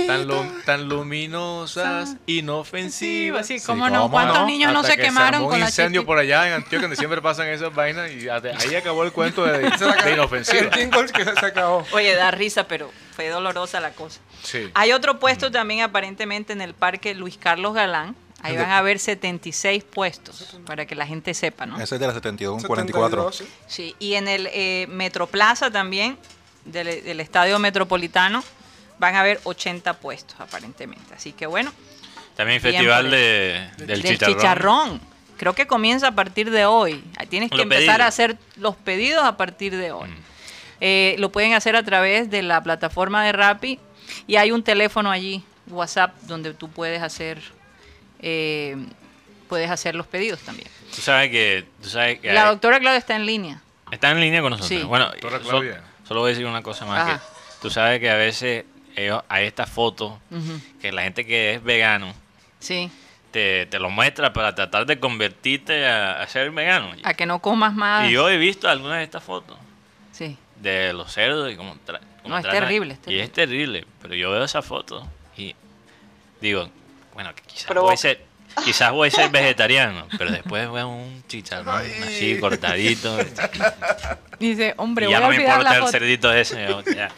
tan, 0.05 0.27
lu- 0.27 0.51
tan 0.65 0.89
luminosas, 0.89 2.17
inofensivas. 2.25 3.47
Sí, 3.47 3.59
Sí, 3.59 3.65
cómo 3.65 3.89
no. 3.89 4.01
cómo 4.03 4.11
¿Cuántos 4.11 4.39
no? 4.39 4.45
niños 4.47 4.73
no 4.73 4.83
se 4.83 4.97
que 4.97 5.03
quemaron 5.03 5.43
con 5.45 5.53
un 5.53 5.59
la 5.61 5.65
incendio 5.67 6.01
chispita? 6.01 6.07
por 6.07 6.17
allá 6.17 6.47
en 6.47 6.53
Antioquia 6.53 6.81
donde 6.81 6.95
siempre 6.97 7.21
pasan 7.21 7.47
esas 7.47 7.73
vainas 7.73 8.11
y 8.11 8.27
hasta 8.27 8.49
ahí 8.49 8.75
acabó 8.75 9.03
el 9.03 9.11
cuento 9.13 9.45
de, 9.45 9.61
la 9.79 9.95
de 10.03 10.11
inofensiva. 10.13 10.59
El 10.59 10.73
jingle 10.73 11.05
que 11.11 11.23
se 11.23 11.45
acabó. 11.45 11.85
Oye, 11.91 12.13
da 12.15 12.31
risa, 12.31 12.67
pero 12.67 12.91
fue 13.15 13.29
dolorosa 13.29 13.79
la 13.79 13.91
cosa. 13.91 14.19
Sí. 14.43 14.69
Hay 14.73 14.91
otro 14.91 15.19
puesto 15.19 15.49
también 15.51 15.81
aparentemente 15.81 16.51
en 16.51 16.61
el 16.61 16.73
parque 16.73 17.13
Luis 17.15 17.37
Carlos 17.37 17.73
Galán. 17.73 18.15
Ahí 18.43 18.57
van 18.57 18.69
a 18.69 18.77
haber 18.77 18.99
76 18.99 19.83
puestos, 19.85 20.57
para 20.65 20.85
que 20.85 20.95
la 20.95 21.07
gente 21.07 21.33
sepa, 21.33 21.65
¿no? 21.65 21.79
Ese 21.79 21.95
es 21.95 22.01
de 22.01 22.07
la 22.07 22.13
72, 22.13 22.61
un 22.61 22.67
44. 22.67 23.31
72, 23.31 23.35
sí. 23.67 23.93
Sí, 23.93 23.95
y 23.99 24.13
en 24.15 24.27
el 24.27 24.47
eh, 24.51 24.85
Metroplaza 24.89 25.71
también, 25.71 26.17
del, 26.65 27.03
del 27.03 27.19
Estadio 27.21 27.57
Metropolitano, 27.59 28.43
van 28.99 29.15
a 29.15 29.21
haber 29.21 29.39
80 29.45 29.93
puestos 29.95 30.39
aparentemente. 30.39 31.13
Así 31.15 31.31
que 31.31 31.45
bueno, 31.47 31.71
También 32.35 32.61
festival 32.61 33.09
de, 33.09 33.69
del, 33.77 33.87
del 33.87 34.03
chicharrón. 34.03 34.35
chicharrón. 34.35 35.01
Creo 35.37 35.53
que 35.55 35.65
comienza 35.65 36.09
a 36.09 36.11
partir 36.11 36.51
de 36.51 36.65
hoy. 36.65 37.03
Tienes 37.29 37.49
que 37.49 37.57
Los 37.57 37.63
empezar 37.63 37.85
pedidos. 37.85 38.01
a 38.01 38.07
hacer 38.07 38.37
los 38.57 38.75
pedidos 38.75 39.23
a 39.23 39.35
partir 39.35 39.75
de 39.75 39.91
hoy. 39.91 40.09
Mm. 40.09 40.15
Eh, 40.81 41.15
lo 41.17 41.31
pueden 41.31 41.53
hacer 41.53 41.75
a 41.75 41.83
través 41.83 42.29
de 42.29 42.41
la 42.43 42.61
plataforma 42.61 43.23
de 43.23 43.31
Rappi 43.31 43.79
y 44.27 44.35
hay 44.35 44.51
un 44.51 44.63
teléfono 44.63 45.09
allí, 45.11 45.43
WhatsApp, 45.67 46.13
donde 46.23 46.53
tú 46.53 46.69
puedes 46.69 47.01
hacer 47.01 47.41
eh, 48.23 48.75
puedes 49.49 49.69
hacer 49.69 49.93
los 49.95 50.07
pedidos 50.07 50.39
también. 50.39 50.67
Tú 50.95 51.01
sabes 51.01 51.29
que, 51.29 51.65
tú 51.81 51.89
sabes 51.89 52.19
que 52.19 52.31
La 52.33 52.43
hay- 52.43 52.49
doctora 52.49 52.79
Claudia 52.79 52.97
está 52.97 53.15
en 53.15 53.25
línea. 53.25 53.61
está 53.91 54.09
en 54.11 54.19
línea 54.21 54.41
con 54.41 54.51
nosotros. 54.51 54.79
Sí. 54.81 54.85
Bueno, 54.87 55.09
Doctora 55.09 55.39
so- 55.39 55.49
Claudia. 55.49 55.81
solo 56.07 56.21
voy 56.21 56.29
a 56.29 56.33
decir 56.33 56.45
una 56.47 56.63
cosa 56.63 56.85
más. 56.85 57.19
Que 57.19 57.25
tú 57.61 57.69
sabes 57.69 57.99
que 57.99 58.09
a 58.09 58.15
veces 58.15 58.65
ellos, 58.95 59.21
hay 59.29 59.45
estas 59.45 59.69
fotos 59.69 60.13
Ujú. 60.31 60.59
que 60.81 60.91
la 60.91 61.03
gente 61.03 61.25
que 61.25 61.55
es 61.55 61.63
vegano 61.63 62.13
Sí, 62.59 62.89
te, 63.31 63.65
te 63.65 63.79
lo 63.79 63.89
muestra 63.89 64.31
para 64.33 64.53
tratar 64.55 64.85
de 64.85 64.99
convertirte 64.99 65.85
a, 65.87 66.21
a 66.21 66.27
ser 66.27 66.51
vegano. 66.51 66.91
a 67.03 67.13
que 67.13 67.25
no 67.25 67.39
comas 67.39 67.73
más. 67.73 68.07
Y 68.09 68.13
yo 68.13 68.29
he 68.29 68.37
visto 68.37 68.69
algunas 68.69 68.97
de 68.99 69.03
estas 69.03 69.23
fotos 69.23 69.57
Sí. 70.11 70.37
de 70.61 70.93
los 70.93 71.11
cerdos 71.11 71.51
y 71.51 71.55
cómo, 71.55 71.73
tra- 71.85 71.99
cómo 72.21 72.35
No, 72.35 72.37
es 72.37 72.43
terrible, 72.47 72.93
es 72.93 72.99
Y 72.99 73.01
terrible. 73.01 73.23
es 73.23 73.31
terrible, 73.31 73.85
pero 74.01 74.13
yo 74.15 74.29
veo 74.31 74.43
esa 74.43 74.61
foto 74.61 75.07
y 75.35 75.55
digo, 76.39 76.69
bueno, 77.13 77.33
que 77.35 77.41
quizás 77.43 77.65
Provoca. 77.65 77.87
voy 77.87 77.93
a 77.93 77.97
ser, 77.97 78.25
quizás 78.65 78.91
voy 78.91 79.07
a 79.07 79.11
ser 79.11 79.29
vegetariano, 79.29 80.07
pero 80.17 80.31
después 80.31 80.71
veo 80.71 80.87
un 80.89 81.23
chicharrón 81.27 81.81
así 82.03 82.39
cortadito 82.39 83.17
dice, 84.39 84.73
hombre, 84.77 85.05
y 85.05 85.07
voy 85.07 85.11
ya 85.13 85.17
a 85.17 85.21
no 85.21 85.29
me 85.29 85.35
olvidar 85.35 85.57
importa 85.59 85.79
la 85.79 85.85
el 85.85 85.91
cerdito 85.91 86.33
ese. 86.33 86.67
ya. 86.95 87.11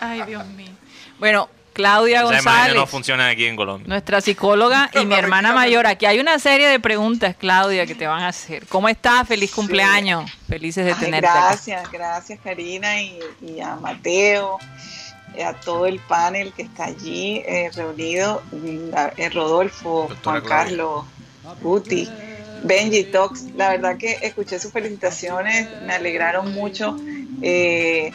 Ay, 0.00 0.22
Dios 0.26 0.44
mío. 0.46 0.70
Bueno, 1.18 1.48
Claudia 1.72 2.20
Esa 2.20 2.24
González. 2.32 2.74
no 2.76 2.86
funciona 2.86 3.28
aquí 3.28 3.46
en 3.46 3.56
Colombia. 3.56 3.88
Nuestra 3.88 4.20
psicóloga 4.20 4.90
y 4.92 5.06
mi 5.06 5.14
hermana 5.14 5.52
mayor. 5.54 5.86
Aquí 5.86 6.04
hay 6.04 6.20
una 6.20 6.38
serie 6.38 6.68
de 6.68 6.78
preguntas, 6.80 7.34
Claudia, 7.38 7.86
que 7.86 7.94
te 7.94 8.06
van 8.06 8.22
a 8.22 8.28
hacer. 8.28 8.66
¿Cómo 8.66 8.88
estás? 8.90 9.26
Feliz 9.26 9.50
cumpleaños. 9.52 10.30
Felices 10.48 10.84
de 10.84 10.92
Ay, 10.92 10.98
tenerte 11.00 11.28
acá. 11.28 11.46
gracias, 11.46 11.90
gracias 11.90 12.40
Karina 12.44 13.00
y, 13.00 13.18
y 13.40 13.60
a 13.60 13.76
Mateo, 13.76 14.58
a 15.44 15.54
todo 15.54 15.86
el 15.86 15.98
panel 16.00 16.52
que 16.52 16.62
está 16.62 16.84
allí 16.86 17.42
eh, 17.46 17.70
reunido, 17.74 18.42
a- 18.94 19.12
eh, 19.16 19.28
Rodolfo, 19.30 20.06
Doctora 20.08 20.40
Juan 20.40 20.46
Claudia. 20.48 20.64
Carlos, 20.66 21.04
Guti, 21.62 22.08
Benji 22.64 23.04
Tox. 23.04 23.44
La 23.56 23.70
verdad 23.70 23.96
que 23.96 24.18
escuché 24.22 24.58
sus 24.58 24.72
felicitaciones, 24.72 25.68
me 25.86 25.94
alegraron 25.94 26.52
mucho. 26.52 26.96
eh, 27.42 28.12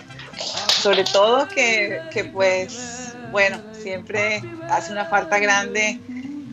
sobre 0.81 1.03
todo 1.03 1.47
que, 1.47 1.99
que, 2.13 2.25
pues, 2.25 3.13
bueno, 3.31 3.59
siempre 3.81 4.41
hace 4.69 4.91
una 4.91 5.05
falta 5.05 5.39
grande 5.39 5.99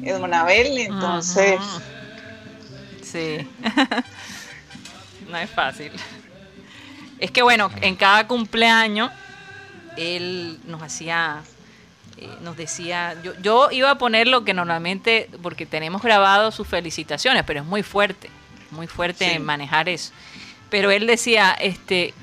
Don 0.01 0.32
Abel, 0.35 0.78
entonces... 0.78 1.61
Sí. 3.03 3.47
no 5.28 5.39
es 5.39 5.51
fácil. 5.51 5.93
Es 7.19 7.31
que 7.31 7.43
bueno, 7.43 7.70
en 7.81 7.95
cada 7.97 8.27
cumpleaños 8.27 9.11
él 9.97 10.59
nos 10.66 10.83
hacía, 10.83 11.43
eh, 12.19 12.29
nos 12.43 12.57
decía, 12.57 13.15
yo, 13.23 13.33
yo 13.41 13.71
iba 13.71 13.91
a 13.91 13.99
poner 13.99 14.27
lo 14.29 14.45
que 14.45 14.55
normalmente, 14.55 15.29
porque 15.43 15.66
tenemos 15.66 16.03
grabado 16.03 16.51
sus 16.53 16.66
felicitaciones, 16.69 17.43
pero 17.47 17.61
es 17.61 17.66
muy 17.66 17.83
fuerte, 17.83 18.31
muy 18.71 18.87
fuerte 18.87 19.27
Sí. 19.29 19.33
en 19.33 19.45
manejar 19.45 19.89
eso. 19.89 20.12
Pero 20.71 20.91
él 20.91 21.07
decía, 21.07 21.57
este, 21.61 22.15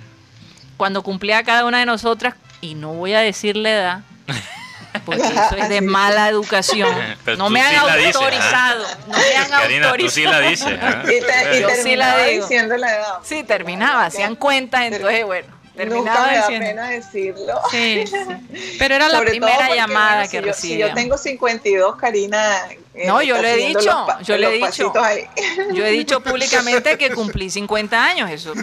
cuando 0.77 1.03
cumplía 1.03 1.43
cada 1.43 1.65
una 1.65 1.79
de 1.79 1.85
nosotras, 1.85 2.35
y 2.59 2.75
no 2.75 2.93
voy 2.93 3.13
a 3.13 3.19
decir 3.21 3.55
la 3.57 3.69
edad, 3.71 3.99
porque 5.05 5.21
eso 5.21 5.55
es 5.57 5.69
de 5.69 5.81
mala 5.81 6.27
educación. 6.29 6.89
Pero 7.25 7.37
no 7.37 7.49
me 7.49 7.61
han 7.61 7.69
sí 7.73 7.75
la 7.85 7.95
dices, 7.95 8.15
¿ah? 8.15 8.19
autorizado, 8.19 8.85
no 9.07 9.17
me 9.17 9.35
han 9.37 9.49
Karina, 9.49 9.93
tú 9.97 10.09
sí 10.09 10.23
la 10.23 10.37
autorizado. 10.37 10.69
dices. 10.71 10.79
¿ah? 10.81 11.03
Y, 11.05 11.07
te- 11.51 11.57
y 11.57 11.61
Yo 11.61 11.69
sí 11.69 11.95
la 11.95 12.13
terminaba 12.13 12.23
digo. 12.25 12.43
diciendo 12.47 12.77
la 12.77 12.95
edad. 12.95 13.13
Sí, 13.23 13.43
terminaba, 13.43 14.05
hacían 14.05 14.35
cuentas, 14.35 14.81
entonces 14.83 15.25
bueno, 15.25 15.47
terminaba 15.89 16.19
Nunca 16.19 16.27
me 16.27 16.35
da 16.35 16.41
diciendo. 16.47 16.67
pena 16.67 16.89
decirlo. 16.89 17.53
Sí, 17.71 18.03
sí. 18.07 18.75
Pero 18.79 18.95
era 18.95 19.09
la 19.09 19.21
primera 19.21 19.55
porque, 19.57 19.75
llamada 19.75 20.25
bueno, 20.25 20.29
que 20.29 20.29
si 20.29 20.35
yo, 20.37 20.41
recibí. 20.41 20.73
si 20.73 20.79
yo 20.79 20.93
tengo 20.93 21.17
52, 21.17 21.95
Karina. 21.95 22.57
eh, 22.93 23.07
No, 23.07 23.21
yo 23.21 23.41
lo 23.41 23.47
he 23.47 23.55
dicho, 23.57 23.79
los 23.81 24.27
yo 24.27 24.37
le 24.37 24.47
he 24.47 24.65
dicho. 24.65 24.93
ahí. 25.03 25.25
Yo 25.73 25.85
he 25.85 25.91
dicho 25.91 26.19
públicamente 26.23 26.97
que 26.97 27.11
cumplí 27.11 27.49
50 27.49 28.03
años, 28.03 28.29
eso. 28.29 28.53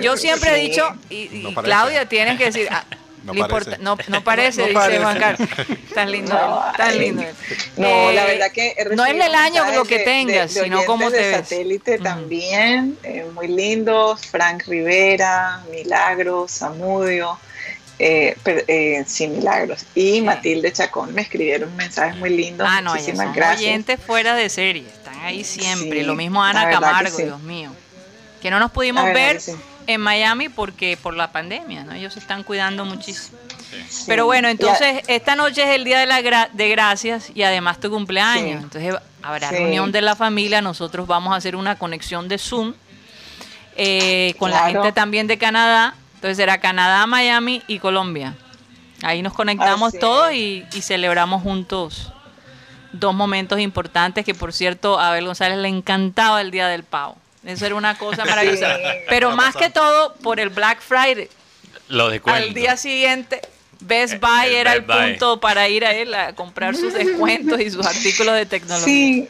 Yo 0.00 0.16
siempre 0.16 0.50
he 0.56 0.60
dicho, 0.60 0.88
y, 1.10 1.28
y 1.32 1.42
No 1.42 1.52
parece. 1.54 1.70
Claudia, 1.70 2.08
tienes 2.08 2.38
que 2.38 2.44
decir, 2.46 2.68
ah, 2.70 2.84
No 3.24 3.34
parece. 3.48 3.78
no, 3.78 3.96
no 4.08 4.24
parece, 4.24 4.60
No 4.62 4.66
dice 4.68 4.74
parece. 4.78 5.02
Juan 5.02 5.18
Carlos. 5.18 5.48
Tan 5.94 6.10
lindo, 6.10 6.32
No, 6.34 6.62
tan 6.76 6.98
lindo. 6.98 7.22
No, 7.76 8.10
Eh, 8.10 8.14
la 8.14 8.24
verdad 8.24 8.50
que 8.52 8.74
no 8.96 9.04
es 9.04 9.14
el 9.14 9.34
año 9.34 9.64
lo 9.74 9.84
que 9.84 10.00
tengas, 10.00 10.52
de- 10.54 10.60
de 10.60 10.64
sino 10.66 10.84
cómo 10.84 11.10
te 11.10 11.16
de 11.16 11.22
ves. 11.30 11.36
satélite 11.48 11.94
Ujú. 11.96 12.02
también, 12.04 12.98
eh, 13.02 13.26
muy 13.34 13.48
lindos. 13.48 14.26
Frank 14.26 14.64
Rivera, 14.66 15.62
Milagros, 15.70 16.50
Samudio. 16.50 17.38
Eh, 17.98 18.36
per- 18.42 18.64
eh, 18.66 19.04
sí, 19.06 19.28
Milagros. 19.28 19.84
Y 19.94 20.22
Matilde 20.22 20.72
Chacón 20.72 21.14
me 21.14 21.22
escribieron 21.22 21.76
mensajes 21.76 22.16
muy 22.16 22.30
lindos. 22.30 22.66
Ah, 22.68 22.80
no, 22.80 22.90
Muchísimas 22.92 23.26
son 23.26 23.32
gracias. 23.34 23.60
oyentes 23.60 24.00
fuera 24.04 24.34
de 24.34 24.48
serie, 24.48 24.84
están 24.88 25.20
ahí 25.20 25.44
siempre. 25.44 26.00
Sí, 26.00 26.04
Lo 26.06 26.14
mismo 26.16 26.42
Ana 26.42 26.68
Camargo, 26.70 27.16
sí. 27.16 27.22
Dios 27.24 27.40
mío. 27.42 27.70
Que 28.40 28.50
no 28.50 28.58
nos 28.58 28.72
pudimos 28.72 29.04
ver 29.12 29.34
que 29.36 29.40
sí. 29.40 29.52
En 29.86 30.00
Miami 30.00 30.48
porque 30.48 30.96
por 31.00 31.14
la 31.14 31.32
pandemia, 31.32 31.84
¿no? 31.84 31.92
Ellos 31.92 32.12
se 32.14 32.20
están 32.20 32.42
cuidando 32.42 32.84
muchísimo. 32.84 33.38
Sí. 33.88 34.04
Pero 34.06 34.26
bueno, 34.26 34.48
a- 34.48 34.50
entonces 34.50 35.02
esta 35.06 35.34
noche 35.36 35.62
es 35.62 35.70
el 35.70 35.84
día 35.84 35.98
de, 36.00 36.06
la 36.06 36.20
gra- 36.20 36.50
de 36.52 36.68
gracias 36.68 37.30
y 37.34 37.42
además 37.42 37.80
tu 37.80 37.90
cumpleaños. 37.90 38.58
Sí. 38.60 38.64
Entonces 38.64 38.94
habrá 39.22 39.48
Sí. 39.48 39.56
reunión 39.56 39.92
de 39.92 40.02
la 40.02 40.14
familia. 40.16 40.60
Nosotros 40.60 41.06
vamos 41.06 41.32
a 41.32 41.36
hacer 41.36 41.56
una 41.56 41.78
conexión 41.78 42.28
de 42.28 42.38
Zoom 42.38 42.74
eh, 43.76 44.34
con 44.38 44.50
la 44.50 44.68
gente 44.70 44.92
también 44.92 45.26
de 45.26 45.38
Canadá. 45.38 45.94
Entonces 46.16 46.36
será 46.36 46.58
Canadá, 46.58 47.06
Miami 47.06 47.62
y 47.66 47.78
Colombia. 47.78 48.34
Ahí 49.02 49.22
nos 49.22 49.32
conectamos 49.32 49.88
Así 49.88 49.98
todos 49.98 50.32
y, 50.32 50.64
y 50.72 50.82
celebramos 50.82 51.42
juntos 51.42 52.12
dos 52.92 53.14
momentos 53.14 53.58
importantes 53.58 54.24
que 54.24 54.34
por 54.34 54.52
cierto 54.52 55.00
a 55.00 55.08
Abel 55.08 55.24
González 55.24 55.56
le 55.58 55.68
encantaba 55.68 56.40
el 56.42 56.50
Día 56.50 56.68
del 56.68 56.84
Pavo. 56.84 57.16
Eso 57.44 57.66
era 57.66 57.74
una 57.74 57.98
cosa 57.98 58.24
maravillosa. 58.24 58.76
Sí. 58.76 58.82
Pero 59.08 59.34
más 59.36 59.56
que 59.56 59.68
todo 59.70 60.14
por 60.16 60.38
el 60.40 60.48
Black 60.50 60.80
Friday. 60.80 61.28
Lo 61.88 62.08
descuento. 62.08 62.40
Al 62.42 62.54
día 62.54 62.76
siguiente, 62.76 63.40
Best 63.80 64.14
El- 64.14 64.18
Buy 64.20 64.46
el 64.46 64.54
era 64.54 64.72
el 64.74 64.80
Best 64.82 65.00
Buy. 65.00 65.10
punto 65.10 65.40
para 65.40 65.68
ir 65.68 65.84
a 65.84 65.92
él 65.92 66.14
a 66.14 66.34
comprar 66.34 66.76
sus 66.76 66.94
descuentos 66.94 67.60
y 67.60 67.70
sus 67.70 67.84
artículos 67.86 68.34
de 68.36 68.46
tecnología. 68.46 68.84
Sí, 68.86 69.28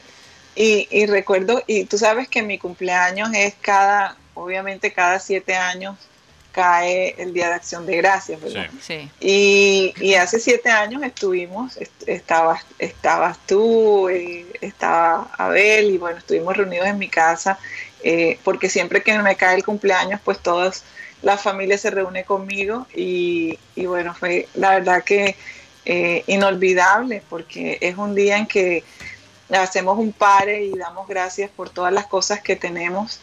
y, 0.54 0.86
y 0.90 1.06
recuerdo, 1.06 1.62
y 1.66 1.84
tú 1.86 1.96
sabes 1.96 2.28
que 2.28 2.42
mi 2.42 2.58
cumpleaños 2.58 3.30
es 3.34 3.54
cada, 3.62 4.16
obviamente 4.34 4.92
cada 4.92 5.18
siete 5.18 5.54
años 5.56 5.96
cae 6.52 7.14
el 7.16 7.32
Día 7.32 7.48
de 7.48 7.54
Acción 7.54 7.86
de 7.86 7.96
Gracias, 7.96 8.38
¿verdad? 8.42 8.66
Sí. 8.82 9.10
Sí. 9.10 9.10
Y, 9.26 9.94
y 10.06 10.14
hace 10.16 10.38
siete 10.38 10.68
años 10.70 11.02
estuvimos, 11.02 11.78
est- 11.78 12.06
estabas, 12.06 12.62
estabas 12.78 13.38
tú, 13.46 14.10
eh, 14.10 14.44
estaba 14.60 15.30
Abel, 15.38 15.92
y 15.92 15.96
bueno, 15.96 16.18
estuvimos 16.18 16.54
reunidos 16.54 16.86
en 16.86 16.98
mi 16.98 17.08
casa, 17.08 17.58
eh, 18.04 18.38
porque 18.44 18.68
siempre 18.68 19.02
que 19.02 19.18
me 19.18 19.36
cae 19.36 19.56
el 19.56 19.64
cumpleaños, 19.64 20.20
pues 20.24 20.38
todas 20.38 20.84
la 21.22 21.36
familia 21.36 21.78
se 21.78 21.90
reúne 21.90 22.24
conmigo, 22.24 22.86
y, 22.94 23.58
y 23.76 23.86
bueno, 23.86 24.14
fue 24.14 24.48
la 24.54 24.70
verdad 24.70 25.04
que 25.04 25.36
eh, 25.84 26.24
inolvidable, 26.26 27.22
porque 27.28 27.78
es 27.80 27.96
un 27.96 28.14
día 28.14 28.38
en 28.38 28.46
que 28.46 28.84
hacemos 29.52 29.98
un 29.98 30.12
pare 30.12 30.64
y 30.64 30.72
damos 30.76 31.06
gracias 31.06 31.50
por 31.50 31.68
todas 31.70 31.92
las 31.92 32.06
cosas 32.06 32.40
que 32.40 32.56
tenemos 32.56 33.20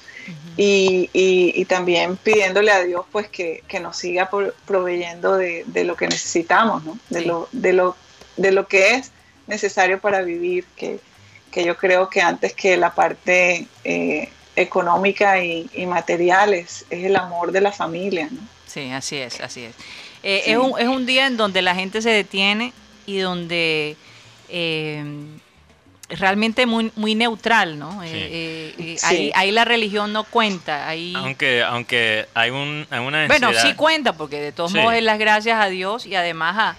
y, 0.58 1.10
y- 1.14 1.54
y 1.56 1.66
también 1.66 2.18
pidiéndole 2.18 2.72
a 2.72 2.84
Dios 2.84 3.06
pues 3.12 3.28
que, 3.30 3.64
que 3.68 3.80
nos 3.80 3.98
siga 3.98 4.30
por- 4.30 4.54
proveyendo 4.66 5.36
de, 5.38 5.64
de 5.68 5.84
lo 5.86 5.96
que 5.96 6.08
necesitamos, 6.08 6.84
¿no? 6.84 6.98
de, 7.10 7.20
Sí. 7.22 7.26
lo, 7.26 7.48
de, 7.52 7.74
lo, 7.74 7.96
de 8.38 8.52
lo 8.52 8.68
que 8.68 8.96
es 8.96 9.12
necesario 9.48 10.00
para 10.00 10.22
vivir, 10.22 10.66
que, 10.76 11.00
que 11.52 11.64
yo 11.64 11.76
creo 11.78 12.10
que 12.10 12.22
antes 12.22 12.54
que 12.54 12.78
la 12.78 12.94
parte 12.94 13.66
eh, 13.84 14.30
económica 14.60 15.44
y, 15.44 15.69
y 15.73 15.86
material 15.86 16.53
es, 16.53 16.86
el 16.90 17.15
amor 17.15 17.52
de 17.52 17.61
la 17.61 17.72
familia. 17.72 18.27
¿no? 18.31 18.40
Sí, 18.68 18.91
así 18.91 19.18
es, 19.18 19.40
así 19.41 19.64
es. 19.64 19.76
Eh, 20.23 20.41
Sí. 20.45 20.52
es, 20.52 20.57
un, 20.57 20.80
es 20.80 20.88
un 20.88 21.06
día 21.06 21.27
en 21.27 21.38
donde 21.38 21.61
la 21.61 21.73
gente 21.76 22.02
se 22.02 22.10
detiene 22.10 22.73
y 23.06 23.19
donde 23.19 23.95
eh, 24.49 25.03
realmente 26.10 26.65
muy, 26.65 26.91
muy 26.95 27.15
neutral, 27.15 27.77
¿no? 27.80 28.03
Eh, 28.03 28.10
eh, 28.11 28.76
eh, 28.80 28.95
Sí. 28.98 29.06
ahí, 29.06 29.31
ahí 29.36 29.52
la 29.52 29.64
religión 29.64 30.11
no 30.11 30.23
cuenta. 30.23 30.88
Ahí, 30.88 31.14
Aunque, 31.15 31.64
aunque 31.64 32.26
hay, 32.34 32.49
un, 32.49 32.86
hay 32.90 32.99
una 32.99 33.27
bueno, 33.27 33.52
sí 33.53 33.73
cuenta, 33.76 34.14
porque 34.14 34.41
de 34.41 34.52
todos 34.52 34.72
Sí. 34.72 34.77
modos 34.77 34.94
es 34.95 35.03
las 35.03 35.19
gracias 35.19 35.60
a 35.64 35.68
Dios 35.68 36.06
y 36.06 36.15
además 36.15 36.56
a, 36.57 36.76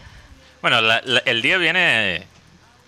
Bueno, 0.62 0.80
la- 0.80 1.00
la- 1.04 1.22
el 1.26 1.42
día 1.42 1.56
viene 1.58 2.26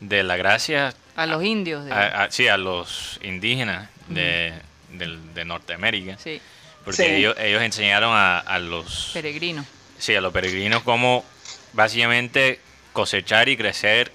de, 0.01 0.23
la 0.24 0.36
gracia 0.36 0.93
a 1.16 1.27
los 1.27 1.43
indios. 1.44 1.85
de- 1.85 1.93
a, 1.93 2.24
a- 2.24 2.31
sí, 2.31 2.48
a 2.48 2.56
los 2.56 3.19
indígenas 3.23 3.89
de, 4.09 4.52
del- 4.98 5.35
de 5.35 5.44
Norteamérica. 5.44 6.16
sí, 6.19 6.40
Porque 6.85 7.02
Sí. 7.05 7.09
ellos, 7.10 7.36
ellos 7.39 7.62
enseñaron 7.62 8.12
a, 8.14 8.39
a 8.39 8.59
los 8.59 9.10
peregrinos. 9.12 9.64
sí, 9.98 10.14
a 10.16 10.20
los 10.20 10.32
peregrinos 10.32 10.82
cómo 10.82 11.24
básicamente 11.73 12.60
cosechar 12.93 13.48
y 13.48 13.56
crecer 13.56 14.12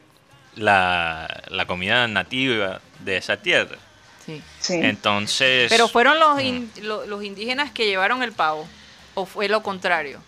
la, 0.56 1.44
la 1.50 1.66
comida 1.66 2.08
nativa 2.08 2.82
de 3.00 3.18
esa 3.18 3.38
tierra. 3.38 3.78
Sí. 4.26 4.42
Sí. 4.60 4.74
Entonces. 4.84 5.70
Pero 5.70 5.88
fueron 5.88 6.18
Mm. 6.18 6.20
los, 6.20 6.42
in- 6.42 6.72
lo- 6.82 7.06
los 7.06 7.24
indígenas 7.24 7.72
que 7.72 7.86
llevaron 7.86 8.22
el 8.24 8.34
pavo, 8.34 8.68
o 9.14 9.26
fue 9.26 9.48
lo 9.48 9.64
contrario. 9.64 10.22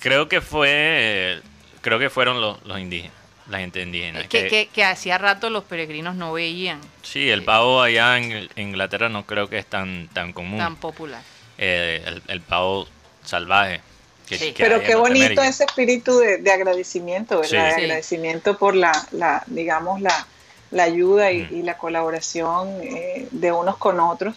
Creo 0.00 0.28
que 0.28 0.40
fue. 0.40 1.40
Creo 1.80 1.98
que 2.00 2.10
fueron 2.10 2.40
los, 2.40 2.60
los 2.64 2.78
indígenas. 2.80 3.14
La 3.48 3.58
gente 3.58 3.82
indígena. 3.82 4.20
que, 4.22 4.28
que- 4.28 4.48
que, 4.48 4.68
que 4.68 4.84
hacía 4.84 5.18
rato 5.18 5.50
los 5.50 5.64
peregrinos 5.64 6.14
no 6.14 6.32
veían 6.32 6.80
sí, 7.02 7.28
el 7.28 7.44
pavo 7.44 7.82
allá 7.82 8.16
en 8.18 8.48
Inglaterra 8.56 9.08
no 9.10 9.26
creo 9.26 9.48
que 9.48 9.58
es 9.58 9.66
tan, 9.66 10.08
tan 10.14 10.32
común. 10.32 10.58
tan 10.58 10.76
popular. 10.76 11.20
Eh, 11.58 12.02
el, 12.06 12.22
el 12.28 12.40
pavo 12.40 12.86
salvaje. 13.24 13.80
Que, 14.26 14.38
Sí. 14.38 14.52
que 14.52 14.64
Pero 14.64 14.82
qué 14.82 14.94
bonito 14.94 15.42
ese 15.42 15.64
espíritu 15.64 16.16
de, 16.18 16.38
de 16.38 16.50
agradecimiento, 16.50 17.40
¿verdad? 17.40 17.48
Sí. 17.74 17.80
De 17.80 17.84
agradecimiento 17.84 18.56
por 18.56 18.74
la, 18.74 18.92
la 19.12 19.42
digamos, 19.46 20.00
la, 20.00 20.26
la 20.70 20.84
ayuda 20.84 21.30
y, 21.30 21.42
Mm. 21.42 21.56
y 21.56 21.62
la 21.62 21.76
colaboración 21.76 22.80
eh, 22.82 23.28
de 23.30 23.52
unos 23.52 23.76
con 23.76 24.00
otros. 24.00 24.34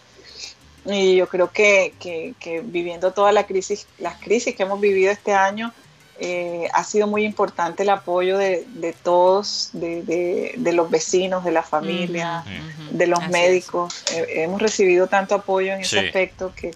Y 0.85 1.15
yo 1.15 1.27
creo 1.29 1.51
que, 1.51 1.93
que- 2.01 2.33
que 2.39 2.59
viviendo 2.61 3.13
toda 3.13 3.31
la 3.31 3.45
crisis, 3.45 3.87
las 3.99 4.15
crisis 4.21 4.55
que 4.55 4.63
hemos 4.63 4.79
vivido 4.81 5.11
este 5.11 5.33
año, 5.33 5.73
eh, 6.19 6.67
ha 6.73 6.83
sido 6.83 7.07
muy 7.07 7.23
importante 7.25 7.83
el 7.83 7.89
apoyo 7.89 8.37
de, 8.37 8.65
de 8.67 8.93
todos, 8.93 9.69
de, 9.73 10.01
de- 10.03 10.53
de 10.57 10.73
los 10.73 10.89
vecinos, 10.89 11.43
de 11.43 11.51
la 11.51 11.63
familia, 11.63 12.43
de 12.91 13.07
los 13.07 13.19
así 13.19 13.31
médicos. 13.31 14.03
Eh, 14.13 14.25
hemos 14.43 14.61
recibido 14.61 15.07
tanto 15.07 15.35
apoyo 15.35 15.73
en 15.73 15.81
ese 15.81 15.99
aspecto 15.99 16.53
que, 16.55 16.73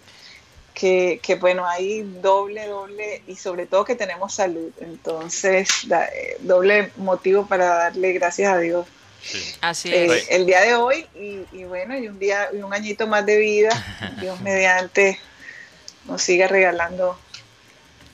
que, 0.74 1.20
que, 1.24 1.36
bueno, 1.36 1.66
hay 1.68 2.02
doble, 2.22 2.68
doble 2.68 3.22
y 3.28 3.36
sobre 3.36 3.66
todo 3.66 3.84
que 3.86 3.96
tenemos 3.96 4.34
salud. 4.34 4.72
Entonces, 4.80 5.70
da- 5.88 6.06
eh, 6.06 6.38
doble 6.42 6.92
motivo 6.98 7.46
para 7.46 7.66
darle 7.66 8.14
gracias 8.14 8.52
a 8.54 8.58
Dios. 8.58 8.86
Sí. 9.24 9.38
Así 9.62 9.94
Eh, 9.94 10.06
es. 10.06 10.30
el 10.32 10.46
día 10.48 10.62
de 10.62 10.74
hoy 10.76 11.06
y, 11.16 11.46
y 11.52 11.64
bueno, 11.66 11.96
y 11.98 12.08
un 12.08 12.18
día 12.18 12.50
y 12.54 12.58
un 12.58 12.74
añito 12.74 13.06
más 13.08 13.24
de 13.26 13.38
vida, 13.38 13.70
Dios 14.22 14.40
mediante 14.42 15.20
nos 16.06 16.22
siga 16.24 16.48
regalando 16.48 17.16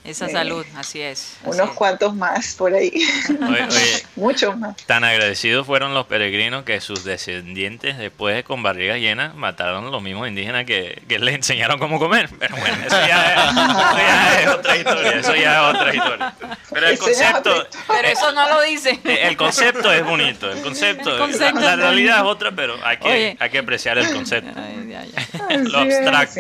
Esa 0.08 0.28
eh, 0.28 0.32
salud, 0.32 0.66
así 0.76 1.02
es. 1.02 1.36
así 1.42 1.50
unos 1.50 1.70
es. 1.70 1.76
cuantos 1.76 2.16
más 2.16 2.56
por 2.56 2.74
ahí, 2.74 2.92
Oye, 3.30 3.64
oye, 3.64 4.04
muchos 4.16 4.58
más. 4.58 4.76
tan 4.86 5.04
agradecidos 5.04 5.68
fueron 5.68 5.94
los 5.94 6.06
peregrinos 6.08 6.64
que 6.64 6.80
sus 6.82 7.04
descendientes, 7.04 7.98
después 7.98 8.44
con 8.46 8.64
barrigas 8.64 9.00
llenas, 9.00 9.36
mataron 9.36 9.86
a 9.88 9.90
los 9.90 10.02
mismos 10.02 10.28
indígenas 10.30 10.66
que, 10.66 11.02
que 11.10 11.20
les 11.20 11.36
enseñaron 11.36 11.78
cómo 11.78 12.00
comer. 12.00 12.30
Pero 12.40 12.56
bueno, 12.56 12.78
eso 12.86 12.98
ya, 13.08 13.34
es, 13.36 13.50
eso 13.52 13.98
ya 13.98 14.40
es 14.42 14.48
otra 14.48 14.78
historia. 14.78 15.12
Eso 15.12 15.36
ya 15.36 15.54
es 15.70 15.76
otra 15.76 15.96
historia. 15.96 16.34
Pero 16.72 16.88
el 16.88 16.98
concepto. 17.00 17.68
Pero 17.88 18.08
eso 18.08 18.32
no 18.32 18.50
lo 18.50 18.62
dice. 18.62 19.00
eh, 19.04 19.20
El 19.28 19.36
concepto 19.38 19.92
es 19.92 20.04
bonito, 20.06 20.50
el 20.52 20.62
concepto, 20.62 21.12
El 21.14 21.20
concepto 21.20 21.60
la, 21.60 21.76
realidad 21.76 22.18
es 22.20 22.24
otra, 22.24 22.52
pero 22.52 22.76
hay 22.84 22.98
que, 22.98 23.08
Oye. 23.10 23.38
hay 23.40 23.50
que 23.50 23.58
apreciar 23.58 23.98
el 23.98 24.12
concepto, 24.14 24.58
Ay, 24.58 24.88
ya, 24.90 25.04
ya. 25.06 25.58
lo 25.58 25.80
abstracto. 25.80 26.40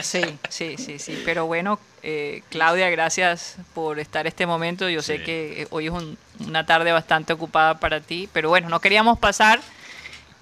Sí, 0.00 0.38
sí, 0.48 0.76
sí, 0.76 0.98
sí. 0.98 1.20
Pero 1.24 1.46
bueno, 1.46 1.78
eh, 2.02 2.42
Claudia, 2.50 2.90
gracias 2.90 3.56
por 3.74 3.98
estar 4.00 4.26
este 4.26 4.46
momento. 4.46 4.88
Yo 4.88 5.02
sé 5.02 5.20
que 5.20 5.66
hoy 5.70 5.86
es 5.86 5.92
un- 5.92 6.18
una 6.46 6.66
tarde 6.66 6.92
bastante 6.92 7.32
ocupada 7.32 7.78
para 7.78 8.00
ti, 8.00 8.28
pero 8.32 8.48
bueno, 8.48 8.68
no 8.68 8.80
queríamos 8.80 9.18
pasar 9.18 9.60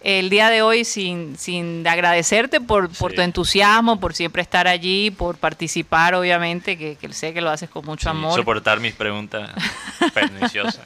el 0.04 0.30
día 0.30 0.50
de 0.50 0.62
hoy 0.62 0.84
sin, 0.84 1.36
sin 1.38 1.86
agradecerte 1.86 2.60
por, 2.60 2.88
por 2.90 3.10
Sí. 3.12 3.16
tu 3.16 3.22
entusiasmo, 3.22 4.00
por 4.00 4.14
siempre 4.14 4.42
estar 4.42 4.66
allí, 4.68 5.10
por 5.10 5.36
participar, 5.36 6.14
obviamente, 6.14 6.76
que, 6.76 6.96
que 6.96 7.12
sé 7.12 7.32
que 7.32 7.40
lo 7.40 7.50
haces 7.50 7.70
con 7.70 7.84
mucho 7.84 8.04
Sí, 8.04 8.16
amor. 8.16 8.34
soportar 8.38 8.80
mis 8.80 8.94
preguntas 8.94 9.50
perniciosas. 10.14 10.80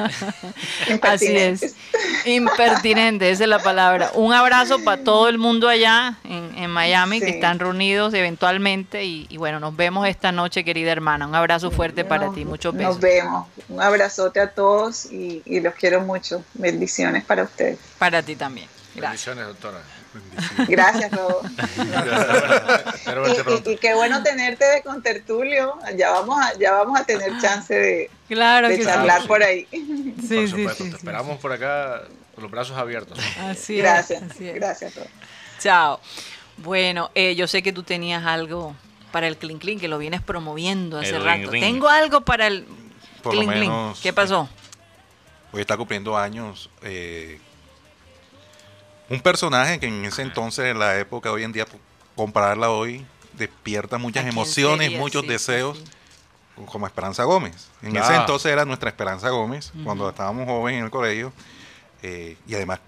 Así 1.02 1.36
es. 1.36 1.74
Impertinente, 2.24 3.30
esa 3.30 3.44
es 3.44 3.48
la 3.48 3.58
palabra. 3.60 4.10
Un 4.14 4.32
abrazo 4.32 4.82
para 4.84 5.02
todo 5.02 5.28
el 5.28 5.38
mundo 5.38 5.68
allá 5.68 6.18
en, 6.24 6.52
en 6.58 6.70
Miami 6.70 7.20
que 7.20 7.30
están 7.30 7.58
reunidos 7.58 8.12
eventualmente 8.14 9.04
y, 9.04 9.26
y 9.30 9.36
bueno, 9.36 9.60
nos 9.60 9.74
vemos 9.76 10.06
esta 10.08 10.32
noche, 10.32 10.64
querida 10.64 10.92
hermana. 10.92 11.26
Un 11.26 11.34
abrazo 11.34 11.70
fuerte 11.70 12.04
para 12.04 12.26
Nos- 12.26 12.34
ti, 12.34 12.44
muchos 12.44 12.74
Nos 12.74 12.98
besos. 12.98 13.00
vemos. 13.00 13.46
Un 13.68 13.80
abrazote 13.80 14.40
a 14.40 14.50
todos 14.50 15.06
y, 15.10 15.42
y 15.44 15.60
los 15.60 15.74
quiero 15.74 16.00
mucho. 16.02 16.44
Bendiciones 16.54 17.24
para 17.24 17.44
ustedes. 17.44 17.78
Para 17.98 18.22
ti 18.22 18.36
también. 18.36 18.68
Gracias. 18.96 19.36
Bendiciones, 19.36 19.46
doctora. 19.46 19.82
Gracias, 20.68 21.12
Robo. 21.12 21.42
Y, 23.28 23.42
pronto. 23.42 23.70
y- 23.70 23.74
y 23.74 23.76
qué 23.76 23.94
bueno 23.94 24.22
tenerte 24.22 24.64
de 24.64 24.82
contertulio. 24.82 25.78
Ya 25.96 26.10
vamos 26.10 26.38
a, 26.40 26.58
ya 26.58 26.72
vamos 26.72 26.98
a 27.00 27.04
tener 27.04 27.32
chance 27.40 27.74
de, 27.74 28.10
Claro 28.28 28.68
de 28.68 28.78
que 28.78 28.84
charlar 28.84 29.22
sí. 29.22 29.28
por 29.28 29.42
ahí. 29.42 29.66
sí. 29.70 30.14
Por 30.16 30.22
Sí, 30.28 30.28
sí, 30.28 30.48
supuesto, 30.48 30.84
sí, 30.84 30.90
te 30.90 30.90
sí. 30.90 30.96
esperamos 30.96 31.38
por 31.38 31.52
acá 31.52 32.02
con 32.34 32.42
los 32.42 32.50
brazos 32.50 32.76
abiertos. 32.76 33.18
Así 33.40 33.76
es, 33.78 33.82
Gracias, 33.84 34.22
así 34.22 34.48
es. 34.48 34.54
gracias, 34.54 34.94
Robo. 34.94 35.06
Chao. 35.60 36.00
Bueno, 36.58 37.10
eh, 37.14 37.34
yo 37.34 37.46
sé 37.46 37.62
que 37.62 37.72
tú 37.72 37.82
tenías 37.82 38.24
algo 38.24 38.74
para 39.12 39.26
el 39.28 39.36
Clean 39.36 39.58
Clean, 39.58 39.78
que 39.78 39.88
lo 39.88 39.98
vienes 39.98 40.22
promoviendo 40.22 40.98
hace 40.98 41.10
El 41.16 41.24
rato. 41.24 41.38
ring 41.50 41.50
ring. 41.50 41.62
Tengo 41.62 41.88
algo 41.88 42.22
para 42.22 42.46
el 42.46 42.66
Por 43.22 43.32
Clean 43.34 43.50
Clean. 43.50 43.94
¿Qué 44.02 44.12
pasó? 44.12 44.48
Hoy 45.52 45.60
está 45.60 45.76
cumpliendo 45.76 46.16
años. 46.16 46.70
eh, 46.82 47.40
un 49.08 49.20
personaje 49.20 49.78
que 49.78 49.86
en 49.86 50.04
ese 50.04 50.22
entonces, 50.22 50.66
en 50.66 50.78
la 50.78 50.98
época, 50.98 51.30
hoy 51.30 51.44
en 51.44 51.52
día, 51.52 51.66
compararla 52.14 52.70
hoy, 52.70 53.04
despierta 53.34 53.98
muchas 53.98 54.22
¿A 54.22 54.24
quién 54.24 54.32
emociones, 54.32 54.86
sería? 54.86 54.98
muchos 54.98 55.22
Sí, 55.22 55.28
deseos, 55.28 55.78
sí, 55.78 55.84
como 56.66 56.86
Esperanza 56.86 57.24
Gómez. 57.24 57.68
En 57.82 57.96
ese 57.96 58.14
entonces 58.14 58.50
era 58.52 58.64
nuestra 58.64 58.88
Esperanza 58.88 59.28
Gómez, 59.30 59.72
cuando 59.84 60.08
estábamos 60.08 60.46
jóvenes 60.46 60.78
en 60.78 60.84
el 60.86 60.90
colegio. 60.90 61.32
eh, 62.02 62.36
y 62.48 62.54
además, 62.54 62.80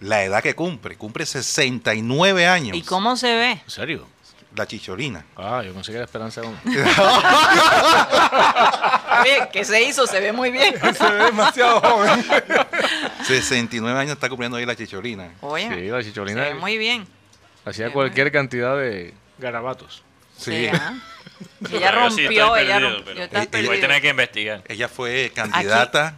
la 0.00 0.22
edad 0.24 0.42
que 0.42 0.54
cumple, 0.54 0.96
cumple 0.96 1.24
69 1.26 2.46
años. 2.46 2.76
¿Y 2.76 2.82
cómo 2.82 3.16
se 3.16 3.34
ve? 3.34 3.52
¿En 3.52 3.70
serio? 3.70 4.06
La 4.54 4.66
chicholina. 4.66 5.24
Ah, 5.36 5.62
yo 5.64 5.72
pensé 5.74 5.90
que 5.92 5.96
era 5.96 6.04
Esperanza 6.06 6.40
Gómez. 6.42 6.60
Oye, 9.22 9.48
¿qué 9.52 9.64
se 9.64 9.82
hizo? 9.82 10.06
Se 10.06 10.20
ve 10.20 10.32
muy 10.32 10.50
bien. 10.50 10.74
Se 10.94 11.10
ve 11.10 11.24
demasiado 11.24 11.80
joven. 11.80 12.24
69 13.26 13.98
años 13.98 14.12
está 14.12 14.28
cumpliendo 14.28 14.56
ahí 14.56 14.66
la 14.66 14.76
chicholina. 14.76 15.32
Oye, 15.40 15.68
Sí, 15.68 15.88
la 15.88 16.02
se 16.02 16.10
chicholina 16.12 16.42
ve 16.42 16.54
muy 16.54 16.78
bien. 16.78 17.06
hacía 17.64 17.90
cualquier 17.92 18.30
cantidad 18.32 18.76
de 18.76 19.14
garabatos. 19.38 20.02
Sí. 20.38 20.68
Ella 21.70 21.90
sí 22.10 22.24
rompió, 22.24 22.56
ella 22.56 22.74
perdido, 22.74 22.90
rompió. 22.90 23.04
pero 23.04 23.16
Yo 23.18 23.24
estaba 23.24 23.66
Voy 23.66 23.76
a 23.76 23.80
tener 23.80 24.00
que 24.02 24.08
investigar. 24.08 24.62
Ella 24.68 24.88
fue 24.88 25.32
candidata, 25.34 26.14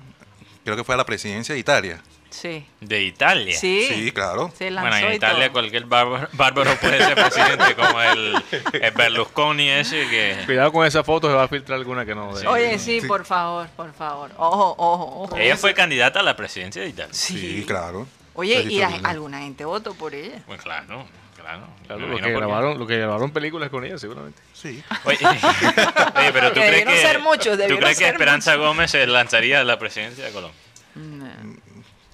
creo 0.64 0.76
que 0.76 0.84
fue 0.84 0.94
a 0.94 0.98
la 0.98 1.04
presidencia 1.06 1.54
de 1.54 1.60
Italia. 1.60 2.00
Sí. 2.40 2.64
De 2.80 3.02
Italia. 3.02 3.58
Sí. 3.58 3.88
Sí, 3.92 4.12
claro. 4.12 4.52
Se 4.56 4.70
lanzó 4.70 4.88
Bueno, 4.90 5.08
en 5.08 5.14
Italia 5.16 5.44
todo. 5.46 5.52
cualquier 5.54 5.84
bárbaro, 5.86 6.28
bárbaro 6.34 6.76
puede 6.76 6.98
ser 7.04 7.14
presidente, 7.16 7.74
como 7.74 8.00
el, 8.00 8.36
el 8.80 8.90
Berlusconi 8.92 9.68
ese 9.68 10.08
que... 10.08 10.36
Cuidado 10.46 10.70
con 10.72 10.86
esa 10.86 11.02
foto, 11.02 11.26
se 11.28 11.34
va 11.34 11.42
a 11.44 11.48
filtrar 11.48 11.78
alguna 11.78 12.06
que 12.06 12.14
no. 12.14 12.36
Sí. 12.36 12.46
Oye, 12.46 12.78
sí, 12.78 13.00
por 13.00 13.24
favor, 13.24 13.66
por 13.76 13.92
favor. 13.92 14.30
Ojo, 14.36 14.74
ojo, 14.78 15.22
ojo. 15.24 15.36
Ella 15.36 15.56
fue 15.56 15.74
candidata 15.74 16.20
a 16.20 16.22
la 16.22 16.36
presidencia 16.36 16.80
de 16.82 16.88
Italia. 16.88 17.12
Sí, 17.12 17.64
claro. 17.66 18.06
Oye, 18.34 18.62
y 18.62 18.78
la- 18.78 19.00
alguna 19.02 19.40
gente 19.40 19.64
votó 19.64 19.94
por 19.94 20.14
ella. 20.14 20.40
Pues 20.46 20.62
claro, 20.62 21.06
claro. 21.34 21.66
Claro, 21.88 22.06
lo, 22.06 22.18
que 22.18 22.30
grabaron, 22.30 22.78
lo 22.78 22.86
que 22.86 22.98
grabaron 22.98 23.32
películas 23.32 23.68
con 23.70 23.84
ella, 23.84 23.98
seguramente. 23.98 24.40
Sí. 24.52 24.80
Oye, 25.04 25.18
oye, 25.26 26.32
pero 26.32 26.52
tú 26.52 26.60
Que 26.60 26.68
crees 26.68 26.84
que, 26.84 26.96
ser 27.02 27.18
muchos, 27.18 27.58
¿tú 27.66 27.76
crees 27.78 27.98
que 27.98 28.06
Esperanza 28.06 28.54
Gómez 28.54 28.92
se 28.92 29.04
lanzaría 29.08 29.60
a 29.60 29.64
la 29.64 29.76
presidencia 29.78 30.24
de 30.24 30.30
Colombia? 30.30 30.60
Mm, 30.94 31.54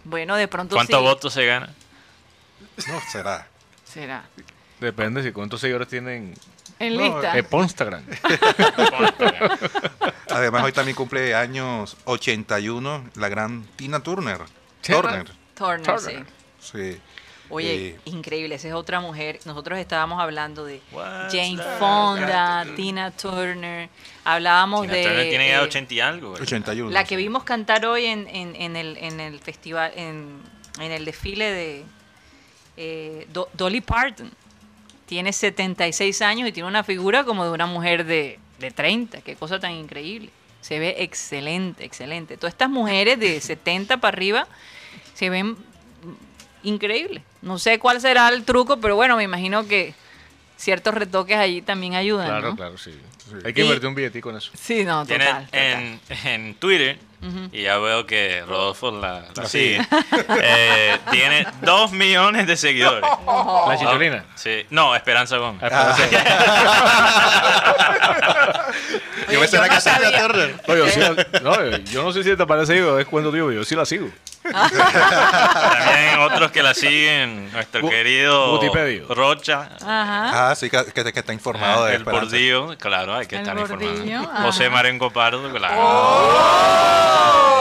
Bueno, 0.05 0.37
de 0.37 0.49
pronto 0.49 0.75
¿Cuántos 0.77 0.99
sí. 0.99 1.03
votos 1.05 1.33
se 1.33 1.47
gana? 1.47 1.71
No, 2.89 3.01
será. 3.11 3.47
Será. 3.85 4.25
Depende 4.81 5.23
si 5.23 5.33
cuántos 5.33 5.61
seguidores 5.61 5.89
tienen 5.89 6.35
En 6.79 6.97
No, 6.97 7.03
lista. 7.03 7.39
en 7.39 7.47
Instagram. 7.53 8.05
Además, 10.31 10.65
hoy 10.65 10.73
también 10.73 10.97
cumple 10.97 11.35
años 11.35 11.97
81 12.05 13.11
la 13.15 13.29
gran 13.29 13.65
Tina 13.77 14.01
Turner. 14.01 14.41
Tina. 14.81 15.01
Turner. 15.01 15.31
Turner, 15.55 15.83
Turner. 15.87 16.27
sí. 16.61 16.73
Sí. 16.73 17.01
Oye, 17.55 17.89
Eh, 17.89 17.99
increíble, 18.07 18.55
esa 18.57 18.69
es 18.69 18.75
otra 18.75 19.01
mujer. 19.01 19.39
Nosotros 19.45 19.79
estábamos 19.79 20.21
hablando 20.21 20.65
de 20.65 20.81
What's 20.93 21.33
Jane 21.35 21.57
that? 21.57 21.79
Fonda, 21.79 22.67
Tina 22.77 23.11
Turner. 23.11 23.89
Hablábamos 24.25 24.83
Tina 24.83 24.93
de 24.95 25.03
Turner 25.05 25.29
tiene 25.29 25.49
ya 25.49 25.57
eh, 25.61 25.65
80 25.65 25.95
y 25.95 26.01
algo. 26.01 26.31
¿verdad? 26.33 26.43
81. 26.47 26.91
la 26.91 27.05
que 27.05 27.09
sí. 27.11 27.17
vimos 27.17 27.45
cantar 27.45 27.85
hoy 27.87 28.07
en, 28.07 28.27
en- 28.29 28.57
en 28.57 28.77
el, 28.77 28.97
en 28.99 29.21
el 29.21 29.39
festival, 29.41 29.93
en, 29.97 30.41
en 30.81 30.93
el 30.93 31.05
desfile 31.05 31.51
de 31.51 31.85
eh, 32.77 33.27
Do- 33.33 33.49
Dolly 33.53 33.81
Parton. 33.81 34.31
Tiene 35.07 35.33
76 35.33 36.23
años 36.23 36.49
y 36.49 36.53
tiene 36.53 36.69
una 36.69 36.83
figura 36.83 37.25
como 37.25 37.45
de 37.45 37.51
una 37.51 37.67
mujer 37.67 38.05
de, 38.05 38.39
de 38.59 38.71
30. 38.71 39.21
Qué 39.21 39.37
cosa 39.37 39.61
tan 39.61 39.73
increíble. 39.73 40.31
Se 40.63 40.79
ve 40.79 40.97
excelente, 41.01 41.85
excelente. 41.85 42.39
Todas 42.39 42.55
estas 42.55 42.71
mujeres 42.71 43.21
de 43.21 43.39
70 43.39 43.99
para 43.99 44.17
arriba 44.17 44.49
se 45.13 45.29
ven 45.29 45.57
increíbles. 46.63 47.23
No 47.45 47.59
sé 47.59 47.79
cuál 47.79 48.01
será 48.01 48.29
el 48.31 48.45
truco, 48.45 48.79
pero 48.81 48.97
bueno, 48.97 49.17
me 49.17 49.23
imagino 49.23 49.67
que 49.69 49.95
ciertos 50.57 50.95
retoques 50.95 51.37
allí 51.37 51.63
también 51.63 51.95
ayudan. 51.95 52.27
Claro, 52.27 52.51
¿no? 52.51 52.57
claro, 52.57 52.79
sí. 52.79 52.91
Hay 53.45 53.53
que 53.55 53.61
Y- 53.61 53.65
invertir 53.65 53.89
un 53.89 53.95
billetico 53.95 54.31
en 54.31 54.37
eso. 54.37 54.51
Sí, 54.55 54.85
no, 54.85 55.05
total. 55.07 55.49
en, 55.53 56.01
en 56.25 56.55
Twitter, 56.57 56.99
Y 57.53 57.63
ya 57.63 57.79
veo 57.79 58.07
que 58.07 58.45
Rodolfo 58.47 58.91
la, 58.91 59.23
la 59.35 59.47
sigue, 59.47 59.81
eh, 60.43 60.99
tiene 61.11 61.47
2 61.63 61.93
millones 61.93 62.47
de 62.47 62.57
seguidores. 62.57 63.03
La 63.69 63.77
chicholina. 63.79 64.25
Sí. 64.35 64.67
No, 64.71 64.95
Esperanza 64.95 65.39
Gómez. 65.39 65.63
Ah, 65.73 65.97
Yo 69.31 69.41
me 69.41 69.49
será 69.49 69.69
que 69.69 69.79
Tina 69.79 70.13
Turner. 70.19 70.55
No, 70.69 70.77
yo, 70.77 70.89
sí 70.89 71.01
la- 71.01 71.27
no, 71.43 71.77
yo 71.79 72.03
no 72.03 72.13
sé 72.13 72.23
si 72.23 72.37
te 72.37 72.47
parece 72.47 72.75
digo, 72.75 72.99
es 72.99 73.07
cuando 73.07 73.33
digo, 73.33 73.51
yo 73.53 73.65
sí 73.65 73.75
la 73.75 73.87
sigo. 73.87 74.09
También 74.43 76.19
otros 76.21 76.51
que 76.51 76.63
la 76.63 76.75
siguen, 76.75 77.51
nuestro 77.53 77.89
querido. 77.89 78.61
Rocha. 79.09 79.71
Ajá. 79.81 80.51
Ah, 80.51 80.55
sí, 80.55 80.69
que, 80.69 80.85
que- 80.93 81.13
que 81.13 81.19
está 81.21 81.33
informado 81.33 81.85
Ah, 81.85 81.89
de 81.89 81.95
el 81.95 82.01
Esperanza. 82.03 82.27
Bordillo, 82.27 82.77
claro, 82.79 83.15
hay 83.17 83.27
que 83.27 83.37
El 83.37 83.43
estar 83.43 83.57
Bordillo, 83.57 83.93
informado. 84.05 84.33
ajá. 84.33 84.43
José 84.43 84.69
Marenco 84.71 85.11
Pardo, 85.11 85.51
claro. 85.53 85.75
¡Oh! 85.79 87.14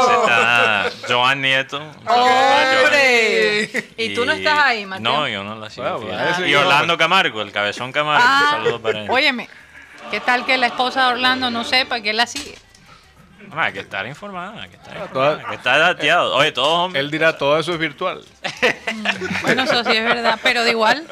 Ese 0.03 0.13
está 0.21 0.91
Joan 1.07 1.41
Nieto. 1.41 1.81
¡Hombre! 2.05 3.69
¿Y 3.97 4.13
tú 4.13 4.25
no 4.25 4.31
estás 4.34 4.57
ahí, 4.59 4.85
Mateo? 4.85 5.03
No, 5.03 5.27
yo 5.27 5.43
no 5.43 5.55
la 5.55 5.69
sigo. 5.69 5.99
Bueno, 5.99 6.45
y 6.47 6.55
Orlando 6.55 6.97
Camargo, 6.97 7.41
el 7.41 7.51
cabezón 7.51 7.91
Camargo. 7.91 8.23
Ah, 8.25 8.47
Saludos 8.51 8.81
para 8.81 9.03
él. 9.03 9.09
Óyeme, 9.09 9.49
¿qué 10.11 10.19
tal 10.19 10.45
que 10.45 10.57
la 10.57 10.67
esposa 10.67 11.07
de 11.07 11.13
Orlando 11.13 11.49
no 11.49 11.63
sepa 11.63 12.01
que 12.01 12.11
él 12.11 12.17
la 12.17 12.27
sigue? 12.27 12.55
Hay 13.55 13.73
que 13.73 13.81
estar 13.81 14.07
informado, 14.07 14.59
hay 14.59 14.69
que 14.69 14.77
estar 14.77 14.97
informado, 14.97 15.38
hay 15.39 15.45
que 15.45 15.55
estar 15.55 15.80
dateado. 15.80 16.35
Oye, 16.35 16.51
todos 16.51 16.69
hombres. 16.85 17.03
Él 17.03 17.11
dirá, 17.11 17.38
todo 17.38 17.59
eso 17.59 17.73
es 17.73 17.77
virtual. 17.80 18.23
Bueno, 19.41 19.63
eso 19.63 19.84
sí 19.84 19.91
es 19.91 20.03
verdad, 20.03 20.39
pero 20.41 20.63
de 20.63 20.71
igual 20.71 21.05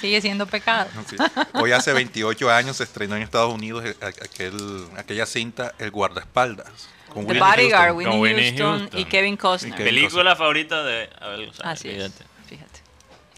sigue 0.00 0.20
siendo 0.20 0.46
pecado. 0.46 0.88
Sí. 1.08 1.16
Hoy 1.54 1.72
hace 1.72 1.92
28 1.92 2.50
años 2.52 2.76
se 2.76 2.84
estrenó 2.84 3.16
en 3.16 3.22
Estados 3.22 3.52
Unidos 3.52 3.84
el- 3.84 3.96
aquel, 4.06 4.86
aquella 4.96 5.26
cinta 5.26 5.72
El 5.78 5.90
guardaespaldas. 5.90 6.68
Con 7.12 7.26
The 7.26 7.32
Whitney 7.32 7.40
Bodyguard, 7.40 7.94
Houston. 7.94 8.20
Whitney 8.20 8.44
Houston, 8.50 8.78
Houston. 8.80 9.00
y 9.00 9.04
Kevin 9.06 9.36
Costner. 9.36 9.72
Y 9.72 9.76
Kevin 9.76 9.94
Película 9.94 10.36
favorita 10.36 10.82
de 10.84 11.10
Abel 11.20 11.46
González. 11.46 11.72
Así 11.72 11.88
es, 11.88 12.12
fíjate. 12.46 12.80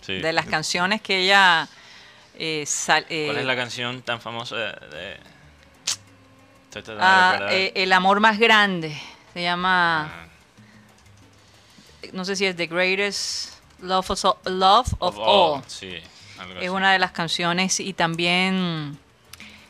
Sí. 0.03 0.15
De 0.21 0.33
las 0.33 0.47
canciones 0.47 1.01
que 1.03 1.19
ella... 1.25 1.69
eh, 2.37 2.65
sal- 2.67 3.07
eh, 3.09 3.27
¿Cuál 3.27 3.39
es 3.39 3.45
la 3.47 3.57
canción 3.57 4.03
tan 4.03 4.21
famosa 4.21 4.57
de.? 4.57 4.65
de- 4.97 5.21
Estoy 6.65 6.83
tratando 6.83 7.05
de 7.05 7.11
ah, 7.11 7.31
recordar. 7.33 7.55
eh, 7.55 7.73
El 7.77 7.93
amor 7.93 8.21
más 8.21 8.39
grande. 8.39 8.97
Se 9.35 9.43
llama... 9.43 10.05
Ah, 10.07 10.27
No 12.13 12.25
sé 12.25 12.37
si 12.37 12.47
es 12.47 12.57
The 12.57 12.67
Greatest 12.67 13.55
Love 13.83 14.11
of, 14.11 14.25
Love 14.47 14.87
of, 14.99 15.17
of 15.17 15.19
All. 15.19 15.57
All. 15.59 15.63
Sí, 15.67 15.97
algo 16.39 16.55
así. 16.55 16.65
Es 16.65 16.71
una 16.71 16.93
de 16.93 16.99
las 16.99 17.13
canciones 17.13 17.79
y 17.81 17.93
también... 17.93 18.99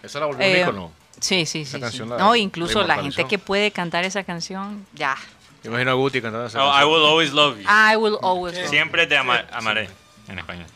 Esa 0.02 0.20
la 0.20 0.26
volvió 0.26 0.44
eh, 0.46 0.54
un 0.62 0.68
ícono. 0.68 0.92
Sí, 1.20 1.46
sí, 1.46 1.64
sí. 1.64 1.72
sí. 1.72 1.80
canción 1.80 2.08
la- 2.08 2.18
No, 2.18 2.34
incluso 2.34 2.82
la 2.82 3.02
gente 3.02 3.24
que 3.26 3.38
puede 3.38 3.70
cantar 3.70 4.04
esa 4.04 4.24
canción, 4.24 4.86
ya. 4.94 5.16
Yo 5.62 5.70
imagino 5.70 5.90
a 5.90 5.94
Guti 5.94 6.22
cantando 6.22 6.46
esa 6.46 6.64
Oh, 6.64 6.68
I 6.68 6.72
canción. 6.72 6.92
will 6.94 7.04
always 7.06 7.32
love 7.32 7.58
you. 7.58 7.62
I 7.68 7.96
will 7.96 8.16
always 8.22 8.54
love 8.54 8.64
you. 8.64 8.70
Siempre 8.70 9.06
te 9.06 9.16
ama- 9.16 9.44
amaré. 9.52 9.88
En 10.28 10.38
español. 10.38 10.66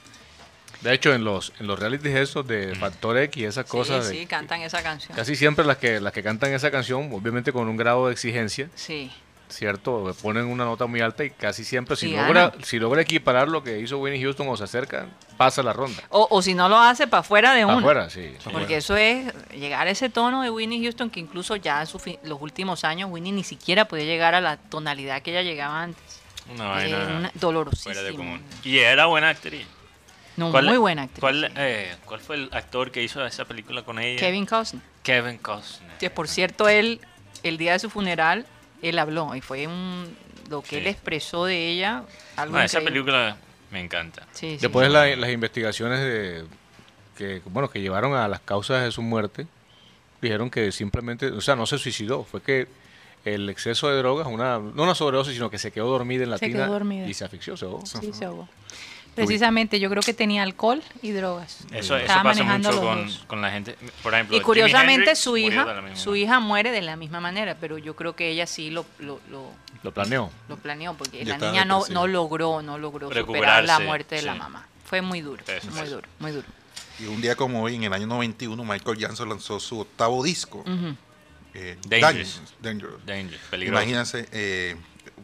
De 0.83 0.93
hecho, 0.93 1.15
en 1.15 1.25
los, 1.25 1.53
en 1.61 1.66
los 1.66 1.79
realities 1.79 2.15
esos 2.15 2.47
de 2.47 2.75
Factor 2.75 3.16
X 3.16 3.43
y 3.43 3.47
esas 3.47 3.65
cosas, 3.65 4.07
Sí, 4.07 4.12
de- 4.16 4.21
sí, 4.21 4.27
cantan 4.27 4.61
esa 4.61 4.83
canción. 4.83 5.16
casi 5.16 5.35
siempre 5.37 5.65
las 5.65 5.79
que, 5.79 5.99
las 6.01 6.12
que 6.12 6.23
cantan 6.23 6.53
esa 6.53 6.71
canción, 6.71 7.11
obviamente 7.12 7.53
con 7.53 7.66
un 7.69 7.77
grado 7.79 8.09
de 8.09 8.12
exigencia, 8.12 8.69
Sí. 8.75 9.11
¿cierto? 9.49 10.07
Le 10.09 10.12
Ponen 10.15 10.45
una 10.45 10.65
nota 10.66 10.85
muy 10.87 11.01
alta 11.01 11.25
y 11.25 11.31
casi 11.31 11.65
siempre, 11.65 11.97
si, 11.97 12.09
Sí, 12.09 12.16
logra, 12.16 12.53
si 12.62 12.79
logra 12.79 13.01
equiparar 13.01 13.49
lo 13.49 13.62
que 13.65 13.79
hizo 13.79 13.99
Winnie 13.99 14.21
Houston 14.23 14.47
o 14.49 14.57
se 14.59 14.65
acerca, 14.65 15.07
pasa 15.36 15.62
la 15.62 15.73
ronda. 15.73 16.02
O, 16.11 16.27
o 16.31 16.43
si 16.43 16.55
no 16.55 16.69
lo 16.69 16.78
hace, 16.78 17.06
para 17.06 17.20
afuera 17.20 17.52
de 17.55 17.65
uno. 17.65 17.78
Afuera, 17.78 18.09
sí. 18.11 18.35
Porque 18.52 18.77
eso 18.78 18.97
es 18.97 19.32
llegar 19.51 19.86
a 19.86 19.90
ese 19.90 20.09
tono 20.09 20.43
de 20.43 20.51
Winnie 20.51 20.82
Houston 20.82 21.11
que 21.11 21.20
incluso 21.20 21.56
ya 21.56 21.82
en 21.82 22.19
los 22.28 22.40
últimos 22.40 22.85
años 22.85 23.11
Winnie 23.11 23.32
ni 23.32 23.44
siquiera 23.44 23.86
podía 23.86 24.05
llegar 24.05 24.35
a 24.35 24.40
la 24.40 24.56
tonalidad 24.56 25.23
que 25.23 25.31
ella 25.32 25.43
llegaba 25.43 25.82
antes. 25.82 26.20
Una 26.52 26.69
vaina 26.69 27.31
fuera 27.82 28.02
de 28.02 28.15
común. 28.15 28.43
Y 28.62 28.78
era 28.78 29.06
buena 29.06 29.31
actriz. 29.31 29.66
No, 30.36 30.51
¿Cuál- 30.51 30.66
muy 30.66 30.78
buena 30.78 31.02
actriz. 31.02 31.20
¿cuál, 31.20 31.52
eh, 31.56 31.94
¿Cuál 32.05 32.20
fue 32.20 32.36
el 32.36 32.48
actor 32.52 32.90
que 32.90 33.02
hizo 33.02 33.24
esa 33.24 33.44
película 33.44 33.82
con 33.82 33.98
ella? 33.98 34.19
Kevin 34.19 34.47
Costner. 34.47 34.82
Kevin 35.02 35.39
Costner. 35.39 35.97
Que 35.98 36.11
por 36.11 36.27
cierto, 36.28 36.69
él, 36.69 37.01
el 37.44 37.56
día 37.56 37.73
de 37.73 37.78
su 37.78 37.89
funeral, 37.89 38.44
él 38.82 38.98
habló 38.98 39.35
y 39.36 39.40
fue 39.40 39.66
un, 39.69 40.16
lo 40.51 40.61
que 40.62 40.70
Sí. 40.70 40.77
él 40.77 40.86
expresó 40.89 41.44
de 41.47 41.69
ella. 41.70 42.02
Algo 42.36 42.56
No, 42.59 42.62
esa 42.62 42.81
increíble. 42.81 43.05
película 43.05 43.36
me 43.75 43.81
encanta. 43.81 44.27
Sí, 44.33 44.57
Después 44.59 44.87
sí. 44.87 44.93
la- 44.93 45.15
las 45.17 45.31
investigaciones 45.31 46.01
de, 46.01 46.45
que, 47.19 47.43
bueno, 47.47 47.69
que 47.69 47.81
llevaron 47.81 48.15
a 48.15 48.27
las 48.29 48.41
causas 48.41 48.83
de 48.85 48.91
su 48.93 49.03
muerte, 49.03 49.47
dijeron 50.23 50.49
que 50.49 50.73
simplemente, 50.73 51.27
o 51.27 51.41
sea, 51.41 51.57
no 51.57 51.67
se 51.67 51.77
suicidó, 51.77 52.25
fue 52.25 52.41
que 52.41 52.67
el 53.25 53.49
exceso 53.51 53.89
de 53.91 53.97
drogas, 53.99 54.27
una, 54.29 54.59
no 54.59 54.83
una 54.85 54.95
sobredosis, 54.95 55.35
sino 55.35 55.51
que 55.51 55.59
se 55.59 55.73
quedó 55.73 55.89
dormida 55.89 56.23
en 56.25 56.31
la 56.31 56.39
Se 56.39 56.47
tina 56.47 56.61
quedó 56.65 56.73
dormida. 56.75 57.07
y 57.09 57.15
se 57.15 57.25
asfixió, 57.25 57.57
se 57.57 57.65
ahogó. 57.65 57.85
Sí, 57.85 58.13
se 58.13 58.25
ahogó. 58.25 58.49
Precisamente, 59.15 59.78
yo 59.81 59.89
creo 59.91 60.03
que 60.03 60.12
tenía 60.15 60.43
alcohol 60.43 60.82
y 61.03 61.12
drogas. 61.12 61.59
Eso, 61.70 61.77
eso 61.77 61.97
Estaba 61.99 62.23
pasa 62.24 62.43
manejando 62.45 62.69
mucho 62.70 62.81
los 62.82 62.91
con, 62.97 63.07
dos. 63.07 63.24
con 63.27 63.43
la 63.43 63.51
gente. 63.51 63.77
Por 64.03 64.15
ejemplo, 64.15 64.36
Y 64.36 64.41
curiosamente 64.41 65.15
su 65.16 65.36
hija, 65.36 65.66
su 65.95 66.16
hija 66.16 66.41
muere 66.41 66.70
de 66.73 66.82
la 66.82 66.97
misma 66.97 67.20
manera, 67.20 67.57
pero 67.61 67.78
yo 67.78 67.95
creo 67.97 68.16
que 68.16 68.28
ella 68.31 68.47
sí 68.47 68.70
lo, 68.70 68.85
lo, 68.99 69.20
lo, 69.31 69.51
Lo 69.82 69.93
planeó. 69.95 70.31
lo 70.49 70.57
planeó, 70.57 70.95
porque 70.95 71.24
la 71.24 71.39
niña 71.39 71.65
no, 71.65 71.85
no 71.91 72.07
logró, 72.07 72.61
no 72.62 72.78
logró 72.78 73.12
superar 73.12 73.65
la 73.65 73.78
muerte 73.81 74.16
de 74.16 74.23
la 74.23 74.35
mamá. 74.35 74.66
Fue 74.85 75.01
muy 75.01 75.20
duro, 75.20 75.43
Eso, 75.47 75.70
muy 75.70 75.81
eso. 75.82 75.95
duro, 75.97 76.09
muy 76.19 76.32
duro. 76.32 76.47
Y 77.01 77.07
un 77.07 77.20
día 77.20 77.35
como 77.35 77.62
hoy, 77.62 77.74
en 77.74 77.85
el 77.85 77.93
año 77.93 78.07
91, 78.07 78.62
Michael 78.65 78.99
Jackson 78.99 79.28
lanzó 79.28 79.59
su 79.59 79.81
octavo 79.81 80.23
disco. 80.23 80.59
Ujú. 80.59 80.95
eh, 81.55 81.77
Dangerous. 81.89 82.41
Dangerous. 82.61 83.01
Imagínense, 83.53 84.28
eh, 84.32 84.77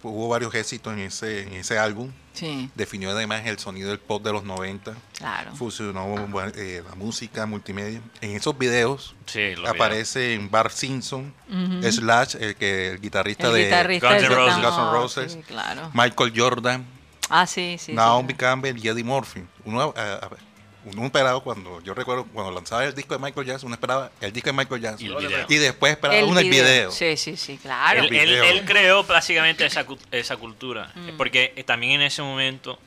hubo 0.03 0.29
varios 0.29 0.55
éxitos 0.55 0.93
en 0.93 1.01
ese, 1.01 1.43
en 1.43 1.55
ese 1.55 1.79
álbum. 1.79 2.11
Sí, 2.33 2.71
Definió 2.77 3.11
además 3.11 3.43
el 3.47 3.59
sonido 3.59 3.89
del 3.91 3.99
pop 3.99 4.23
de 4.25 4.33
los 4.33 4.45
90. 4.45 4.95
claro. 5.19 5.55
Fusionó 5.57 6.15
eh, 6.55 6.83
la 6.89 6.95
música, 6.95 7.45
multimedia. 7.47 8.01
En 8.21 8.31
esos 8.37 8.57
videos 8.57 9.15
Sí, 9.27 9.55
aparece 9.67 10.35
en 10.35 10.51
Bart 10.51 10.71
Simpson. 10.73 11.35
Slash, 11.83 12.37
el, 12.41 12.55
que, 12.57 12.93
el 12.93 13.01
guitarrista 13.01 13.49
El 13.49 13.55
de 13.55 13.65
guitarrista 13.65 14.09
Guns 14.13 14.23
N' 14.23 14.29
Roses. 14.35 14.63
Guns 14.63 14.77
N' 14.79 14.91
Roses. 14.93 15.33
sí, 15.33 15.41
claro. 15.47 15.91
Michael 15.93 16.33
Jordan, 16.37 16.87
Ah, 17.33 17.47
sí, 17.47 17.77
sí. 17.79 17.87
sí, 17.87 17.93
Naomi. 17.93 18.35
Campbell 18.35 18.77
y 18.77 18.89
Eddie 18.89 19.05
Murphy. 19.05 19.45
Uno, 19.65 19.95
eh, 19.97 20.19
a 20.23 20.29
ver, 20.29 20.41
uno 20.85 21.05
esperaba 21.07 21.39
cuando, 21.41 21.83
yo 21.83 21.93
recuerdo 21.95 22.25
cuando 22.33 22.53
lanzaba 22.53 22.85
el 22.85 22.95
disco 22.95 23.15
de 23.15 23.21
Michael 23.23 23.47
Jackson, 23.47 23.67
uno 23.67 23.75
esperaba 23.75 24.11
el 24.21 24.33
disco 24.33 24.49
de 24.49 24.53
Michael 24.55 24.81
Jackson. 24.81 25.07
Y 25.07 25.11
el 25.11 25.17
video. 25.27 25.47
Y 25.49 25.57
después 25.57 25.93
esperaba 25.93 26.25
uno 26.25 26.41
el 26.41 26.49
video. 26.51 26.91
Sí, 26.91 27.17
sí, 27.17 27.37
sí, 27.37 27.59
claro. 27.59 28.01
Él, 28.01 28.15
él- 28.15 28.27
video. 28.29 28.45
él 28.45 28.65
creó 28.65 29.05
básicamente 29.05 29.67
esa, 29.67 29.85
esa 30.11 30.37
cultura. 30.37 30.91
Mm. 30.95 31.17
Porque 31.17 31.53
eh, 31.57 31.65
también 31.65 31.93
en 32.01 32.03
ese 32.03 32.23
momento 32.23 32.79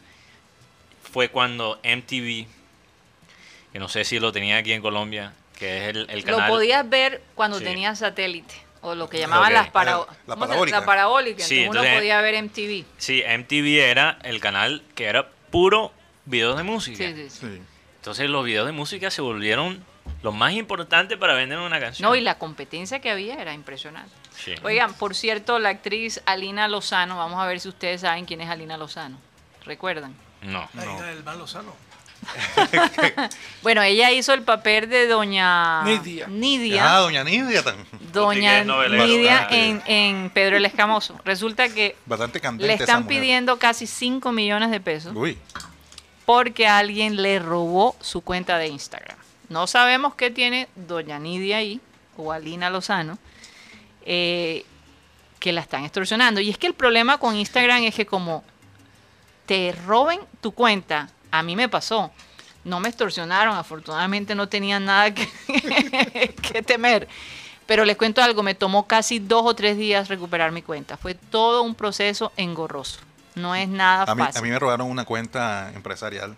fue 1.12 1.30
cuando 1.30 1.80
MTV, 1.84 2.48
que 3.72 3.80
no 3.80 3.88
sé 3.88 4.04
si 4.06 4.20
lo 4.20 4.32
tenía 4.32 4.58
aquí 4.58 4.72
en 4.74 4.82
Colombia, 4.82 5.34
que 5.58 5.84
es 5.84 5.96
el, 5.96 6.10
el 6.10 6.24
canal. 6.24 6.50
Lo 6.50 6.56
podías 6.56 6.90
ver 6.90 7.22
cuando 7.36 7.60
Sí. 7.60 7.64
tenías 7.64 8.00
satélite. 8.00 8.54
O 8.86 8.96
lo 8.96 9.08
que 9.10 9.18
llamaban 9.18 9.48
Ok. 9.48 9.54
las 9.54 9.70
para- 9.70 9.92
La- 9.92 9.98
la 10.00 10.06
¿cómo 10.34 10.46
se- 10.46 10.48
parabólica. 10.50 10.80
La 10.82 10.86
parabólica. 10.86 11.44
Sí, 11.44 11.60
entonces 11.64 11.90
uno 11.92 12.00
podía 12.00 12.20
ver 12.22 12.36
MTV. 12.36 12.84
Sí, 12.98 13.24
MTV 13.26 13.80
era 13.90 14.18
el 14.24 14.42
canal 14.42 14.84
que 14.96 15.06
era 15.06 15.30
puro 15.52 15.94
videos 16.26 16.58
de 16.58 16.64
música. 16.64 16.98
Sí, 16.98 17.14
sí, 17.16 17.30
sí. 17.30 17.62
Entonces 18.04 18.30
los 18.30 18.44
videos 18.44 18.66
de 18.66 18.74
música 18.74 19.10
se 19.10 19.22
volvieron 19.22 19.82
lo 20.24 20.34
más 20.34 20.52
importante 20.52 21.16
para 21.16 21.36
vender 21.36 21.58
una 21.60 21.80
canción. 21.80 22.06
No, 22.06 22.18
y 22.18 22.20
la 22.20 22.38
competencia 22.38 23.00
que 23.00 23.10
había 23.10 23.36
era 23.36 23.54
impresionante. 23.54 24.12
Sí. 24.36 24.56
Oigan, 24.62 24.94
por 24.94 25.16
cierto, 25.16 25.58
la 25.58 25.70
actriz 25.70 26.22
Alina 26.26 26.68
Lozano, 26.68 27.16
vamos 27.16 27.40
a 27.42 27.46
ver 27.46 27.62
si 27.62 27.70
ustedes 27.70 28.02
saben 28.02 28.26
quién 28.26 28.42
es 28.42 28.50
Alina 28.50 28.76
Lozano. 28.76 29.18
¿Recuerdan? 29.64 30.14
No. 30.42 30.70
La 30.74 30.84
hija 30.84 31.04
del 31.06 31.24
Van 31.24 31.38
Lozano. 31.38 31.74
bueno, 33.64 33.82
ella 33.82 34.12
hizo 34.12 34.34
el 34.34 34.42
papel 34.42 34.90
de 34.90 35.08
doña 35.08 35.86
Nidia. 35.86 36.28
Ah, 36.96 37.00
doña 37.00 37.24
Nidia. 37.24 37.64
tan- 37.64 37.86
Doña. 38.12 38.66
Nidia 38.66 39.48
en, 39.50 39.82
en 39.86 40.30
Pedro 40.30 40.58
el 40.58 40.66
Escamoso. 40.66 41.18
Resulta 41.24 41.70
que 41.70 41.96
Bastante 42.06 42.42
le 42.58 42.74
están 42.74 43.08
pidiendo 43.08 43.58
casi 43.60 43.88
5 43.88 44.34
millones 44.34 44.72
de 44.72 44.82
pesos 44.82 45.14
Uy, 45.16 45.38
porque 46.26 46.68
alguien 46.68 47.22
le 47.22 47.40
robó 47.40 47.96
su 48.00 48.22
cuenta 48.22 48.58
de 48.58 48.68
Instagram. 48.68 49.18
No 49.50 49.68
sabemos 49.68 50.16
qué 50.16 50.32
tiene 50.32 50.68
Doña 50.76 51.20
Nidia 51.20 51.58
ahí, 51.58 51.80
o 52.18 52.32
Alina 52.32 52.70
Lozano, 52.70 53.18
eh, 54.06 54.66
que 55.40 55.52
la 55.52 55.62
están 55.62 55.84
extorsionando. 55.84 56.40
Y 56.40 56.50
es 56.50 56.58
que 56.58 56.68
el 56.68 56.74
problema 56.74 57.18
con 57.18 57.36
Instagram 57.36 57.84
es 57.84 57.96
que 57.96 58.06
como 58.06 58.44
te 59.46 59.74
roben 59.86 60.20
tu 60.42 60.54
cuenta, 60.54 61.10
a 61.32 61.44
mí 61.44 61.56
me 61.56 61.70
pasó. 61.70 62.12
No 62.64 62.80
me 62.80 62.88
extorsionaron, 62.88 63.58
afortunadamente 63.58 64.36
no 64.36 64.48
tenían 64.48 64.86
nada 64.86 65.14
que, 65.14 65.28
que 66.42 66.62
temer. 66.62 67.08
Pero 67.66 67.86
les 67.86 67.98
cuento 67.98 68.22
algo, 68.22 68.44
me 68.44 68.56
tomó 68.56 68.88
casi 68.88 69.20
dos 69.20 69.44
o 69.46 69.54
tres 69.54 69.78
días 69.78 70.08
recuperar 70.08 70.52
mi 70.52 70.62
cuenta. 70.62 70.98
Fue 70.98 71.14
todo 71.14 71.64
un 71.64 71.76
proceso 71.76 72.32
engorroso. 72.38 73.00
No 73.36 73.56
es 73.56 73.68
nada 73.68 74.04
a 74.04 74.16
mí, 74.16 74.22
fácil. 74.22 74.40
a 74.40 74.42
mí 74.44 74.50
me 74.50 74.60
robaron 74.60 74.90
una 74.90 75.06
cuenta 75.06 75.72
empresarial 75.74 76.36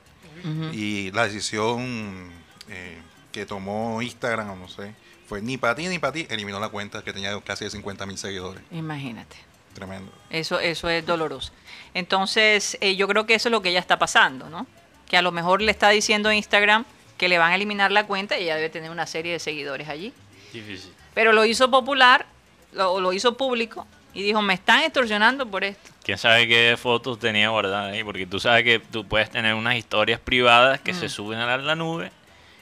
y 0.74 1.12
la 1.12 1.26
decisión 1.26 2.30
eh, 2.70 3.02
que 3.32 3.46
tomó 3.46 4.02
Instagram, 4.02 4.60
no 4.60 4.68
sé, 4.68 4.94
fue 5.28 5.42
ni 5.42 5.58
para 5.58 5.74
ti 5.74 5.88
ni 5.88 5.98
para 5.98 6.14
ti, 6.14 6.28
eliminó 6.30 6.60
la 6.60 6.70
cuenta 6.70 7.02
que 7.04 7.14
tenía 7.14 7.40
casi 7.42 7.66
de 7.66 7.72
50 7.72 8.06
mil 8.06 8.18
seguidores. 8.18 8.62
Imagínate. 8.72 9.36
Tremendo. 9.74 10.12
Eso, 10.30 10.60
eso 10.60 10.88
es 10.88 11.06
doloroso. 11.06 11.52
Entonces, 11.94 12.78
eh, 12.80 12.96
yo 12.96 13.08
creo 13.08 13.26
que 13.26 13.36
eso 13.36 13.50
es 13.50 13.52
lo 13.52 13.62
que 13.62 13.70
ella 13.70 13.80
está 13.80 14.00
pasando, 14.00 14.50
¿no? 14.50 14.68
Que 15.10 15.18
a 15.18 15.22
lo 15.22 15.32
mejor 15.32 15.62
le 15.62 15.72
está 15.72 15.90
diciendo 15.90 16.30
a 16.30 16.36
Instagram 16.36 16.86
que 17.18 17.28
le 17.28 17.38
van 17.38 17.52
a 17.52 17.56
eliminar 17.56 17.92
la 17.92 18.06
cuenta 18.06 18.38
y 18.38 18.44
ella 18.44 18.56
debe 18.56 18.70
tener 18.70 18.92
una 18.92 19.06
serie 19.06 19.34
de 19.34 19.40
seguidores 19.40 19.90
allí. 19.90 20.14
Difícil. 20.54 20.94
Pero 21.14 21.34
lo 21.34 21.44
hizo 21.44 21.70
popular, 21.70 22.26
lo, 22.72 23.00
lo 23.02 23.12
hizo 23.12 23.36
público 23.36 23.86
y 24.14 24.24
dijo, 24.24 24.42
me 24.42 24.54
están 24.54 24.84
extorsionando 24.84 25.46
por 25.46 25.64
esto. 25.64 25.92
¿Quién 26.06 26.18
sabe 26.20 26.48
qué 26.48 26.78
fotos 26.80 27.18
tenía 27.20 27.50
guardadas 27.50 27.92
ahí? 27.94 28.04
Porque 28.04 28.26
tú 28.28 28.40
sabes 28.40 28.64
que 28.64 28.78
tú 28.80 29.06
puedes 29.08 29.30
tener 29.32 29.56
unas 29.56 29.76
historias 29.76 30.20
privadas 30.20 30.80
que 30.80 30.94
Mm. 30.94 31.00
se 31.00 31.10
suben 31.10 31.40
a 31.40 31.58
la, 31.58 31.76
nube 31.76 32.12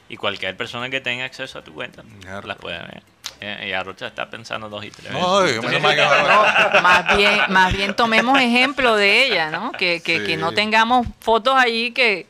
y 0.08 0.16
cualquier 0.16 0.56
persona 0.56 0.88
que 0.88 1.00
tenga 1.02 1.24
acceso 1.26 1.58
a 1.58 1.62
tu 1.62 1.74
cuenta 1.74 2.02
Claro. 2.22 2.46
las 2.48 2.56
puede 2.56 2.78
ver. 2.78 3.02
Eh, 3.40 3.66
y 3.68 3.72
Arrocha 3.72 4.06
está 4.06 4.30
pensando 4.30 4.68
dos 4.70 4.82
y 4.84 4.90
tres 4.90 5.10
No, 5.12 5.40
veces. 5.40 5.60
que- 5.60 6.80
Más 6.80 7.16
bien, 7.16 7.40
más 7.50 7.72
bien 7.76 7.94
tomemos 7.94 8.38
ejemplo 8.40 8.96
de 8.96 9.26
ella, 9.26 9.50
¿no? 9.50 9.72
Que, 9.72 10.00
que, 10.02 10.24
que 10.24 10.36
no 10.38 10.52
tengamos 10.52 11.06
fotos 11.20 11.54
allí 11.54 11.90
que, 11.92 12.26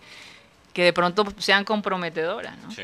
que 0.72 0.82
de 0.82 0.92
pronto 0.92 1.24
sean 1.38 1.64
comprometedoras, 1.64 2.56
¿no? 2.58 2.70
Sí. 2.72 2.82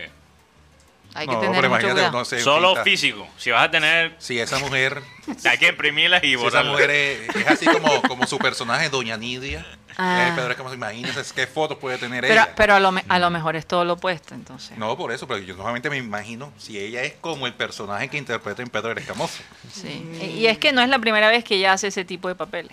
Hay 1.14 1.26
que 1.26 1.34
No, 1.34 1.40
tener 1.40 1.56
pero 1.56 1.68
mucho 1.68 1.80
imagínate, 1.80 1.94
cuidado. 1.94 2.18
no 2.18 2.24
sé, 2.24 2.40
Solo 2.40 2.68
pinta- 2.68 2.84
físico. 2.84 3.28
Si 3.36 3.50
vas 3.50 3.64
a 3.64 3.70
tener, 3.70 4.14
Si 4.18 4.38
esa 4.38 4.58
mujer, 4.60 5.02
hay 5.44 5.58
que 5.58 5.68
imprimirlas 5.68 6.22
y 6.22 6.36
si 6.36 6.46
esa 6.46 6.62
mujer 6.62 6.90
es, 6.90 7.28
es 7.36 7.46
así 7.48 7.66
como, 7.66 8.00
como 8.02 8.26
su 8.26 8.38
personaje, 8.38 8.88
Doña 8.90 9.16
Nidia, 9.16 9.66
Ah. 9.96 10.28
eh, 10.28 10.32
Pedro, 10.36 10.52
es 10.52 10.56
como, 10.56 10.72
imagínense 10.72 11.20
qué 11.34 11.46
fotos 11.48 11.76
puede 11.78 11.98
tener 11.98 12.20
Pero, 12.22 12.32
ella. 12.34 12.52
pero 12.56 12.74
a, 12.74 12.80
lo, 12.80 12.92
me- 12.92 13.04
a 13.08 13.18
lo 13.18 13.28
mejor 13.28 13.56
es 13.56 13.66
todo 13.66 13.84
lo 13.84 13.94
opuesto, 13.94 14.34
entonces. 14.34 14.78
No, 14.78 14.96
por 14.96 15.10
eso, 15.12 15.26
pero 15.26 15.40
yo 15.40 15.54
normalmente 15.56 15.90
me 15.90 15.96
imagino 15.98 16.52
si 16.58 16.78
ella 16.78 17.02
es 17.02 17.14
como 17.20 17.46
el 17.46 17.54
personaje 17.54 18.08
que 18.08 18.16
interpreta 18.16 18.62
en 18.62 18.68
Pedro 18.68 18.92
el 18.92 18.98
Escamoso. 18.98 19.42
Sí. 19.72 20.08
Y 20.38 20.46
es 20.46 20.58
que 20.58 20.72
no 20.72 20.80
es 20.80 20.88
la 20.88 21.00
primera 21.00 21.28
vez 21.28 21.42
que 21.44 21.56
ella 21.56 21.72
hace 21.72 21.88
ese 21.88 22.04
tipo 22.04 22.28
de 22.28 22.34
papeles. 22.36 22.72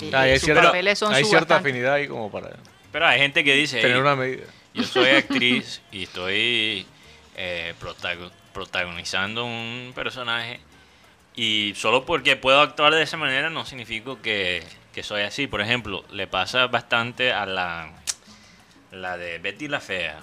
Y- 0.00 0.14
Ah, 0.14 0.28
y 0.28 0.30
hay 0.30 0.38
sus 0.38 0.44
cierta, 0.46 0.62
papeles 0.62 0.98
son 0.98 1.12
hay 1.12 1.24
su 1.24 1.30
cierta 1.30 1.54
bastante- 1.56 1.70
afinidad 1.70 1.94
ahí 1.94 2.06
como 2.06 2.30
para 2.30 2.50
Pero 2.92 3.06
hay 3.06 3.18
gente 3.18 3.42
que 3.42 3.54
dice, 3.54 3.80
tener 3.80 3.96
"Ey, 3.96 4.00
una 4.02 4.14
medida. 4.16 4.44
yo 4.74 4.84
soy 4.84 5.08
actriz 5.16 5.82
y 5.90 6.04
estoy 6.04 6.86
eh, 7.40 7.72
protago- 7.80 8.32
protagonizando 8.52 9.44
un 9.44 9.92
personaje 9.94 10.58
y 11.36 11.72
solo 11.76 12.04
porque 12.04 12.34
puedo 12.34 12.60
actuar 12.60 12.92
de 12.94 13.02
esa 13.02 13.16
manera 13.16 13.48
no 13.48 13.64
significa 13.64 14.16
que, 14.20 14.64
que 14.92 15.04
soy 15.04 15.22
así. 15.22 15.46
Por 15.46 15.60
ejemplo, 15.60 16.04
le 16.10 16.26
pasa 16.26 16.66
bastante 16.66 17.32
a 17.32 17.46
la, 17.46 17.92
la 18.90 19.16
de 19.16 19.38
Betty 19.38 19.68
la 19.68 19.78
Fea. 19.80 20.20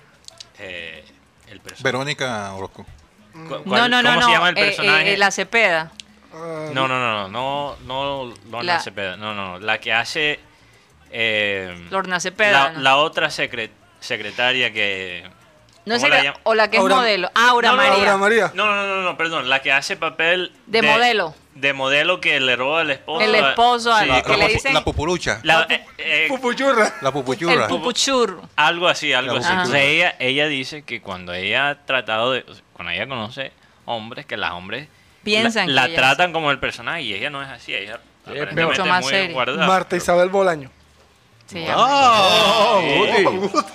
eh, 0.60 1.06
el. 1.48 1.62
Verónica 1.82 2.54
Orozco. 2.54 2.86
¿Cu- 3.32 3.62
No, 3.66 3.88
no, 3.88 4.02
no, 4.04 4.10
¿Cómo 4.10 4.22
no. 4.22 4.26
se 4.28 4.32
llama 4.34 4.50
el 4.50 4.58
eh, 4.58 4.62
eh, 4.62 4.66
personaje? 4.66 5.18
la 5.18 5.32
Cepeda. 5.32 5.92
Ah, 6.34 6.70
No, 6.74 6.88
no, 6.90 7.00
no, 7.00 7.30
no, 7.30 7.78
no, 7.86 8.26
no, 8.26 8.34
Lorna 8.52 8.74
La- 8.74 8.80
Cepeda, 8.82 9.16
no, 9.16 9.34
no, 9.34 9.58
la 9.60 9.80
que 9.80 9.94
hace 9.94 10.40
eh, 11.12 11.88
Lorna 11.92 12.20
Cepeda. 12.20 12.52
la, 12.52 12.72
¿no? 12.74 12.80
la 12.82 12.98
otra 12.98 13.28
secre- 13.30 13.70
secretaria 14.02 14.74
que 14.74 15.24
No 15.86 15.96
¿cómo 15.96 16.06
sé 16.06 16.10
la 16.24 16.34
o 16.44 16.56
la 16.56 16.70
que 16.70 16.78
Aura- 16.78 16.96
es 16.96 17.00
modelo. 17.02 17.32
Aura 17.36 17.70
No, 17.70 17.76
no, 17.76 17.82
María. 17.84 17.94
Aura 18.00 18.18
María. 18.18 18.52
No, 18.56 18.66
no, 18.66 18.88
no, 18.88 19.02
no, 19.04 19.18
perdón, 19.18 19.50
la 19.50 19.62
que 19.62 19.72
hace 19.72 19.96
papel 19.96 20.52
De 20.66 20.82
modelo. 20.82 21.36
de 21.54 21.74
modelo 21.74 22.20
que 22.20 22.40
le 22.40 22.56
roba 22.56 22.82
al 22.82 22.92
esposo. 22.92 23.22
El 23.22 23.36
esposo 23.36 23.94
a- 23.94 24.02
Sí, 24.02 24.08
La, 24.10 24.22
que 24.24 24.32
la 24.32 24.48
le 24.48 24.54
dicen- 24.54 24.74
la 24.74 24.84
pupurucha. 24.84 25.40
la- 25.44 25.68
eh, 25.70 25.86
eh, 26.00 26.26
Pupuchurra. 26.28 26.92
La 27.02 27.10
El 27.10 27.68
pupuchurra. 27.70 28.42
algo 28.56 28.88
así, 28.88 29.14
algo 29.14 29.38
así. 29.38 29.50
Entonces 29.52 29.76
ella, 29.82 30.16
ella 30.20 30.48
dice 30.48 30.84
que 30.84 31.02
cuando 31.02 31.34
ella 31.34 31.70
ha 31.70 31.76
tratado 31.86 32.32
de, 32.32 32.44
cuando 32.74 32.92
ella 32.92 33.08
conoce 33.08 33.52
hombres, 33.86 34.26
que 34.26 34.38
las 34.38 34.52
hombres 34.54 34.88
Piensan 35.24 35.74
la, 35.74 35.86
que 35.86 35.94
la 35.94 35.98
tratan 35.98 36.34
como 36.34 36.52
el 36.52 36.60
personaje 36.60 37.02
y 37.04 37.14
ella 37.14 37.30
no 37.30 37.42
es 37.42 37.50
así, 37.50 37.74
ella 37.74 38.00
aparentemente 38.26 38.66
mucho 38.66 38.82
es 38.84 38.88
más 38.90 39.04
muy 39.04 39.12
seria. 39.14 39.34
guardada. 39.34 39.68
Marta 39.68 39.96
Isabel 39.96 40.30
Bolaño. 40.30 40.72
Se 41.48 41.62
llama. 41.64 41.84
¡Ah! 41.88 42.80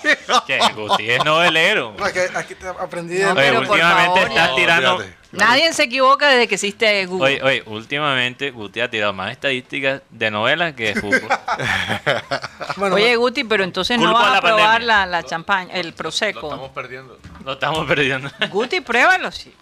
Sí. 0.03 0.09
Que 0.47 0.59
Guti 0.75 1.11
es 1.11 1.25
novelero. 1.25 1.95
Aquí, 2.03 2.19
aquí 2.35 2.55
te 2.57 2.67
aprendí 2.67 3.15
de... 3.15 3.25
No, 3.25 3.31
Oye, 3.33 3.41
pero 3.41 3.61
por 3.63 3.71
últimamente 3.71 4.21
favor, 4.21 4.29
estás 4.31 4.49
ya. 4.51 4.55
tirando. 4.57 4.99
fíjate. 4.99 5.17
Nadie 5.33 5.73
se 5.73 5.85
equivoca 5.85 6.29
desde 6.29 6.49
que 6.49 6.55
existe 6.57 7.07
Google. 7.07 7.35
Oye, 7.35 7.43
oye, 7.45 7.63
últimamente 7.67 8.51
Guti 8.51 8.81
ha 8.81 8.91
tirado 8.91 9.13
más 9.13 9.31
estadísticas 9.31 10.03
de 10.11 10.31
novelas 10.33 10.75
que 10.75 10.95
de 10.95 11.01
fútbol. 11.01 11.21
Bueno, 12.77 12.95
Oye, 12.97 13.15
Guti, 13.17 13.45
pero 13.45 13.63
entonces 13.65 13.99
no 13.99 14.07
Culpa 14.07 14.19
vas 14.21 14.31
a 14.31 14.35
la 14.35 14.41
probar 14.41 14.65
pandemia. 14.73 14.87
la, 14.87 15.07
la 15.07 15.23
champaña, 15.23 15.75
el 15.75 15.89
Lo 15.91 15.95
prosecco. 15.95 16.49
estamos 16.49 16.71
perdiendo. 16.71 17.19
Lo 17.45 17.53
estamos 17.53 17.87
perdiendo. 17.87 18.31
Guti, 18.51 18.81
pruébalo, 18.81 19.31
sí. 19.31 19.55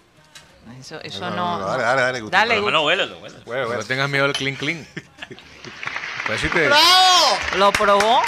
Eso, 0.80 1.01
eso 1.02 1.28
no. 1.30 1.59
Dale, 1.59 1.82
dale, 1.82 2.02
dale, 2.02 2.20
Guti. 2.20 2.30
Dale, 2.32 2.55
Por 2.55 2.56
lo 2.56 2.62
Guti. 2.62 2.66
menos 2.72 2.86
huélelo, 2.86 3.18
huélelo. 3.18 3.44
Bueno, 3.44 3.62
No 3.62 3.68
bueno. 3.68 3.85
tengas 3.85 4.09
miedo 4.09 4.24
al 4.24 4.32
clean 4.32 4.56
clean. 4.56 4.86
Pues 6.28 6.40
sí 6.40 6.48
te- 6.48 6.70
Lo 7.59 7.72
probó. 7.72 8.22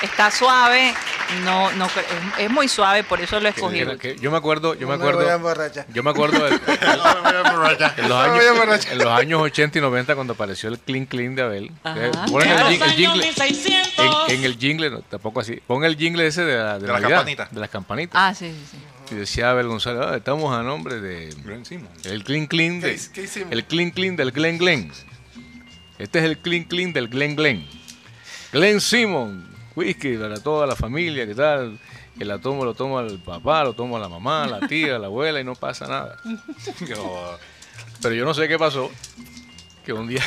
Está 0.00 0.30
suave. 0.30 0.94
No, 1.44 1.70
no, 1.72 1.86
es, 1.86 1.92
es 2.38 2.50
muy 2.50 2.68
suave, 2.68 3.04
por 3.04 3.20
eso 3.20 3.40
lo 3.40 3.48
escogí. 3.48 3.84
que- 3.86 3.96
que- 3.98 4.16
yo 4.18 4.30
me 4.30 4.36
acuerdo, 4.36 4.74
yo 4.74 4.86
me 4.86 4.98
no 4.98 4.98
me 4.98 5.04
voy 5.04 5.06
a 5.06 5.12
acuerdo, 5.12 5.34
emborrachar. 5.36 5.86
yo 5.92 6.02
me 6.02 6.10
acuerdo 6.10 6.44
del- 6.44 6.52
en, 6.66 6.98
los 6.98 6.98
No 6.98 8.16
me 8.16 8.22
años, 8.22 8.34
voy 8.34 8.44
a 8.44 8.48
emborrachar. 8.50 8.92
en 8.92 8.98
los 8.98 9.06
años 9.08 9.40
80 9.40 9.78
y 9.78 9.80
90 9.80 10.14
cuando 10.14 10.34
apareció 10.34 10.68
el 10.68 10.78
clean 10.78 11.06
clean 11.06 11.34
de 11.34 11.42
Abel. 11.42 11.70
Ajá. 11.84 12.06
Eh, 12.06 12.10
ponen 12.30 12.50
el, 12.50 12.58
jing- 12.58 12.74
el 12.76 12.82
Años 12.82 12.94
jingle, 12.96 13.22
1600. 13.22 14.04
en, 14.30 14.34
en 14.38 14.44
el 14.44 14.58
jingle, 14.58 14.90
no, 14.90 15.00
tampoco 15.02 15.40
así. 15.40 15.58
Pon 15.66 15.84
el 15.84 15.96
jingle 15.96 16.26
ese 16.26 16.44
de 16.44 16.56
la, 16.56 16.74
de 16.74 16.80
De 16.80 16.86
la 16.88 16.92
Navidad, 16.94 17.16
campanita. 17.18 17.48
de 17.50 17.60
las 17.60 17.70
campanitas. 17.70 18.20
Ah, 18.22 18.34
sí, 18.34 18.50
sí, 18.50 18.76
sí. 19.08 19.14
Y 19.14 19.18
decía 19.18 19.50
Abel 19.50 19.68
González, 19.68 20.02
"Ah, 20.06 20.16
estamos 20.16 20.54
a 20.54 20.62
nombre 20.62 21.00
de 21.00 21.32
Simmons. 21.64 22.04
el 22.04 22.24
clean 22.24 22.46
clean 22.46 22.80
¿Qué 22.80 22.86
de, 22.88 22.94
hic- 22.96 23.12
qué 23.12 23.22
hicimos? 23.22 23.52
el 23.52 23.64
clean 23.64 23.90
clean 23.90 24.16
del 24.16 24.32
Glen 24.32 24.58
Glen. 24.58 24.92
Este 26.02 26.18
es 26.18 26.24
el 26.24 26.38
clean 26.38 26.64
clean 26.64 26.92
del 26.92 27.06
Glen 27.06 27.36
Glen. 27.36 27.64
Glen 28.50 28.80
Simon, 28.80 29.48
whisky 29.76 30.16
para 30.16 30.40
toda 30.40 30.66
la 30.66 30.74
familia, 30.74 31.28
¿qué 31.28 31.34
tal? 31.36 31.78
Que 32.18 32.24
la 32.24 32.40
tomo, 32.40 32.64
lo 32.64 32.74
toma 32.74 33.02
el 33.02 33.20
papá, 33.20 33.62
lo 33.62 33.72
toma 33.72 34.00
la 34.00 34.08
mamá, 34.08 34.48
la 34.48 34.66
tía, 34.66 34.98
la 34.98 35.06
abuela 35.06 35.40
y 35.40 35.44
no 35.44 35.54
pasa 35.54 35.86
nada. 35.86 36.18
Pero, 36.80 37.38
pero 38.02 38.14
yo 38.16 38.24
no 38.24 38.34
sé 38.34 38.48
qué 38.48 38.58
pasó. 38.58 38.90
Que 39.86 39.92
un 39.92 40.08
día 40.08 40.22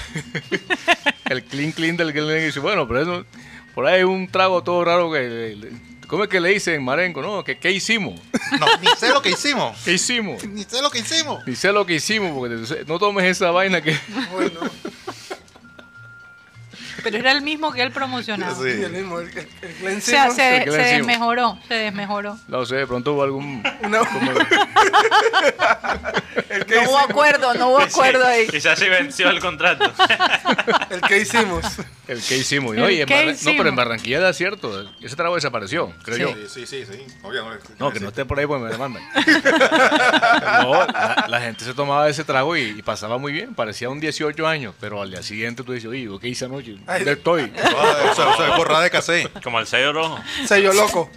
el 1.30 1.44
clean 1.44 1.74
clean 1.74 1.98
del 1.98 2.14
Glen 2.14 2.26
Glen 2.26 2.46
dice, 2.46 2.62
bueno, 2.62 2.88
pero 2.88 3.02
eso, 3.02 3.26
por 3.74 3.86
ahí 3.86 3.96
hay 3.96 4.04
un 4.04 4.30
trago 4.30 4.64
todo 4.64 4.86
raro 4.86 5.12
que... 5.12 5.58
¿Cómo 6.08 6.24
es 6.24 6.30
que 6.30 6.40
le 6.40 6.50
dicen 6.50 6.84
Marenco? 6.86 7.22
No, 7.22 7.44
que 7.44 7.58
¿qué 7.58 7.72
hicimos? 7.72 8.18
No, 8.60 8.66
ni 8.80 8.88
sé 8.98 9.10
lo 9.10 9.22
que 9.22 9.32
hicimos. 9.32 9.78
¿Qué 9.84 9.94
hicimos? 9.94 10.46
Ni 10.48 10.64
sé 10.64 10.82
lo 10.82 10.90
que 10.90 11.00
hicimos. 11.00 11.46
Ni 11.46 11.56
sé 11.56 11.74
lo 11.74 11.86
que 11.86 11.96
hicimos, 11.96 12.32
porque 12.32 12.84
no 12.86 12.98
tomes 12.98 13.26
esa 13.26 13.52
vaina 13.52 13.82
que... 13.82 13.98
Bueno, 14.32 14.60
Pero 17.06 17.18
era 17.20 17.32
el 17.32 17.42
mismo 17.42 17.72
que 17.72 17.82
él 17.82 17.92
promocionaba. 17.92 18.56
sí, 18.56 18.70
el 18.70 18.92
mismo, 18.92 19.20
el, 19.20 19.30
el, 19.30 19.98
O 19.98 20.02
sea, 20.02 20.30
se, 20.32 20.62
¿qué 20.66 20.72
le 20.72 20.72
se 20.72 20.96
desmejoró, 20.96 21.58
se 21.68 21.74
desmejoró. 21.76 22.38
No 22.48 22.66
sé, 22.66 22.76
de 22.76 22.88
pronto 22.88 23.14
hubo 23.14 23.24
algún... 23.24 23.64
Una- 23.84 24.02
el 26.50 26.66
que 26.66 26.76
No 26.76 26.90
hubo 26.90 27.00
acuerdo, 27.00 27.54
no 27.54 27.70
hubo 27.70 27.80
acuerdo 27.80 28.26
ahí. 28.26 28.48
Quizás 28.48 28.78
se 28.80 28.90
venció 28.90 29.30
el 29.30 29.40
contrato. 29.40 29.92
El 30.90 31.02
que 31.02 31.20
hicimos. 31.20 31.66
El 32.08 32.22
que 32.22 32.38
hicimos. 32.38 32.74
El 32.76 32.80
No, 32.82 32.90
y 32.90 33.02
en 33.02 33.10
no, 33.10 33.52
pero 33.58 33.70
en 33.70 33.76
Barranquilla 33.76 34.18
era 34.20 34.34
cierto. 34.34 34.90
Ese 35.02 35.16
trago 35.16 35.36
desapareció, 35.36 35.92
creo 36.04 36.18
yo. 36.18 36.48
Sí, 36.48 36.66
sí, 36.66 36.86
sí. 36.86 37.06
Obvio, 37.24 37.46
No, 37.80 37.92
que 37.92 38.00
no 38.00 38.10
esté 38.10 38.26
por 38.26 38.40
ahí 38.40 38.46
pues 38.46 38.62
me 38.62 38.70
demandan. 38.70 39.04
no, 40.62 40.86
la, 40.86 41.26
la 41.28 41.42
gente 41.42 41.66
se 41.66 41.74
tomaba 41.74 42.08
ese 42.10 42.24
trago 42.24 42.56
y, 42.56 42.62
y 42.78 42.82
pasaba 42.82 43.18
muy 43.18 43.34
bien. 43.34 43.54
Parecía 43.56 43.90
un 43.90 44.00
18 44.00 44.48
años, 44.48 44.76
pero 44.80 45.02
al 45.02 45.12
día 45.12 45.24
siguiente 45.24 45.64
tú 45.64 45.74
dices, 45.74 45.90
oye, 45.90 46.08
¿qué 46.22 46.28
hice 46.30 46.46
anoche? 46.46 46.78
¿Dónde 46.98 47.12
estoy? 47.14 47.54
Ah, 47.64 48.12
eso 48.12 48.46
es 48.46 48.58
borrada 48.58 48.82
de 48.84 48.90
casé. 48.92 49.30
Como 49.44 49.60
el 49.60 49.68
sello 49.68 49.94
rojo. 49.94 50.20
Sello 50.48 50.74
loco. 50.74 51.10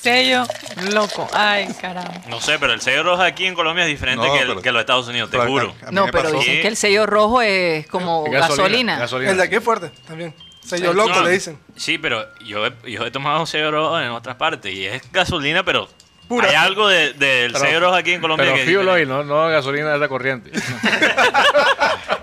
Sello 0.00 0.44
loco. 0.92 1.28
Ay, 1.32 1.68
caramba. 1.80 2.10
No 2.28 2.40
sé, 2.40 2.58
pero 2.58 2.72
el 2.72 2.80
sello 2.80 3.02
rojo 3.02 3.22
aquí 3.22 3.44
en 3.46 3.54
Colombia 3.54 3.84
es 3.84 3.90
diferente 3.90 4.26
No, 4.26 4.32
que, 4.32 4.40
el- 4.40 4.48
pero- 4.48 4.62
que 4.62 4.72
los 4.72 4.80
Estados 4.80 5.08
Unidos, 5.08 5.30
te 5.30 5.36
pero 5.36 5.42
a- 5.42 5.52
juro. 5.52 5.74
a 5.82 5.90
mí 5.90 5.94
No, 5.94 6.06
me 6.06 6.12
pero 6.12 6.24
pasó- 6.24 6.38
dicen 6.38 6.62
que 6.62 6.68
el 6.68 6.76
sello 6.76 7.04
rojo 7.06 7.42
es 7.42 7.86
como 7.88 8.24
gasolina. 8.30 9.04
El 9.12 9.36
de 9.36 9.42
aquí 9.42 9.56
es 9.56 9.62
fuerte 9.64 9.90
también. 10.06 10.34
Sello 10.64 10.94
No, 10.94 11.06
loco 11.06 11.20
le 11.22 11.30
dicen. 11.30 11.58
Sí, 11.76 11.98
pero 11.98 12.26
yo 12.44 12.66
he, 12.66 12.72
yo 12.90 13.04
he 13.04 13.10
tomado 13.10 13.44
sello 13.46 13.70
rojo 13.70 14.00
en 14.00 14.10
otras 14.10 14.36
partes 14.36 14.72
y 14.72 14.86
es 14.86 15.02
gasolina, 15.12 15.64
pero 15.64 15.88
Pura. 16.28 16.48
hay 16.48 16.54
algo 16.54 16.86
de- 16.88 17.12
del 17.14 17.52
Pero- 17.52 17.64
sello 17.64 17.80
rojo 17.80 17.94
aquí 17.96 18.12
en 18.12 18.20
Colombia 18.20 18.44
Pero 18.44 18.56
que 18.56 18.62
es 18.62 18.66
fuel 18.74 18.88
oil, 18.88 19.00
diferente. 19.06 19.24
no, 19.28 19.42
no 19.44 19.48
gasolina 19.50 19.90
de 19.90 19.96
esa 19.96 20.08
corriente. 20.08 20.50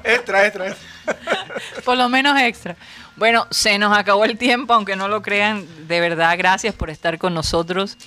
Extra, 0.08 0.46
extra, 0.46 0.68
extra. 0.70 1.16
Por 1.86 1.98
lo 1.98 2.10
menos 2.10 2.40
extra. 2.40 2.76
Bueno, 3.16 3.48
se 3.50 3.78
nos 3.78 3.98
acabó 3.98 4.26
el 4.26 4.38
tiempo, 4.38 4.74
aunque 4.74 4.96
no 4.96 5.08
lo 5.08 5.22
crean. 5.22 5.66
De 5.88 6.00
verdad, 6.00 6.38
gracias 6.38 6.76
por 6.76 6.90
estar 6.90 7.18
con 7.18 7.34
nosotros. 7.34 7.98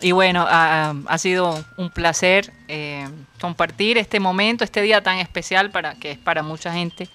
Y 0.00 0.12
bueno, 0.12 0.46
ha, 0.48 0.94
ha 1.06 1.18
sido 1.18 1.64
un 1.76 1.90
placer 1.90 2.52
eh, 2.68 3.06
compartir 3.40 3.98
este 3.98 4.20
momento, 4.20 4.64
este 4.64 4.80
día 4.82 5.02
tan 5.02 5.18
especial 5.18 5.70
para 5.70 5.94
que 5.94 6.12
es 6.12 6.18
para 6.18 6.42
mucha 6.42 6.72
gente. 6.72 7.08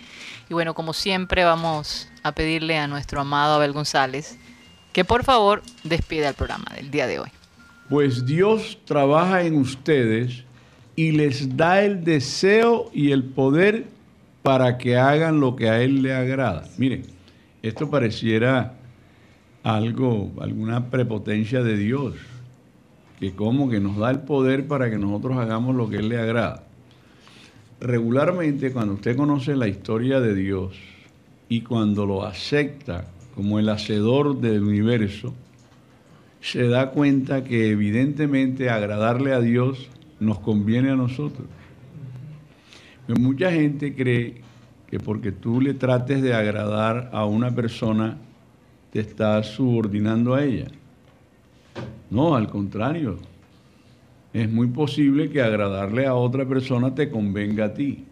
Y 0.49 0.53
bueno, 0.53 0.73
como 0.73 0.93
siempre, 0.93 1.43
vamos 1.43 2.07
a 2.23 2.31
pedirle 2.31 2.77
a 2.77 2.87
nuestro 2.87 3.21
amado 3.21 3.55
Abel 3.55 3.73
González 3.73 4.37
que 4.93 5.05
por 5.05 5.23
favor 5.23 5.61
despida 5.83 6.29
el 6.29 6.35
programa 6.35 6.65
del 6.75 6.91
día 6.91 7.07
de 7.07 7.19
hoy. 7.19 7.29
Pues 7.89 8.25
Dios 8.25 8.77
trabaja 8.85 9.43
en 9.43 9.55
ustedes 9.55 10.43
y 10.95 11.11
les 11.11 11.55
da 11.55 11.81
el 11.81 12.03
deseo 12.03 12.89
y 12.93 13.11
el 13.11 13.23
poder 13.23 13.87
para 14.43 14.77
que 14.77 14.97
hagan 14.97 15.39
lo 15.39 15.55
que 15.55 15.69
a 15.69 15.81
Él 15.81 16.01
le 16.01 16.13
agrada. 16.13 16.67
Miren, 16.77 17.03
esto 17.61 17.89
pareciera 17.89 18.75
algo, 19.63 20.31
alguna 20.39 20.89
prepotencia 20.89 21.61
de 21.61 21.77
Dios, 21.77 22.15
que 23.19 23.33
como 23.33 23.69
que 23.69 23.79
nos 23.79 23.97
da 23.97 24.11
el 24.11 24.19
poder 24.21 24.67
para 24.67 24.89
que 24.89 24.97
nosotros 24.97 25.37
hagamos 25.37 25.75
lo 25.75 25.89
que 25.89 25.97
Él 25.97 26.09
le 26.09 26.19
agrada. 26.19 26.63
Regularmente 27.81 28.71
cuando 28.71 28.93
usted 28.93 29.15
conoce 29.15 29.55
la 29.55 29.67
historia 29.67 30.19
de 30.19 30.35
Dios 30.35 30.75
y 31.47 31.61
cuando 31.61 32.05
lo 32.05 32.25
acepta 32.25 33.05
como 33.35 33.59
el 33.59 33.69
hacedor 33.69 34.39
del 34.39 34.63
universo, 34.63 35.33
se 36.41 36.67
da 36.67 36.91
cuenta 36.91 37.43
que 37.43 37.69
evidentemente 37.69 38.69
agradarle 38.69 39.33
a 39.33 39.41
Dios 39.41 39.89
nos 40.19 40.39
conviene 40.39 40.91
a 40.91 40.95
nosotros. 40.95 41.47
Mucha 43.17 43.51
gente 43.51 43.95
cree 43.95 44.35
que 44.87 44.99
porque 44.99 45.31
tú 45.31 45.59
le 45.59 45.73
trates 45.73 46.21
de 46.21 46.33
agradar 46.33 47.09
a 47.11 47.25
una 47.25 47.53
persona, 47.53 48.17
te 48.91 48.99
estás 48.99 49.47
subordinando 49.47 50.35
a 50.35 50.43
ella. 50.43 50.67
No, 52.11 52.35
al 52.35 52.47
contrario. 52.49 53.17
Es 54.31 54.51
muy 54.51 54.67
posible 54.67 55.29
que 55.29 55.41
agradarle 55.41 56.05
a 56.05 56.13
otra 56.13 56.47
persona 56.47 56.93
te 56.93 57.09
convenga 57.09 57.65
a 57.65 57.73
ti. 57.73 58.05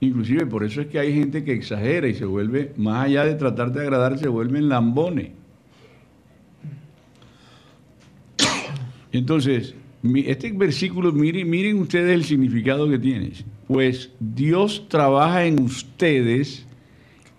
Inclusive 0.00 0.46
por 0.46 0.64
eso 0.64 0.80
es 0.80 0.88
que 0.88 0.98
hay 0.98 1.14
gente 1.14 1.44
que 1.44 1.52
exagera 1.52 2.08
y 2.08 2.14
se 2.14 2.24
vuelve, 2.24 2.72
más 2.76 3.06
allá 3.06 3.24
de 3.24 3.34
tratar 3.36 3.72
de 3.72 3.80
agradar, 3.80 4.18
se 4.18 4.26
vuelven 4.26 4.68
lambones. 4.68 5.30
Entonces, 9.12 9.76
este 10.04 10.52
versículo, 10.52 11.12
miren, 11.12 11.48
miren 11.48 11.78
ustedes 11.78 12.14
el 12.14 12.24
significado 12.24 12.88
que 12.88 12.98
tiene. 12.98 13.32
Pues 13.66 14.10
Dios 14.20 14.86
trabaja 14.88 15.46
en 15.46 15.62
ustedes 15.62 16.66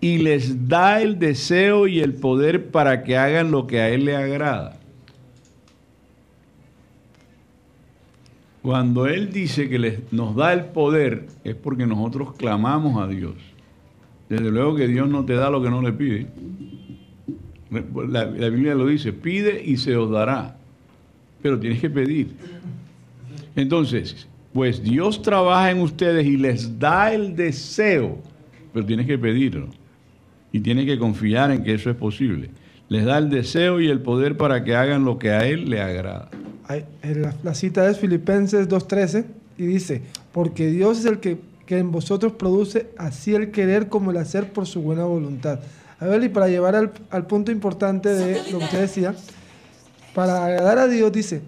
y 0.00 0.18
les 0.18 0.68
da 0.68 1.00
el 1.00 1.18
deseo 1.18 1.86
y 1.86 2.00
el 2.00 2.14
poder 2.14 2.70
para 2.70 3.04
que 3.04 3.16
hagan 3.16 3.52
lo 3.52 3.66
que 3.68 3.80
a 3.80 3.88
Él 3.90 4.04
le 4.04 4.16
agrada. 4.16 4.80
Cuando 8.62 9.06
Él 9.06 9.32
dice 9.32 9.68
que 9.68 9.78
les, 9.78 10.12
nos 10.12 10.34
da 10.34 10.52
el 10.52 10.64
poder, 10.64 11.28
es 11.44 11.54
porque 11.54 11.86
nosotros 11.86 12.34
clamamos 12.34 13.00
a 13.00 13.06
Dios. 13.06 13.34
Desde 14.28 14.50
luego 14.50 14.74
que 14.74 14.88
Dios 14.88 15.08
no 15.08 15.24
te 15.24 15.34
da 15.34 15.50
lo 15.50 15.62
que 15.62 15.70
no 15.70 15.82
le 15.82 15.92
pide. 15.92 16.26
La, 17.70 18.24
la 18.24 18.48
Biblia 18.48 18.74
lo 18.74 18.86
dice, 18.86 19.12
pide 19.12 19.62
y 19.64 19.76
se 19.76 19.96
os 19.96 20.10
dará. 20.10 20.56
Pero 21.46 21.60
tienes 21.60 21.80
que 21.80 21.88
pedir. 21.88 22.34
Entonces, 23.54 24.26
pues 24.52 24.82
Dios 24.82 25.22
trabaja 25.22 25.70
en 25.70 25.78
ustedes 25.78 26.26
y 26.26 26.36
les 26.36 26.76
da 26.76 27.14
el 27.14 27.36
deseo, 27.36 28.18
pero 28.72 28.84
tienes 28.84 29.06
que 29.06 29.16
pedirlo. 29.16 29.68
Y 30.50 30.58
tienes 30.58 30.86
que 30.86 30.98
confiar 30.98 31.52
en 31.52 31.62
que 31.62 31.74
eso 31.74 31.88
es 31.88 31.94
posible. 31.94 32.50
Les 32.88 33.04
da 33.04 33.18
el 33.18 33.30
deseo 33.30 33.80
y 33.80 33.86
el 33.86 34.00
poder 34.00 34.36
para 34.36 34.64
que 34.64 34.74
hagan 34.74 35.04
lo 35.04 35.20
que 35.20 35.30
a 35.30 35.46
Él 35.46 35.70
le 35.70 35.80
agrada. 35.80 36.30
La, 37.04 37.32
la 37.44 37.54
cita 37.54 37.88
es 37.88 38.00
Filipenses 38.00 38.68
2.13 38.68 39.24
y 39.56 39.66
dice, 39.66 40.02
porque 40.32 40.68
Dios 40.68 40.98
es 40.98 41.04
el 41.04 41.20
que, 41.20 41.38
que 41.64 41.78
en 41.78 41.92
vosotros 41.92 42.32
produce 42.32 42.88
así 42.98 43.36
el 43.36 43.52
querer 43.52 43.88
como 43.88 44.10
el 44.10 44.16
hacer 44.16 44.52
por 44.52 44.66
su 44.66 44.82
buena 44.82 45.04
voluntad. 45.04 45.60
A 46.00 46.06
ver, 46.06 46.24
y 46.24 46.28
para 46.28 46.48
llevar 46.48 46.74
al, 46.74 46.90
al 47.10 47.28
punto 47.28 47.52
importante 47.52 48.08
de 48.08 48.50
lo 48.50 48.58
que 48.58 48.64
usted 48.64 48.80
decía, 48.80 49.14
para 50.16 50.46
agradar 50.46 50.78
a 50.78 50.88
Dios 50.88 51.12
dice, 51.12 51.42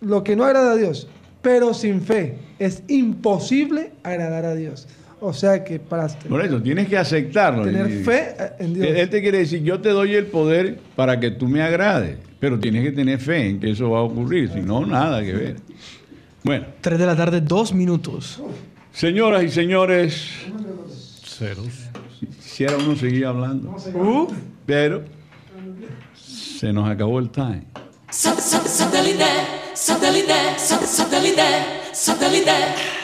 lo 0.00 0.24
que 0.24 0.34
no 0.34 0.42
agrada 0.44 0.72
a 0.72 0.74
Dios, 0.76 1.06
pero 1.40 1.72
sin 1.72 2.02
fe, 2.02 2.36
es 2.58 2.82
imposible 2.88 3.92
agradar 4.02 4.44
a 4.44 4.56
Dios. 4.56 4.88
O 5.20 5.32
sea 5.32 5.62
que 5.62 5.78
para 5.78 6.08
Por 6.08 6.44
eso, 6.44 6.60
tienes 6.60 6.88
que 6.88 6.98
aceptarlo. 6.98 7.62
tener 7.64 7.88
Y- 7.88 8.02
fe 8.02 8.34
en 8.58 8.74
Dios. 8.74 8.88
Él 8.88 9.08
te 9.08 9.22
quiere 9.22 9.38
decir, 9.38 9.62
yo 9.62 9.80
te 9.80 9.90
doy 9.90 10.16
el 10.16 10.26
poder 10.26 10.80
para 10.96 11.20
que 11.20 11.30
tú 11.30 11.46
me 11.46 11.62
agrades, 11.62 12.18
pero 12.40 12.58
tienes 12.58 12.82
que 12.82 12.90
tener 12.90 13.20
fe 13.20 13.50
en 13.50 13.60
que 13.60 13.70
eso 13.70 13.88
va 13.90 14.00
a 14.00 14.02
ocurrir, 14.02 14.50
si 14.52 14.60
no, 14.62 14.84
nada 14.84 15.22
que 15.22 15.32
ver. 15.32 15.56
Bueno, 16.42 16.66
3 16.80 16.98
de 16.98 17.06
la 17.06 17.14
tarde, 17.14 17.40
dos 17.40 17.72
minutos. 17.72 18.42
señoras 18.90 19.44
y 19.44 19.48
señores, 19.48 20.28
quisiera 22.42 22.76
uno 22.76 22.96
seguir 22.96 23.26
hablando, 23.26 23.76
Uh, 23.94 24.26
pero 24.66 25.02
se 26.58 26.72
nos 26.72 26.88
acabó 26.88 27.18
el 27.18 27.30
time. 27.30 27.66
Satellite, 28.10 29.24
satellite, 29.74 30.58
satellite, 30.58 31.42
satellite. 31.92 32.95